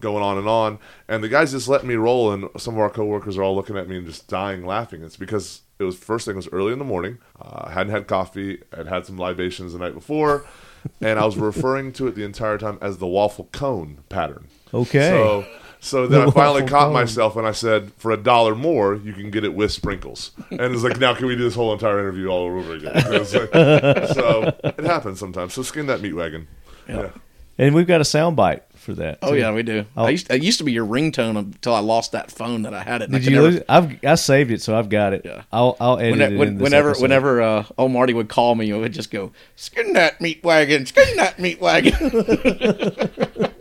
Going 0.03 0.22
on 0.22 0.36
and 0.36 0.48
on, 0.48 0.78
and 1.09 1.22
the 1.24 1.28
guys 1.28 1.53
just 1.53 1.68
let 1.68 1.84
me 1.84 1.94
roll, 1.94 2.32
and 2.32 2.48
some 2.59 2.74
of 2.74 2.80
our 2.80 2.90
coworkers 2.90 3.38
are 3.38 3.42
all 3.44 3.55
looking 3.55 3.76
at 3.78 3.88
me 3.88 3.96
and 3.96 4.05
just 4.07 4.26
dying 4.28 4.66
laughing. 4.66 5.03
It's 5.05 5.16
because 5.16 5.62
it 5.78 5.84
was 5.84 5.96
first 5.96 6.24
thing 6.26 6.32
it 6.34 6.36
was 6.36 6.48
early 6.53 6.72
in 6.72 6.78
the 6.80 6.84
morning. 6.84 7.18
Uh, 7.40 7.62
I 7.68 7.70
hadn't 7.72 7.92
had 7.92 8.07
coffee. 8.09 8.61
I'd 8.76 8.88
had 8.88 9.07
some 9.07 9.16
libations 9.16 9.72
the 9.72 9.78
night 9.78 9.94
before, 9.94 10.44
and 11.00 11.18
I 11.20 11.24
was 11.24 11.36
referring 11.38 11.92
to 11.94 12.09
it 12.09 12.16
the 12.16 12.24
entire 12.24 12.59
time 12.59 12.78
as 12.82 12.98
the 12.98 13.07
waffle 13.07 13.48
cone 13.53 13.98
pattern. 14.09 14.48
Okay. 14.74 15.09
So, 15.11 15.46
so 15.78 16.07
then 16.09 16.22
The 16.22 16.26
I 16.28 16.30
finally 16.34 16.62
caught 16.66 16.86
cone. 16.86 16.92
myself 16.94 17.36
and 17.36 17.46
I 17.46 17.53
said, 17.53 17.92
for 17.96 18.11
a 18.11 18.16
dollar 18.16 18.55
more, 18.57 18.96
you 18.96 19.12
can 19.12 19.30
get 19.30 19.44
it 19.44 19.55
with 19.55 19.70
sprinkles. 19.70 20.32
And 20.50 20.61
it's 20.74 20.82
like, 20.82 20.98
now 20.98 21.14
can 21.14 21.26
we 21.26 21.36
do 21.36 21.44
this 21.44 21.55
whole 21.55 21.72
entire 21.72 22.00
interview 22.00 22.26
all 22.28 22.46
over 22.46 22.74
again? 22.74 22.92
It's 22.96 23.34
like- 23.34 23.53
so 24.16 24.53
it 24.64 24.84
happens 24.84 25.20
sometimes. 25.20 25.55
So 25.55 25.62
skin 25.62 25.86
that 25.86 26.00
meat 26.00 26.14
wagon. 26.14 26.48
Yeah. 26.88 27.11
and 27.59 27.72
we've 27.74 27.86
got 27.86 28.00
a 28.00 28.05
sound 28.05 28.34
bite 28.34 28.64
for 28.83 28.95
that. 28.95 29.18
oh 29.22 29.30
too. 29.30 29.39
yeah, 29.39 29.53
we 29.53 29.62
do. 29.62 29.87
I 29.97 30.11
used, 30.11 30.30
it 30.30 30.43
used 30.43 30.59
to 30.59 30.64
be 30.64 30.72
your 30.72 30.85
ringtone 30.87 31.39
until 31.39 31.74
I 31.74 31.78
lost 31.80 32.12
that 32.12 32.30
phone 32.30 32.62
that 32.62 32.74
I 32.74 32.83
had 32.83 33.01
it. 33.03 33.07
and 33.07 33.16
I 33.16 33.18
Did 33.20 33.30
you 33.33 33.43
never-? 33.51 33.64
I've 33.68 34.05
I 34.05 34.14
saved 34.16 34.51
it, 34.51 34.61
so 34.61 34.76
I've 34.78 34.89
got 34.89 35.12
it. 35.14 35.22
Yeah. 35.24 35.43
I'll 35.53 35.76
I'll 35.80 35.99
edit 35.99 36.12
Whenever, 36.12 36.35
it. 36.35 36.39
when- 36.39 36.59
whenever, 36.59 36.89
episode. 36.91 37.03
whenever 37.03 37.41
uh, 37.43 37.64
old 37.78 37.93
Marty 37.93 38.12
would 38.14 38.28
call 38.28 38.55
me, 38.55 38.68
it 38.70 38.76
would 38.76 38.93
just 38.93 39.11
go, 39.11 39.33
"Skin 39.57 39.93
that 39.95 40.20
meat 40.20 40.43
wagon, 40.45 40.85
skin 40.87 41.16
that 41.16 41.39
meat 41.39 41.61
wagon." 41.61 41.93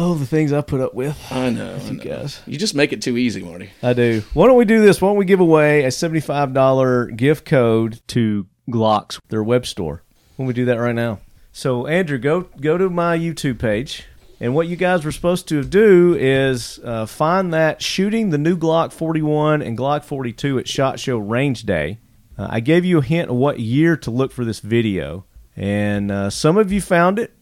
Oh, 0.00 0.14
the 0.14 0.26
things 0.26 0.52
I 0.52 0.60
put 0.60 0.80
up 0.80 0.94
with. 0.94 1.18
I 1.32 1.50
know, 1.50 1.74
I 1.74 1.78
You 1.88 1.92
know. 1.94 2.04
guys. 2.04 2.40
You 2.46 2.56
just 2.56 2.74
make 2.74 2.92
it 2.92 3.02
too 3.02 3.16
easy, 3.16 3.42
Marty. 3.42 3.70
I 3.82 3.94
do. 3.94 4.22
Why 4.32 4.46
don't 4.46 4.56
we 4.56 4.64
do 4.64 4.80
this? 4.80 5.00
Why 5.02 5.08
don't 5.08 5.16
we 5.16 5.24
give 5.24 5.40
away 5.40 5.82
a 5.84 5.90
seventy-five 5.90 6.52
dollar 6.54 7.06
gift 7.06 7.44
code 7.44 8.00
to 8.08 8.46
Glocks, 8.70 9.18
their 9.28 9.42
web 9.42 9.66
store? 9.66 10.04
Why 10.36 10.44
don't 10.44 10.46
we 10.46 10.52
do 10.54 10.66
that 10.66 10.76
right 10.76 10.94
now? 10.94 11.18
So, 11.52 11.86
Andrew, 11.86 12.18
go 12.18 12.42
go 12.60 12.78
to 12.78 12.88
my 12.88 13.18
YouTube 13.18 13.58
page, 13.58 14.04
and 14.40 14.54
what 14.54 14.68
you 14.68 14.76
guys 14.76 15.04
were 15.04 15.12
supposed 15.12 15.48
to 15.48 15.64
do 15.64 16.14
is 16.14 16.78
uh, 16.84 17.06
find 17.06 17.52
that 17.52 17.82
shooting 17.82 18.30
the 18.30 18.38
new 18.38 18.56
Glock 18.56 18.92
41 18.92 19.62
and 19.62 19.76
Glock 19.76 20.04
42 20.04 20.58
at 20.58 20.68
Shot 20.68 21.00
Show 21.00 21.18
Range 21.18 21.62
Day. 21.64 21.98
Uh, 22.36 22.46
I 22.50 22.60
gave 22.60 22.84
you 22.84 22.98
a 22.98 23.02
hint 23.02 23.30
of 23.30 23.36
what 23.36 23.58
year 23.58 23.96
to 23.96 24.10
look 24.10 24.30
for 24.30 24.44
this 24.44 24.60
video, 24.60 25.24
and 25.56 26.10
uh, 26.10 26.30
some 26.30 26.56
of 26.56 26.70
you 26.70 26.80
found 26.80 27.18
it, 27.18 27.32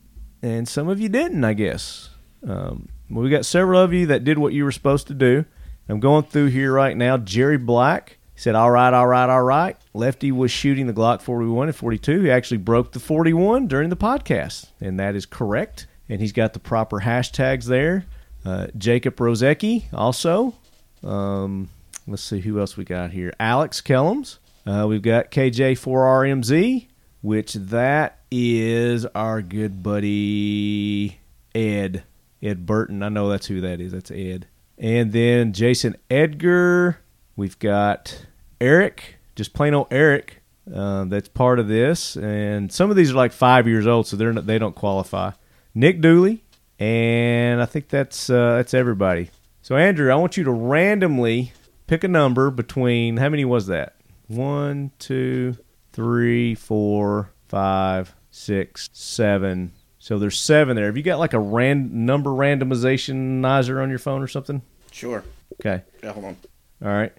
and 0.40 0.66
some 0.66 0.88
of 0.88 0.98
you 1.00 1.08
didn't. 1.08 1.44
I 1.44 1.52
guess. 1.52 2.10
Um, 2.46 2.88
we 3.10 3.30
got 3.30 3.44
several 3.44 3.80
of 3.80 3.92
you 3.92 4.06
that 4.06 4.24
did 4.24 4.38
what 4.38 4.52
you 4.52 4.64
were 4.64 4.72
supposed 4.72 5.06
to 5.08 5.14
do. 5.14 5.44
I'm 5.88 6.00
going 6.00 6.24
through 6.24 6.46
here 6.46 6.72
right 6.72 6.96
now. 6.96 7.16
Jerry 7.16 7.58
Black 7.58 8.15
said, 8.36 8.54
"All 8.54 8.70
right, 8.70 8.92
all 8.92 9.06
right, 9.06 9.28
all 9.28 9.42
right." 9.42 9.76
Lefty 9.94 10.30
was 10.30 10.50
shooting 10.50 10.86
the 10.86 10.92
Glock 10.92 11.22
41 11.22 11.68
and 11.68 11.76
42. 11.76 12.22
He 12.22 12.30
actually 12.30 12.58
broke 12.58 12.92
the 12.92 13.00
41 13.00 13.66
during 13.66 13.90
the 13.90 13.96
podcast, 13.96 14.66
and 14.80 15.00
that 15.00 15.14
is 15.16 15.26
correct. 15.26 15.86
And 16.08 16.20
he's 16.20 16.32
got 16.32 16.52
the 16.52 16.60
proper 16.60 17.00
hashtags 17.00 17.64
there. 17.64 18.06
Uh, 18.44 18.68
Jacob 18.78 19.16
Rozecki 19.16 19.84
also. 19.92 20.54
Um, 21.02 21.68
let's 22.06 22.22
see 22.22 22.40
who 22.40 22.60
else 22.60 22.76
we 22.76 22.84
got 22.84 23.10
here. 23.10 23.32
Alex 23.40 23.80
Kellums. 23.80 24.38
Uh, 24.64 24.86
we've 24.88 25.02
got 25.02 25.30
KJ4RMZ, 25.30 26.86
which 27.22 27.54
that 27.54 28.18
is 28.30 29.06
our 29.06 29.42
good 29.42 29.82
buddy 29.82 31.20
Ed. 31.54 32.04
Ed 32.42 32.66
Burton. 32.66 33.02
I 33.02 33.08
know 33.08 33.28
that's 33.28 33.46
who 33.46 33.60
that 33.62 33.80
is. 33.80 33.92
That's 33.92 34.10
Ed. 34.10 34.46
And 34.78 35.12
then 35.12 35.52
Jason 35.52 35.96
Edgar. 36.10 36.98
We've 37.36 37.58
got 37.58 38.26
Eric, 38.60 39.16
just 39.34 39.52
plain 39.52 39.74
old 39.74 39.88
Eric. 39.90 40.42
Uh, 40.72 41.04
that's 41.04 41.28
part 41.28 41.60
of 41.60 41.68
this, 41.68 42.16
and 42.16 42.72
some 42.72 42.90
of 42.90 42.96
these 42.96 43.12
are 43.12 43.14
like 43.14 43.32
five 43.32 43.68
years 43.68 43.86
old, 43.86 44.06
so 44.08 44.16
they're 44.16 44.32
not, 44.32 44.46
they 44.46 44.58
don't 44.58 44.74
qualify. 44.74 45.30
Nick 45.74 46.00
Dooley, 46.00 46.42
and 46.80 47.62
I 47.62 47.66
think 47.66 47.88
that's 47.88 48.28
uh, 48.28 48.56
that's 48.56 48.74
everybody. 48.74 49.30
So 49.62 49.76
Andrew, 49.76 50.10
I 50.10 50.16
want 50.16 50.36
you 50.36 50.42
to 50.44 50.50
randomly 50.50 51.52
pick 51.86 52.02
a 52.02 52.08
number 52.08 52.50
between 52.50 53.18
how 53.18 53.28
many 53.28 53.44
was 53.44 53.68
that? 53.68 53.94
One, 54.26 54.90
two, 54.98 55.56
three, 55.92 56.56
four, 56.56 57.30
five, 57.48 58.14
six, 58.30 58.90
seven. 58.92 59.72
So 59.98 60.18
there's 60.18 60.38
seven 60.38 60.76
there. 60.76 60.86
Have 60.86 60.96
you 60.96 61.02
got 61.02 61.18
like 61.18 61.32
a 61.32 61.38
ran- 61.38 62.06
number 62.06 62.30
randomizationizer 62.30 63.80
on 63.82 63.88
your 63.90 63.98
phone 63.98 64.22
or 64.22 64.28
something? 64.28 64.62
Sure. 64.90 65.22
Okay. 65.60 65.82
Yeah, 66.02 66.12
hold 66.12 66.24
on. 66.26 66.36
All 66.82 66.88
right. 66.88 67.12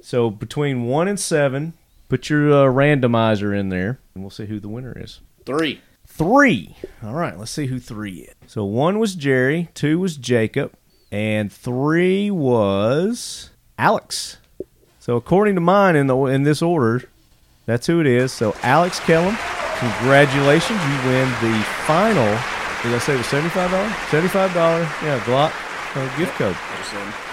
So 0.00 0.30
between 0.30 0.84
one 0.84 1.08
and 1.08 1.18
seven, 1.18 1.74
put 2.08 2.28
your 2.28 2.50
uh, 2.52 2.72
randomizer 2.72 3.56
in 3.58 3.68
there, 3.68 3.98
and 4.14 4.22
we'll 4.22 4.30
see 4.30 4.46
who 4.46 4.60
the 4.60 4.68
winner 4.68 4.92
is. 4.96 5.20
Three. 5.44 5.80
Three. 6.06 6.76
All 7.02 7.14
right. 7.14 7.38
Let's 7.38 7.50
see 7.50 7.66
who 7.66 7.78
three 7.78 8.20
is. 8.20 8.34
So 8.46 8.64
one 8.64 8.98
was 8.98 9.14
Jerry, 9.14 9.68
two 9.74 9.98
was 9.98 10.16
Jacob, 10.16 10.72
and 11.10 11.52
three 11.52 12.30
was 12.30 13.50
Alex. 13.78 14.38
So 14.98 15.16
according 15.16 15.54
to 15.54 15.60
mine 15.60 15.94
in 15.94 16.06
the 16.08 16.16
in 16.26 16.42
this 16.42 16.62
order, 16.62 17.08
that's 17.64 17.86
who 17.86 18.00
it 18.00 18.06
is. 18.06 18.32
So 18.32 18.56
Alex 18.62 18.98
Kellum, 19.00 19.36
congratulations! 19.78 20.80
You 20.80 21.08
win 21.08 21.28
the 21.42 21.64
final. 21.86 22.26
Did 22.82 22.94
I 22.94 22.98
say 22.98 23.14
it 23.14 23.18
was 23.18 23.26
seventy 23.26 23.50
five 23.50 23.70
dollars? 23.70 23.92
Seventy 24.10 24.28
five 24.28 24.52
dollar, 24.54 24.80
yeah, 25.02 25.20
Glock 25.20 25.52
uh, 25.96 26.18
gift 26.18 26.32
code 26.34 26.56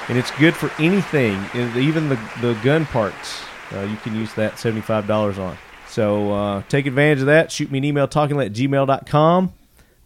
and 0.10 0.18
it's 0.18 0.32
good 0.32 0.56
for 0.56 0.72
anything, 0.82 1.39
even 1.56 2.10
the 2.10 2.20
the 2.41 2.58
gun 2.64 2.86
parts. 2.86 3.43
Uh, 3.72 3.82
you 3.82 3.97
can 3.97 4.16
use 4.16 4.34
that 4.36 4.60
seventy 4.60 4.82
five 4.82 5.08
dollars 5.08 5.39
on. 5.39 5.58
So 5.88 6.34
uh, 6.34 6.64
take 6.70 6.86
advantage 6.86 7.20
of 7.20 7.28
that. 7.28 7.51
Shoot 7.51 7.72
me 7.72 7.78
an 7.78 7.84
email 7.84 8.08
talkinglead 8.08 8.47
at 8.47 8.54
gmail.com 8.54 9.54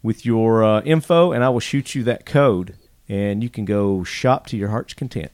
with 0.02 0.26
your 0.26 0.62
uh, 0.62 0.80
info, 0.82 1.32
and 1.32 1.42
I 1.42 1.48
will 1.48 1.60
shoot 1.60 1.94
you 1.94 2.02
that 2.04 2.26
code, 2.26 2.74
and 3.08 3.42
you 3.42 3.48
can 3.48 3.64
go 3.64 4.04
shop 4.04 4.46
to 4.48 4.56
your 4.56 4.68
heart's 4.68 4.94
content. 4.94 5.32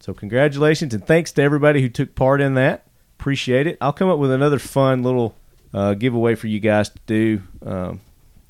So 0.00 0.12
congratulations 0.12 0.92
and 0.94 1.06
thanks 1.06 1.30
to 1.32 1.42
everybody 1.42 1.80
who 1.80 1.88
took 1.88 2.16
part 2.16 2.40
in 2.40 2.54
that. 2.54 2.86
Appreciate 3.20 3.68
it. 3.68 3.78
I'll 3.80 3.92
come 3.92 4.08
up 4.08 4.18
with 4.18 4.32
another 4.32 4.58
fun 4.58 5.04
little 5.04 5.36
uh, 5.72 5.94
giveaway 5.94 6.34
for 6.34 6.48
you 6.48 6.58
guys 6.58 6.88
to 6.88 6.98
do 7.06 7.42
um, 7.64 8.00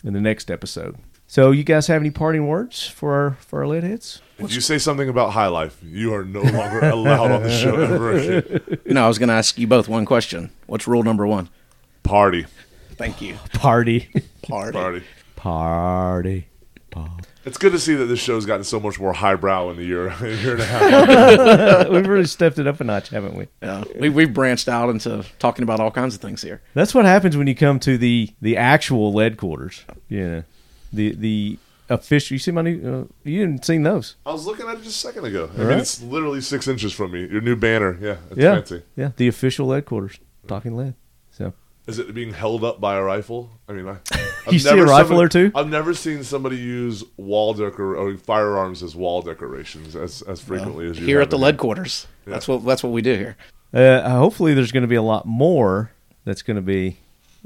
in 0.03 0.15
the 0.15 0.21
next 0.21 0.51
episode. 0.51 0.97
So 1.33 1.51
you 1.51 1.65
guys 1.65 1.87
have 1.87 2.03
any 2.03 2.11
parting 2.11 2.47
words 2.47 2.87
for 2.87 3.15
our 3.15 3.31
for 3.41 3.61
our 3.61 3.67
lead 3.67 3.85
hits? 3.85 4.21
If 4.37 4.53
you 4.53 4.61
say 4.61 4.77
something 4.77 5.09
about 5.09 5.31
high 5.31 5.47
life, 5.47 5.79
you 5.83 6.13
are 6.13 6.27
no 6.27 6.43
longer 6.43 6.81
allowed 6.81 7.31
on 7.31 7.43
the 7.43 7.51
show 7.51 7.75
ever 7.75 8.13
again. 8.13 8.79
No, 8.85 9.07
I 9.07 9.09
was 9.09 9.19
going 9.19 9.31
to 9.31 9.35
ask 9.35 9.57
you 9.57 9.67
both 9.67 9.89
one 9.89 10.05
question. 10.05 10.51
What's 10.67 10.87
rule 10.87 11.03
number 11.03 11.27
one? 11.27 11.49
Party. 12.03 12.45
Thank 12.97 13.23
you. 13.23 13.37
Party. 13.55 14.11
Party. 14.43 15.05
Party. 15.35 16.49
Party. 16.91 17.25
It's 17.47 17.57
good 17.57 17.73
to 17.73 17.79
see 17.79 17.95
that 17.95 18.05
this 18.05 18.21
show's 18.21 18.45
gotten 18.45 18.63
so 18.63 18.79
much 18.79 19.01
more 19.01 19.15
highbrow 19.15 19.71
in 19.71 19.79
the 19.79 19.85
year, 19.85 20.13
year 20.23 20.53
and 20.53 20.61
a 20.61 20.67
half. 20.67 21.89
We've 21.89 22.07
really 22.07 22.27
stepped 22.27 22.59
it 22.59 22.67
up 22.67 22.79
a 22.83 22.85
notch, 22.85 23.09
haven't 23.09 23.37
we? 23.37 23.49
Yeah, 23.63 23.85
we, 23.99 24.11
we've 24.11 24.35
branched 24.35 24.69
out 24.69 24.91
into 24.91 25.25
talking 25.39 25.63
about 25.63 25.81
all 25.81 25.91
kinds 25.91 26.15
of 26.15 26.21
things 26.21 26.43
here. 26.43 26.61
That's 26.75 26.95
what 26.95 27.07
happens 27.07 27.39
when 27.39 27.47
you 27.47 27.55
come 27.55 27.81
to 27.81 27.97
the 27.97 28.29
the 28.43 28.59
actual 28.59 29.15
lead 29.15 29.39
quarters. 29.39 29.87
Yeah, 30.11 30.43
the 30.93 31.13
the 31.15 31.59
official. 31.89 32.35
You 32.35 32.39
see 32.39 32.51
my 32.51 32.63
new? 32.63 33.09
Uh, 33.09 33.13
you 33.29 33.41
didn't 33.41 33.65
seen 33.65 33.83
those? 33.83 34.17
I 34.27 34.33
was 34.33 34.47
looking 34.47 34.67
at 34.69 34.77
it 34.77 34.83
just 34.83 35.05
a 35.05 35.09
second 35.09 35.25
ago. 35.27 35.51
I 35.57 35.61
Right. 35.61 35.69
mean, 35.71 35.79
it's 35.79 36.03
literally 36.03 36.41
six 36.41 36.69
inches 36.69 36.93
from 36.93 37.13
me. 37.13 37.27
Your 37.27 37.41
new 37.41 37.57
banner. 37.57 37.99
Yeah, 38.01 38.17
it's 38.31 38.39
yeah, 38.39 38.55
fancy. 38.55 38.83
yeah. 38.97 39.11
The 39.17 39.29
official 39.29 39.67
lead 39.69 39.85
quarters. 39.87 40.19
Talking 40.49 40.77
lead. 40.77 40.95
So 41.31 41.53
Is 41.87 41.99
it 41.99 42.13
being 42.15 42.33
held 42.33 42.63
up 42.65 42.81
by 42.81 42.97
a 42.97 43.03
rifle? 43.03 43.51
I 43.69 43.73
mean, 43.73 43.89
I, 43.89 43.97
I've 44.47 44.53
You 44.53 44.59
see 44.59 44.69
a 44.71 44.85
rifle 44.85 45.17
somebody- 45.19 45.25
or 45.25 45.29
two? 45.29 45.53
I've 45.55 45.69
never 45.69 45.95
seen 45.95 46.25
somebody 46.25 46.57
use 46.57 47.05
wall 47.17 47.55
decor 47.55 47.97
or 47.97 48.17
firearms 48.17 48.83
as 48.83 48.95
wall 48.97 49.23
decorations 49.23 49.95
as 49.97 50.23
as 50.23 50.41
frequently 50.41 50.89
as 50.91 50.99
you 50.99 51.07
Here 51.07 51.21
at 51.21 51.31
the 51.31 51.37
in 51.37 51.43
lead 51.43 51.59
quarters. 51.59 52.07
That's 52.27 52.47
what 52.49 52.65
that's 52.65 52.83
what 52.83 52.93
we 52.93 53.03
do 53.03 53.15
here. 53.17 53.37
Uh, 53.75 54.09
hopefully, 54.19 54.53
there's 54.53 54.71
going 54.73 54.83
to 54.83 54.89
be 54.89 54.97
a 54.97 55.03
lot 55.03 55.25
more 55.27 55.91
that's 56.25 56.43
going 56.43 56.57
to 56.57 56.61
be 56.63 56.99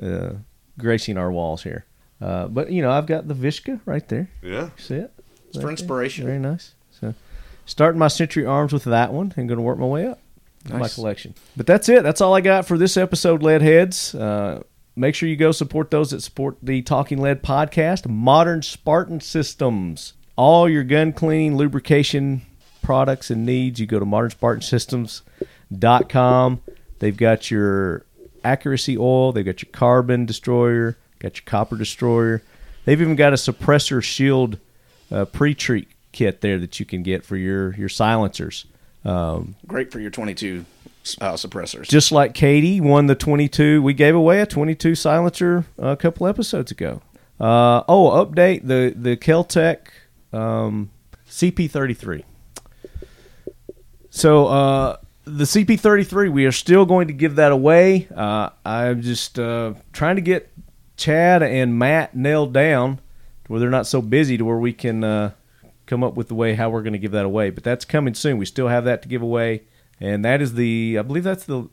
uh, 0.03 0.31
gracing 0.79 1.17
our 1.17 1.31
walls 1.31 1.63
here. 1.63 1.85
Uh, 2.21 2.49
but 2.49 2.71
you 2.73 2.83
know, 2.83 2.91
I've 2.91 3.07
got 3.07 3.29
the 3.29 3.35
VSKA 3.35 3.81
right 3.85 4.07
there. 4.09 4.29
Yeah, 4.43 4.71
See 4.77 4.95
it? 4.95 5.13
It's 5.49 5.57
for 5.57 5.59
Right 5.59 5.63
there. 5.63 5.71
inspiration. 5.71 6.27
Very 6.27 6.39
nice. 6.39 6.75
So, 7.01 7.15
starting 7.67 7.99
my 7.99 8.09
Century 8.09 8.47
Arms 8.47 8.73
with 8.73 8.85
that 8.85 9.13
one 9.13 9.33
and 9.37 9.49
going 9.49 9.59
to 9.59 9.63
work 9.63 9.79
my 9.79 9.87
way 9.87 10.07
up 10.07 10.19
in 10.71 10.79
my 10.79 10.89
collection. 10.89 11.35
But 11.57 11.67
that's 11.67 11.89
it. 11.89 12.03
That's 12.03 12.21
all 12.21 12.35
I 12.35 12.41
got 12.41 12.67
for 12.67 12.79
this 12.79 12.97
episode, 12.97 13.43
Lead 13.43 13.61
Heads. 13.63 14.15
Uh, 14.15 14.63
make 14.97 15.15
sure 15.15 15.29
you 15.29 15.37
go 15.37 15.53
support 15.53 15.91
those 15.91 16.11
that 16.13 16.23
support 16.23 16.57
the 16.63 16.81
Talking 16.83 17.21
Lead 17.21 17.43
podcast. 17.43 18.09
Modern 18.09 18.63
Spartan 18.63 19.21
Systems. 19.21 20.15
All 20.37 20.69
your 20.69 20.85
gun 20.85 21.13
cleaning, 21.13 21.57
lubrication 21.57 22.43
products 22.83 23.31
and 23.31 23.45
needs, 23.47 23.79
you 23.81 23.87
go 23.87 23.99
to 23.99 24.05
modernspartansystems.com. 25.73 26.61
They've 26.99 27.17
got 27.17 27.51
your 27.51 28.05
accuracy 28.45 28.97
oil, 28.97 29.33
they've 29.33 29.45
got 29.45 29.63
your 29.63 29.71
carbon 29.73 30.25
destroyer, 30.27 30.97
got 31.19 31.37
your 31.37 31.45
copper 31.45 31.77
destroyer. 31.77 32.43
They've 32.85 33.01
even 33.01 33.17
got 33.17 33.33
a 33.33 33.37
suppressor 33.37 34.03
shield 34.03 34.59
uh, 35.11 35.25
pre-treat 35.27 35.89
kit 36.13 36.41
there 36.41 36.59
that 36.59 36.81
you 36.81 36.87
can 36.87 37.03
get 37.03 37.25
for 37.25 37.37
your 37.37 37.75
your 37.75 37.89
silencers. 37.89 38.67
Um, 39.05 39.55
Great 39.67 39.93
for 39.93 40.01
your 40.01 40.11
22 40.11 40.65
uh, 41.21 41.35
suppressors. 41.35 41.89
just 41.89 42.11
like 42.11 42.35
Katie 42.35 42.81
won 42.81 43.07
the 43.07 43.15
22, 43.15 43.81
we 43.81 43.95
gave 43.95 44.17
away 44.17 44.41
a 44.41 44.47
22 44.47 44.97
silencer 44.97 45.65
a 45.79 45.97
couple 45.97 46.27
episodes 46.27 46.73
ago. 46.73 47.03
Uh, 47.39 47.83
oh, 47.89 48.25
update 48.25 48.67
the 48.67 48.95
the 48.97 49.17
Keltec 49.17 49.89
um, 50.33 50.91
CP33. 51.29 52.25
So 54.11 54.47
uh, 54.47 54.97
the 55.25 55.45
CP33, 55.45 56.33
we 56.33 56.47
are 56.47 56.53
still 56.53 56.87
going 56.87 57.09
to 57.09 57.13
give 57.13 57.37
that 57.37 57.53
away. 57.53 58.09
Uh, 58.15 58.51
I'm 58.65 59.03
just 59.03 59.39
uh, 59.39 59.75
trying 59.93 60.17
to 60.17 60.23
get 60.23 60.51
Chad 60.97 61.43
and 61.43 61.79
Matt 61.79 62.17
nailed 62.17 62.53
down 62.53 63.01
where 63.49 63.61
they're 63.61 63.71
not 63.71 63.87
so 63.87 64.03
busy 64.03 64.37
to 64.37 64.45
where 64.45 64.59
we 64.59 64.73
can 64.73 65.05
uh, 65.05 65.33
come 65.87 66.03
up 66.03 66.15
with 66.15 66.29
the 66.29 66.35
way 66.35 66.55
how 66.55 66.71
we're 66.71 66.83
going 66.83 66.93
to 66.93 66.99
give 66.99 67.13
that 67.13 67.25
away. 67.25 67.51
But 67.51 67.65
that's 67.65 67.85
coming 67.85 68.15
soon. 68.15 68.39
We 68.39 68.47
still 68.47 68.69
have 68.69 68.85
that 68.85 69.03
to 69.03 69.09
give 69.09 69.23
away, 69.23 69.63
and 70.01 70.25
that 70.25 70.43
is 70.43 70.55
the 70.55 70.97
I 70.99 71.03
believe 71.03 71.25
that's 71.25 71.45
the 71.45 71.69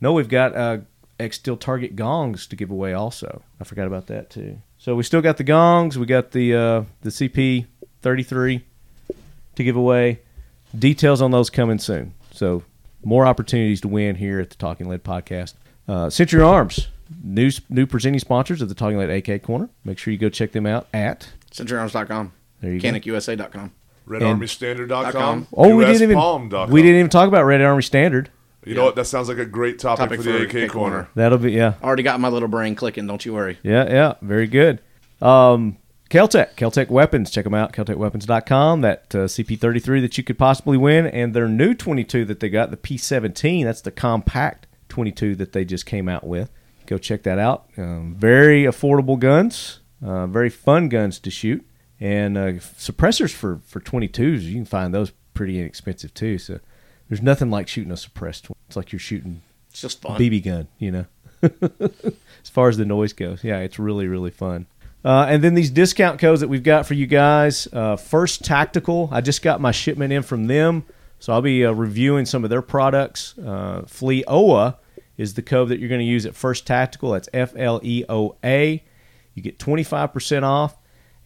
no. 0.00 0.12
We've 0.12 0.28
got 0.28 0.54
uh, 0.54 0.78
X 1.18 1.36
Steel 1.36 1.56
Target 1.56 1.96
gongs 1.96 2.46
to 2.48 2.56
give 2.56 2.70
away 2.70 2.92
also. 2.92 3.42
I 3.60 3.64
forgot 3.64 3.86
about 3.86 4.06
that 4.06 4.30
too. 4.30 4.58
So 4.78 4.94
we 4.94 5.02
still 5.02 5.22
got 5.22 5.36
the 5.36 5.44
gongs. 5.44 5.98
We 5.98 6.06
got 6.06 6.30
the 6.32 6.54
uh, 6.54 6.82
the 7.02 7.10
CP33 7.10 8.62
to 9.56 9.64
give 9.64 9.76
away. 9.76 10.20
Details 10.78 11.22
on 11.22 11.30
those 11.30 11.48
coming 11.50 11.78
soon. 11.78 12.12
So 12.32 12.62
more 13.02 13.26
opportunities 13.26 13.80
to 13.82 13.88
win 13.88 14.16
here 14.16 14.40
at 14.40 14.50
the 14.50 14.56
Talking 14.56 14.88
Lead 14.88 15.04
podcast. 15.04 15.54
Uh, 15.88 16.10
Century 16.10 16.42
Arms, 16.42 16.88
new 17.22 17.50
new 17.68 17.86
presenting 17.86 18.20
sponsors 18.20 18.62
of 18.62 18.68
the 18.68 18.74
Talking 18.74 18.98
Lead 18.98 19.10
AK 19.10 19.42
Korner. 19.42 19.68
Make 19.84 19.98
sure 19.98 20.12
you 20.12 20.18
go 20.18 20.28
check 20.28 20.52
them 20.52 20.66
out 20.66 20.86
at. 20.92 21.28
CenturyArms.com. 21.52 22.32
There 22.60 22.72
you 22.72 22.80
go. 22.80 22.88
CanikUSA.com. 22.88 23.72
RedArmyStandard.com. 24.08 25.48
Oh, 25.52 25.74
we 25.76 25.84
didn't 25.84 26.02
even 26.02 26.16
USPalm.com. 26.16 26.70
we 26.70 26.82
didn't 26.82 26.98
even 26.98 27.10
talk 27.10 27.28
about 27.28 27.44
Red 27.44 27.60
Army 27.60 27.82
Standard. 27.82 28.30
You 28.64 28.74
know 28.74 28.84
what? 28.84 28.96
That 28.96 29.04
sounds 29.04 29.28
like 29.28 29.38
a 29.38 29.44
great 29.46 29.78
topic, 29.78 30.04
Topic 30.10 30.20
for 30.20 30.24
the 30.24 30.42
AK, 30.42 30.54
AK 30.54 30.54
Korner. 30.54 30.72
corner. 30.72 31.08
That'll 31.14 31.38
be 31.38 31.52
yeah. 31.52 31.74
Already 31.82 32.02
got 32.02 32.18
my 32.18 32.28
little 32.28 32.48
brain 32.48 32.74
clicking. 32.74 33.06
Don't 33.06 33.24
you 33.24 33.32
worry. 33.32 33.58
Yeah, 33.62 33.88
yeah, 33.88 34.14
very 34.22 34.48
good. 34.48 34.80
Um, 35.22 35.78
Keltec, 36.10 36.54
Keltec 36.56 36.88
Weapons, 36.88 37.30
check 37.30 37.44
them 37.44 37.54
out, 37.54 37.72
keltecweapons.com. 37.72 38.80
That 38.80 39.14
uh, 39.14 39.18
CP33 39.26 40.00
that 40.02 40.18
you 40.18 40.24
could 40.24 40.38
possibly 40.38 40.76
win, 40.76 41.06
and 41.06 41.32
their 41.34 41.48
new 41.48 41.74
22 41.74 42.24
that 42.26 42.40
they 42.40 42.48
got, 42.48 42.70
the 42.70 42.76
P17, 42.76 43.64
that's 43.64 43.80
the 43.80 43.90
compact 43.90 44.66
22 44.88 45.34
that 45.36 45.52
they 45.52 45.64
just 45.64 45.86
came 45.86 46.08
out 46.08 46.26
with. 46.26 46.50
Go 46.86 46.98
check 46.98 47.22
that 47.24 47.38
out. 47.38 47.66
Um, 47.76 48.14
very 48.18 48.64
affordable 48.64 49.18
guns, 49.18 49.80
uh, 50.04 50.26
very 50.26 50.50
fun 50.50 50.88
guns 50.88 51.18
to 51.20 51.30
shoot, 51.30 51.66
and 52.00 52.36
uh, 52.38 52.42
suppressors 52.78 53.32
for, 53.32 53.60
for 53.66 53.80
22s, 53.80 54.42
you 54.42 54.54
can 54.54 54.64
find 54.64 54.94
those 54.94 55.12
pretty 55.34 55.58
inexpensive 55.58 56.14
too. 56.14 56.38
So 56.38 56.60
there's 57.08 57.22
nothing 57.22 57.50
like 57.50 57.68
shooting 57.68 57.92
a 57.92 57.96
suppressed. 57.96 58.44
tw- 58.44 58.52
It's 58.68 58.76
like 58.76 58.92
you're 58.92 58.98
shooting 59.00 59.42
It's 59.70 59.80
just 59.80 59.98
a 60.04 60.08
fun. 60.08 60.20
BB 60.20 60.44
gun, 60.44 60.68
you 60.78 60.90
know. 60.92 61.06
as 61.42 62.48
far 62.50 62.68
as 62.68 62.76
the 62.76 62.84
noise 62.84 63.12
goes, 63.12 63.44
yeah, 63.44 63.58
it's 63.58 63.78
really 63.78 64.06
really 64.08 64.30
fun. 64.30 64.66
Uh, 65.04 65.26
and 65.28 65.44
then 65.44 65.54
these 65.54 65.70
discount 65.70 66.18
codes 66.18 66.40
that 66.40 66.48
we've 66.48 66.62
got 66.64 66.84
for 66.86 66.94
you 66.94 67.06
guys. 67.06 67.68
Uh, 67.72 67.94
First 67.96 68.44
Tactical, 68.44 69.08
I 69.12 69.20
just 69.20 69.40
got 69.42 69.60
my 69.60 69.70
shipment 69.70 70.12
in 70.12 70.22
from 70.22 70.46
them, 70.46 70.84
so 71.20 71.32
I'll 71.32 71.42
be 71.42 71.64
uh, 71.64 71.70
reviewing 71.72 72.26
some 72.26 72.42
of 72.42 72.50
their 72.50 72.62
products. 72.62 73.34
Uh, 73.38 73.82
FLEOA 73.86 74.76
is 75.16 75.34
the 75.34 75.42
code 75.42 75.68
that 75.68 75.78
you're 75.78 75.88
going 75.88 76.00
to 76.00 76.04
use 76.04 76.26
at 76.26 76.34
First 76.34 76.66
Tactical. 76.66 77.12
That's 77.12 77.28
F 77.32 77.54
L 77.56 77.80
E 77.82 78.04
O 78.08 78.36
A. 78.44 78.84
You 79.34 79.42
get 79.42 79.58
25% 79.58 80.42
off, 80.42 80.76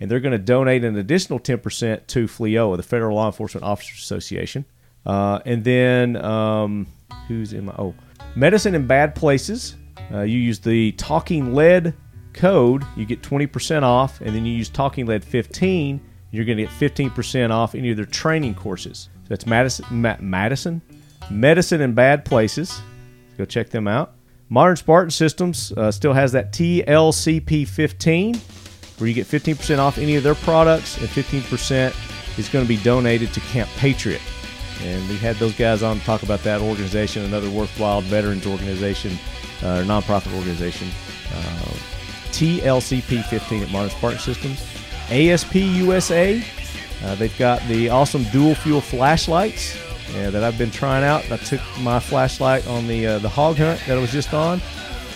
and 0.00 0.10
they're 0.10 0.20
going 0.20 0.32
to 0.32 0.38
donate 0.38 0.84
an 0.84 0.96
additional 0.96 1.38
10% 1.38 2.06
to 2.08 2.26
FLEOA, 2.26 2.76
the 2.76 2.82
Federal 2.82 3.16
Law 3.16 3.26
Enforcement 3.26 3.64
Officers 3.64 4.00
Association. 4.00 4.64
Uh, 5.06 5.40
and 5.46 5.64
then 5.64 6.16
um, 6.16 6.86
who's 7.28 7.52
in 7.52 7.66
my 7.66 7.74
oh 7.78 7.94
medicine 8.34 8.74
in 8.74 8.86
bad 8.86 9.14
places. 9.14 9.76
Uh, 10.12 10.22
you 10.22 10.38
use 10.38 10.58
the 10.58 10.92
Talking 10.92 11.54
Lead 11.54 11.94
code, 12.32 12.84
you 12.96 13.04
get 13.04 13.22
20% 13.22 13.82
off, 13.82 14.20
and 14.20 14.34
then 14.34 14.44
you 14.44 14.52
use 14.52 14.68
Talking 14.68 15.06
Lead 15.06 15.24
15, 15.24 16.00
you're 16.30 16.44
going 16.44 16.58
to 16.58 16.64
get 16.64 16.72
15% 16.72 17.50
off 17.50 17.74
any 17.74 17.90
of 17.90 17.96
their 17.96 18.06
training 18.06 18.54
courses. 18.54 19.08
So 19.22 19.28
that's 19.28 19.46
Madison, 19.46 19.86
Ma- 19.90 20.16
Madison, 20.20 20.82
medicine 21.30 21.80
in 21.80 21.94
bad 21.94 22.24
places. 22.24 22.80
Go 23.40 23.46
check 23.46 23.70
them 23.70 23.88
out. 23.88 24.16
Modern 24.50 24.76
Spartan 24.76 25.10
Systems 25.10 25.72
uh, 25.72 25.90
still 25.90 26.12
has 26.12 26.32
that 26.32 26.52
TLCP 26.52 27.66
15 27.66 28.34
where 28.98 29.08
you 29.08 29.14
get 29.14 29.26
15% 29.26 29.78
off 29.78 29.96
any 29.96 30.16
of 30.16 30.22
their 30.22 30.34
products, 30.34 30.98
and 30.98 31.08
15% 31.08 32.38
is 32.38 32.50
going 32.50 32.62
to 32.62 32.68
be 32.68 32.76
donated 32.82 33.32
to 33.32 33.40
Camp 33.40 33.70
Patriot. 33.78 34.20
And 34.82 35.08
we 35.08 35.16
had 35.16 35.36
those 35.36 35.54
guys 35.54 35.82
on 35.82 36.00
to 36.00 36.04
talk 36.04 36.22
about 36.22 36.40
that 36.40 36.60
organization, 36.60 37.24
another 37.24 37.48
worthwhile 37.48 38.02
veterans 38.02 38.46
organization, 38.46 39.12
uh, 39.62 39.84
nonprofit 39.86 40.36
organization. 40.36 40.88
Uh, 41.34 41.72
TLCP 42.32 43.24
15 43.24 43.62
at 43.62 43.70
Modern 43.70 43.88
Spartan 43.88 44.20
Systems. 44.20 44.62
ASP 45.08 45.54
USA, 45.54 46.44
uh, 47.04 47.14
they've 47.14 47.38
got 47.38 47.66
the 47.68 47.88
awesome 47.88 48.24
dual 48.24 48.54
fuel 48.54 48.82
flashlights 48.82 49.78
uh, 50.16 50.30
that 50.30 50.42
I've 50.42 50.58
been 50.58 50.70
trying 50.70 51.04
out. 51.04 51.30
I 51.30 51.36
took 51.36 51.60
my 51.80 52.00
flashlight 52.00 52.66
on 52.66 52.86
the 52.86 53.06
uh, 53.06 53.18
the 53.18 53.28
hog 53.28 53.56
hunt 53.56 53.80
that 53.86 53.96
I 53.96 54.00
was 54.00 54.12
just 54.12 54.34
on, 54.34 54.60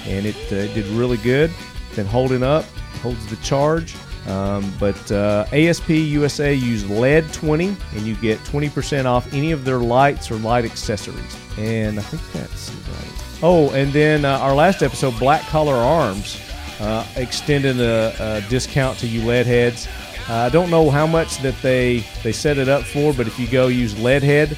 and 0.06 0.26
it 0.26 0.36
uh, 0.46 0.72
did 0.74 0.86
really 0.86 1.16
good. 1.18 1.50
It's 1.86 1.96
been 1.96 2.06
holding 2.06 2.42
up, 2.42 2.64
holds 3.02 3.26
the 3.26 3.36
charge. 3.36 3.94
Um, 4.26 4.72
but 4.80 5.12
uh, 5.12 5.44
ASP 5.52 5.90
USA 5.90 6.54
use 6.54 6.88
lead 6.88 7.30
20, 7.34 7.76
and 7.92 8.06
you 8.06 8.14
get 8.16 8.38
20% 8.38 9.04
off 9.04 9.30
any 9.34 9.52
of 9.52 9.66
their 9.66 9.80
lights 9.80 10.30
or 10.30 10.36
light 10.36 10.64
accessories. 10.64 11.36
And 11.58 11.98
I 11.98 12.02
think 12.02 12.22
that's 12.32 12.70
right. 12.70 13.42
Oh, 13.42 13.70
and 13.72 13.92
then 13.92 14.24
uh, 14.24 14.38
our 14.38 14.54
last 14.54 14.82
episode, 14.82 15.18
Black 15.18 15.42
Collar 15.42 15.74
Arms, 15.74 16.40
uh, 16.80 17.06
extended 17.16 17.78
a, 17.80 18.14
a 18.18 18.48
discount 18.48 18.98
to 19.00 19.06
you 19.06 19.22
lead 19.26 19.46
heads. 19.46 19.86
I 20.28 20.48
don't 20.48 20.70
know 20.70 20.88
how 20.88 21.06
much 21.06 21.38
that 21.42 21.54
they 21.60 21.98
they 22.22 22.32
set 22.32 22.56
it 22.56 22.68
up 22.68 22.82
for, 22.84 23.12
but 23.12 23.26
if 23.26 23.38
you 23.38 23.46
go 23.46 23.66
use 23.66 23.94
Leadhead 23.94 24.56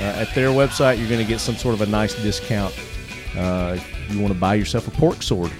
at 0.00 0.34
their 0.34 0.48
website, 0.48 0.98
you're 0.98 1.08
going 1.08 1.20
to 1.20 1.26
get 1.26 1.40
some 1.40 1.56
sort 1.56 1.74
of 1.74 1.82
a 1.82 1.86
nice 1.86 2.14
discount. 2.22 2.74
Uh, 3.36 3.78
you 4.08 4.20
want 4.20 4.32
to 4.32 4.38
buy 4.38 4.54
yourself 4.54 4.88
a 4.88 4.90
pork 4.90 5.22
sword. 5.22 5.52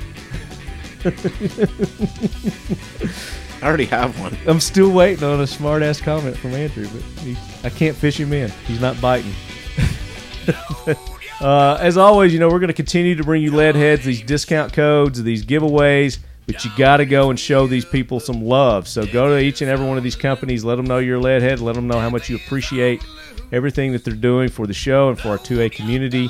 I 3.62 3.66
already 3.66 3.84
have 3.86 4.18
one. 4.18 4.36
I'm 4.46 4.60
still 4.60 4.90
waiting 4.90 5.24
on 5.24 5.40
a 5.40 5.46
smart 5.46 5.82
ass 5.82 6.00
comment 6.00 6.36
from 6.36 6.54
Andrew, 6.54 6.88
but 6.88 7.02
he, 7.22 7.36
I 7.62 7.70
can't 7.70 7.96
fish 7.96 8.18
him 8.18 8.32
in. 8.32 8.50
He's 8.66 8.80
not 8.80 9.00
biting. 9.00 9.32
uh, 11.40 11.76
as 11.80 11.96
always, 11.96 12.32
you 12.32 12.38
know, 12.38 12.48
we're 12.48 12.58
going 12.58 12.68
to 12.68 12.74
continue 12.74 13.14
to 13.14 13.24
bring 13.24 13.42
you 13.42 13.54
lead 13.54 13.76
heads, 13.76 14.04
these 14.04 14.22
discount 14.22 14.72
codes, 14.72 15.22
these 15.22 15.44
giveaways, 15.44 16.18
but 16.46 16.64
you 16.64 16.70
got 16.76 16.96
to 16.98 17.06
go 17.06 17.30
and 17.30 17.38
show 17.38 17.66
these 17.66 17.84
people 17.84 18.18
some 18.18 18.42
love. 18.42 18.88
So 18.88 19.04
go 19.06 19.28
to 19.28 19.38
each 19.38 19.60
and 19.60 19.70
every 19.70 19.86
one 19.86 19.98
of 19.98 20.04
these 20.04 20.16
companies, 20.16 20.64
let 20.64 20.76
them 20.76 20.86
know 20.86 20.98
you're 20.98 21.18
a 21.18 21.20
lead 21.20 21.42
head, 21.42 21.60
let 21.60 21.74
them 21.74 21.86
know 21.86 22.00
how 22.00 22.10
much 22.10 22.30
you 22.30 22.36
appreciate 22.36 23.02
everything 23.52 23.92
that 23.92 24.04
they're 24.04 24.14
doing 24.14 24.48
for 24.48 24.66
the 24.66 24.74
show 24.74 25.08
and 25.08 25.18
for 25.18 25.28
our 25.28 25.38
2A 25.38 25.72
community. 25.72 26.28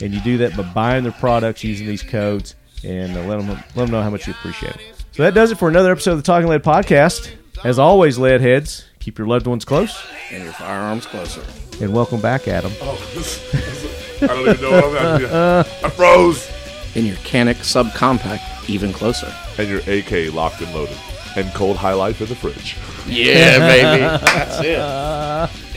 And 0.00 0.12
you 0.12 0.20
do 0.20 0.38
that 0.38 0.56
by 0.56 0.62
buying 0.62 1.02
their 1.04 1.12
products 1.12 1.64
using 1.64 1.86
these 1.86 2.02
codes 2.02 2.54
and 2.84 3.16
uh, 3.16 3.22
let, 3.24 3.38
them, 3.38 3.48
let 3.48 3.74
them 3.74 3.90
know 3.90 4.02
how 4.02 4.10
much 4.10 4.26
you 4.26 4.32
appreciate 4.34 4.74
it. 4.76 4.80
So 5.12 5.22
that 5.22 5.32
does 5.34 5.50
it 5.50 5.58
for 5.58 5.68
another 5.68 5.90
episode 5.92 6.12
of 6.12 6.16
the 6.18 6.22
Talking 6.22 6.48
Lead 6.48 6.62
podcast. 6.62 7.30
As 7.64 7.78
always, 7.78 8.18
lead 8.18 8.42
heads, 8.42 8.84
keep 9.00 9.16
your 9.16 9.26
loved 9.26 9.46
ones 9.46 9.64
close. 9.64 10.04
And 10.30 10.44
your 10.44 10.52
firearms 10.52 11.06
closer. 11.06 11.42
And 11.82 11.94
welcome 11.94 12.20
back, 12.20 12.46
Adam. 12.48 12.72
I 12.80 14.26
don't 14.26 14.40
even 14.48 14.60
know 14.60 14.70
what 14.72 15.02
I'm 15.02 15.24
at. 15.24 15.66
I 15.84 15.88
froze. 15.90 16.50
and 16.94 17.06
your 17.06 17.16
Canik 17.16 17.56
subcompact 17.56 18.68
even 18.68 18.92
closer. 18.92 19.32
And 19.58 19.68
your 19.68 19.78
AK 19.80 20.32
locked 20.34 20.60
and 20.60 20.72
loaded. 20.74 20.96
And 21.36 21.52
cold 21.54 21.76
high 21.78 21.92
life 21.94 22.20
in 22.20 22.28
the 22.28 22.34
fridge. 22.34 22.76
Yeah, 23.06 23.58
baby. 23.58 24.00
That's 24.24 24.60
it. 24.60 25.75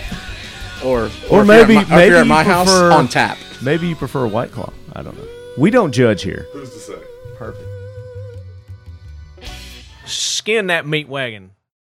Or, 0.83 1.09
Or 1.29 1.41
if 1.41 1.47
maybe- 1.47 1.73
you're 1.73 1.81
at 1.81 1.89
my, 1.89 1.95
maybe 1.97 2.07
you're 2.09 2.17
at 2.17 2.23
you 2.25 2.29
my 2.29 2.43
house 2.43 2.67
prefer- 2.69 2.91
on 2.91 3.07
tap. 3.07 3.37
Maybe 3.61 3.87
you 3.87 3.95
prefer 3.95 4.25
White 4.27 4.51
Claw. 4.51 4.71
I 4.93 5.01
don't 5.03 5.17
know. 5.17 5.27
We 5.57 5.71
don't 5.71 5.91
judge 5.91 6.21
here. 6.23 6.47
Who's 6.53 6.69
to 6.71 6.79
say? 6.79 6.99
Perfect. 7.37 7.65
Skin 10.05 10.67
that 10.67 10.87
meat 10.87 11.07
wagon. 11.09 11.51